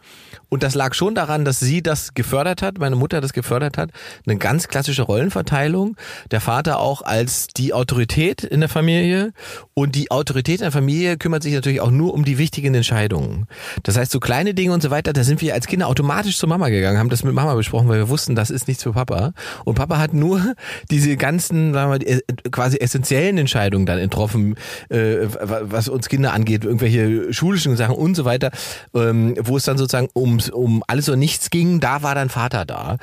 und 0.48 0.62
das 0.62 0.76
lag 0.76 0.94
schon 0.94 1.16
daran, 1.16 1.44
dass 1.44 1.58
sie 1.58 1.82
das 1.82 2.14
gefördert 2.14 2.62
hat, 2.62 2.78
meine 2.78 2.94
Mutter 2.94 3.20
das 3.20 3.32
gefördert 3.32 3.78
hat, 3.78 3.90
eine 4.26 4.36
ganz 4.36 4.68
klassische 4.68 5.02
Rollenverteilung. 5.02 5.96
Der 6.30 6.40
Vater 6.40 6.78
auch 6.78 7.02
als 7.02 7.48
die 7.48 7.72
Autorität 7.72 8.44
in 8.44 8.60
der 8.60 8.68
Familie 8.68 9.32
und 9.74 9.96
die 9.96 10.12
Autorität 10.12 10.60
in 10.60 10.64
der 10.66 10.72
Familie 10.72 11.16
kümmert 11.16 11.42
sich 11.42 11.52
natürlich 11.52 11.80
auch 11.80 11.90
nur 11.90 12.14
um 12.14 12.24
die 12.24 12.38
wichtigen 12.38 12.74
Entscheidungen. 12.74 13.48
Das 13.82 13.96
heißt, 13.96 14.12
so 14.12 14.20
kleine 14.20 14.54
Dinge 14.54 14.72
und 14.72 14.82
so 14.84 14.90
weiter, 14.90 15.12
da 15.12 15.24
sind 15.24 15.40
wir 15.40 15.54
als 15.54 15.66
Kinder 15.66 15.88
automatisch 15.88 16.38
zur 16.38 16.48
Mama 16.48 16.68
gegangen, 16.68 16.98
haben 16.98 17.10
das 17.10 17.24
mit 17.24 17.34
Mama 17.34 17.54
besprochen, 17.56 17.88
weil 17.88 17.98
wir 17.98 18.08
wussten, 18.08 18.36
das 18.36 18.50
ist 18.50 18.68
nichts 18.68 18.84
für 18.84 18.92
Papa. 18.92 19.32
Und 19.64 19.74
Papa 19.74 19.98
hat 19.98 20.14
nur 20.14 20.54
diese 20.92 21.16
ganzen, 21.16 21.72
sagen 21.72 21.90
wir 21.90 21.98
mal, 21.98 22.06
äh, 22.06 22.20
quasi 22.52 22.76
essentiellen 22.92 23.38
Entscheidungen 23.38 23.86
dann 23.86 23.98
getroffen, 23.98 24.56
äh, 24.90 25.26
was 25.40 25.88
uns 25.88 26.08
Kinder 26.08 26.32
angeht, 26.32 26.64
irgendwelche 26.64 27.32
schulischen 27.32 27.76
Sachen 27.76 27.96
und 27.96 28.14
so 28.14 28.24
weiter, 28.24 28.50
ähm, 28.94 29.34
wo 29.40 29.56
es 29.56 29.64
dann 29.64 29.78
sozusagen 29.78 30.08
ums, 30.14 30.50
um 30.50 30.82
alles 30.86 31.08
oder 31.08 31.16
nichts 31.16 31.48
ging, 31.50 31.80
da 31.80 32.02
war 32.02 32.14
dann 32.14 32.28
Vater 32.28 32.64
da. 32.64 32.98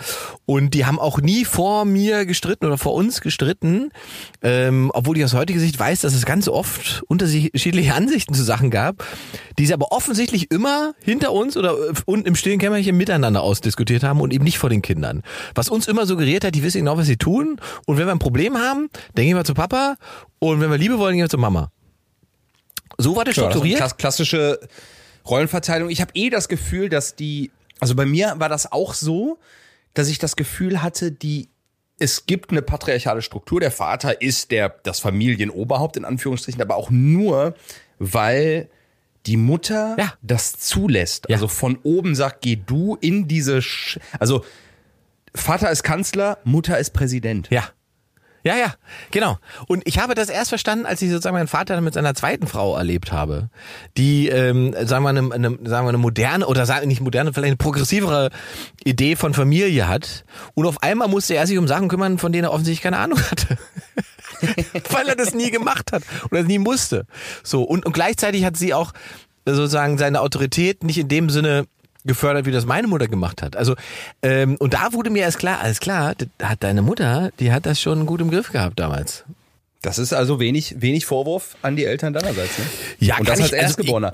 Und 0.46 0.74
die 0.74 0.86
haben 0.86 1.00
auch 1.00 1.20
nie 1.20 1.46
vor 1.46 1.86
mir 1.86 2.26
gestritten 2.26 2.66
oder 2.66 2.78
vor 2.78 2.94
uns 2.94 3.22
gestritten, 3.22 3.90
ähm, 4.44 4.92
obwohl 4.94 5.18
ich 5.18 5.24
aus 5.24 5.34
heutiger 5.34 5.60
Sicht 5.60 5.80
weiß, 5.80 6.02
dass 6.02 6.14
es 6.14 6.26
ganz 6.26 6.48
oft 6.48 7.04
unterschiedliche 7.08 7.94
Ansichten 7.94 8.34
zu 8.34 8.44
Sachen 8.44 8.70
gab, 8.70 9.04
die 9.58 9.66
sie 9.66 9.74
aber 9.74 9.92
offensichtlich 9.92 10.52
immer 10.52 10.94
hinter 11.04 11.32
uns 11.32 11.58
oder 11.58 11.74
äh, 11.74 11.94
unten 12.06 12.28
im 12.28 12.36
stillen 12.36 12.60
Kämmerchen 12.60 12.96
miteinander 12.96 13.42
ausdiskutiert 13.42 14.04
haben 14.04 14.22
und 14.22 14.34
eben 14.34 14.44
nicht 14.44 14.60
vor 14.60 14.70
den 14.70 14.82
Kindern. 14.82 15.24
Was 15.56 15.70
uns 15.70 15.88
immer 15.88 16.06
suggeriert 16.06 16.46
hat, 16.46 16.54
die 16.54 16.64
wissen 16.64 16.80
genau, 16.80 16.98
was 16.98 17.08
sie 17.08 17.18
tun. 17.18 17.60
Und 17.86 17.98
wenn 17.98 18.06
wir 18.06 18.12
ein 18.12 18.20
Problem 18.20 18.58
haben, 18.58 18.90
dann 19.16 19.26
gehen 19.26 19.36
wir 19.36 19.44
zu 19.44 19.54
Papa 19.54 19.79
und 20.40 20.60
wenn 20.62 20.70
wir 20.72 20.78
Liebe 20.78 20.98
wollen, 21.00 21.16
gehen 21.16 21.24
wir 21.24 21.30
zu 21.30 21.38
Mama. 21.38 21.72
So 22.98 23.16
war 23.16 23.24
das 23.26 23.36
das 23.36 23.44
eine 23.44 23.52
strukturiert. 23.52 23.80
klass- 23.80 23.98
klassische 23.98 24.60
Rollenverteilung. 25.28 25.90
Ich 25.90 26.02
habe 26.02 26.12
eh 26.16 26.30
das 26.30 26.48
Gefühl, 26.50 26.90
dass 26.90 27.16
die, 27.16 27.52
also 27.80 27.96
bei 27.96 28.06
mir 28.06 28.36
war 28.38 28.50
das 28.50 28.72
auch 28.72 28.94
so, 28.94 29.38
dass 29.94 30.08
ich 30.10 30.18
das 30.20 30.36
Gefühl 30.36 30.82
hatte, 30.82 31.12
die 31.12 31.50
es 32.02 32.26
gibt 32.26 32.52
eine 32.52 32.62
patriarchale 32.62 33.22
Struktur. 33.22 33.60
Der 33.60 33.72
Vater 33.72 34.22
ist 34.22 34.52
der 34.52 34.70
das 34.84 35.00
Familienoberhaupt 35.02 35.98
in 35.98 36.06
Anführungsstrichen, 36.06 36.62
aber 36.62 36.76
auch 36.78 36.90
nur, 36.90 37.56
weil 38.00 38.70
die 39.26 39.36
Mutter 39.36 39.96
Ja. 40.00 40.14
das 40.22 40.54
zulässt. 40.54 41.26
Ja. 41.28 41.36
Also 41.36 41.50
von 41.50 41.78
oben 41.84 42.16
sagt, 42.16 42.42
geh 42.42 42.56
du 42.56 42.96
in 43.02 43.28
diese, 43.28 43.62
Sch 43.62 44.00
also 44.18 44.46
Vater 45.36 45.70
ist 45.72 45.84
Kanzler, 45.84 46.38
Mutter 46.46 46.80
ist 46.80 46.92
Präsident. 46.92 47.48
Ja. 47.52 47.70
Ja, 48.44 48.56
ja, 48.56 48.74
genau. 49.12 49.38
Und 49.68 49.84
ich 49.86 50.00
habe 50.00 50.16
das 50.16 50.30
erst 50.30 50.50
verstanden, 50.50 50.86
als 50.86 51.02
ich 51.02 51.10
sozusagen 51.10 51.36
meinen 51.36 51.48
Vater 51.48 51.80
mit 51.82 51.94
seiner 51.94 52.16
zweiten 52.16 52.48
Frau 52.48 52.78
erlebt 52.78 53.12
habe, 53.12 53.50
die, 53.98 54.30
ähm, 54.30 54.74
sagen 54.86 55.04
wir, 55.04 55.10
eine, 55.10 55.34
eine, 55.34 55.50
sagen 55.64 55.86
wir, 55.86 55.90
eine 55.90 55.98
moderne 55.98 56.48
oder 56.48 56.66
sagen 56.66 56.88
nicht 56.88 57.02
moderne, 57.02 57.34
vielleicht 57.34 57.50
eine 57.50 57.58
progressivere 57.58 58.30
Idee 58.84 59.16
von 59.16 59.34
Familie 59.34 59.88
hat. 59.88 60.24
Und 60.56 60.66
auf 60.66 60.82
einmal 60.82 61.10
musste 61.10 61.36
er 61.36 61.48
sich 61.48 61.58
um 61.58 61.68
Sachen 61.68 61.90
kümmern, 61.90 62.18
von 62.18 62.32
denen 62.32 62.46
er 62.46 62.52
offensichtlich 62.52 62.82
keine 62.82 62.98
Ahnung 62.98 63.20
hatte. 63.20 63.58
Weil 64.92 65.10
er 65.10 65.16
das 65.16 65.34
nie 65.34 65.52
gemacht 65.52 65.92
hat 65.92 66.04
oder 66.32 66.44
nie 66.44 66.60
musste. 66.60 67.06
So 67.44 67.64
und, 67.64 67.86
und 67.86 67.92
gleichzeitig 67.92 68.46
hat 68.46 68.56
sie 68.56 68.74
auch 68.74 68.94
sozusagen 69.46 69.98
seine 69.98 70.22
Autorität 70.22 70.84
nicht 70.84 70.98
in 70.98 71.08
dem 71.08 71.30
Sinne 71.30 71.66
gefördert, 72.06 72.46
wie 72.46 72.52
das 72.52 72.66
meine 72.66 72.88
Mutter 72.88 73.08
gemacht 73.08 73.42
hat. 73.42 73.56
Also 73.56 73.76
ähm, 74.22 74.56
und 74.58 74.74
da 74.74 74.94
wurde 74.94 75.10
mir 75.10 75.24
erst 75.24 75.40
klar, 75.40 75.60
alles 75.62 75.80
klar, 75.80 76.16
hat 76.42 76.64
deine 76.64 76.82
Mutter, 76.82 77.32
die 77.40 77.52
hat 77.52 77.66
das 77.66 77.82
schon 77.82 78.06
gut 78.06 78.22
im 78.22 78.30
Griff 78.32 78.52
gehabt 78.52 78.80
damals. 78.80 79.24
Das 79.82 79.98
ist 79.98 80.12
also 80.12 80.42
wenig, 80.42 80.76
wenig 80.82 81.06
Vorwurf 81.06 81.56
an 81.62 81.78
die 81.78 81.86
Eltern 81.86 82.12
deinerseits. 82.12 82.58
Ne? 82.58 82.66
Ja, 83.00 83.18
Und 83.18 83.30
das 83.30 83.40
als 83.40 83.48
ich- 83.48 83.54
also 83.54 83.64
Erstgeborener. 83.66 84.12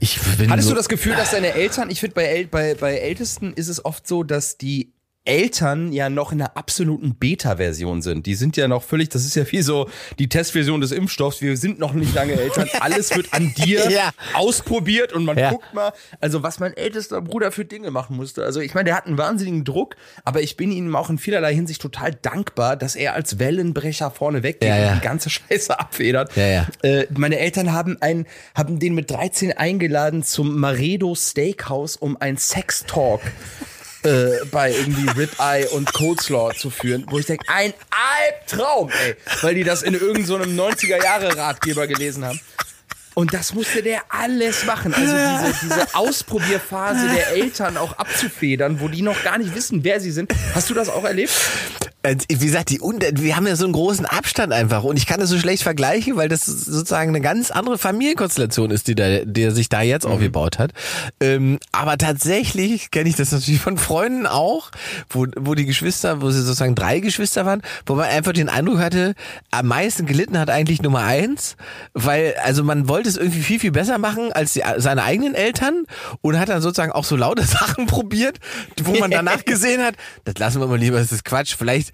Ich 0.00 0.20
bin 0.38 0.50
Hattest 0.50 0.68
so, 0.68 0.74
du 0.74 0.76
das 0.78 0.88
Gefühl, 0.88 1.16
dass 1.16 1.30
deine 1.30 1.54
Eltern, 1.54 1.90
ich 1.90 2.00
finde 2.00 2.14
bei, 2.14 2.46
bei, 2.50 2.74
bei 2.74 2.96
Ältesten 2.98 3.52
ist 3.54 3.68
es 3.68 3.82
oft 3.84 4.06
so, 4.06 4.22
dass 4.22 4.58
die 4.58 4.90
Eltern 5.26 5.92
ja 5.92 6.08
noch 6.08 6.32
in 6.32 6.40
einer 6.40 6.56
absoluten 6.56 7.14
Beta-Version 7.14 8.00
sind. 8.00 8.24
Die 8.26 8.34
sind 8.34 8.56
ja 8.56 8.68
noch 8.68 8.82
völlig, 8.82 9.10
das 9.10 9.24
ist 9.26 9.36
ja 9.36 9.44
wie 9.52 9.60
so 9.62 9.88
die 10.18 10.28
Testversion 10.28 10.80
des 10.80 10.92
Impfstoffs. 10.92 11.42
Wir 11.42 11.56
sind 11.58 11.78
noch 11.78 11.92
nicht 11.92 12.14
lange 12.14 12.32
Eltern. 12.32 12.68
Alles 12.80 13.14
wird 13.14 13.32
an 13.32 13.52
dir 13.54 13.90
Ja. 13.90 14.10
ausprobiert 14.34 15.12
und 15.12 15.24
man 15.24 15.36
Ja. 15.38 15.50
guckt 15.50 15.74
mal, 15.74 15.92
also 16.20 16.42
was 16.42 16.58
mein 16.58 16.74
ältester 16.74 17.20
Bruder 17.20 17.52
für 17.52 17.64
Dinge 17.66 17.90
machen 17.90 18.16
musste. 18.16 18.44
Also 18.44 18.60
ich 18.60 18.72
meine, 18.74 18.84
der 18.86 18.96
hat 18.96 19.06
einen 19.06 19.18
wahnsinnigen 19.18 19.64
Druck, 19.64 19.96
aber 20.24 20.40
ich 20.40 20.56
bin 20.56 20.72
ihm 20.72 20.96
auch 20.96 21.10
in 21.10 21.18
vielerlei 21.18 21.54
Hinsicht 21.54 21.82
total 21.82 22.14
dankbar, 22.14 22.76
dass 22.76 22.96
er 22.96 23.14
als 23.14 23.38
Wellenbrecher 23.38 24.10
vorne 24.10 24.42
weggeht 24.42 24.68
Ja, 24.68 24.92
und 24.92 24.96
die 25.00 25.04
ganze 25.04 25.28
Scheiße 25.30 25.78
abfedert. 25.78 26.34
Äh, 26.36 27.06
meine 27.10 27.38
Eltern 27.38 27.72
haben 27.72 27.98
einen, 28.00 28.26
haben 28.54 28.78
den 28.78 28.94
mit 28.94 29.10
13 29.10 29.52
eingeladen 29.52 30.22
zum 30.22 30.58
Maredo 30.58 31.14
Steakhouse, 31.14 31.96
um 31.96 32.16
ein 32.20 32.36
Sex-Talk 32.38 33.20
äh, 34.02 34.44
bei 34.50 34.72
irgendwie 34.72 35.08
Ribeye 35.10 35.68
und 35.70 35.92
Coleslaw 35.92 36.54
zu 36.54 36.70
führen, 36.70 37.04
wo 37.10 37.18
ich 37.18 37.26
denke, 37.26 37.44
ein 37.48 37.74
Albtraum, 37.90 38.90
ey, 38.90 39.16
weil 39.42 39.54
die 39.54 39.64
das 39.64 39.82
in 39.82 39.94
irgendeinem 39.94 40.26
so 40.26 40.36
einem 40.36 40.58
90er-Jahre-Ratgeber 40.58 41.86
gelesen 41.86 42.24
haben. 42.24 42.40
Und 43.14 43.34
das 43.34 43.52
musste 43.52 43.82
der 43.82 44.02
alles 44.08 44.64
machen. 44.64 44.94
Also 44.94 45.12
diese, 45.12 45.58
diese 45.62 45.94
Ausprobierphase 45.94 47.08
der 47.08 47.32
Eltern 47.32 47.76
auch 47.76 47.92
abzufedern, 47.94 48.80
wo 48.80 48.88
die 48.88 49.02
noch 49.02 49.22
gar 49.22 49.36
nicht 49.36 49.54
wissen, 49.54 49.84
wer 49.84 50.00
sie 50.00 50.12
sind. 50.12 50.32
Hast 50.54 50.70
du 50.70 50.74
das 50.74 50.88
auch 50.88 51.04
erlebt? 51.04 51.32
Äh, 52.02 52.16
Wie 52.30 52.46
gesagt, 52.46 52.70
die, 52.70 52.80
Un- 52.80 52.98
wir 53.12 53.36
haben 53.36 53.46
ja 53.46 53.56
so 53.56 53.64
einen 53.64 53.74
großen 53.74 54.06
Abstand 54.06 54.52
einfach 54.54 54.84
und 54.84 54.96
ich 54.96 55.06
kann 55.06 55.20
das 55.20 55.28
so 55.28 55.38
schlecht 55.38 55.62
vergleichen, 55.62 56.16
weil 56.16 56.28
das 56.30 56.46
sozusagen 56.46 57.10
eine 57.10 57.20
ganz 57.20 57.50
andere 57.50 57.76
Familienkonstellation 57.76 58.70
ist, 58.70 58.88
die 58.88 58.94
da, 58.94 59.24
der 59.24 59.52
sich 59.52 59.68
da 59.68 59.82
jetzt 59.82 60.06
aufgebaut 60.06 60.58
hat. 60.58 60.72
Ähm, 61.20 61.58
aber 61.72 61.98
tatsächlich 61.98 62.90
kenne 62.90 63.08
ich 63.10 63.16
das 63.16 63.32
natürlich 63.32 63.60
von 63.60 63.76
Freunden 63.76 64.26
auch, 64.26 64.70
wo, 65.10 65.26
wo 65.36 65.54
die 65.54 65.66
Geschwister, 65.66 66.22
wo 66.22 66.30
sie 66.30 66.40
sozusagen 66.42 66.74
drei 66.74 67.00
Geschwister 67.00 67.44
waren, 67.44 67.60
wo 67.84 67.94
man 67.94 68.06
einfach 68.08 68.32
den 68.32 68.48
Eindruck 68.48 68.78
hatte, 68.78 69.14
am 69.50 69.66
meisten 69.66 70.06
gelitten 70.06 70.38
hat 70.38 70.48
eigentlich 70.48 70.80
Nummer 70.80 71.00
eins, 71.02 71.56
weil 71.92 72.34
also 72.42 72.64
man 72.64 72.88
wollte 72.88 73.10
es 73.10 73.16
irgendwie 73.18 73.42
viel, 73.42 73.60
viel 73.60 73.72
besser 73.72 73.98
machen 73.98 74.32
als 74.32 74.54
die, 74.54 74.62
seine 74.78 75.02
eigenen 75.02 75.34
Eltern 75.34 75.84
und 76.22 76.38
hat 76.38 76.48
dann 76.48 76.62
sozusagen 76.62 76.92
auch 76.92 77.04
so 77.04 77.16
laute 77.16 77.42
Sachen 77.46 77.86
probiert, 77.86 78.38
wo 78.82 78.92
man 78.96 79.10
danach 79.10 79.44
gesehen 79.44 79.82
hat, 79.82 79.96
das 80.24 80.38
lassen 80.38 80.60
wir 80.60 80.66
mal 80.66 80.78
lieber, 80.78 80.98
das 80.98 81.12
ist 81.12 81.24
Quatsch. 81.26 81.54
Vielleicht, 81.58 81.89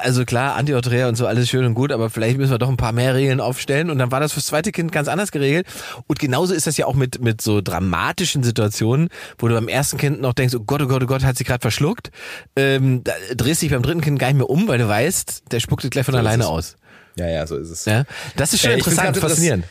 also 0.00 0.24
klar, 0.24 0.54
Antiottrea 0.54 1.08
und 1.08 1.16
so, 1.16 1.26
alles 1.26 1.48
schön 1.48 1.64
und 1.64 1.74
gut, 1.74 1.92
aber 1.92 2.10
vielleicht 2.10 2.38
müssen 2.38 2.50
wir 2.52 2.58
doch 2.58 2.68
ein 2.68 2.76
paar 2.76 2.92
mehr 2.92 3.14
Regeln 3.14 3.40
aufstellen. 3.40 3.90
Und 3.90 3.98
dann 3.98 4.10
war 4.10 4.20
das 4.20 4.32
fürs 4.32 4.46
zweite 4.46 4.72
Kind 4.72 4.92
ganz 4.92 5.08
anders 5.08 5.32
geregelt. 5.32 5.66
Und 6.06 6.18
genauso 6.18 6.54
ist 6.54 6.66
das 6.66 6.76
ja 6.76 6.86
auch 6.86 6.94
mit, 6.94 7.20
mit 7.20 7.40
so 7.40 7.60
dramatischen 7.60 8.42
Situationen, 8.42 9.08
wo 9.38 9.48
du 9.48 9.54
beim 9.54 9.68
ersten 9.68 9.98
Kind 9.98 10.20
noch 10.20 10.32
denkst, 10.34 10.54
oh 10.54 10.60
Gott, 10.60 10.82
oh 10.82 10.86
Gott, 10.86 11.02
oh 11.02 11.06
Gott, 11.06 11.24
hat 11.24 11.36
sie 11.36 11.44
gerade 11.44 11.60
verschluckt. 11.62 12.10
Ähm, 12.56 13.02
da 13.04 13.12
drehst 13.36 13.62
dich 13.62 13.70
beim 13.70 13.82
dritten 13.82 14.00
Kind 14.00 14.18
gar 14.18 14.28
nicht 14.28 14.36
mehr 14.36 14.48
um, 14.50 14.68
weil 14.68 14.78
du 14.78 14.88
weißt, 14.88 15.44
der 15.50 15.60
spuckt 15.60 15.88
gleich 15.90 16.06
von 16.06 16.14
alleine 16.14 16.44
es. 16.44 16.48
aus. 16.48 16.76
Ja, 17.16 17.28
ja, 17.28 17.46
so 17.46 17.56
ist 17.56 17.70
es. 17.70 17.84
Ja? 17.84 18.04
Das 18.36 18.52
ist 18.52 18.62
schon 18.62 18.70
Äh, 18.70 18.74
interessant, 18.78 19.16
faszinierend. 19.16 19.64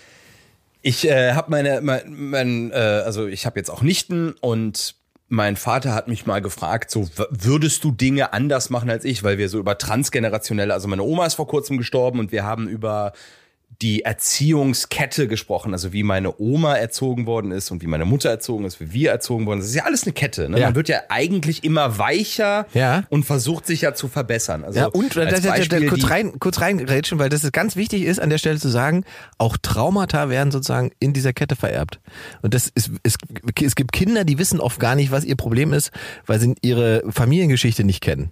Ich 0.83 1.07
äh, 1.07 1.33
habe 1.33 1.51
meine, 1.51 1.81
mein, 1.81 2.01
mein, 2.07 2.71
äh, 2.71 2.75
also 2.75 3.27
ich 3.27 3.45
habe 3.45 3.59
jetzt 3.59 3.69
auch 3.69 3.81
Nichten 3.81 4.33
und 4.41 4.95
mein 5.31 5.55
Vater 5.55 5.95
hat 5.95 6.09
mich 6.09 6.25
mal 6.25 6.41
gefragt, 6.41 6.91
so 6.91 7.07
würdest 7.29 7.85
du 7.85 7.91
Dinge 7.91 8.33
anders 8.33 8.69
machen 8.69 8.89
als 8.89 9.05
ich, 9.05 9.23
weil 9.23 9.37
wir 9.37 9.47
so 9.47 9.59
über 9.59 9.77
transgenerationelle, 9.77 10.73
also 10.73 10.89
meine 10.89 11.03
Oma 11.03 11.25
ist 11.25 11.35
vor 11.35 11.47
kurzem 11.47 11.77
gestorben 11.77 12.19
und 12.19 12.33
wir 12.33 12.43
haben 12.43 12.67
über 12.67 13.13
die 13.81 14.03
Erziehungskette 14.03 15.27
gesprochen, 15.27 15.73
also 15.73 15.93
wie 15.93 16.03
meine 16.03 16.39
Oma 16.39 16.75
erzogen 16.75 17.25
worden 17.25 17.51
ist 17.51 17.71
und 17.71 17.81
wie 17.81 17.87
meine 17.87 18.05
Mutter 18.05 18.29
erzogen 18.29 18.65
ist, 18.65 18.79
wie 18.79 18.91
wir 18.91 19.11
erzogen 19.11 19.45
worden 19.45 19.61
sind. 19.61 19.67
Das 19.67 19.71
ist 19.71 19.75
ja 19.77 19.85
alles 19.85 20.03
eine 20.03 20.13
Kette. 20.13 20.49
Ne? 20.49 20.59
Ja. 20.59 20.67
Man 20.67 20.75
wird 20.75 20.89
ja 20.89 21.01
eigentlich 21.09 21.63
immer 21.63 21.97
weicher 21.97 22.67
Ja. 22.73 23.03
und 23.09 23.23
versucht 23.23 23.65
sich 23.65 23.81
ja 23.81 23.93
zu 23.93 24.07
verbessern. 24.07 24.63
Also 24.63 24.79
Ja, 24.79 24.85
und 24.87 25.15
da, 25.15 25.25
da, 25.25 25.39
da, 25.39 25.87
kurz 25.87 26.09
rein, 26.09 26.39
kurz 26.39 26.61
reingrätschen, 26.61 27.17
weil 27.17 27.29
das 27.29 27.43
ist 27.43 27.53
ganz 27.53 27.75
wichtig 27.75 28.03
ist, 28.03 28.19
an 28.19 28.29
der 28.29 28.37
Stelle 28.37 28.59
zu 28.59 28.69
sagen, 28.69 29.03
auch 29.37 29.57
Traumata 29.57 30.29
werden 30.29 30.51
sozusagen 30.51 30.91
in 30.99 31.13
dieser 31.13 31.33
Kette 31.33 31.55
vererbt. 31.55 31.99
Und 32.41 32.53
das 32.53 32.67
ist, 32.67 32.91
es, 33.03 33.15
es 33.61 33.75
gibt 33.75 33.93
Kinder, 33.93 34.25
die 34.25 34.37
wissen 34.37 34.59
oft 34.59 34.79
gar 34.79 34.95
nicht, 34.95 35.11
was 35.11 35.23
ihr 35.23 35.35
Problem 35.35 35.73
ist, 35.73 35.91
weil 36.27 36.39
sie 36.39 36.53
ihre 36.61 37.03
Familiengeschichte 37.09 37.83
nicht 37.83 38.01
kennen. 38.01 38.31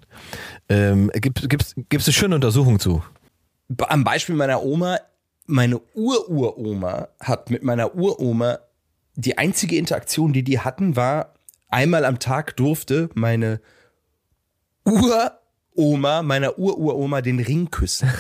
Ähm, 0.68 1.10
gibt 1.16 1.50
gibt's, 1.50 1.74
gibt's 1.90 2.08
eine 2.08 2.14
schöne 2.14 2.36
Untersuchung 2.36 2.80
zu? 2.80 3.02
am 3.88 4.04
Beispiel 4.04 4.36
meiner 4.36 4.64
Oma, 4.64 4.98
meine 5.50 5.82
Ururoma 5.95 7.10
hat 7.20 7.50
mit 7.50 7.64
meiner 7.64 7.95
Uroma 7.95 8.60
die 9.16 9.38
einzige 9.38 9.78
Interaktion, 9.78 10.32
die 10.32 10.43
die 10.43 10.60
hatten, 10.60 10.95
war 10.95 11.34
einmal 11.68 12.06
am 12.06 12.20
Tag 12.20 12.56
durfte 12.56 13.10
meine 13.16 13.60
Uroma, 14.86 16.22
meiner 16.22 16.58
Ururoma 16.58 17.22
den 17.22 17.39
Ring 17.39 17.70
küssen. 17.70 18.10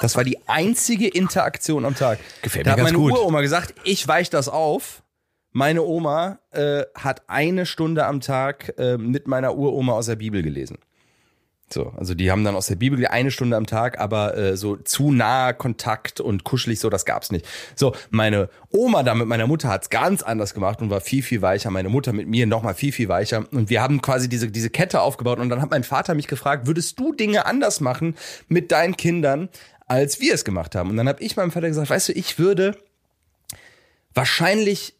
Das 0.00 0.14
war 0.14 0.22
die 0.22 0.38
einzige 0.46 1.08
Interaktion 1.08 1.84
am 1.84 1.96
Tag. 1.96 2.20
Gefällt 2.42 2.68
da 2.68 2.70
mir 2.70 2.72
hat 2.74 2.78
ganz 2.78 2.92
meine 2.92 2.98
gut. 2.98 3.18
Uroma 3.18 3.40
gesagt, 3.40 3.74
ich 3.82 4.06
weiche 4.06 4.30
das 4.30 4.48
auf. 4.48 5.02
Meine 5.50 5.82
Oma 5.82 6.38
äh, 6.52 6.84
hat 6.94 7.28
eine 7.28 7.66
Stunde 7.66 8.06
am 8.06 8.20
Tag 8.20 8.74
äh, 8.78 8.96
mit 8.96 9.26
meiner 9.26 9.56
Uroma 9.56 9.94
aus 9.94 10.06
der 10.06 10.14
Bibel 10.14 10.44
gelesen. 10.44 10.78
So, 11.70 11.92
also 11.96 12.14
die 12.14 12.30
haben 12.30 12.44
dann 12.44 12.56
aus 12.56 12.66
der 12.66 12.76
Bibel 12.76 13.06
eine 13.06 13.30
Stunde 13.30 13.56
am 13.56 13.66
Tag, 13.66 13.98
aber 13.98 14.36
äh, 14.36 14.56
so 14.56 14.76
zu 14.76 15.12
naher 15.12 15.52
Kontakt 15.52 16.20
und 16.20 16.44
kuschelig 16.44 16.80
so, 16.80 16.88
das 16.88 17.04
gab's 17.04 17.30
nicht. 17.30 17.46
So, 17.74 17.94
meine 18.10 18.48
Oma 18.70 19.02
da 19.02 19.14
mit 19.14 19.26
meiner 19.28 19.46
Mutter 19.46 19.68
hat's 19.68 19.90
ganz 19.90 20.22
anders 20.22 20.54
gemacht 20.54 20.80
und 20.80 20.88
war 20.88 21.00
viel, 21.00 21.22
viel 21.22 21.42
weicher. 21.42 21.70
Meine 21.70 21.90
Mutter 21.90 22.12
mit 22.12 22.26
mir 22.26 22.46
nochmal 22.46 22.74
viel, 22.74 22.92
viel 22.92 23.08
weicher. 23.08 23.44
Und 23.52 23.68
wir 23.68 23.82
haben 23.82 24.00
quasi 24.00 24.28
diese, 24.28 24.50
diese 24.50 24.70
Kette 24.70 25.02
aufgebaut 25.02 25.38
und 25.38 25.50
dann 25.50 25.60
hat 25.60 25.70
mein 25.70 25.84
Vater 25.84 26.14
mich 26.14 26.26
gefragt, 26.26 26.66
würdest 26.66 26.98
du 26.98 27.12
Dinge 27.12 27.44
anders 27.44 27.80
machen 27.80 28.16
mit 28.48 28.72
deinen 28.72 28.96
Kindern, 28.96 29.50
als 29.86 30.20
wir 30.20 30.34
es 30.34 30.44
gemacht 30.44 30.74
haben? 30.74 30.88
Und 30.90 30.96
dann 30.96 31.08
habe 31.08 31.22
ich 31.22 31.36
meinem 31.36 31.50
Vater 31.50 31.68
gesagt, 31.68 31.90
weißt 31.90 32.08
du, 32.08 32.12
ich 32.12 32.38
würde 32.38 32.76
wahrscheinlich 34.14 34.97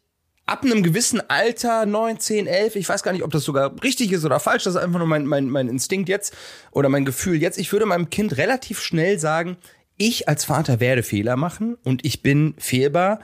ab 0.49 0.63
einem 0.63 0.81
gewissen 0.81 1.21
Alter, 1.29 1.85
9, 1.85 2.19
10, 2.19 2.47
11, 2.47 2.75
ich 2.75 2.89
weiß 2.89 3.03
gar 3.03 3.11
nicht, 3.11 3.23
ob 3.23 3.31
das 3.31 3.43
sogar 3.43 3.71
richtig 3.83 4.11
ist 4.11 4.25
oder 4.25 4.39
falsch, 4.39 4.63
das 4.63 4.75
ist 4.75 4.81
einfach 4.81 4.97
nur 4.97 5.07
mein, 5.07 5.25
mein, 5.25 5.47
mein 5.49 5.67
Instinkt 5.67 6.09
jetzt 6.09 6.35
oder 6.71 6.89
mein 6.89 7.05
Gefühl 7.05 7.39
jetzt. 7.39 7.59
Ich 7.59 7.71
würde 7.71 7.85
meinem 7.85 8.09
Kind 8.09 8.37
relativ 8.37 8.81
schnell 8.81 9.19
sagen, 9.19 9.57
ich 9.97 10.27
als 10.27 10.45
Vater 10.45 10.79
werde 10.79 11.03
Fehler 11.03 11.35
machen 11.35 11.77
und 11.83 12.03
ich 12.03 12.23
bin 12.23 12.55
fehlbar 12.57 13.19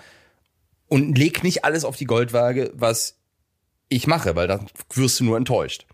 und 0.87 1.17
leg 1.17 1.43
nicht 1.43 1.65
alles 1.65 1.83
auf 1.83 1.95
die 1.95 2.05
Goldwaage, 2.05 2.71
was 2.75 3.17
ich 3.89 4.05
mache, 4.05 4.35
weil 4.35 4.47
dann 4.47 4.67
wirst 4.93 5.19
du 5.19 5.23
nur 5.23 5.37
enttäuscht. 5.37 5.87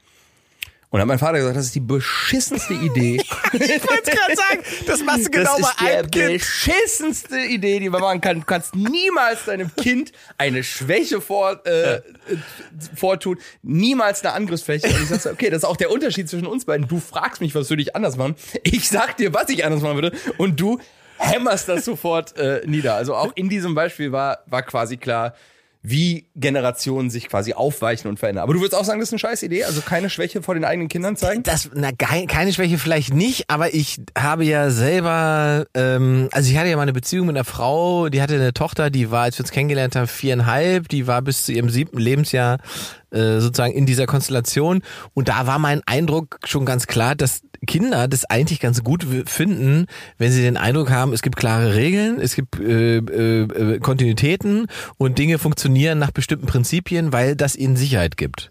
Und 0.92 1.00
dann 1.00 1.04
hat 1.04 1.08
mein 1.08 1.20
Vater 1.20 1.38
gesagt, 1.38 1.56
das 1.56 1.68
ist 1.68 1.76
die 1.76 1.80
beschissenste 1.80 2.74
Idee. 2.74 3.22
Ich 3.54 3.90
wollte 3.90 4.12
gerade 4.12 4.36
sagen, 4.36 4.64
das 4.88 5.04
machst 5.04 5.28
du 5.28 5.32
genau 5.32 5.58
das 5.58 5.70
ist 5.70 5.78
bei 5.78 5.98
einem 5.98 6.12
Kind. 6.12 6.34
beschissenste 6.34 7.38
Idee, 7.40 7.80
die 7.80 7.90
man 7.90 8.02
machen 8.02 8.22
kann. 8.22 8.40
Du 8.40 8.46
kannst 8.46 8.76
niemals 8.76 9.46
deinem 9.46 9.74
Kind 9.76 10.12
eine 10.38 10.64
Schwäche 10.64 11.22
vor, 11.22 11.62
äh, 11.66 11.96
äh, 11.96 12.02
vortun, 12.96 13.38
niemals 13.62 14.24
eine 14.24 14.34
Angriffsfläche. 14.34 14.88
Und 14.88 15.02
ich 15.04 15.10
sag 15.10 15.22
so, 15.22 15.30
okay, 15.30 15.50
das 15.50 15.60
ist 15.60 15.70
auch 15.70 15.78
der 15.78 15.92
Unterschied 15.92 16.30
zwischen 16.30 16.48
uns 16.48 16.66
beiden. 16.66 16.88
Du 16.88 17.00
fragst 17.00 17.42
mich, 17.42 17.56
was 17.56 17.70
würde 17.70 17.82
ich 17.82 17.96
anders 17.96 18.18
machen. 18.18 18.36
Ich 18.64 18.90
sag 18.90 19.18
dir, 19.18 19.34
was 19.34 19.50
ich 19.50 19.66
anders 19.66 19.82
machen 19.82 19.96
würde. 19.96 20.12
Und 20.38 20.60
du 20.60 20.80
hämmerst 21.18 21.70
das 21.70 21.86
sofort 21.86 22.38
äh, 22.38 22.62
nieder. 22.66 22.96
Also 22.96 23.16
auch 23.16 23.32
in 23.36 23.50
diesem 23.50 23.76
Beispiel 23.76 24.12
war, 24.12 24.40
war 24.48 24.64
quasi 24.64 24.98
klar, 24.98 25.36
wie 25.84 26.28
Generationen 26.36 27.10
sich 27.10 27.28
quasi 27.28 27.54
aufweichen 27.54 28.08
und 28.08 28.20
verändern. 28.20 28.44
Aber 28.44 28.54
du 28.54 28.60
würdest 28.60 28.76
auch 28.76 28.84
sagen, 28.84 29.00
das 29.00 29.10
ist 29.10 29.14
eine 29.14 29.20
scheiß 29.20 29.42
Idee? 29.44 29.64
Also 29.64 29.82
keine 29.82 30.10
Schwäche 30.10 30.44
vor 30.44 30.54
den 30.54 30.64
eigenen 30.64 30.90
Kindern 30.90 31.16
zeigen? 31.16 31.42
Das, 31.44 31.70
na, 31.74 31.92
kei- 31.92 32.28
keine 32.28 32.54
Schwäche 32.54 32.78
vielleicht 32.78 33.14
nicht, 33.14 33.46
aber 33.50 33.74
ich 33.74 34.00
habe 34.18 34.46
ja 34.46 34.70
selber, 34.70 35.66
ähm, 35.74 36.30
also 36.32 36.52
ich 36.52 36.58
hatte 36.58 36.70
ja 36.70 36.76
mal 36.76 36.84
eine 36.84 36.94
Beziehung 36.94 37.28
mit 37.28 37.36
einer 37.36 37.46
Frau, 37.46 38.10
die 38.10 38.22
hatte 38.22 38.36
eine 38.36 38.54
Tochter, 38.54 38.90
die 38.92 39.10
war, 39.10 39.24
als 39.24 39.40
wir 39.40 39.44
uns 39.44 39.52
kennengelernt 39.52 39.96
haben, 39.96 40.08
viereinhalb, 40.08 40.88
die 40.88 41.08
war 41.08 41.22
bis 41.24 41.46
zu 41.46 41.52
ihrem 41.52 41.70
siebten 41.70 41.98
Lebensjahr 42.00 42.60
äh, 43.10 43.40
sozusagen 43.40 43.74
in 43.74 43.86
dieser 43.88 44.06
Konstellation 44.06 44.84
und 45.16 45.30
da 45.30 45.48
war 45.48 45.58
mein 45.58 45.82
Eindruck 45.88 46.38
schon 46.46 46.66
ganz 46.66 46.86
klar, 46.88 47.16
dass 47.16 47.42
Kinder 47.68 48.08
das 48.08 48.26
eigentlich 48.26 48.60
ganz 48.60 48.84
gut 48.84 49.06
finden, 49.28 49.86
wenn 50.18 50.32
sie 50.32 50.42
den 50.42 50.58
Eindruck 50.58 50.90
haben, 50.90 51.14
es 51.14 51.22
gibt 51.22 51.36
klare 51.36 51.76
Regeln, 51.76 52.20
es 52.20 52.36
gibt 52.36 52.60
äh, 52.60 52.98
äh, 52.98 53.42
äh, 53.44 53.80
Kontinuitäten 53.80 54.66
und 54.98 55.20
Dinge 55.20 55.38
funktionieren 55.38 56.00
nach 56.00 56.12
bestimmten 56.12 56.48
Prinzipien, 56.48 57.14
weil 57.14 57.36
das 57.36 57.56
ihnen 57.56 57.76
Sicherheit 57.76 58.18
gibt. 58.18 58.50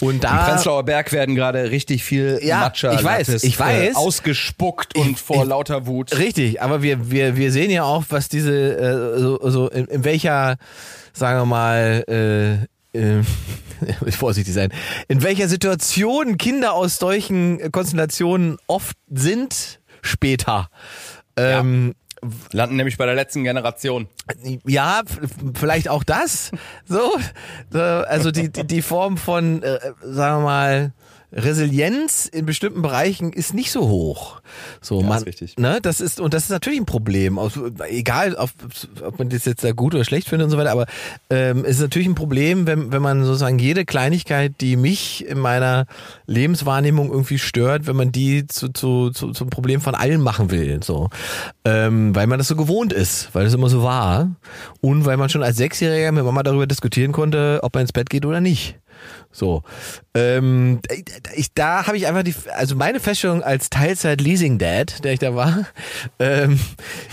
Und 0.00 0.24
da 0.24 0.38
Im 0.40 0.44
Prenzlauer 0.52 0.84
Berg 0.84 1.12
werden 1.12 1.34
gerade 1.34 1.70
richtig 1.70 2.02
viel 2.04 2.38
Ja, 2.42 2.60
Matcha 2.60 2.94
ich 2.94 3.04
weiß, 3.04 3.44
ich 3.44 3.58
weiß. 3.58 3.92
Äh, 3.94 3.96
ausgespuckt 3.96 4.96
und 4.96 5.10
Ich- 5.12 5.20
vor 5.20 5.42
ich- 5.42 5.48
lauter 5.48 5.86
Wut. 5.86 6.16
Richtig, 6.18 6.62
aber 6.62 6.82
wir, 6.82 7.10
wir, 7.10 7.36
wir 7.36 7.52
sehen 7.52 7.70
ja 7.70 7.82
auch, 7.84 8.04
was 8.08 8.28
diese, 8.28 8.52
äh, 8.54 9.18
so, 9.20 9.38
so 9.50 9.68
in, 9.68 9.84
in 9.86 10.04
welcher, 10.04 10.56
sagen 11.12 11.40
wir 11.40 11.46
mal, 11.46 12.04
äh, 12.62 12.66
äh, 14.06 14.10
vorsichtig 14.10 14.54
sein, 14.54 14.72
in 15.08 15.22
welcher 15.22 15.48
Situation 15.48 16.38
Kinder 16.38 16.72
aus 16.72 16.98
solchen 16.98 17.70
Konstellationen 17.72 18.56
oft 18.66 18.96
sind 19.08 19.80
später. 20.02 20.68
Ähm, 21.36 21.94
Landen 22.52 22.76
nämlich 22.76 22.96
bei 22.96 23.06
der 23.06 23.14
letzten 23.14 23.44
Generation. 23.44 24.08
ja, 24.66 25.02
vielleicht 25.54 25.88
auch 25.88 26.02
das. 26.02 26.50
So, 26.86 27.12
so 27.70 27.80
also 27.80 28.30
die, 28.30 28.50
die, 28.50 28.66
die 28.66 28.82
Form 28.82 29.16
von, 29.16 29.62
äh, 29.62 29.78
sagen 30.02 30.40
wir 30.40 30.44
mal, 30.44 30.92
Resilienz 31.32 32.26
in 32.26 32.46
bestimmten 32.46 32.82
Bereichen 32.82 33.32
ist 33.32 33.52
nicht 33.52 33.72
so 33.72 33.88
hoch. 33.88 34.40
So, 34.80 35.00
Ja, 35.00 35.06
man, 35.06 35.18
ist 35.18 35.26
richtig. 35.26 35.56
Ne, 35.58 35.80
das 35.82 36.00
ist 36.00 36.20
und 36.20 36.34
das 36.34 36.44
ist 36.44 36.50
natürlich 36.50 36.80
ein 36.80 36.86
Problem. 36.86 37.38
Auf, 37.38 37.58
egal, 37.88 38.36
auf, 38.36 38.54
ob 39.02 39.18
man 39.18 39.28
das 39.28 39.44
jetzt 39.44 39.64
da 39.64 39.72
gut 39.72 39.94
oder 39.94 40.04
schlecht 40.04 40.28
findet 40.28 40.46
und 40.46 40.50
so 40.50 40.58
weiter, 40.58 40.72
aber 40.72 40.86
ähm, 41.30 41.64
es 41.64 41.76
ist 41.76 41.80
natürlich 41.80 42.08
ein 42.08 42.14
Problem, 42.14 42.66
wenn 42.66 42.92
wenn 42.92 43.02
man 43.02 43.24
sozusagen 43.24 43.58
jede 43.58 43.84
Kleinigkeit, 43.84 44.54
die 44.60 44.76
mich 44.76 45.26
in 45.26 45.38
meiner 45.38 45.86
Lebenswahrnehmung 46.26 47.10
irgendwie 47.10 47.38
stört, 47.38 47.86
wenn 47.86 47.96
man 47.96 48.12
die 48.12 48.46
zu, 48.46 48.68
zu, 48.68 49.10
zu 49.10 49.32
zum 49.32 49.50
Problem 49.50 49.80
von 49.80 49.94
allen 49.94 50.20
machen 50.20 50.50
will, 50.50 50.80
so, 50.82 51.10
ähm, 51.64 52.14
weil 52.14 52.26
man 52.26 52.38
das 52.38 52.48
so 52.48 52.56
gewohnt 52.56 52.92
ist, 52.92 53.34
weil 53.34 53.44
das 53.44 53.54
immer 53.54 53.68
so 53.68 53.82
war 53.82 54.30
und 54.80 55.04
weil 55.04 55.16
man 55.16 55.28
schon 55.28 55.42
als 55.42 55.56
Sechsjähriger 55.56 56.12
mit 56.12 56.24
Mama 56.24 56.42
darüber 56.42 56.66
diskutieren 56.66 57.12
konnte, 57.12 57.60
ob 57.62 57.74
man 57.74 57.82
ins 57.82 57.92
Bett 57.92 58.10
geht 58.10 58.24
oder 58.24 58.40
nicht. 58.40 58.78
So, 59.36 59.62
ähm, 60.14 60.80
ich, 61.34 61.52
da 61.52 61.86
habe 61.86 61.98
ich 61.98 62.06
einfach 62.06 62.22
die, 62.22 62.34
also 62.56 62.74
meine 62.74 63.00
Feststellung 63.00 63.42
als 63.42 63.68
Teilzeit-Leasing-Dad, 63.68 65.04
der 65.04 65.12
ich 65.12 65.18
da 65.18 65.34
war, 65.34 65.66
ähm, 66.18 66.58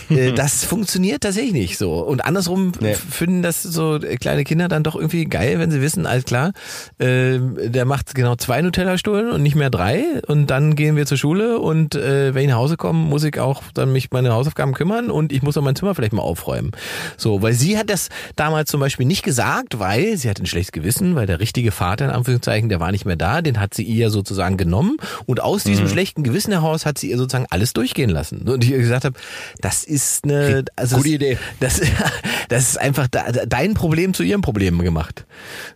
äh, 0.09 0.31
das 0.35 0.63
funktioniert 0.63 1.23
tatsächlich 1.23 1.51
nicht 1.51 1.77
so. 1.77 1.95
Und 1.99 2.23
andersrum 2.23 2.71
Nee. 2.79 2.93
finden 2.93 3.41
das 3.41 3.61
so 3.61 3.99
kleine 4.21 4.45
Kinder 4.45 4.69
dann 4.69 4.83
doch 4.83 4.95
irgendwie 4.95 5.25
geil, 5.25 5.59
wenn 5.59 5.69
sie 5.69 5.81
wissen, 5.81 6.05
alles 6.05 6.23
klar, 6.23 6.53
ähm, 6.97 7.57
der 7.61 7.83
macht 7.83 8.15
genau 8.15 8.35
zwei 8.37 8.61
Nutella-Stunden 8.61 9.31
und 9.31 9.43
nicht 9.43 9.55
mehr 9.55 9.69
drei 9.69 10.05
und 10.27 10.47
dann 10.47 10.77
gehen 10.77 10.95
wir 10.95 11.05
zur 11.05 11.17
Schule 11.17 11.59
und 11.59 11.95
äh, 11.95 12.33
wenn 12.33 12.43
ich 12.43 12.49
nach 12.49 12.55
Hause 12.57 12.77
komme, 12.77 12.99
muss 12.99 13.25
ich 13.25 13.37
auch 13.37 13.63
dann 13.73 13.91
mich 13.91 14.11
meine 14.11 14.31
Hausaufgaben 14.31 14.73
kümmern 14.73 15.11
und 15.11 15.33
ich 15.33 15.41
muss 15.41 15.57
auch 15.57 15.61
mein 15.61 15.75
Zimmer 15.75 15.93
vielleicht 15.93 16.13
mal 16.13 16.21
aufräumen. 16.21 16.71
So, 17.17 17.41
weil 17.41 17.51
sie 17.53 17.77
hat 17.77 17.89
das 17.89 18.07
damals 18.37 18.69
zum 18.71 18.79
Beispiel 18.79 19.05
nicht 19.05 19.23
gesagt, 19.23 19.79
weil 19.79 20.15
sie 20.15 20.29
hat 20.29 20.39
ein 20.39 20.45
schlechtes 20.45 20.71
Gewissen, 20.71 21.15
weil 21.15 21.25
der 21.27 21.41
richtige 21.41 21.71
Vater 21.71 22.05
in 22.05 22.11
Anführungszeichen, 22.13 22.69
der 22.69 22.79
war 22.79 22.91
nicht 22.91 23.05
mehr 23.05 23.15
da, 23.15 23.41
den 23.41 23.59
hat 23.59 23.73
sie 23.73 23.83
ihr 23.83 24.09
sozusagen 24.09 24.57
genommen 24.57 24.97
und 25.25 25.41
aus 25.41 25.63
diesem 25.63 25.87
schlechten 25.87 26.23
Gewissen 26.23 26.51
heraus 26.51 26.85
hat 26.85 26.97
sie 26.97 27.09
ihr 27.09 27.17
sozusagen 27.17 27.47
alles 27.49 27.73
durchgehen 27.73 28.09
lassen. 28.09 28.47
Und 28.47 28.63
ich 28.63 28.71
ihr 28.71 28.77
gesagt 28.77 29.05
habe, 29.05 29.17
das 29.59 29.83
ist 29.83 30.23
eine 30.23 30.65
also 30.75 30.97
Gute 30.97 31.09
Idee. 31.09 31.37
Das, 31.59 31.81
das 32.49 32.69
ist 32.69 32.79
einfach 32.79 33.07
dein 33.09 33.73
Problem 33.73 34.13
zu 34.13 34.23
ihrem 34.23 34.41
Problem 34.41 34.79
gemacht. 34.81 35.25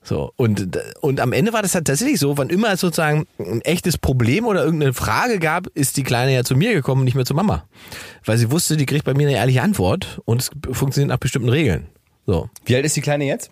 So 0.03 0.31
und 0.35 0.79
und 1.01 1.19
am 1.19 1.33
Ende 1.33 1.53
war 1.53 1.61
das 1.61 1.75
halt 1.75 1.85
tatsächlich 1.85 2.19
so, 2.19 2.37
wann 2.37 2.49
immer 2.49 2.71
es 2.71 2.81
sozusagen 2.81 3.25
ein 3.39 3.61
echtes 3.61 3.97
Problem 3.97 4.45
oder 4.45 4.63
irgendeine 4.63 4.93
Frage 4.93 5.39
gab, 5.39 5.67
ist 5.67 5.97
die 5.97 6.03
Kleine 6.03 6.33
ja 6.33 6.43
zu 6.43 6.55
mir 6.55 6.73
gekommen, 6.73 7.03
nicht 7.03 7.15
mehr 7.15 7.25
zu 7.25 7.33
Mama, 7.33 7.65
weil 8.25 8.37
sie 8.37 8.51
wusste, 8.51 8.77
die 8.77 8.85
kriegt 8.85 9.05
bei 9.05 9.13
mir 9.13 9.27
eine 9.27 9.37
ehrliche 9.37 9.61
Antwort 9.61 10.21
und 10.25 10.41
es 10.41 10.51
funktioniert 10.71 11.09
nach 11.09 11.19
bestimmten 11.19 11.49
Regeln. 11.49 11.87
So. 12.25 12.49
Wie 12.65 12.75
alt 12.75 12.85
ist 12.85 12.95
die 12.95 13.01
Kleine 13.01 13.25
jetzt? 13.25 13.51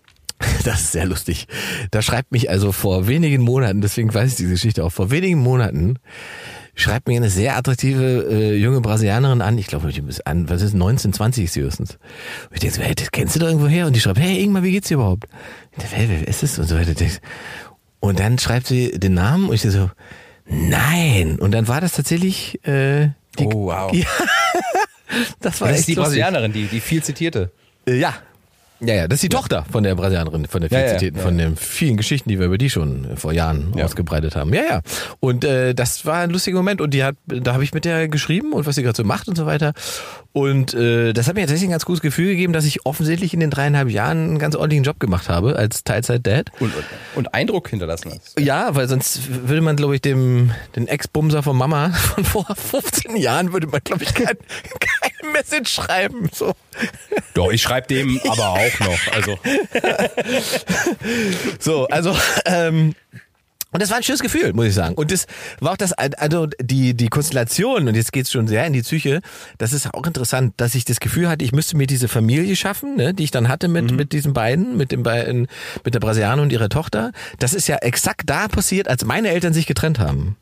Das 0.64 0.82
ist 0.82 0.92
sehr 0.94 1.06
lustig. 1.06 1.48
Da 1.92 2.02
schreibt 2.02 2.32
mich 2.32 2.50
also 2.50 2.72
vor 2.72 3.08
wenigen 3.08 3.44
Monaten, 3.44 3.82
deswegen 3.82 4.14
weiß 4.14 4.32
ich 4.32 4.38
diese 4.38 4.52
Geschichte 4.52 4.84
auch, 4.84 4.92
vor 4.92 5.12
wenigen 5.12 5.40
Monaten 5.40 5.98
schreibt 6.78 7.08
mir 7.08 7.16
eine 7.16 7.30
sehr 7.30 7.56
attraktive 7.56 8.28
äh, 8.30 8.56
junge 8.58 8.82
Brasilianerin 8.82 9.42
an. 9.42 9.58
Ich 9.58 9.68
glaube, 9.68 9.90
die 9.92 10.02
ist 10.10 10.28
an, 10.28 10.50
was 10.50 10.62
ist 10.62 10.74
19, 10.74 11.14
20 11.14 11.46
ist 11.46 11.54
sie 11.54 11.62
höchstens. 11.62 11.92
Und 11.92 12.54
ich 12.54 12.60
denke 12.60 12.76
so, 12.76 12.82
hey, 12.82 12.94
das 12.96 13.12
kennst 13.12 13.36
du 13.36 13.40
doch 13.40 13.48
irgendwo 13.48 13.68
her? 13.68 13.88
Und 13.88 13.96
die 13.96 14.00
schreibt, 14.02 14.20
hey 14.20 14.44
Ingmar, 14.44 14.64
wie 14.64 14.72
geht's 14.72 14.90
dir 14.90 14.96
überhaupt? 14.96 15.26
Ich 15.72 15.78
denke, 15.84 15.96
wer, 16.10 16.20
wer 16.22 16.28
ist 16.28 16.44
das? 16.44 16.60
Und 16.60 16.68
so 16.68 16.76
weiter. 16.78 16.92
Und 18.02 18.20
dann 18.20 18.38
schreibt 18.40 18.68
sie 18.68 18.92
den 18.92 19.14
Namen 19.14 19.48
und 19.50 19.56
ich 19.56 19.62
so, 19.62 19.90
nein. 20.48 21.40
Und 21.40 21.52
dann 21.52 21.68
war 21.68 21.80
das 21.80 21.94
tatsächlich 21.94 22.60
äh, 22.68 23.10
die, 23.40 23.46
Oh, 23.46 23.68
wow. 23.68 23.94
Ja. 23.94 24.08
das 25.40 25.62
war 25.62 25.70
Das 25.70 25.80
ist 25.80 25.88
die 25.88 25.94
lustig. 25.94 26.04
Brasilianerin, 26.22 26.52
die, 26.52 26.66
die 26.66 26.80
viel 26.82 27.02
zitierte. 27.04 27.52
Äh, 27.88 28.00
Ja. 28.00 28.16
Ja, 28.82 28.94
ja, 28.94 29.08
das 29.08 29.18
ist 29.18 29.24
die 29.24 29.30
Tochter 29.30 29.66
von 29.72 29.84
der 29.84 29.96
Brasilianerin, 29.96 30.46
von 30.48 30.62
der 30.62 30.70
Ja, 30.70 30.80
ja, 30.80 30.86
Felicitäten, 30.88 31.18
ja, 31.18 31.24
von 31.24 31.38
den 31.38 31.56
vielen 31.56 31.96
Geschichten, 31.98 32.28
die 32.30 32.40
wir 32.40 32.48
über 32.48 32.58
die 32.58 32.70
schon 32.70 33.16
vor 33.16 33.32
Jahren 33.32 33.74
Ja. 33.76 33.86
ausgebreitet 33.86 34.36
haben. 34.36 34.54
Ja, 34.54 34.62
ja. 34.70 34.82
Und 35.22 35.44
äh, 35.46 35.74
das 35.74 36.06
war 36.06 36.20
ein 36.20 36.30
lustiger 36.30 36.58
Moment 36.58 36.82
und 36.82 36.94
die 36.94 37.04
hat, 37.04 37.16
da 37.26 37.54
habe 37.54 37.64
ich 37.64 37.74
mit 37.74 37.86
der 37.86 38.08
geschrieben 38.10 38.52
und 38.54 38.66
was 38.66 38.76
sie 38.76 38.84
gerade 38.84 38.98
so 38.98 39.04
macht 39.04 39.28
und 39.30 39.36
so 39.38 39.46
weiter. 39.46 39.74
Und 40.34 40.74
äh, 40.74 41.14
das 41.14 41.28
hat 41.30 41.36
mir 41.36 41.42
tatsächlich 41.42 41.70
ein 41.70 41.72
ganz 41.72 41.86
gutes 41.86 42.02
Gefühl 42.02 42.28
gegeben, 42.28 42.52
dass 42.52 42.66
ich 42.66 42.86
offensichtlich 42.86 43.34
in 43.34 43.40
den 43.40 43.50
dreieinhalb 43.50 43.90
Jahren 43.90 44.18
einen 44.32 44.40
ganz 44.40 44.56
ordentlichen 44.56 44.84
Job 44.84 45.00
gemacht 45.00 45.30
habe 45.30 45.56
als 45.56 45.86
Teilzeit-Dad. 45.86 46.52
Und, 46.60 46.76
und, 46.76 46.84
und 47.16 47.34
Eindruck 47.34 47.70
hinterlassen 47.70 48.12
hast. 48.14 48.38
Ja, 48.38 48.76
weil 48.76 48.90
sonst 48.90 49.48
würde 49.48 49.62
man, 49.62 49.78
glaube 49.78 49.96
ich, 49.96 50.02
dem 50.02 50.52
den 50.76 50.90
Ex-Bumser 50.90 51.42
von 51.44 51.56
Mama 51.56 51.92
von 51.92 52.26
vor 52.26 52.46
15 52.54 53.16
Jahren 53.16 53.54
würde 53.54 53.68
man, 53.68 53.80
glaube 53.82 54.04
ich, 54.04 54.14
kein, 54.14 54.36
kein 54.82 55.32
Message 55.32 55.72
schreiben. 55.72 56.30
So. 56.34 56.54
Doch, 57.34 57.52
ich 57.52 57.62
schreibe 57.62 57.88
dem 57.88 58.20
aber 58.28 58.50
auch 58.50 58.60
noch. 58.80 59.00
Also 59.14 59.40
So, 61.60 61.88
also 61.88 62.16
ähm, 62.46 62.94
und 63.76 63.82
das 63.82 63.90
war 63.90 63.98
ein 63.98 64.04
schönes 64.04 64.22
Gefühl, 64.22 64.54
muss 64.54 64.68
ich 64.68 64.74
sagen. 64.74 64.96
Und 64.96 65.12
das 65.12 65.28
war 65.60 65.74
auch 65.74 65.78
das, 65.78 65.92
also 65.92 66.48
die, 66.62 66.94
die 66.94 67.10
Konstellation, 67.10 67.90
und 67.90 67.96
jetzt 67.96 68.14
geht's 68.14 68.32
schon 68.32 68.48
sehr 68.48 68.66
in 68.66 68.72
die 68.72 68.84
Psyche, 68.84 69.20
das 69.58 69.74
ist 69.74 69.94
auch 69.94 70.08
interessant, 70.08 70.54
dass 70.56 70.76
ich 70.76 70.86
das 70.86 71.02
Gefühl 71.02 71.28
hatte, 71.28 71.44
ich 71.44 71.52
müsste 71.52 71.76
mir 71.76 71.86
diese 71.86 72.08
Familie 72.08 72.56
schaffen, 72.56 72.96
ne, 72.96 73.14
die 73.14 73.26
ich 73.26 73.32
dann 73.32 73.50
hatte 73.50 73.68
mit, 73.68 73.92
mit 73.92 74.14
diesen 74.14 74.32
beiden, 74.32 74.78
mit 74.78 74.94
den 74.94 75.04
beiden, 75.04 75.48
mit 75.84 75.94
der 75.94 76.00
Brasilianerin 76.00 76.44
und 76.44 76.54
ihrer 76.54 76.70
Tochter. 76.70 77.12
Das 77.40 77.54
ist 77.54 77.68
ja 77.68 77.76
exakt 77.80 78.22
da 78.28 78.48
passiert, 78.48 78.88
als 78.88 79.04
meine 79.04 79.28
Eltern 79.28 79.52
sich 79.52 79.66
getrennt 79.66 80.00
haben. 80.00 80.38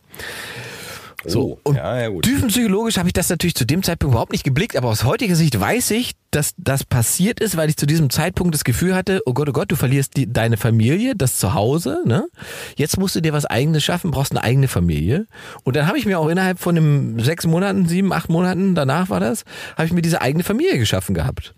So, 1.25 1.43
Oh, 1.43 1.59
und 1.63 1.75
ja, 1.75 2.01
ja, 2.01 2.19
tiefenpsychologisch 2.21 2.97
habe 2.97 3.09
ich 3.09 3.13
das 3.13 3.29
natürlich 3.29 3.55
zu 3.55 3.65
dem 3.65 3.83
Zeitpunkt 3.83 4.13
überhaupt 4.13 4.31
nicht 4.31 4.43
geblickt, 4.43 4.75
aber 4.75 4.89
aus 4.89 5.03
heutiger 5.03 5.35
Sicht 5.35 5.59
weiß 5.59 5.91
ich, 5.91 6.13
dass 6.31 6.53
das 6.57 6.83
passiert 6.83 7.39
ist, 7.39 7.57
weil 7.57 7.69
ich 7.69 7.77
zu 7.77 7.85
diesem 7.85 8.09
Zeitpunkt 8.09 8.53
das 8.53 8.63
Gefühl 8.63 8.95
hatte, 8.95 9.21
oh 9.25 9.33
Gott, 9.33 9.49
oh 9.49 9.53
Gott, 9.53 9.71
du 9.71 9.75
verlierst 9.75 10.17
die, 10.17 10.31
deine 10.31 10.57
Familie, 10.57 11.15
das 11.15 11.37
Zuhause, 11.37 11.99
ne? 12.05 12.27
Jetzt 12.75 12.97
musst 12.97 13.15
du 13.15 13.21
dir 13.21 13.33
was 13.33 13.45
eigenes 13.45 13.83
schaffen, 13.83 14.11
brauchst 14.11 14.31
eine 14.31 14.43
eigene 14.43 14.67
Familie. 14.67 15.27
Und 15.63 15.75
dann 15.75 15.87
habe 15.87 15.97
ich 15.97 16.05
mir 16.05 16.19
auch 16.19 16.27
innerhalb 16.27 16.59
von 16.59 16.75
einem 16.75 17.19
sechs 17.19 17.45
Monaten, 17.45 17.87
sieben, 17.87 18.11
acht 18.13 18.29
Monaten, 18.29 18.75
danach 18.75 19.09
war 19.09 19.19
das, 19.19 19.43
habe 19.77 19.85
ich 19.85 19.93
mir 19.93 20.01
diese 20.01 20.21
eigene 20.21 20.43
Familie 20.43 20.77
geschaffen 20.79 21.13
gehabt. 21.13 21.53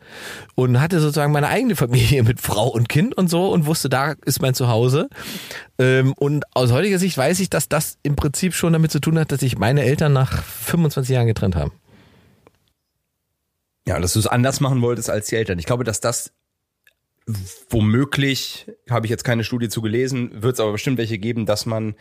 Und 0.56 0.80
hatte 0.80 1.00
sozusagen 1.00 1.32
meine 1.32 1.48
eigene 1.48 1.76
Familie 1.76 2.24
mit 2.24 2.42
Frau 2.42 2.68
und 2.68 2.90
Kind 2.90 3.16
und 3.18 3.30
so 3.30 3.52
und 3.52 3.66
wusste, 3.66 3.90
da 3.90 4.16
ist 4.26 4.42
mein 4.42 4.54
Zuhause. 4.54 5.10
Ähm, 5.78 6.14
und 6.18 6.46
aus 6.54 6.72
heutiger 6.72 7.00
Sicht 7.00 7.18
weiß 7.18 7.40
ich, 7.40 7.50
dass 7.50 7.70
das 7.70 7.98
im 8.04 8.16
Prinzip 8.16 8.54
schon 8.54 8.74
damit 8.74 8.92
zu 8.92 9.00
tun 9.00 9.20
hat, 9.20 9.32
dass 9.32 9.42
sich 9.42 9.58
meine 9.58 9.84
Eltern 9.84 10.14
nach 10.14 10.44
25 10.44 11.14
Jahren 11.14 11.28
getrennt 11.28 11.56
haben. 11.56 11.72
Ja, 13.88 14.00
dass 14.00 14.14
du 14.14 14.20
es 14.20 14.28
anders 14.28 14.62
machen 14.62 14.82
wolltest 14.82 15.10
als 15.10 15.28
die 15.28 15.36
Eltern. 15.36 15.60
Ich 15.60 15.66
glaube, 15.66 15.84
dass 15.84 16.00
das 16.00 16.32
womöglich, 17.70 18.68
habe 18.90 19.06
ich 19.06 19.10
jetzt 19.10 19.24
keine 19.24 19.44
Studie 19.44 19.70
zu 19.70 19.82
gelesen, 19.82 20.44
wird 20.44 20.56
es 20.56 20.60
aber 20.60 20.72
bestimmt 20.74 20.98
welche 20.98 21.18
geben, 21.18 21.46
dass 21.46 21.66
man, 21.66 21.96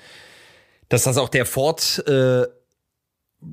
dass 0.89 1.05
das 1.05 1.17
auch 1.17 1.29
der 1.29 1.47
Fort 1.47 2.05
äh, 2.07 2.45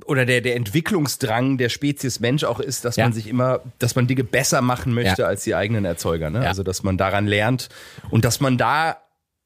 oder 0.06 0.26
der, 0.26 0.42
der 0.42 0.56
Entwicklungsdrang 0.56 1.58
der 1.58 1.70
Spezies 1.70 2.20
Mensch 2.20 2.44
auch 2.44 2.60
ist, 2.60 2.86
dass 2.86 2.96
Ja. 2.96 3.06
man 3.06 3.14
sich 3.14 3.28
immer, 3.28 3.62
dass 3.80 3.96
man 3.96 4.08
Dinge 4.08 4.24
besser 4.24 4.62
machen 4.62 4.94
möchte 4.94 5.22
Ja. 5.24 5.28
als 5.28 5.44
die 5.44 5.56
eigenen 5.56 5.86
Erzeuger. 5.86 6.30
Ne? 6.30 6.44
Ja. 6.44 6.48
Also 6.50 6.64
dass 6.64 6.84
man 6.84 6.98
daran 6.98 7.28
lernt 7.28 7.70
und 8.10 8.26
dass 8.26 8.40
man 8.40 8.58
da 8.58 8.98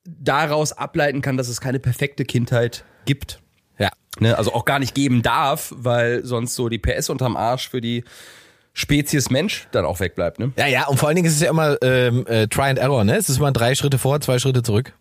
daraus 0.06 0.72
ableiten 0.74 1.22
kann, 1.22 1.38
dass 1.38 1.48
es 1.48 1.62
keine 1.62 1.80
perfekte 1.80 2.26
Kindheit 2.26 2.84
gibt. 3.06 3.40
Ja. 3.80 3.90
Ne? 4.20 4.38
Also 4.38 4.54
auch 4.54 4.66
gar 4.66 4.80
nicht 4.80 4.94
geben 4.96 5.22
darf, 5.24 5.74
weil 5.76 6.24
sonst 6.24 6.56
so 6.56 6.70
die 6.70 6.78
PS 6.78 7.10
unterm 7.10 7.36
Arsch 7.36 7.70
für 7.70 7.82
die 7.82 8.04
Spezies 8.78 9.30
Mensch 9.30 9.68
dann 9.72 9.86
auch 9.86 10.02
wegbleibt. 10.02 10.38
Ne? 10.38 10.52
Ja, 10.58 10.68
ja, 10.68 10.88
und 10.88 10.98
vor 10.98 11.08
allen 11.08 11.16
Dingen 11.16 11.28
ist 11.28 11.36
es 11.36 11.42
ja 11.42 11.50
immer 11.50 11.78
ähm, 11.82 12.28
äh, 12.28 12.48
Try 12.48 12.64
and 12.64 12.78
Error, 12.78 13.06
ne? 13.06 13.16
Es 13.16 13.30
ist 13.30 13.40
mal 13.40 13.52
drei 13.52 13.74
Schritte 13.74 13.98
vor, 13.98 14.20
zwei 14.20 14.38
Schritte 14.38 14.64
zurück. 14.64 14.92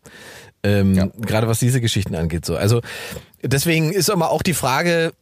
Ähm, 0.64 0.94
Ja. 0.94 1.08
Gerade 1.20 1.46
was 1.46 1.60
diese 1.60 1.80
Geschichten 1.80 2.14
angeht. 2.16 2.44
So. 2.44 2.56
Also 2.56 2.80
deswegen 3.42 3.92
ist 3.92 4.10
aber 4.10 4.30
auch 4.30 4.42
die 4.42 4.54
Frage, 4.54 5.12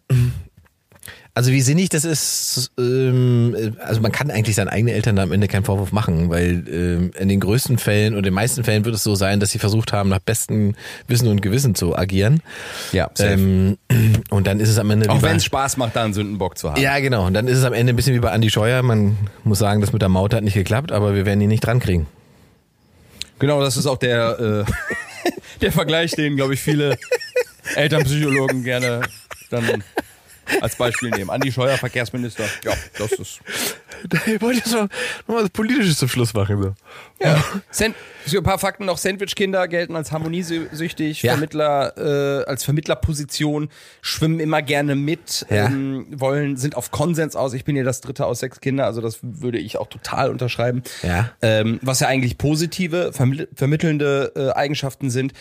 also 1.34 1.50
wie 1.50 1.62
sinnig 1.62 1.88
das 1.88 2.04
ist, 2.04 2.70
ähm, 2.78 3.74
also 3.84 4.02
man 4.02 4.12
kann 4.12 4.30
eigentlich 4.30 4.54
seinen 4.54 4.68
eigenen 4.68 4.94
Eltern 4.94 5.16
da 5.16 5.22
am 5.22 5.32
Ende 5.32 5.48
keinen 5.48 5.64
Vorwurf 5.64 5.90
machen, 5.90 6.28
weil 6.28 6.62
ähm, 6.68 7.10
in 7.18 7.28
den 7.28 7.40
größten 7.40 7.78
Fällen 7.78 8.14
und 8.14 8.24
den 8.26 8.34
meisten 8.34 8.64
Fällen 8.64 8.84
wird 8.84 8.94
es 8.94 9.02
so 9.02 9.14
sein, 9.14 9.40
dass 9.40 9.50
sie 9.50 9.58
versucht 9.58 9.92
haben, 9.94 10.10
nach 10.10 10.18
bestem 10.18 10.74
Wissen 11.08 11.28
und 11.28 11.40
Gewissen 11.40 11.74
zu 11.74 11.96
agieren. 11.96 12.42
Ja, 12.92 13.10
Ähm, 13.18 13.78
und 14.30 14.46
dann 14.46 14.60
ist 14.60 14.68
es 14.68 14.78
am 14.78 14.90
Ende 14.90 15.08
Auch 15.08 15.22
wenn 15.22 15.36
es 15.38 15.44
Spaß 15.44 15.78
macht, 15.78 15.96
da 15.96 16.04
einen 16.04 16.12
Sündenbock 16.14 16.58
zu 16.58 16.70
haben. 16.70 16.80
ja, 16.80 16.98
genau. 17.00 17.26
Und 17.26 17.32
dann 17.34 17.48
ist 17.48 17.56
es 17.58 17.64
am 17.64 17.72
Ende 17.72 17.94
ein 17.94 17.96
bisschen 17.96 18.14
wie 18.14 18.20
bei 18.20 18.30
Andy 18.30 18.50
Scheuer. 18.50 18.82
Man 18.82 19.16
muss 19.42 19.58
sagen, 19.58 19.80
das 19.80 19.92
mit 19.92 20.02
der 20.02 20.10
Maut 20.10 20.34
hat 20.34 20.44
nicht 20.44 20.54
geklappt, 20.54 20.92
aber 20.92 21.14
wir 21.14 21.24
werden 21.24 21.40
ihn 21.40 21.48
nicht 21.48 21.64
dran 21.64 21.80
kriegen. 21.80 22.06
Genau, 23.38 23.60
das 23.60 23.76
ist 23.78 23.86
auch 23.86 23.96
der, 23.98 24.64
äh, 24.68 24.72
der 25.60 25.72
Vergleich, 25.72 26.12
den, 26.12 26.36
glaube 26.36 26.54
ich, 26.54 26.60
viele 26.60 26.98
Elternpsychologen 27.74 28.64
gerne 28.64 29.02
dann 29.50 29.84
als 30.60 30.76
Beispiel 30.76 31.10
nehmen. 31.10 31.30
Andi 31.30 31.52
Scheuer, 31.52 31.76
Verkehrsminister. 31.78 32.44
Ja, 32.64 32.72
das 32.98 33.12
ist. 33.12 33.40
Ich 34.26 34.40
wollte 34.40 34.58
jetzt 34.58 34.72
noch, 34.72 34.88
noch 35.28 35.42
was 35.42 35.50
Politisches 35.50 35.96
zum 35.98 36.08
Schluss 36.08 36.34
machen. 36.34 36.60
So. 36.62 36.74
Ja. 37.20 37.42
Sand 37.70 37.94
so 38.26 38.38
ein 38.38 38.44
paar 38.44 38.58
Fakten 38.58 38.84
noch. 38.84 38.98
Sandwich-Kinder 38.98 39.66
gelten 39.68 39.96
als 39.96 40.12
harmoniesüchtig, 40.12 41.22
Ja. 41.22 41.32
Vermittler, 41.32 41.96
äh, 41.96 42.44
als 42.44 42.64
Vermittlerposition, 42.64 43.68
schwimmen 44.00 44.40
immer 44.40 44.62
gerne 44.62 44.94
mit, 44.94 45.46
Ja. 45.50 45.66
ähm, 45.66 46.06
wollen, 46.10 46.56
sind 46.56 46.76
auf 46.76 46.90
Konsens 46.90 47.36
aus. 47.36 47.52
Ich 47.54 47.64
bin 47.64 47.74
hier 47.74 47.84
das 47.84 48.00
dritte 48.00 48.26
aus 48.26 48.40
sechs 48.40 48.60
Kinder, 48.60 48.86
also 48.86 49.00
das 49.00 49.18
würde 49.22 49.58
ich 49.58 49.76
auch 49.76 49.88
total 49.88 50.30
unterschreiben. 50.30 50.82
Ja. 51.02 51.30
Ähm, 51.42 51.78
was 51.82 52.00
ja 52.00 52.08
eigentlich 52.08 52.38
positive, 52.38 53.12
vermitt 53.12 53.48
vermittelnde 53.54 54.32
äh, 54.36 54.50
Eigenschaften 54.50 55.10
sind. 55.10 55.32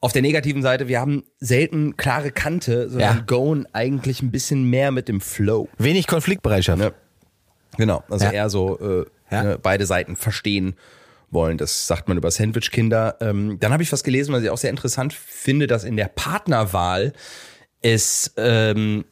Auf 0.00 0.12
der 0.12 0.22
negativen 0.22 0.60
Seite, 0.62 0.86
wir 0.88 1.00
haben 1.00 1.24
selten 1.40 1.96
klare 1.96 2.30
Kante, 2.30 2.90
sondern 2.90 3.16
Ja. 3.18 3.22
goen 3.26 3.66
eigentlich 3.72 4.20
ein 4.22 4.30
bisschen 4.30 4.64
mehr 4.68 4.90
mit 4.90 5.08
dem 5.08 5.20
Flow. 5.20 5.68
Wenig 5.78 6.06
Konfliktbereitschaft. 6.06 6.82
Ja. 6.82 6.90
Genau, 7.78 8.04
also 8.10 8.26
Ja. 8.26 8.32
eher 8.32 8.50
so 8.50 8.78
äh, 8.78 9.06
Ja. 9.34 9.42
ne, 9.42 9.58
beide 9.60 9.86
Seiten 9.86 10.16
verstehen 10.16 10.74
wollen. 11.30 11.56
Das 11.58 11.86
sagt 11.86 12.06
man 12.08 12.16
über 12.18 12.30
Sandwich-Kinder. 12.30 13.16
Ähm, 13.20 13.58
dann 13.60 13.72
habe 13.72 13.82
ich 13.82 13.90
was 13.92 14.04
gelesen, 14.04 14.32
was 14.34 14.42
ich 14.42 14.50
auch 14.50 14.58
sehr 14.58 14.70
interessant 14.70 15.12
finde, 15.14 15.66
dass 15.66 15.84
in 15.84 15.96
der 15.96 16.08
Partnerwahl 16.08 17.12
es 17.80 18.32
ähm, 18.36 19.04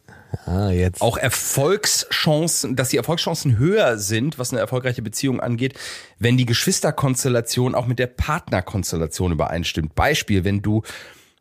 Ah, 0.47 0.71
jetzt. 0.71 1.01
auch 1.03 1.17
Erfolgschancen, 1.17 2.77
dass 2.77 2.89
die 2.91 2.97
Erfolgschancen 2.97 3.59
höher 3.59 3.99
sind, 3.99 4.39
was 4.39 4.51
eine 4.53 4.61
erfolgreiche 4.61 5.03
Beziehung 5.03 5.41
angeht, 5.41 5.75
wenn 6.19 6.37
die 6.37 6.47
Geschwisterkonstellation 6.47 7.75
auch 7.75 7.87
mit 7.87 7.99
der 7.99 8.07
Partnerkonstellation 8.07 9.33
übereinstimmt. 9.33 9.95
Beispiel, 9.95 10.45
wenn 10.45 10.63
du 10.63 10.83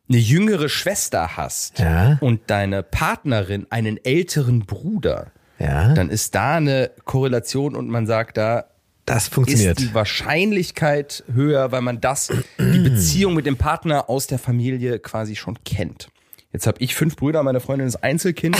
eine 0.08 0.18
jüngere 0.18 0.68
Schwester 0.68 1.36
hast 1.36 1.78
Ja. 1.78 2.18
und 2.20 2.42
deine 2.48 2.82
Partnerin 2.82 3.66
einen 3.70 3.98
älteren 4.04 4.60
Bruder, 4.66 5.32
Ja. 5.58 5.94
dann 5.94 6.10
ist 6.10 6.34
da 6.34 6.56
eine 6.56 6.90
Korrelation 7.04 7.76
und 7.76 7.88
man 7.88 8.06
sagt, 8.06 8.36
da 8.36 8.64
Das 9.06 9.24
ist 9.24 9.34
funktioniert. 9.34 9.78
die 9.78 9.94
Wahrscheinlichkeit 9.94 11.24
höher, 11.32 11.72
weil 11.72 11.82
man 11.82 12.00
das, 12.00 12.30
die 12.58 12.78
Beziehung 12.80 13.34
mit 13.34 13.46
dem 13.46 13.56
Partner 13.56 14.10
aus 14.10 14.26
der 14.26 14.38
Familie 14.38 14.98
quasi 14.98 15.34
schon 15.36 15.58
kennt. 15.64 16.08
Jetzt 16.52 16.66
habe 16.66 16.78
ich 16.80 16.94
fünf 16.94 17.16
Brüder, 17.16 17.42
meine 17.42 17.60
Freundin 17.60 17.88
ist 17.88 17.96
Einzelkind, 17.96 18.58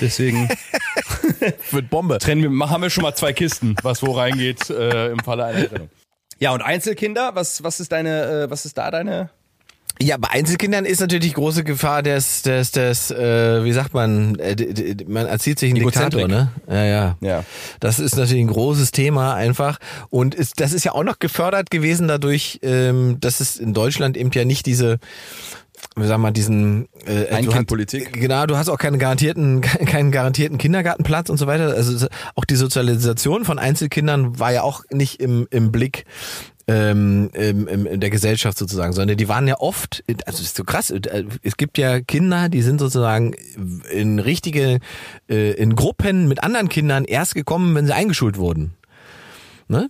deswegen 0.00 0.48
Wird 1.70 1.88
Bombe. 1.88 2.18
trennen 2.18 2.42
wir, 2.42 2.70
haben 2.70 2.82
wir 2.82 2.90
schon 2.90 3.02
mal 3.02 3.14
zwei 3.14 3.32
Kisten, 3.32 3.76
was 3.82 4.02
wo 4.02 4.12
reingeht 4.12 4.70
äh, 4.70 5.10
im 5.10 5.20
Falle 5.20 5.44
einer 5.44 5.68
Trennung. 5.68 5.90
Ja, 6.40 6.52
und 6.52 6.62
Einzelkinder, 6.62 7.32
was, 7.34 7.62
was 7.62 7.80
ist 7.80 7.92
deine, 7.92 8.44
äh, 8.44 8.50
was 8.50 8.64
ist 8.64 8.78
da 8.78 8.90
deine? 8.90 9.30
Ja, 10.00 10.16
bei 10.16 10.30
Einzelkindern 10.30 10.84
ist 10.84 11.00
natürlich 11.00 11.26
die 11.26 11.32
große 11.32 11.64
Gefahr 11.64 12.04
des, 12.04 12.42
des, 12.42 12.70
des 12.70 13.10
äh, 13.10 13.64
wie 13.64 13.72
sagt 13.72 13.94
man, 13.94 14.36
äh, 14.36 14.94
man 15.08 15.26
erzieht 15.26 15.58
sich 15.58 15.70
einen. 15.70 15.84
Diktator, 15.84 16.28
ne? 16.28 16.52
Ja, 16.68 16.84
ja. 16.84 17.16
Ja. 17.20 17.44
Das 17.80 17.98
ist 17.98 18.16
natürlich 18.16 18.44
ein 18.44 18.48
großes 18.48 18.92
Thema 18.92 19.34
einfach. 19.34 19.78
Und 20.08 20.36
ist, 20.36 20.60
das 20.60 20.72
ist 20.72 20.84
ja 20.84 20.92
auch 20.92 21.02
noch 21.02 21.18
gefördert 21.18 21.72
gewesen 21.72 22.06
dadurch, 22.06 22.60
ähm, 22.62 23.18
dass 23.18 23.40
es 23.40 23.56
in 23.56 23.74
Deutschland 23.74 24.16
eben 24.16 24.30
ja 24.30 24.44
nicht 24.44 24.66
diese 24.66 25.00
wie 26.00 26.06
sagen 26.06 26.22
wir, 26.22 26.30
diesen 26.30 26.88
äh, 27.06 27.24
du 27.26 27.34
Ein-Kind-Politik. 27.34 28.12
Genau, 28.12 28.46
du 28.46 28.56
hast 28.56 28.68
auch 28.68 28.78
keinen 28.78 28.98
garantierten, 28.98 29.60
keinen 29.60 30.10
garantierten 30.10 30.58
Kindergartenplatz 30.58 31.30
und 31.30 31.36
so 31.36 31.46
weiter. 31.46 31.74
Also 31.74 32.06
auch 32.34 32.44
die 32.44 32.56
Sozialisation 32.56 33.44
von 33.44 33.58
Einzelkindern 33.58 34.38
war 34.38 34.52
ja 34.52 34.62
auch 34.62 34.84
nicht 34.90 35.20
im, 35.20 35.46
im 35.50 35.72
Blick 35.72 36.04
ähm, 36.68 37.30
im, 37.32 37.66
im, 37.66 37.86
in 37.86 38.00
der 38.00 38.10
Gesellschaft 38.10 38.58
sozusagen, 38.58 38.92
sondern 38.92 39.16
die 39.16 39.28
waren 39.28 39.48
ja 39.48 39.58
oft, 39.58 40.04
also 40.06 40.20
das 40.26 40.40
ist 40.40 40.56
so 40.56 40.64
krass, 40.64 40.90
äh, 40.90 41.24
es 41.42 41.56
gibt 41.56 41.78
ja 41.78 42.00
Kinder, 42.00 42.50
die 42.50 42.60
sind 42.60 42.78
sozusagen 42.78 43.32
in 43.90 44.18
richtige, 44.18 44.78
äh, 45.30 45.52
in 45.52 45.74
Gruppen 45.74 46.28
mit 46.28 46.44
anderen 46.44 46.68
Kindern 46.68 47.04
erst 47.04 47.34
gekommen, 47.34 47.74
wenn 47.74 47.86
sie 47.86 47.94
eingeschult 47.94 48.36
wurden. 48.36 48.74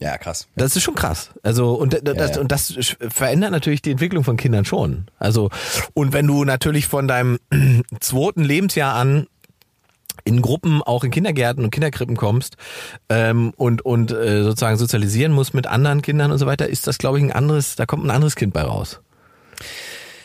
Ja, 0.01 0.19
krass. 0.19 0.49
Das 0.57 0.75
ist 0.77 0.83
schon 0.83 0.95
krass. 0.95 1.31
Also 1.43 1.75
und 1.75 2.01
das, 2.03 2.35
ja. 2.35 2.41
und 2.41 2.51
das 2.51 2.97
verändert 3.09 3.53
natürlich 3.53 3.81
die 3.81 3.93
Entwicklung 3.93 4.25
von 4.25 4.37
Kindern 4.37 4.65
schon. 4.65 5.07
Also 5.19 5.51
und 5.95 6.13
wenn 6.13 6.27
du 6.27 6.45
natürlich 6.45 6.89
von 6.89 7.07
deinem 7.07 7.39
zweiten 8.01 8.43
Lebensjahr 8.43 8.95
an 8.95 9.27
in 10.25 10.43
Gruppen 10.43 10.83
auch 10.83 11.05
in 11.05 11.11
Kindergärten 11.11 11.65
und 11.65 11.71
Kinderkrippen 11.71 12.17
kommst 12.17 12.57
ähm, 13.09 13.53
und 13.57 13.83
und 13.83 14.11
äh, 14.11 14.43
sozusagen 14.43 14.77
sozialisieren 14.77 15.33
musst 15.33 15.55
mit 15.55 15.67
anderen 15.67 16.03
Kindern 16.03 16.33
und 16.33 16.39
so 16.39 16.47
weiter, 16.47 16.69
ist 16.69 16.87
das 16.87 16.99
glaube 16.99 17.19
ich 17.19 17.25
ein 17.25 17.33
anderes. 17.33 17.77
Da 17.77 17.87
kommt 17.87 18.05
ein 18.05 18.11
anderes 18.11 18.35
Kind 18.35 18.53
bei 18.53 18.63
raus. 18.63 19.01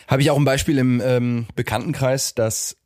Habe 0.08 0.22
ich 0.22 0.30
auch 0.30 0.36
ein 0.36 0.44
Beispiel 0.44 0.78
im 0.78 1.00
ähm, 1.00 1.46
Bekanntenkreis, 1.54 2.34
dass 2.34 2.76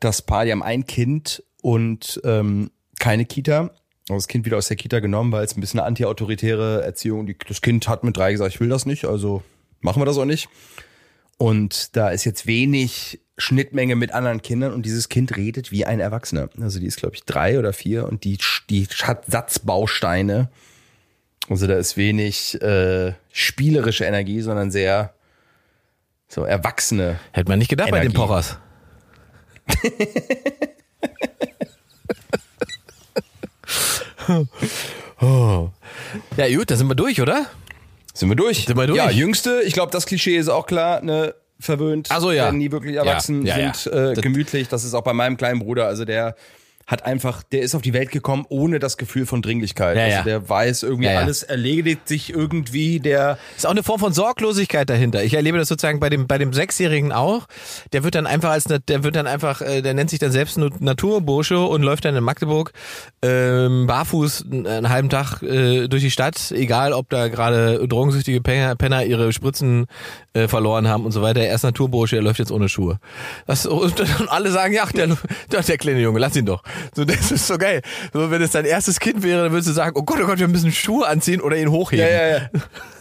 das 0.00 0.22
Paar, 0.22 0.44
die 0.44 0.52
haben 0.52 0.62
ein 0.62 0.86
Kind 0.86 1.42
und 1.60 2.20
ähm, 2.24 2.70
keine 2.98 3.24
Kita. 3.24 3.70
Also 4.08 4.18
das 4.18 4.28
Kind 4.28 4.44
wieder 4.44 4.58
aus 4.58 4.68
der 4.68 4.76
Kita 4.76 5.00
genommen, 5.00 5.32
weil 5.32 5.44
es 5.44 5.56
ein 5.56 5.60
bisschen 5.60 5.80
eine 5.80 5.86
antiautoritäre 5.86 6.82
Erziehung. 6.82 7.26
Die, 7.26 7.36
das 7.48 7.62
Kind 7.62 7.88
hat 7.88 8.04
mit 8.04 8.16
drei 8.16 8.32
gesagt, 8.32 8.54
ich 8.54 8.60
will 8.60 8.68
das 8.68 8.84
nicht, 8.84 9.06
also 9.06 9.42
machen 9.80 10.00
wir 10.02 10.06
das 10.06 10.18
auch 10.18 10.26
nicht. 10.26 10.48
Und 11.38 11.96
da 11.96 12.10
ist 12.10 12.24
jetzt 12.24 12.46
wenig 12.46 13.20
Schnittmenge 13.38 13.96
mit 13.96 14.12
anderen 14.12 14.42
Kindern 14.42 14.72
und 14.72 14.86
dieses 14.86 15.08
Kind 15.08 15.36
redet 15.36 15.72
wie 15.72 15.84
ein 15.84 16.00
Erwachsener. 16.00 16.48
Also 16.60 16.78
die 16.78 16.86
ist, 16.86 16.98
glaube 16.98 17.16
ich, 17.16 17.24
drei 17.24 17.58
oder 17.58 17.72
vier 17.72 18.06
und 18.06 18.24
die, 18.24 18.38
die 18.70 18.86
hat 19.02 19.24
Satzbausteine. 19.26 20.50
Also 21.48 21.66
da 21.66 21.74
ist 21.74 21.96
wenig 21.96 22.60
äh, 22.62 23.14
spielerische 23.32 24.04
Energie, 24.04 24.40
sondern 24.40 24.70
sehr 24.70 25.14
so 26.28 26.44
erwachsene 26.44 27.18
Hätte 27.32 27.48
man 27.48 27.58
nicht 27.58 27.68
gedacht 27.68 27.90
bei 27.90 28.00
den 28.00 28.12
Energie. 28.12 28.16
Pochers. 28.16 28.58
oh. 35.20 35.70
Ja 36.36 36.56
gut, 36.56 36.70
da 36.70 36.76
sind 36.76 36.88
wir 36.88 36.94
durch, 36.94 37.20
oder? 37.20 37.46
Sind 38.12 38.28
wir 38.28 38.36
durch? 38.36 38.64
Sind 38.66 38.76
wir 38.76 38.86
durch? 38.86 38.96
Ja, 38.96 39.10
jüngste, 39.10 39.62
ich 39.64 39.72
glaube, 39.72 39.90
das 39.92 40.06
Klischee 40.06 40.36
ist 40.36 40.48
auch 40.48 40.66
klar, 40.66 41.02
ne, 41.02 41.34
verwöhnt, 41.58 42.08
Ach 42.10 42.20
so, 42.20 42.30
ja. 42.30 42.52
nie 42.52 42.70
wirklich 42.70 42.96
erwachsen, 42.96 43.44
Ja, 43.44 43.58
ja, 43.58 43.74
sind. 43.74 43.92
Äh, 43.92 44.14
gemütlich. 44.20 44.68
Das 44.68 44.84
ist 44.84 44.94
auch 44.94 45.02
bei 45.02 45.12
meinem 45.12 45.36
kleinen 45.36 45.60
Bruder, 45.60 45.86
also 45.86 46.04
der 46.04 46.36
hat 46.86 47.04
einfach, 47.04 47.42
der 47.42 47.62
ist 47.62 47.74
auf 47.74 47.82
die 47.82 47.92
Welt 47.92 48.10
gekommen 48.10 48.44
ohne 48.48 48.78
das 48.78 48.96
Gefühl 48.96 49.26
von 49.26 49.42
Dringlichkeit. 49.42 49.96
Ja, 49.96 50.04
also 50.04 50.16
ja. 50.16 50.22
der 50.22 50.48
weiß 50.48 50.82
irgendwie, 50.82 51.08
Ja, 51.08 51.18
alles 51.18 51.42
erledigt 51.42 52.08
sich 52.08 52.30
irgendwie, 52.30 53.00
der 53.00 53.38
Ist 53.56 53.66
auch 53.66 53.70
eine 53.70 53.82
Form 53.82 54.00
von 54.00 54.12
Sorglosigkeit 54.12 54.88
dahinter. 54.90 55.24
Ich 55.24 55.34
erlebe 55.34 55.58
das 55.58 55.68
sozusagen 55.68 56.00
bei 56.00 56.10
dem 56.10 56.26
bei 56.26 56.38
dem 56.38 56.52
Sechsjährigen 56.52 57.12
auch. 57.12 57.46
Der 57.92 58.04
wird 58.04 58.14
dann 58.14 58.26
einfach 58.26 58.50
als 58.50 58.64
der 58.64 59.04
wird 59.04 59.16
dann 59.16 59.26
einfach, 59.26 59.60
äh, 59.60 59.82
der 59.82 59.94
nennt 59.94 60.10
sich 60.10 60.18
dann 60.18 60.32
selbst 60.32 60.58
Naturbursche 60.58 61.60
und 61.60 61.82
läuft 61.82 62.04
dann 62.04 62.16
in 62.16 62.24
Magdeburg 62.24 62.72
ähm, 63.22 63.86
barfuß 63.86 64.46
einen, 64.50 64.88
halben 64.88 65.08
Tag 65.08 65.42
äh, 65.42 65.88
durch 65.88 66.02
die 66.02 66.10
Stadt, 66.10 66.50
egal 66.50 66.92
ob 66.92 67.08
da 67.10 67.28
gerade 67.28 67.86
drogensüchtige 67.88 68.40
Penner, 68.40 68.74
Penner 68.76 69.04
ihre 69.04 69.32
Spritzen 69.32 69.86
äh, 70.34 70.48
verloren 70.48 70.88
haben 70.88 71.04
und 71.04 71.12
so 71.12 71.22
weiter. 71.22 71.40
Er 71.40 71.54
ist 71.54 71.62
Naturbursche, 71.62 72.16
er 72.16 72.22
läuft 72.22 72.38
jetzt 72.38 72.52
ohne 72.52 72.68
Schuhe. 72.68 72.98
Das, 73.46 73.66
und, 73.66 74.00
und 74.20 74.28
alle 74.28 74.50
sagen, 74.50 74.74
ja, 74.74 74.86
der, 74.86 75.16
der 75.50 75.78
kleine 75.78 76.00
Junge, 76.00 76.18
lass 76.18 76.36
ihn 76.36 76.46
doch. 76.46 76.62
So, 76.94 77.04
das 77.04 77.30
ist 77.30 77.46
so 77.46 77.58
geil. 77.58 77.82
So, 78.12 78.30
wenn 78.30 78.42
es 78.42 78.52
dein 78.52 78.64
erstes 78.64 79.00
Kind 79.00 79.22
wäre, 79.22 79.44
dann 79.44 79.52
würdest 79.52 79.68
du 79.68 79.72
sagen, 79.72 79.96
oh 79.98 80.02
Gott, 80.02 80.18
oh 80.22 80.26
Gott, 80.26 80.38
wir 80.38 80.48
müssen 80.48 80.72
Schuhe 80.72 81.06
anziehen 81.06 81.40
oder 81.40 81.56
ihn 81.56 81.70
hochheben. 81.70 82.04
Ja, 82.06 82.12
ja, 82.12 82.28
ja. 82.38 82.50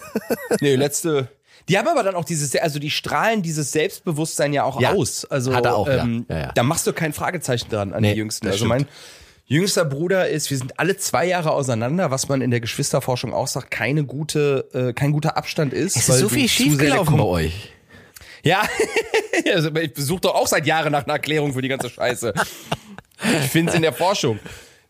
nee, 0.61 0.75
letzte. 0.75 1.27
Die 1.69 1.77
haben 1.77 1.87
aber 1.87 2.03
dann 2.03 2.15
auch 2.15 2.25
dieses, 2.25 2.55
also 2.57 2.79
die 2.79 2.91
strahlen 2.91 3.41
dieses 3.41 3.71
Selbstbewusstsein 3.71 4.51
ja 4.53 4.63
auch 4.63 4.81
Ja, 4.81 4.91
aus. 4.91 5.25
Also 5.25 5.55
hat 5.55 5.65
er 5.65 5.75
auch, 5.75 5.87
ähm, 5.87 6.25
Ja, 6.29 6.37
ja. 6.37 6.51
da 6.53 6.63
machst 6.63 6.85
du 6.87 6.93
kein 6.93 7.13
Fragezeichen 7.13 7.69
dran 7.69 7.93
an 7.93 8.01
Nee, 8.01 8.13
die 8.13 8.19
Jüngsten. 8.19 8.47
Also 8.47 8.65
mein 8.65 8.85
jüngster 9.45 9.85
Bruder 9.85 10.27
ist, 10.27 10.49
wir 10.49 10.57
sind 10.57 10.77
alle 10.79 10.97
zwei 10.97 11.25
Jahre 11.25 11.51
auseinander, 11.51 12.11
was 12.11 12.27
man 12.27 12.41
in 12.41 12.51
der 12.51 12.59
Geschwisterforschung 12.59 13.33
auch 13.33 13.47
sagt, 13.47 13.71
keine 13.71 14.03
gute, 14.03 14.69
äh, 14.73 14.93
kein 14.93 15.11
guter 15.13 15.37
Abstand 15.37 15.73
ist. 15.73 15.95
Es 15.95 16.09
ist 16.09 16.19
so 16.19 16.29
viel 16.29 16.49
schiefgelaufen 16.49 17.17
bei 17.17 17.23
euch. 17.23 17.71
Ja, 18.43 18.61
also 19.53 19.73
ich 19.75 19.93
besuche 19.93 20.21
doch 20.21 20.35
auch 20.35 20.47
seit 20.47 20.65
Jahren 20.65 20.91
nach 20.91 21.05
einer 21.05 21.13
Erklärung 21.13 21.53
für 21.53 21.61
die 21.61 21.69
ganze 21.69 21.89
Scheiße. 21.89 22.33
Ich 23.23 23.49
finde 23.49 23.71
es 23.71 23.75
in 23.75 23.81
der 23.81 23.93
Forschung. 23.93 24.39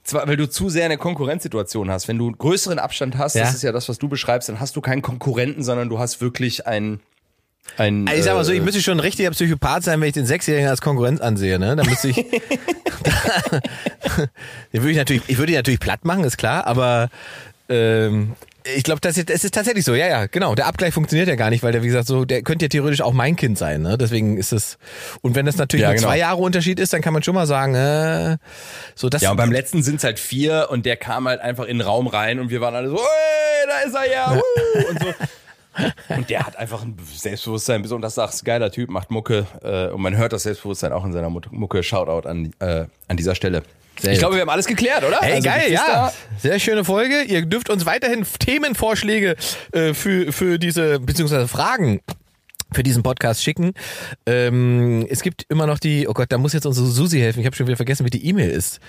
Zwar, 0.03 0.27
weil 0.27 0.35
du 0.35 0.49
zu 0.49 0.69
sehr 0.69 0.85
eine 0.85 0.97
Konkurrenzsituation 0.97 1.89
hast. 1.89 2.07
Wenn 2.09 2.17
du 2.17 2.25
einen 2.27 2.37
größeren 2.37 2.77
Abstand 2.77 3.17
hast, 3.17 3.35
Ja. 3.35 3.43
das 3.43 3.53
ist 3.55 3.63
ja 3.63 3.71
das, 3.71 3.87
was 3.87 3.99
du 3.99 4.09
beschreibst, 4.09 4.49
dann 4.49 4.59
hast 4.59 4.75
du 4.75 4.81
keinen 4.81 5.01
Konkurrenten, 5.01 5.63
sondern 5.63 5.87
du 5.87 5.97
hast 5.99 6.19
wirklich 6.19 6.67
einen. 6.67 6.99
einen 7.77 8.07
Also 8.07 8.19
ich 8.19 8.25
sag 8.25 8.35
mal 8.35 8.43
so, 8.43 8.51
äh, 8.51 8.55
ich 8.57 8.61
müsste 8.61 8.81
schon 8.81 8.97
ein 8.97 8.99
richtiger 8.99 9.31
Psychopath 9.31 9.83
sein, 9.83 10.01
wenn 10.01 10.07
ich 10.09 10.13
den 10.13 10.25
Sechsjährigen 10.25 10.69
als 10.69 10.81
Konkurrenz 10.81 11.21
ansehe, 11.21 11.57
ne? 11.57 11.75
Da 11.77 11.83
müsste 11.85 12.09
ich. 12.09 12.15
den 14.73 14.81
würde 14.81 14.91
ich 14.91 14.97
natürlich, 14.97 15.23
ich 15.27 15.37
würde 15.37 15.53
ihn 15.53 15.57
natürlich 15.57 15.79
platt 15.79 16.03
machen, 16.05 16.23
ist 16.23 16.37
klar, 16.37 16.67
aber 16.67 17.09
ähm, 17.69 18.33
ich 18.75 18.83
glaube, 18.83 19.01
das 19.01 19.17
ist, 19.17 19.29
es 19.29 19.43
ist 19.43 19.53
tatsächlich 19.53 19.85
so, 19.85 19.93
ja, 19.93 20.07
ja, 20.07 20.25
genau. 20.27 20.55
Der 20.55 20.67
Abgleich 20.67 20.93
funktioniert 20.93 21.27
ja 21.27 21.35
gar 21.35 21.49
nicht, 21.49 21.63
weil 21.63 21.71
der, 21.71 21.83
wie 21.83 21.87
gesagt, 21.87 22.07
so, 22.07 22.25
der 22.25 22.41
könnte 22.41 22.65
ja 22.65 22.69
theoretisch 22.69 23.01
auch 23.01 23.13
mein 23.13 23.35
Kind 23.35 23.57
sein, 23.57 23.81
ne? 23.81 23.97
Deswegen 23.97 24.37
ist 24.37 24.53
es. 24.53 24.77
Und 25.21 25.35
wenn 25.35 25.45
das 25.45 25.57
natürlich 25.57 25.83
Ja, 25.83 25.91
genau. 25.91 26.07
zwei 26.07 26.17
Jahre 26.17 26.41
Unterschied 26.41 26.79
ist, 26.79 26.93
dann 26.93 27.01
kann 27.01 27.13
man 27.13 27.23
schon 27.23 27.35
mal 27.35 27.47
sagen, 27.47 27.75
äh, 27.75 28.37
so 28.95 29.09
das. 29.09 29.21
Ja, 29.21 29.31
und 29.31 29.37
beim 29.37 29.51
letzten 29.51 29.83
sind 29.83 29.97
es 29.97 30.03
halt 30.03 30.19
vier 30.19 30.67
und 30.69 30.85
der 30.85 30.97
kam 30.97 31.27
halt 31.27 31.41
einfach 31.41 31.65
in 31.65 31.79
den 31.79 31.87
Raum 31.87 32.07
rein 32.07 32.39
und 32.39 32.49
wir 32.49 32.61
waren 32.61 32.75
alle 32.75 32.89
so, 32.89 32.99
da 33.67 33.87
ist 33.87 33.95
er 33.95 34.11
ja, 34.11 34.35
wuh, 34.35 34.89
und 34.89 34.99
so. 35.01 35.13
Und 36.15 36.29
der 36.29 36.45
hat 36.45 36.55
einfach 36.55 36.83
ein 36.83 36.95
Selbstbewusstsein, 37.15 37.81
besonders 37.81 38.15
sagst, 38.15 38.45
geiler 38.45 38.71
Typ, 38.71 38.89
macht 38.89 39.09
Mucke. 39.09 39.47
Äh, 39.63 39.87
und 39.87 40.01
man 40.01 40.15
hört 40.15 40.31
das 40.31 40.43
Selbstbewusstsein 40.43 40.93
auch 40.93 41.03
in 41.03 41.13
seiner 41.13 41.29
Mucke. 41.29 41.81
Shoutout 41.81 42.27
an, 42.27 42.53
äh, 42.59 42.85
an 43.07 43.17
dieser 43.17 43.33
Stelle. 43.33 43.63
Ich 44.01 44.19
glaube, 44.19 44.35
wir 44.35 44.41
haben 44.41 44.49
alles 44.49 44.65
geklärt, 44.65 45.03
oder? 45.03 45.19
Hey, 45.21 45.35
Also, 45.35 45.49
geil, 45.49 45.71
ja. 45.71 46.11
Sehr 46.39 46.59
schöne 46.59 46.83
Folge. 46.83 47.21
Ihr 47.23 47.45
dürft 47.45 47.69
uns 47.69 47.85
weiterhin 47.85 48.25
Themenvorschläge 48.39 49.35
äh, 49.71 49.93
für, 49.93 50.31
für 50.31 50.57
diese, 50.59 50.99
beziehungsweise 50.99 51.47
Fragen 51.47 52.01
für 52.73 52.81
diesen 52.83 53.03
Podcast 53.03 53.43
schicken. 53.43 53.73
Ähm, 54.25 55.05
es 55.09 55.21
gibt 55.21 55.45
immer 55.49 55.67
noch 55.67 55.77
die, 55.77 56.07
oh 56.07 56.13
Gott, 56.13 56.31
da 56.31 56.39
muss 56.39 56.53
jetzt 56.53 56.65
unsere 56.65 56.87
Susi 56.87 57.19
helfen. 57.19 57.39
Ich 57.39 57.45
habe 57.45 57.55
schon 57.55 57.67
wieder 57.67 57.75
vergessen, 57.77 58.03
wie 58.05 58.09
die 58.09 58.25
E-Mail 58.27 58.49
ist. 58.49 58.79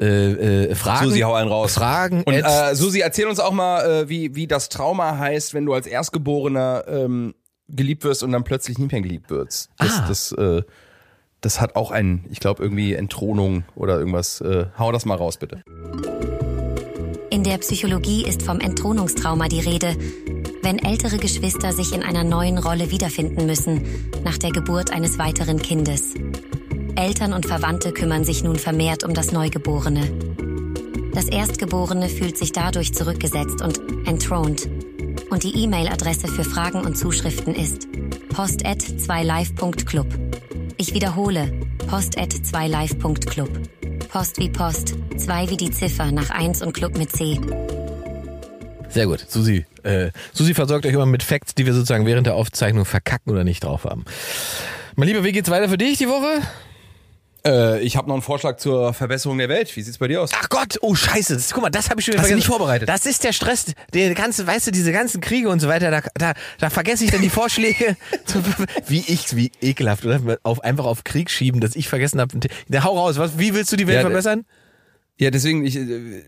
Äh, 0.00 0.06
äh, 0.70 0.74
Fragen. 0.74 1.04
Susi, 1.04 1.20
hau 1.20 1.34
einen 1.34 1.50
raus. 1.50 1.74
Fragen. 1.74 2.22
Und 2.22 2.32
äh, 2.34 2.74
Susi, 2.74 3.00
erzähl 3.00 3.26
uns 3.26 3.38
auch 3.38 3.52
mal, 3.52 3.84
äh, 4.04 4.08
wie, 4.08 4.34
wie 4.34 4.46
das 4.46 4.70
Trauma 4.70 5.18
heißt, 5.18 5.52
wenn 5.52 5.66
du 5.66 5.74
als 5.74 5.86
Erstgeborener 5.86 6.84
ähm, 6.88 7.34
geliebt 7.68 8.02
wirst 8.04 8.22
und 8.22 8.32
dann 8.32 8.44
plötzlich 8.44 8.78
nicht 8.78 8.92
mehr 8.92 9.02
geliebt 9.02 9.28
wirst. 9.28 9.68
Das, 9.76 9.92
Ah. 9.98 10.04
das, 10.08 10.32
äh, 10.32 10.62
das 11.40 11.60
hat 11.60 11.76
auch 11.76 11.90
ein, 11.90 12.24
ich 12.30 12.40
glaube, 12.40 12.62
irgendwie 12.62 12.94
Entthronung 12.94 13.64
oder 13.74 13.98
irgendwas. 13.98 14.40
Äh, 14.40 14.66
hau 14.78 14.92
das 14.92 15.04
mal 15.04 15.16
raus, 15.16 15.36
bitte. 15.36 15.62
In 17.30 17.44
der 17.44 17.58
Psychologie 17.58 18.24
ist 18.24 18.42
vom 18.42 18.58
Entthronungstrauma 18.58 19.48
die 19.48 19.60
Rede, 19.60 19.96
wenn 20.62 20.78
ältere 20.78 21.18
Geschwister 21.18 21.72
sich 21.72 21.94
in 21.94 22.02
einer 22.02 22.24
neuen 22.24 22.58
Rolle 22.58 22.90
wiederfinden 22.90 23.46
müssen, 23.46 24.10
nach 24.24 24.38
der 24.38 24.50
Geburt 24.50 24.92
eines 24.92 25.18
weiteren 25.18 25.60
Kindes. 25.60 26.14
Eltern 26.96 27.32
und 27.32 27.46
Verwandte 27.46 27.92
kümmern 27.92 28.24
sich 28.24 28.42
nun 28.42 28.56
vermehrt 28.56 29.04
um 29.04 29.14
das 29.14 29.30
Neugeborene. 29.30 30.10
Das 31.14 31.26
Erstgeborene 31.26 32.08
fühlt 32.08 32.36
sich 32.36 32.52
dadurch 32.52 32.92
zurückgesetzt 32.92 33.62
und 33.62 33.80
enthroned. 34.06 34.68
Und 35.30 35.44
die 35.44 35.62
E-Mail-Adresse 35.62 36.26
für 36.26 36.44
Fragen 36.44 36.80
und 36.84 36.96
Zuschriften 36.96 37.54
ist 37.54 37.86
post@2live.club. 38.30 40.06
Ich 40.80 40.94
wiederhole, 40.94 41.50
post@2live.club. 41.88 43.50
Post 44.08 44.38
wie 44.38 44.48
Post, 44.48 44.94
zwei 45.16 45.50
wie 45.50 45.56
die 45.56 45.72
Ziffer 45.72 46.12
nach 46.12 46.30
1 46.30 46.62
und 46.62 46.72
Club 46.72 46.96
mit 46.96 47.10
C. 47.10 47.40
Sehr 48.88 49.06
gut, 49.06 49.24
Susi. 49.28 49.66
Äh, 49.82 50.12
Susi 50.32 50.54
versorgt 50.54 50.86
euch 50.86 50.92
immer 50.94 51.04
mit 51.04 51.24
Facts, 51.24 51.56
die 51.56 51.66
wir 51.66 51.74
sozusagen 51.74 52.06
während 52.06 52.28
der 52.28 52.36
Aufzeichnung 52.36 52.84
verkacken 52.84 53.32
oder 53.32 53.42
nicht 53.42 53.64
drauf 53.64 53.86
haben. 53.86 54.04
Mein 54.94 55.08
Lieber, 55.08 55.24
wie 55.24 55.32
geht's 55.32 55.50
weiter 55.50 55.68
für 55.68 55.78
dich 55.78 55.98
die 55.98 56.08
Woche? 56.08 56.42
Äh, 57.46 57.80
ich 57.82 57.96
habe 57.96 58.08
noch 58.08 58.14
einen 58.14 58.22
Vorschlag 58.22 58.56
zur 58.56 58.92
Verbesserung 58.92 59.38
der 59.38 59.48
Welt. 59.48 59.74
Wie 59.76 59.82
sieht's 59.82 59.98
bei 59.98 60.08
dir 60.08 60.22
aus? 60.22 60.30
Ach 60.34 60.48
Gott, 60.48 60.78
oh 60.80 60.94
Scheiße, 60.94 61.34
das, 61.34 61.52
guck 61.52 61.62
mal, 61.62 61.70
das 61.70 61.90
habe 61.90 62.00
ich 62.00 62.06
schon 62.06 62.12
wieder 62.14 62.22
Hast 62.22 62.28
vergessen. 62.28 62.48
nicht 62.48 62.56
vorbereitet? 62.56 62.88
Das 62.88 63.06
ist 63.06 63.24
der 63.24 63.32
Stress, 63.32 63.66
der 63.94 64.14
ganze, 64.14 64.46
weißt 64.46 64.66
du, 64.66 64.70
diese 64.70 64.92
ganzen 64.92 65.20
Kriege 65.20 65.48
und 65.48 65.60
so 65.60 65.68
weiter, 65.68 65.90
da, 65.90 66.02
da, 66.14 66.34
da 66.58 66.70
vergesse 66.70 67.04
ich 67.04 67.10
dann 67.10 67.22
die 67.22 67.30
Vorschläge, 67.30 67.96
wie 68.88 69.04
ich, 69.06 69.36
wie 69.36 69.52
ekelhaft, 69.60 70.04
oder? 70.04 70.38
Auf, 70.42 70.60
einfach 70.62 70.84
auf 70.84 71.04
Krieg 71.04 71.30
schieben, 71.30 71.60
dass 71.60 71.76
ich 71.76 71.88
vergessen 71.88 72.20
habe. 72.20 72.38
Der 72.68 72.84
hau 72.84 72.98
raus, 72.98 73.18
was, 73.18 73.38
wie 73.38 73.54
willst 73.54 73.72
du 73.72 73.76
die 73.76 73.86
Welt 73.86 73.96
Ja, 73.96 74.02
verbessern? 74.02 74.44
Ja, 75.18 75.32
deswegen, 75.32 75.64
ich, 75.64 75.76
äh, 75.76 76.22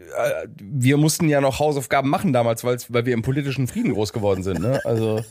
wir 0.58 0.96
mussten 0.96 1.28
ja 1.28 1.40
noch 1.40 1.60
Hausaufgaben 1.60 2.10
machen 2.10 2.32
damals, 2.32 2.64
weil 2.64 3.06
wir 3.06 3.14
im 3.14 3.22
politischen 3.22 3.68
Frieden 3.68 3.94
groß 3.94 4.12
geworden 4.12 4.42
sind. 4.42 4.60
Ne? 4.60 4.80
Also 4.84 5.24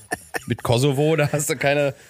mit 0.47 0.63
Kosovo, 0.63 1.15
da 1.17 1.29
hast 1.31 1.49
du 1.49 1.55
keine. 1.55 1.93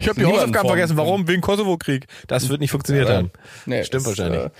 Ich 0.00 0.08
habe 0.08 0.18
die 0.18 0.26
Hausaufgaben 0.26 0.66
vergessen. 0.68 0.96
Warum? 0.96 1.28
Wegen 1.28 1.40
Kosovo-Krieg. 1.40 2.06
Das 2.26 2.48
wird 2.48 2.60
nicht 2.60 2.72
funktioniert 2.72 3.08
haben. 3.08 3.30
Nee, 3.66 3.84
Stimmt 3.84 4.04
wahrscheinlich. 4.04 4.42
Äh, 4.46 4.50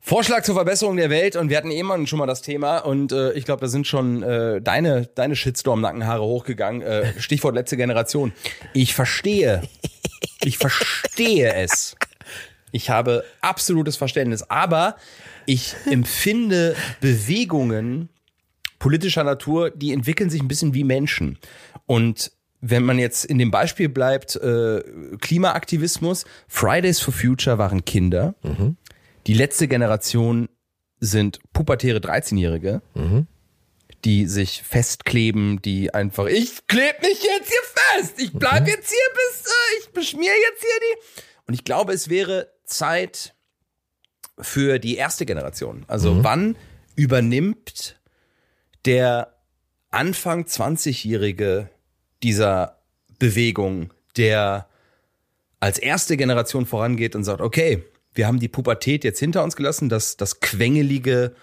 Vorschlag 0.00 0.42
zur 0.42 0.56
Verbesserung 0.56 0.96
der 0.96 1.08
Welt 1.08 1.36
und 1.36 1.50
wir 1.50 1.56
hatten 1.56 1.70
eben 1.70 2.06
schon 2.08 2.18
mal 2.18 2.26
das 2.26 2.42
Thema 2.42 2.78
und 2.78 3.12
äh, 3.12 3.32
ich 3.34 3.44
glaube, 3.44 3.60
da 3.60 3.68
sind 3.68 3.86
schon 3.86 4.24
äh, 4.24 4.60
deine 4.60 5.06
deine 5.14 5.36
Shitstorm-Nackenhaare 5.36 6.22
hochgegangen. 6.22 6.82
Äh, 6.82 7.20
Stichwort 7.20 7.54
letzte 7.54 7.76
Generation. 7.76 8.32
Ich 8.72 8.94
verstehe, 8.94 9.62
ich 10.42 10.58
verstehe 10.58 11.54
es. 11.54 11.94
Ich 12.72 12.90
habe 12.90 13.24
absolutes 13.40 13.96
Verständnis, 13.96 14.42
aber 14.42 14.96
ich 15.46 15.74
empfinde 15.90 16.76
Bewegungen 17.00 18.08
politischer 18.78 19.24
Natur, 19.24 19.70
die 19.70 19.92
entwickeln 19.92 20.30
sich 20.30 20.40
ein 20.40 20.48
bisschen 20.48 20.74
wie 20.74 20.84
Menschen. 20.84 21.38
Und 21.86 22.32
wenn 22.60 22.82
man 22.82 22.98
jetzt 22.98 23.24
in 23.24 23.38
dem 23.38 23.50
Beispiel 23.50 23.88
bleibt, 23.88 24.36
äh, 24.36 24.82
Klimaaktivismus, 25.20 26.24
Fridays 26.48 27.00
for 27.00 27.12
Future 27.14 27.58
waren 27.58 27.84
Kinder. 27.84 28.34
Die 29.26 29.34
letzte 29.34 29.68
Generation 29.68 30.48
sind 30.98 31.40
pubertäre 31.52 31.98
13-Jährige, 31.98 32.82
die 34.04 34.26
sich 34.26 34.62
festkleben, 34.62 35.60
die 35.62 35.92
einfach, 35.94 36.26
ich 36.26 36.66
kleb 36.66 37.00
mich 37.02 37.22
jetzt 37.22 37.48
hier 37.48 38.02
fest, 38.02 38.14
ich 38.18 38.32
bleib 38.32 38.66
jetzt 38.66 38.90
hier 38.90 39.14
bis, 39.14 39.46
äh, 39.46 39.80
ich 39.80 39.90
beschmier 39.90 40.32
jetzt 40.50 40.60
hier 40.60 40.80
die. 40.80 41.22
Und 41.46 41.54
ich 41.54 41.64
glaube, 41.64 41.92
es 41.92 42.08
wäre 42.08 42.48
Zeit 42.70 43.34
für 44.38 44.78
die 44.78 44.96
erste 44.96 45.26
Generation. 45.26 45.84
Also 45.86 46.24
wann 46.24 46.56
übernimmt 46.96 48.00
der 48.86 49.34
Anfang 49.90 50.44
20-Jährige 50.44 51.68
dieser 52.22 52.78
Bewegung, 53.18 53.92
der 54.16 54.66
als 55.58 55.78
erste 55.78 56.16
Generation 56.16 56.64
vorangeht 56.64 57.14
und 57.14 57.24
sagt, 57.24 57.40
okay, 57.42 57.82
wir 58.14 58.26
haben 58.26 58.40
die 58.40 58.48
Pubertät 58.48 59.04
jetzt 59.04 59.18
hinter 59.20 59.44
uns 59.44 59.56
gelassen, 59.56 59.88
das, 59.88 60.16
das 60.16 60.40
quengelige, 60.40 61.34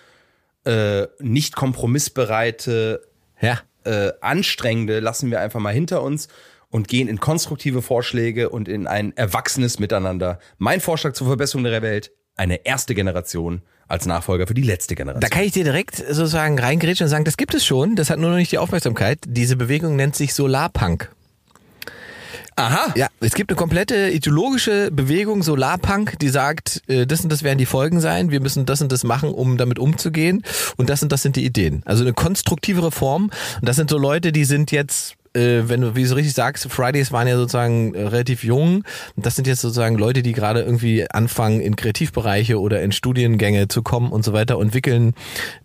äh, 0.65 1.07
nicht 1.19 1.55
kompromissbereite, 1.55 3.07
Ja. 3.39 3.61
äh, 3.83 4.11
anstrengende 4.21 4.99
lassen 4.99 5.29
wir 5.29 5.39
einfach 5.39 5.59
mal 5.59 5.73
hinter 5.73 6.01
uns 6.01 6.27
und 6.69 6.87
gehen 6.87 7.07
in 7.07 7.19
konstruktive 7.19 7.81
Vorschläge 7.81 8.49
und 8.49 8.67
in 8.67 8.87
ein 8.87 9.15
erwachsenes 9.15 9.79
Miteinander. 9.79 10.39
Mein 10.57 10.81
Vorschlag 10.81 11.13
zur 11.13 11.27
Verbesserung 11.27 11.63
der 11.63 11.81
Welt, 11.81 12.11
eine 12.35 12.65
erste 12.65 12.93
Generation 12.93 13.61
als 13.87 14.05
Nachfolger 14.05 14.47
für 14.47 14.53
die 14.53 14.61
letzte 14.61 14.95
Generation. 14.95 15.21
Da 15.21 15.29
kann 15.29 15.43
ich 15.43 15.53
dir 15.53 15.63
direkt 15.63 15.95
sozusagen 15.95 16.59
reingrätschen 16.59 17.05
und 17.05 17.09
sagen, 17.09 17.23
das 17.23 17.37
gibt 17.37 17.53
es 17.53 17.65
schon, 17.65 17.95
das 17.95 18.09
hat 18.09 18.19
nur 18.19 18.29
noch 18.29 18.37
nicht 18.37 18.51
die 18.51 18.57
Aufmerksamkeit. 18.57 19.19
Diese 19.25 19.55
Bewegung 19.55 19.95
nennt 19.95 20.15
sich 20.15 20.33
Solarpunk. 20.33 21.09
Aha. 22.57 22.91
Ja, 22.95 23.07
es 23.19 23.35
gibt 23.35 23.51
eine 23.51 23.55
komplette 23.55 24.09
ideologische 24.09 24.89
Bewegung, 24.91 25.43
Solarpunk, 25.43 26.17
die 26.19 26.29
sagt, 26.29 26.81
äh, 26.87 27.05
das 27.05 27.21
und 27.21 27.31
das 27.31 27.43
werden 27.43 27.59
die 27.59 27.67
Folgen 27.67 27.99
sein, 27.99 28.31
wir 28.31 28.41
müssen 28.41 28.65
das 28.65 28.81
und 28.81 28.91
das 28.91 29.03
machen, 29.03 29.29
um 29.29 29.57
damit 29.57 29.77
umzugehen 29.77 30.43
und 30.75 30.89
das 30.89 31.03
und 31.03 31.11
das 31.11 31.21
sind 31.21 31.35
die 31.35 31.45
Ideen. 31.45 31.83
Also 31.85 32.03
eine 32.03 32.13
konstruktivere 32.13 32.91
Form 32.91 33.29
und 33.61 33.69
das 33.69 33.75
sind 33.75 33.91
so 33.91 33.99
Leute, 33.99 34.31
die 34.31 34.43
sind 34.43 34.71
jetzt 34.71 35.17
äh, 35.37 35.69
wenn 35.69 35.81
du, 35.81 35.95
wie 35.95 36.03
du 36.03 36.07
so 36.07 36.15
richtig 36.15 36.33
sagst, 36.33 36.67
Fridays 36.69 37.11
waren 37.11 37.27
ja 37.27 37.35
sozusagen 37.35 37.93
äh, 37.93 38.07
relativ 38.07 38.43
jung. 38.43 38.83
Das 39.15 39.35
sind 39.35 39.47
jetzt 39.47 39.61
sozusagen 39.61 39.97
Leute, 39.97 40.21
die 40.21 40.33
gerade 40.33 40.61
irgendwie 40.61 41.09
anfangen, 41.09 41.61
in 41.61 41.75
Kreativbereiche 41.75 42.59
oder 42.59 42.81
in 42.81 42.91
Studiengänge 42.91 43.67
zu 43.67 43.81
kommen 43.81 44.11
und 44.11 44.23
so 44.23 44.33
weiter, 44.33 44.57
und 44.57 44.67
entwickeln 44.67 45.13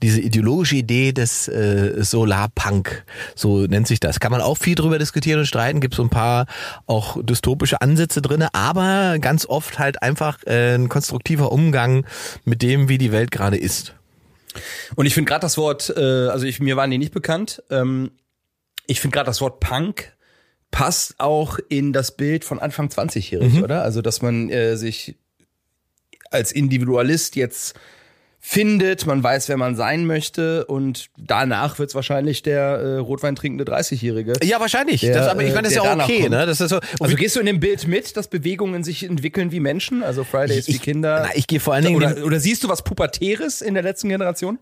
diese 0.02 0.20
ideologische 0.20 0.76
Idee 0.76 1.12
des 1.12 1.48
äh, 1.48 2.02
Solarpunk. 2.02 3.04
So 3.34 3.66
nennt 3.66 3.86
sich 3.86 4.00
das. 4.00 4.20
Kann 4.20 4.32
man 4.32 4.40
auch 4.40 4.56
viel 4.56 4.74
drüber 4.74 4.98
diskutieren 4.98 5.40
und 5.40 5.46
streiten. 5.46 5.80
Gibt 5.80 5.94
so 5.94 6.02
ein 6.02 6.10
paar 6.10 6.46
auch 6.86 7.18
dystopische 7.22 7.80
Ansätze 7.80 8.22
drinne, 8.22 8.54
aber 8.54 9.18
ganz 9.20 9.46
oft 9.46 9.78
halt 9.78 10.02
einfach 10.02 10.38
äh, 10.46 10.74
ein 10.74 10.88
konstruktiver 10.88 11.52
Umgang 11.52 12.06
mit 12.44 12.62
dem, 12.62 12.88
wie 12.88 12.98
die 12.98 13.12
Welt 13.12 13.30
gerade 13.30 13.56
ist. 13.56 13.94
Und 14.94 15.06
ich 15.06 15.14
finde 15.14 15.28
gerade 15.28 15.40
das 15.40 15.56
Wort, 15.56 15.92
äh, 15.96 16.00
also 16.00 16.46
ich, 16.46 16.60
mir 16.60 16.76
waren 16.76 16.90
die 16.90 16.98
nicht 16.98 17.12
bekannt. 17.12 17.62
Ähm, 17.70 18.10
ich 18.86 19.00
finde 19.00 19.14
gerade 19.14 19.26
das 19.26 19.40
Wort 19.40 19.60
Punk 19.60 20.12
passt 20.70 21.14
auch 21.18 21.58
in 21.68 21.92
das 21.92 22.16
Bild 22.16 22.44
von 22.44 22.58
Anfang 22.58 22.88
20-jährig, 22.88 23.62
oder? 23.62 23.82
Also 23.82 24.00
dass 24.02 24.22
man 24.22 24.50
äh, 24.50 24.76
sich 24.76 25.16
als 26.30 26.50
Individualist 26.50 27.36
jetzt 27.36 27.74
findet, 28.44 29.06
man 29.06 29.22
weiß, 29.22 29.48
wer 29.48 29.56
man 29.56 29.76
sein 29.76 30.04
möchte 30.04 30.66
und 30.66 31.10
danach 31.16 31.78
wird's 31.78 31.94
wahrscheinlich 31.94 32.42
der 32.42 32.60
äh, 32.60 32.96
Rotwein 32.96 33.36
trinkende 33.36 33.64
30-Jährige. 33.64 34.32
Ja, 34.42 34.58
wahrscheinlich. 34.58 35.02
Der, 35.02 35.14
das, 35.14 35.28
aber 35.28 35.44
ich 35.44 35.50
äh, 35.50 35.54
meine, 35.54 35.62
das 35.62 35.72
ist 35.72 35.76
ja 35.76 35.84
danach 35.84 36.06
okay, 36.06 36.22
kommt. 36.22 36.30
ne? 36.32 36.46
Das 36.46 36.60
ist 36.60 36.70
so. 36.70 36.80
Also 36.98 37.14
gehst 37.14 37.36
du 37.36 37.40
in 37.40 37.46
dem 37.46 37.60
Bild 37.60 37.86
mit, 37.86 38.16
dass 38.16 38.26
Bewegungen 38.26 38.82
sich 38.82 39.04
entwickeln 39.04 39.52
wie 39.52 39.60
Menschen, 39.60 40.02
also 40.02 40.24
Fridays 40.24 40.66
wie 40.66 40.72
ich, 40.72 40.82
Kinder? 40.82 41.28
Na, 41.28 41.36
ich 41.36 41.46
gehe 41.46 41.60
vor 41.60 41.74
allen 41.74 41.84
Dingen 41.84 41.96
oder, 41.96 42.24
oder 42.24 42.40
siehst 42.40 42.64
du 42.64 42.68
was 42.68 42.82
Pubertäres 42.82 43.62
in 43.62 43.74
der 43.74 43.84
letzten 43.84 44.08
Generation? 44.08 44.58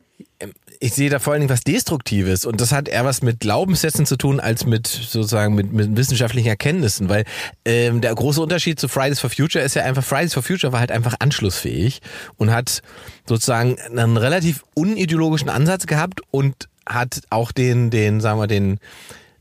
Ich 0.80 0.94
sehe 0.94 1.10
da 1.10 1.18
vor 1.18 1.32
allen 1.32 1.40
Dingen 1.40 1.50
was 1.50 1.62
Destruktives 1.62 2.46
und 2.46 2.60
das 2.60 2.72
hat 2.72 2.88
eher 2.88 3.04
was 3.04 3.22
mit 3.22 3.40
Glaubenssätzen 3.40 4.06
zu 4.06 4.16
tun 4.16 4.40
als 4.40 4.64
mit 4.64 4.86
sozusagen 4.86 5.54
mit, 5.54 5.72
mit 5.72 5.96
wissenschaftlichen 5.96 6.48
Erkenntnissen, 6.48 7.08
weil 7.08 7.24
ähm, 7.64 8.00
der 8.00 8.14
große 8.14 8.40
Unterschied 8.40 8.80
zu 8.80 8.88
Fridays 8.88 9.20
for 9.20 9.30
Future 9.30 9.62
ist 9.62 9.74
ja 9.74 9.82
einfach, 9.82 10.02
Fridays 10.02 10.32
for 10.32 10.42
Future 10.42 10.72
war 10.72 10.80
halt 10.80 10.90
einfach 10.90 11.16
anschlussfähig 11.18 12.00
und 12.38 12.50
hat 12.50 12.82
sozusagen 13.28 13.76
einen 13.78 14.16
relativ 14.16 14.64
unideologischen 14.74 15.50
Ansatz 15.50 15.86
gehabt 15.86 16.22
und 16.30 16.68
hat 16.86 17.20
auch 17.30 17.52
den, 17.52 17.90
den, 17.90 18.20
sagen 18.20 18.40
wir, 18.40 18.46
den 18.46 18.78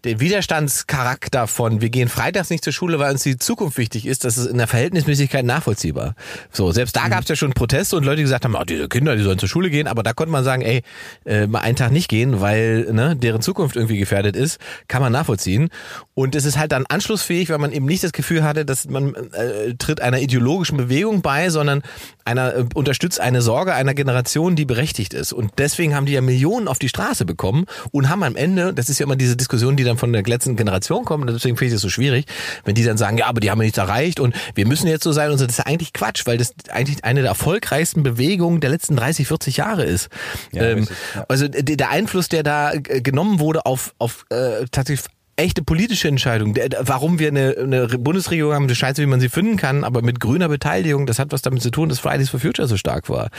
den 0.06 0.20
Widerstandscharakter 0.20 1.48
von 1.48 1.82
wir 1.82 1.90
gehen 1.90 2.08
freitags 2.08 2.50
nicht 2.50 2.64
zur 2.64 2.74
Schule, 2.74 3.00
weil 3.00 3.12
uns 3.12 3.24
die 3.24 3.38
Zukunft 3.38 3.78
wichtig 3.78 4.06
ist, 4.06 4.24
das 4.24 4.38
ist 4.38 4.48
in 4.48 4.58
der 4.58 4.68
Verhältnismäßigkeit 4.68 5.46
nachvollziehbar. 5.46 6.16
So, 6.52 6.72
selbst 6.72 6.96
da 6.96 7.10
gab 7.10 7.24
es 7.24 7.30
ja 7.30 7.36
schon 7.36 7.54
Proteste 7.54 7.98
und 7.98 8.04
Leute, 8.04 8.18
die 8.18 8.24
gesagt 8.24 8.46
haben, 8.46 8.56
oh, 8.56 8.64
diese 8.64 8.88
Kinder, 8.88 9.16
die 9.16 9.24
sollen 9.24 9.40
zur 9.40 9.50
Schule 9.50 9.70
gehen, 9.70 9.88
aber 9.88 10.04
da 10.04 10.14
konnte 10.14 10.32
man 10.32 10.44
sagen, 10.44 10.62
ey, 10.62 10.84
äh, 11.26 11.48
mal 11.48 11.60
einen 11.60 11.76
Tag 11.76 11.92
nicht 11.92 12.10
gehen, 12.10 12.42
weil 12.42 12.92
ne, 12.92 13.16
deren 13.16 13.42
Zukunft 13.42 13.76
irgendwie 13.76 13.98
gefährdet 13.98 14.36
ist, 14.36 14.60
kann 14.88 15.02
man 15.02 15.12
nachvollziehen. 15.12 15.70
Und 16.14 16.36
es 16.36 16.46
ist 16.46 16.58
halt 16.58 16.72
dann 16.72 16.86
anschlussfähig, 16.86 17.50
weil 17.50 17.60
man 17.60 17.72
eben 17.72 17.86
nicht 17.86 18.04
das 18.04 18.12
Gefühl 18.12 18.44
hatte, 18.44 18.66
dass 18.66 18.88
man 18.88 19.16
äh, 19.16 19.76
tritt 19.78 20.02
einer 20.02 20.20
ideologischen 20.20 20.78
Bewegung 20.78 21.22
bei, 21.22 21.50
sondern 21.50 21.82
einer 22.30 22.56
äh, 22.56 22.66
unterstützt 22.74 23.20
eine 23.20 23.42
Sorge 23.42 23.74
einer 23.74 23.94
Generation, 23.94 24.56
die 24.56 24.66
berechtigt 24.66 25.14
ist. 25.14 25.34
Und 25.34 25.52
deswegen 25.58 25.96
haben 25.96 26.06
die 26.06 26.14
ja 26.14 26.22
Millionen 26.22 26.68
auf 26.68 26.80
die 26.80 26.90
Straße 26.90 27.26
bekommen 27.26 27.66
und 27.92 28.10
haben 28.10 28.24
am 28.24 28.36
Ende, 28.36 28.74
das 28.74 28.90
ist 28.90 29.00
ja 29.00 29.06
immer 29.06 29.16
diese 29.16 29.36
Diskussion, 29.36 29.76
die 29.76 29.84
dann 29.84 29.98
von 29.98 30.14
der 30.14 30.24
letzten 30.24 30.56
Generation 30.56 31.06
kommt, 31.06 31.28
und 31.28 31.34
deswegen 31.34 31.58
finde 31.58 31.70
ich 31.70 31.76
es 31.76 31.82
so 31.82 31.90
schwierig, 31.90 32.26
wenn 32.64 32.76
die 32.76 32.84
dann 32.84 32.98
sagen, 32.98 33.18
ja, 33.18 33.28
aber 33.28 33.40
die 33.40 33.50
haben 33.50 33.60
ja 33.60 33.66
nichts 33.66 33.78
erreicht 33.78 34.20
und 34.20 34.36
wir 34.56 34.68
müssen 34.68 34.88
jetzt 34.88 35.04
so 35.04 35.12
sein 35.12 35.32
und 35.32 35.38
so. 35.38 35.46
Das 35.46 35.54
ist 35.54 35.58
ja 35.60 35.66
eigentlich 35.66 35.94
Quatsch, 35.94 36.26
weil 36.26 36.38
das 36.38 36.54
eigentlich 36.70 37.04
eine 37.04 37.22
der 37.22 37.30
erfolgreichsten 37.30 38.04
Bewegungen 38.04 38.62
der 38.62 38.70
letzten 38.70 38.96
30, 38.96 39.28
40 39.28 39.58
Jahre 39.58 39.84
ist. 39.84 40.10
Ja, 40.52 40.64
ähm, 40.64 40.80
richtig, 40.80 40.98
ja. 41.16 41.26
Also 41.28 41.48
der 41.48 41.90
Einfluss, 41.90 42.30
der 42.30 42.44
da 42.44 42.74
äh, 42.74 43.02
genommen 43.02 43.40
wurde 43.40 43.66
auf, 43.66 43.94
auf 43.98 44.26
äh, 44.30 44.66
tatsächlich 44.72 45.10
echte 45.40 45.64
politische 45.64 46.08
Entscheidung. 46.08 46.54
Der, 46.54 46.70
warum 46.82 47.20
wir 47.20 47.30
eine, 47.30 47.56
eine 47.58 47.88
Bundesregierung 47.88 48.54
haben, 48.54 48.68
das 48.68 48.78
scheiße, 48.78 49.02
wie 49.02 49.08
man 49.08 49.20
sie 49.20 49.30
finden 49.30 49.58
kann, 49.58 49.84
aber 49.84 50.02
mit 50.02 50.20
grüner 50.20 50.50
Beteiligung, 50.50 51.06
das 51.06 51.20
hat 51.20 51.32
was 51.32 51.42
damit 51.42 51.62
zu 51.62 51.72
tun, 51.72 51.90
dass 51.90 52.00
Fridays 52.00 52.30
for 52.30 52.40
Future 52.40 52.68
so 52.68 52.78
stark 52.78 53.10
war. 53.10 53.30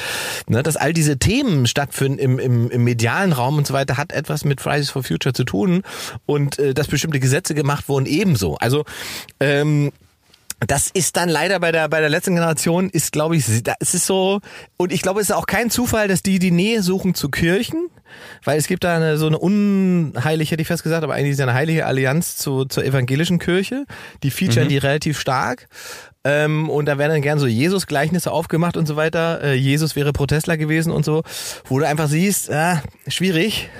Ne, 0.49 0.63
dass 0.63 0.77
all 0.77 0.93
diese 0.93 1.19
Themen 1.19 1.67
stattfinden 1.67 2.19
im, 2.19 2.39
im, 2.39 2.71
im 2.71 2.85
medialen 2.85 3.33
Raum 3.33 3.59
und 3.59 3.67
so 3.67 3.75
weiter, 3.75 3.97
hat 3.97 4.13
etwas 4.13 4.45
mit 4.45 4.61
Fridays 4.61 4.91
for 4.91 5.03
Future 5.03 5.33
zu 5.33 5.45
tun 5.45 5.83
und 6.27 6.59
äh, 6.59 6.75
dass 6.75 6.89
bestimmte 6.89 7.21
Gesetze 7.21 7.55
gemacht 7.55 7.89
wurden 7.89 8.07
ebenso. 8.07 8.57
Also 8.57 8.85
ähm, 9.39 9.93
das 10.67 10.91
ist 10.93 11.17
dann 11.17 11.29
leider 11.29 11.59
bei 11.59 11.73
der 11.73 11.89
bei 11.89 12.01
der 12.01 12.11
letzten 12.11 12.35
Generation 12.35 12.91
ist 12.91 13.13
glaube 13.13 13.37
ich 13.37 13.45
es 13.49 13.95
ist 13.95 14.07
so 14.07 14.41
und 14.77 14.93
ich 14.93 15.03
glaube 15.03 15.21
es 15.21 15.31
ist 15.31 15.37
auch 15.37 15.47
kein 15.47 15.71
Zufall, 15.71 16.09
dass 16.09 16.23
die 16.23 16.39
die 16.39 16.51
Nähe 16.51 16.83
suchen 16.83 17.15
zu 17.15 17.31
Kirchen, 17.31 17.89
weil 18.45 18.59
es 18.59 18.67
gibt 18.67 18.85
da 18.85 18.97
eine, 18.97 19.17
so 19.17 19.27
eine 19.27 19.39
unheilige, 19.39 20.51
hätte 20.51 20.63
ich 20.63 20.69
fast 20.69 20.83
gesagt, 20.83 21.05
aber 21.05 21.15
eigentlich 21.15 21.33
ist 21.33 21.39
ja 21.39 21.47
eine 21.47 21.55
heilige 21.55 21.87
Allianz 21.87 22.37
zu, 22.37 22.65
zur 22.65 22.85
evangelischen 22.85 23.39
Kirche, 23.39 23.87
die 24.23 24.31
featuren 24.31 24.69
die 24.69 24.79
relativ 24.79 25.19
stark. 25.19 25.69
Ähm, 26.23 26.69
und 26.69 26.85
da 26.85 26.99
werden 26.99 27.13
dann 27.13 27.23
gern 27.23 27.39
so 27.39 27.47
Jesus-Gleichnisse 27.47 28.31
aufgemacht 28.31 28.77
und 28.77 28.85
so 28.87 28.95
weiter. 28.97 29.43
Äh, 29.43 29.55
Jesus 29.55 29.97
wäre 29.97 30.13
Protestler 30.13 30.59
gewesen 30.59 30.93
und 30.93 31.05
so, 31.05 31.23
wo 31.65 31.79
du 31.79 31.87
einfach 31.87 32.09
siehst, 32.09 32.49
äh, 32.51 32.77
schwierig. 33.09 33.69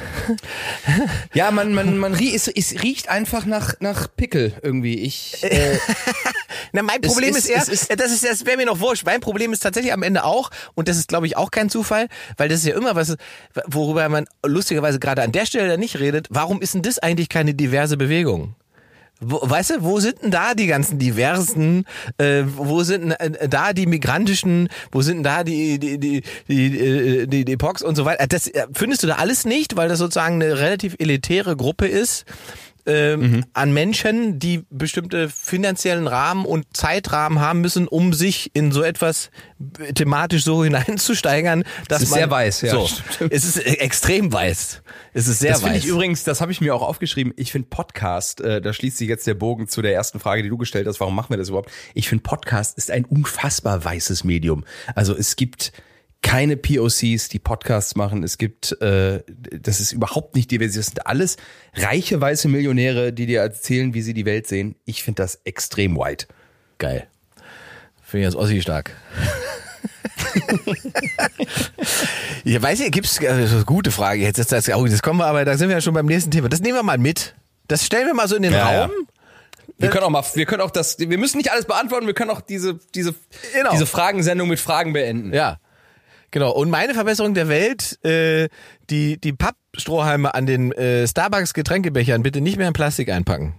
Ja, 1.33 1.51
man, 1.51 1.73
man, 1.75 1.97
man 1.99 2.15
rie 2.15 2.35
es, 2.35 2.49
es 2.49 2.83
riecht 2.83 3.09
einfach 3.09 3.45
nach, 3.47 3.75
nach 3.81 4.09
Pickel 4.17 4.53
irgendwie. 4.63 5.01
Ich, 5.01 5.43
äh, 5.45 5.79
Na, 6.73 6.83
mein 6.83 7.01
Problem 7.01 7.31
ist- 7.37 7.49
ist, 7.49 7.51
eher, 7.51 7.73
ist- 7.73 8.01
das 8.01 8.13
ist, 8.13 8.25
das 8.25 8.47
wäre 8.47 8.57
mir 8.57 8.67
noch 8.67 8.81
wurscht. 8.81 9.05
Mein 9.05 9.21
Problem 9.21 9.53
ist 9.53 9.61
tatsächlich 9.61 9.93
am 9.93 10.03
Ende 10.03 10.25
auch, 10.25 10.51
und 10.75 10.89
das 10.89 10.97
ist, 10.97 11.09
glaube 11.09 11.27
ich, 11.27 11.37
auch 11.37 11.51
kein 11.51 11.69
Zufall, 11.71 12.09
weil 12.37 12.49
das 12.49 12.61
ist 12.61 12.67
ja 12.67 12.75
immer 12.77 12.97
was, 12.97 13.17
worüber 13.67 14.09
man 14.09 14.27
lustigerweise 14.45 14.99
gerade 14.99 15.23
an 15.23 15.33
der 15.33 15.47
Stelle 15.47 15.79
nicht 15.79 15.99
redet. 16.01 16.27
Warum 16.31 16.61
ist 16.63 16.75
denn 16.75 16.83
das 16.83 16.99
eigentlich 16.99 17.29
keine 17.29 17.55
diverse 17.55 17.97
Bewegung? 17.97 18.55
Wo, 19.21 19.41
weißt 19.43 19.71
du, 19.71 19.83
wo 19.83 20.01
sind 20.01 20.23
denn 20.23 20.31
da 20.31 20.55
die 20.55 20.67
ganzen 20.67 20.99
diversen, 20.99 21.85
äh, 22.19 22.43
wo 22.57 22.83
sind 22.83 23.03
denn 23.03 23.13
äh, 23.13 23.49
da 23.49 23.73
die 23.73 23.87
migrantischen, 23.87 24.69
wo 24.91 25.03
sind 25.03 25.19
denn 25.19 25.25
da 25.25 25.45
die, 25.45 25.79
die, 25.79 25.99
die, 25.99 26.23
die, 26.49 26.79
äh, 26.79 27.27
die, 27.27 27.45
die 27.45 27.57
Pox 27.57 27.83
und 27.83 27.97
so 27.97 28.05
weiter? 28.07 28.27
Das 28.27 28.47
äh, 28.47 28.67
findest 28.73 29.03
du 29.03 29.07
da 29.07 29.17
alles 29.17 29.45
nicht, 29.45 29.77
weil 29.77 29.89
das 29.89 29.99
sozusagen 29.99 30.37
eine 30.37 30.59
relativ 30.59 30.97
elitäre 30.99 31.57
Gruppe 31.57 31.87
ist 31.87 32.25
ähm, 32.91 33.45
an 33.53 33.73
Menschen, 33.73 34.39
die 34.39 34.65
bestimmte 34.71 35.29
finanziellen 35.29 36.07
Rahmen 36.07 36.45
und 36.45 36.67
Zeitrahmen 36.77 37.41
haben 37.41 37.61
müssen, 37.61 37.87
um 37.87 38.13
sich 38.13 38.51
in 38.55 38.73
so 38.73 38.83
etwas 38.83 39.31
thematisch 39.95 40.45
so 40.45 40.65
hineinzusteigern, 40.65 41.65
dass 41.89 42.03
ist 42.03 42.11
man 42.11 42.19
sehr 42.19 42.31
weiß, 42.31 42.63
ja, 42.63 42.71
So, 42.73 42.89
es 43.31 43.45
ist 43.45 43.59
extrem 43.59 44.33
weiß. 44.33 44.83
Es 45.13 45.29
ist 45.29 45.41
sehr 45.41 45.53
das 45.53 45.61
finde 45.61 45.77
weiß. 45.77 45.85
ich 45.85 45.91
übrigens, 45.91 46.25
das 46.25 46.41
habe 46.41 46.53
ich 46.53 46.61
mir 46.61 46.75
auch 46.75 46.83
aufgeschrieben. 46.83 47.33
Ich 47.37 47.53
finde 47.53 47.69
Podcast, 47.69 48.41
äh, 48.41 48.61
da 48.61 48.73
schließt 48.73 48.99
sich 48.99 49.09
jetzt 49.09 49.27
der 49.27 49.35
Bogen 49.35 49.69
zu 49.69 49.83
der 49.83 49.95
ersten 49.95 50.21
Frage, 50.21 50.43
die 50.43 50.49
du 50.49 50.59
gestellt 50.59 50.87
hast. 50.87 51.01
Warum 51.01 51.15
machen 51.15 51.31
wir 51.31 51.37
das 51.37 51.49
überhaupt? 51.49 51.71
Ich 51.95 52.09
finde 52.09 52.23
Podcast 52.23 52.77
ist 52.77 52.91
ein 52.91 53.05
unfassbar 53.05 53.85
weißes 53.85 54.25
Medium. 54.25 54.65
Also 54.95 55.17
es 55.17 55.37
gibt 55.37 55.73
keine 56.23 56.57
POCs, 56.57 57.29
die 57.29 57.39
Podcasts 57.39 57.97
machen. 57.97 58.23
Es 58.23 58.37
gibt, 58.39 58.81
äh, 58.83 59.23
das 59.59 59.81
ist 59.81 59.93
überhaupt 59.93 60.35
nicht 60.35 60.51
divers. 60.51 60.75
Das 60.75 60.87
sind 60.87 61.07
alles 61.07 61.37
reiche 61.75 62.21
weiße 62.21 62.49
Millionäre, 62.49 63.13
die 63.13 63.27
dir 63.27 63.41
erzählen, 63.41 63.95
wie 63.95 64.03
sie 64.03 64.15
die 64.15 64.27
Welt 64.27 64.47
sehen. 64.47 64.77
Ich 64.85 65.03
finde 65.03 65.23
das 65.23 65.41
extrem 65.45 65.97
white. 65.97 66.27
Geil. 66.79 67.07
Finde 68.03 68.27
ich 68.27 68.33
das 68.35 68.37
Ossi 68.41 68.61
stark. 68.61 68.91
ja, 72.45 72.61
weiß 72.63 72.81
ich, 72.81 72.91
gibt's, 72.93 73.21
äh, 73.21 73.29
eine 73.29 73.65
gute 73.65 73.91
Frage 73.91 74.23
jetzt. 74.23 74.39
ist 74.39 74.53
Das, 74.53 74.69
oh, 74.69 74.87
das 74.87 75.03
kommen 75.03 75.21
wir 75.21 75.27
aber, 75.27 75.45
da 75.45 75.57
sind 75.57 75.69
wir 75.69 75.77
ja 75.77 75.81
schon 75.81 75.95
beim 75.95 76.07
nächsten 76.07 76.31
Thema. 76.31 76.49
Das 76.49 76.61
nehmen 76.61 76.77
wir 76.77 76.83
mal 76.83 76.99
mit. 76.99 77.35
Das 77.69 77.87
stellen 77.87 78.07
wir 78.07 78.15
mal 78.15 78.29
so 78.29 78.37
in 78.37 78.43
den 78.43 78.53
Ja, 78.53 78.73
ja. 78.73 78.83
Raum. 78.83 78.91
Wir 79.79 79.89
können 79.89 80.05
auch 80.05 80.11
mal, 80.11 80.25
wir 80.35 80.45
können 80.45 80.61
auch 80.61 80.71
das, 80.71 80.99
wir 80.99 81.17
müssen 81.17 81.39
nicht 81.39 81.51
alles 81.53 81.65
beantworten, 81.65 82.07
wir 82.07 82.13
können 82.13 82.31
auch 82.31 82.43
diese, 82.43 82.79
diese, 82.95 83.15
Genau. 83.55 83.71
diese 83.71 83.87
Fragensendung 83.87 84.47
mit 84.49 84.61
Fragen 84.61 84.93
beenden. 84.93 85.33
Ja. 85.33 85.59
Genau. 86.31 86.53
Und 86.53 86.71
meine 86.71 86.95
Verbesserung 86.95 87.35
der 87.35 87.49
Welt, 87.49 87.99
äh, 88.05 88.49
die, 88.89 89.21
die 89.21 89.33
Pappstrohhalme 89.33 90.35
an 90.35 90.47
den 90.47 90.73
äh, 90.73 91.07
Starbucks 91.07 91.55
Getränkebechern 91.55 92.23
bitte 92.23 92.41
nicht 92.41 92.57
mehr 92.57 92.69
in 92.69 92.73
Plastik 92.73 93.11
einpacken. 93.11 93.59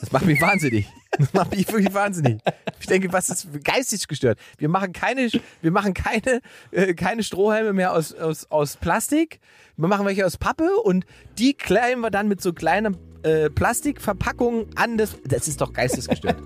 Das 0.00 0.12
macht 0.12 0.26
mich 0.26 0.40
wahnsinnig. 0.40 0.86
Das 1.18 1.32
macht 1.32 1.50
mich 1.56 1.66
wirklich 1.72 1.94
wahnsinnig. 1.94 2.38
Ich 2.78 2.86
denke, 2.86 3.12
was 3.12 3.30
ist 3.30 3.48
geistig 3.64 4.06
gestört? 4.06 4.38
Wir 4.58 4.68
machen 4.68 4.92
keine, 4.92 5.30
wir 5.62 5.70
machen 5.70 5.94
keine, 5.94 6.40
äh, 6.72 6.94
keine 6.94 7.22
Strohhalme 7.22 7.72
mehr 7.72 7.92
aus, 7.92 8.12
aus, 8.12 8.50
aus 8.50 8.76
Plastik. 8.76 9.40
Wir 9.76 9.88
machen 9.88 10.04
welche 10.06 10.26
aus 10.26 10.36
Pappe 10.36 10.70
und 10.84 11.06
die 11.38 11.54
kleimen 11.54 12.02
wir 12.02 12.10
dann 12.10 12.28
mit 12.28 12.40
so 12.42 12.52
kleinen 12.52 12.96
äh, 13.22 13.48
Plastikverpackungen 13.50 14.66
an 14.76 14.98
das. 14.98 15.16
Das 15.24 15.48
ist 15.48 15.60
doch 15.60 15.72
geistesgestört. 15.72 16.36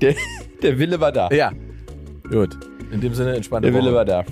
Der, 0.00 0.14
der 0.62 0.78
Wille 0.78 1.00
war 1.00 1.12
da. 1.12 1.28
ja. 1.30 1.52
Gut. 2.30 2.56
In 2.90 3.00
dem 3.00 3.14
Sinne 3.14 3.34
entspannte 3.34 3.70
Der 3.70 3.74
Wille 3.74 3.90
Woche. 3.90 3.96
war 3.96 4.04
da. 4.04 4.24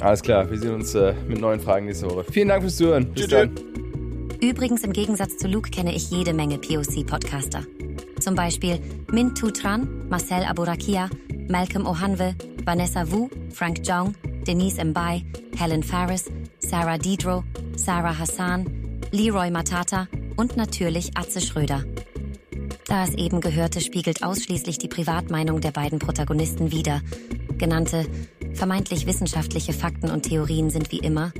Alles 0.00 0.22
klar, 0.22 0.48
wir 0.50 0.58
sehen 0.58 0.74
uns 0.74 0.94
äh, 0.94 1.14
mit 1.26 1.40
neuen 1.40 1.60
Fragen 1.60 1.86
nächste 1.86 2.10
Woche. 2.10 2.24
Vielen 2.30 2.48
Dank 2.48 2.62
fürs 2.62 2.76
Zuhören. 2.76 3.12
Bis 3.12 3.22
Tschüss, 3.22 3.30
dann. 3.30 3.50
Übrigens, 4.40 4.84
im 4.84 4.92
Gegensatz 4.92 5.36
zu 5.36 5.48
Luke 5.48 5.70
kenne 5.70 5.94
ich 5.94 6.10
jede 6.10 6.32
Menge 6.32 6.58
POC-Podcaster. 6.58 7.64
Zum 8.20 8.34
Beispiel 8.34 8.78
Min 9.10 9.34
Tutran, 9.34 10.08
Marcel 10.08 10.44
Aburakia, 10.44 11.10
Malcolm 11.48 11.86
Ohanwe, 11.86 12.34
Vanessa 12.64 13.10
Wu, 13.10 13.28
Frank 13.52 13.78
Jong, 13.84 14.14
Denise 14.46 14.84
Mbai, 14.84 15.24
Helen 15.56 15.82
Farris, 15.82 16.30
Sarah 16.60 16.98
Diedro, 16.98 17.42
Sarah 17.76 18.16
Hassan, 18.16 18.66
Leroy 19.10 19.50
Matata 19.50 20.06
und 20.36 20.56
natürlich 20.56 21.16
Atze 21.16 21.40
Schröder. 21.40 21.82
Da 22.88 23.04
es 23.04 23.14
eben 23.14 23.40
gehörte, 23.40 23.82
spiegelt 23.82 24.22
ausschließlich 24.22 24.78
die 24.78 24.88
Privatmeinung 24.88 25.60
der 25.60 25.72
beiden 25.72 25.98
Protagonisten 25.98 26.72
wider. 26.72 27.02
Genannte 27.58 28.06
vermeintlich 28.54 29.06
wissenschaftliche 29.06 29.74
Fakten 29.74 30.10
und 30.10 30.22
Theorien 30.22 30.70
sind 30.70 30.90
wie 30.90 30.98
immer 30.98 31.32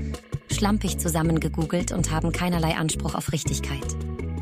schlampig 0.52 0.98
zusammengegoogelt 0.98 1.92
und 1.92 2.10
haben 2.10 2.32
keinerlei 2.32 2.76
Anspruch 2.76 3.14
auf 3.14 3.32
Richtigkeit. 3.32 3.96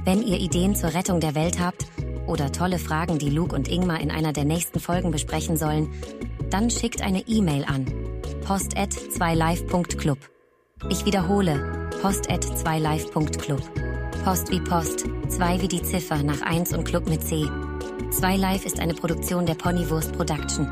Wenn 0.05 0.23
ihr 0.23 0.39
Ideen 0.39 0.74
zur 0.74 0.95
Rettung 0.95 1.20
der 1.20 1.35
Welt 1.35 1.61
habt 1.61 1.87
oder 2.27 2.53
tolle 2.53 2.78
Fragen, 2.78 3.19
die 3.19 3.31
Luke 3.31 3.55
und 3.55 3.69
Ingmar 3.69 4.01
in 4.01 4.11
einer 4.11 4.33
der 4.33 4.45
nächsten 4.45 4.81
Folgen 4.81 5.11
besprechen 5.11 5.57
sollen, 5.57 5.91
dann 6.51 6.70
schickt 6.70 7.03
eine 7.03 7.20
E-Mail 7.27 7.65
an 7.65 7.87
post@2live.club. 8.45 10.19
Ich 10.91 11.05
wiederhole, 11.05 11.91
post@2live.club. 12.03 13.95
Post 14.27 14.51
wie 14.51 14.59
Post, 14.59 15.05
2 15.28 15.62
wie 15.62 15.69
die 15.69 15.82
Ziffer 15.82 16.20
nach 16.20 16.40
1 16.40 16.73
und 16.73 16.82
Club 16.82 17.09
mit 17.09 17.23
C. 17.23 17.48
2 18.11 18.36
Live 18.36 18.66
ist 18.66 18.81
eine 18.81 18.93
Produktion 18.93 19.47
der 19.47 19.55
Ponywurst 19.55 20.15
Production. 20.15 20.69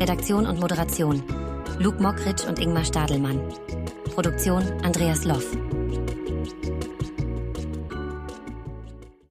Redaktion 0.00 0.46
und 0.46 0.58
Moderation 0.58 1.22
Luke 1.78 2.02
Mockridge 2.02 2.48
und 2.48 2.58
Ingmar 2.58 2.86
Stadelmann. 2.86 3.38
Produktion 4.14 4.62
Andreas 4.82 5.26
Loff. 5.26 5.44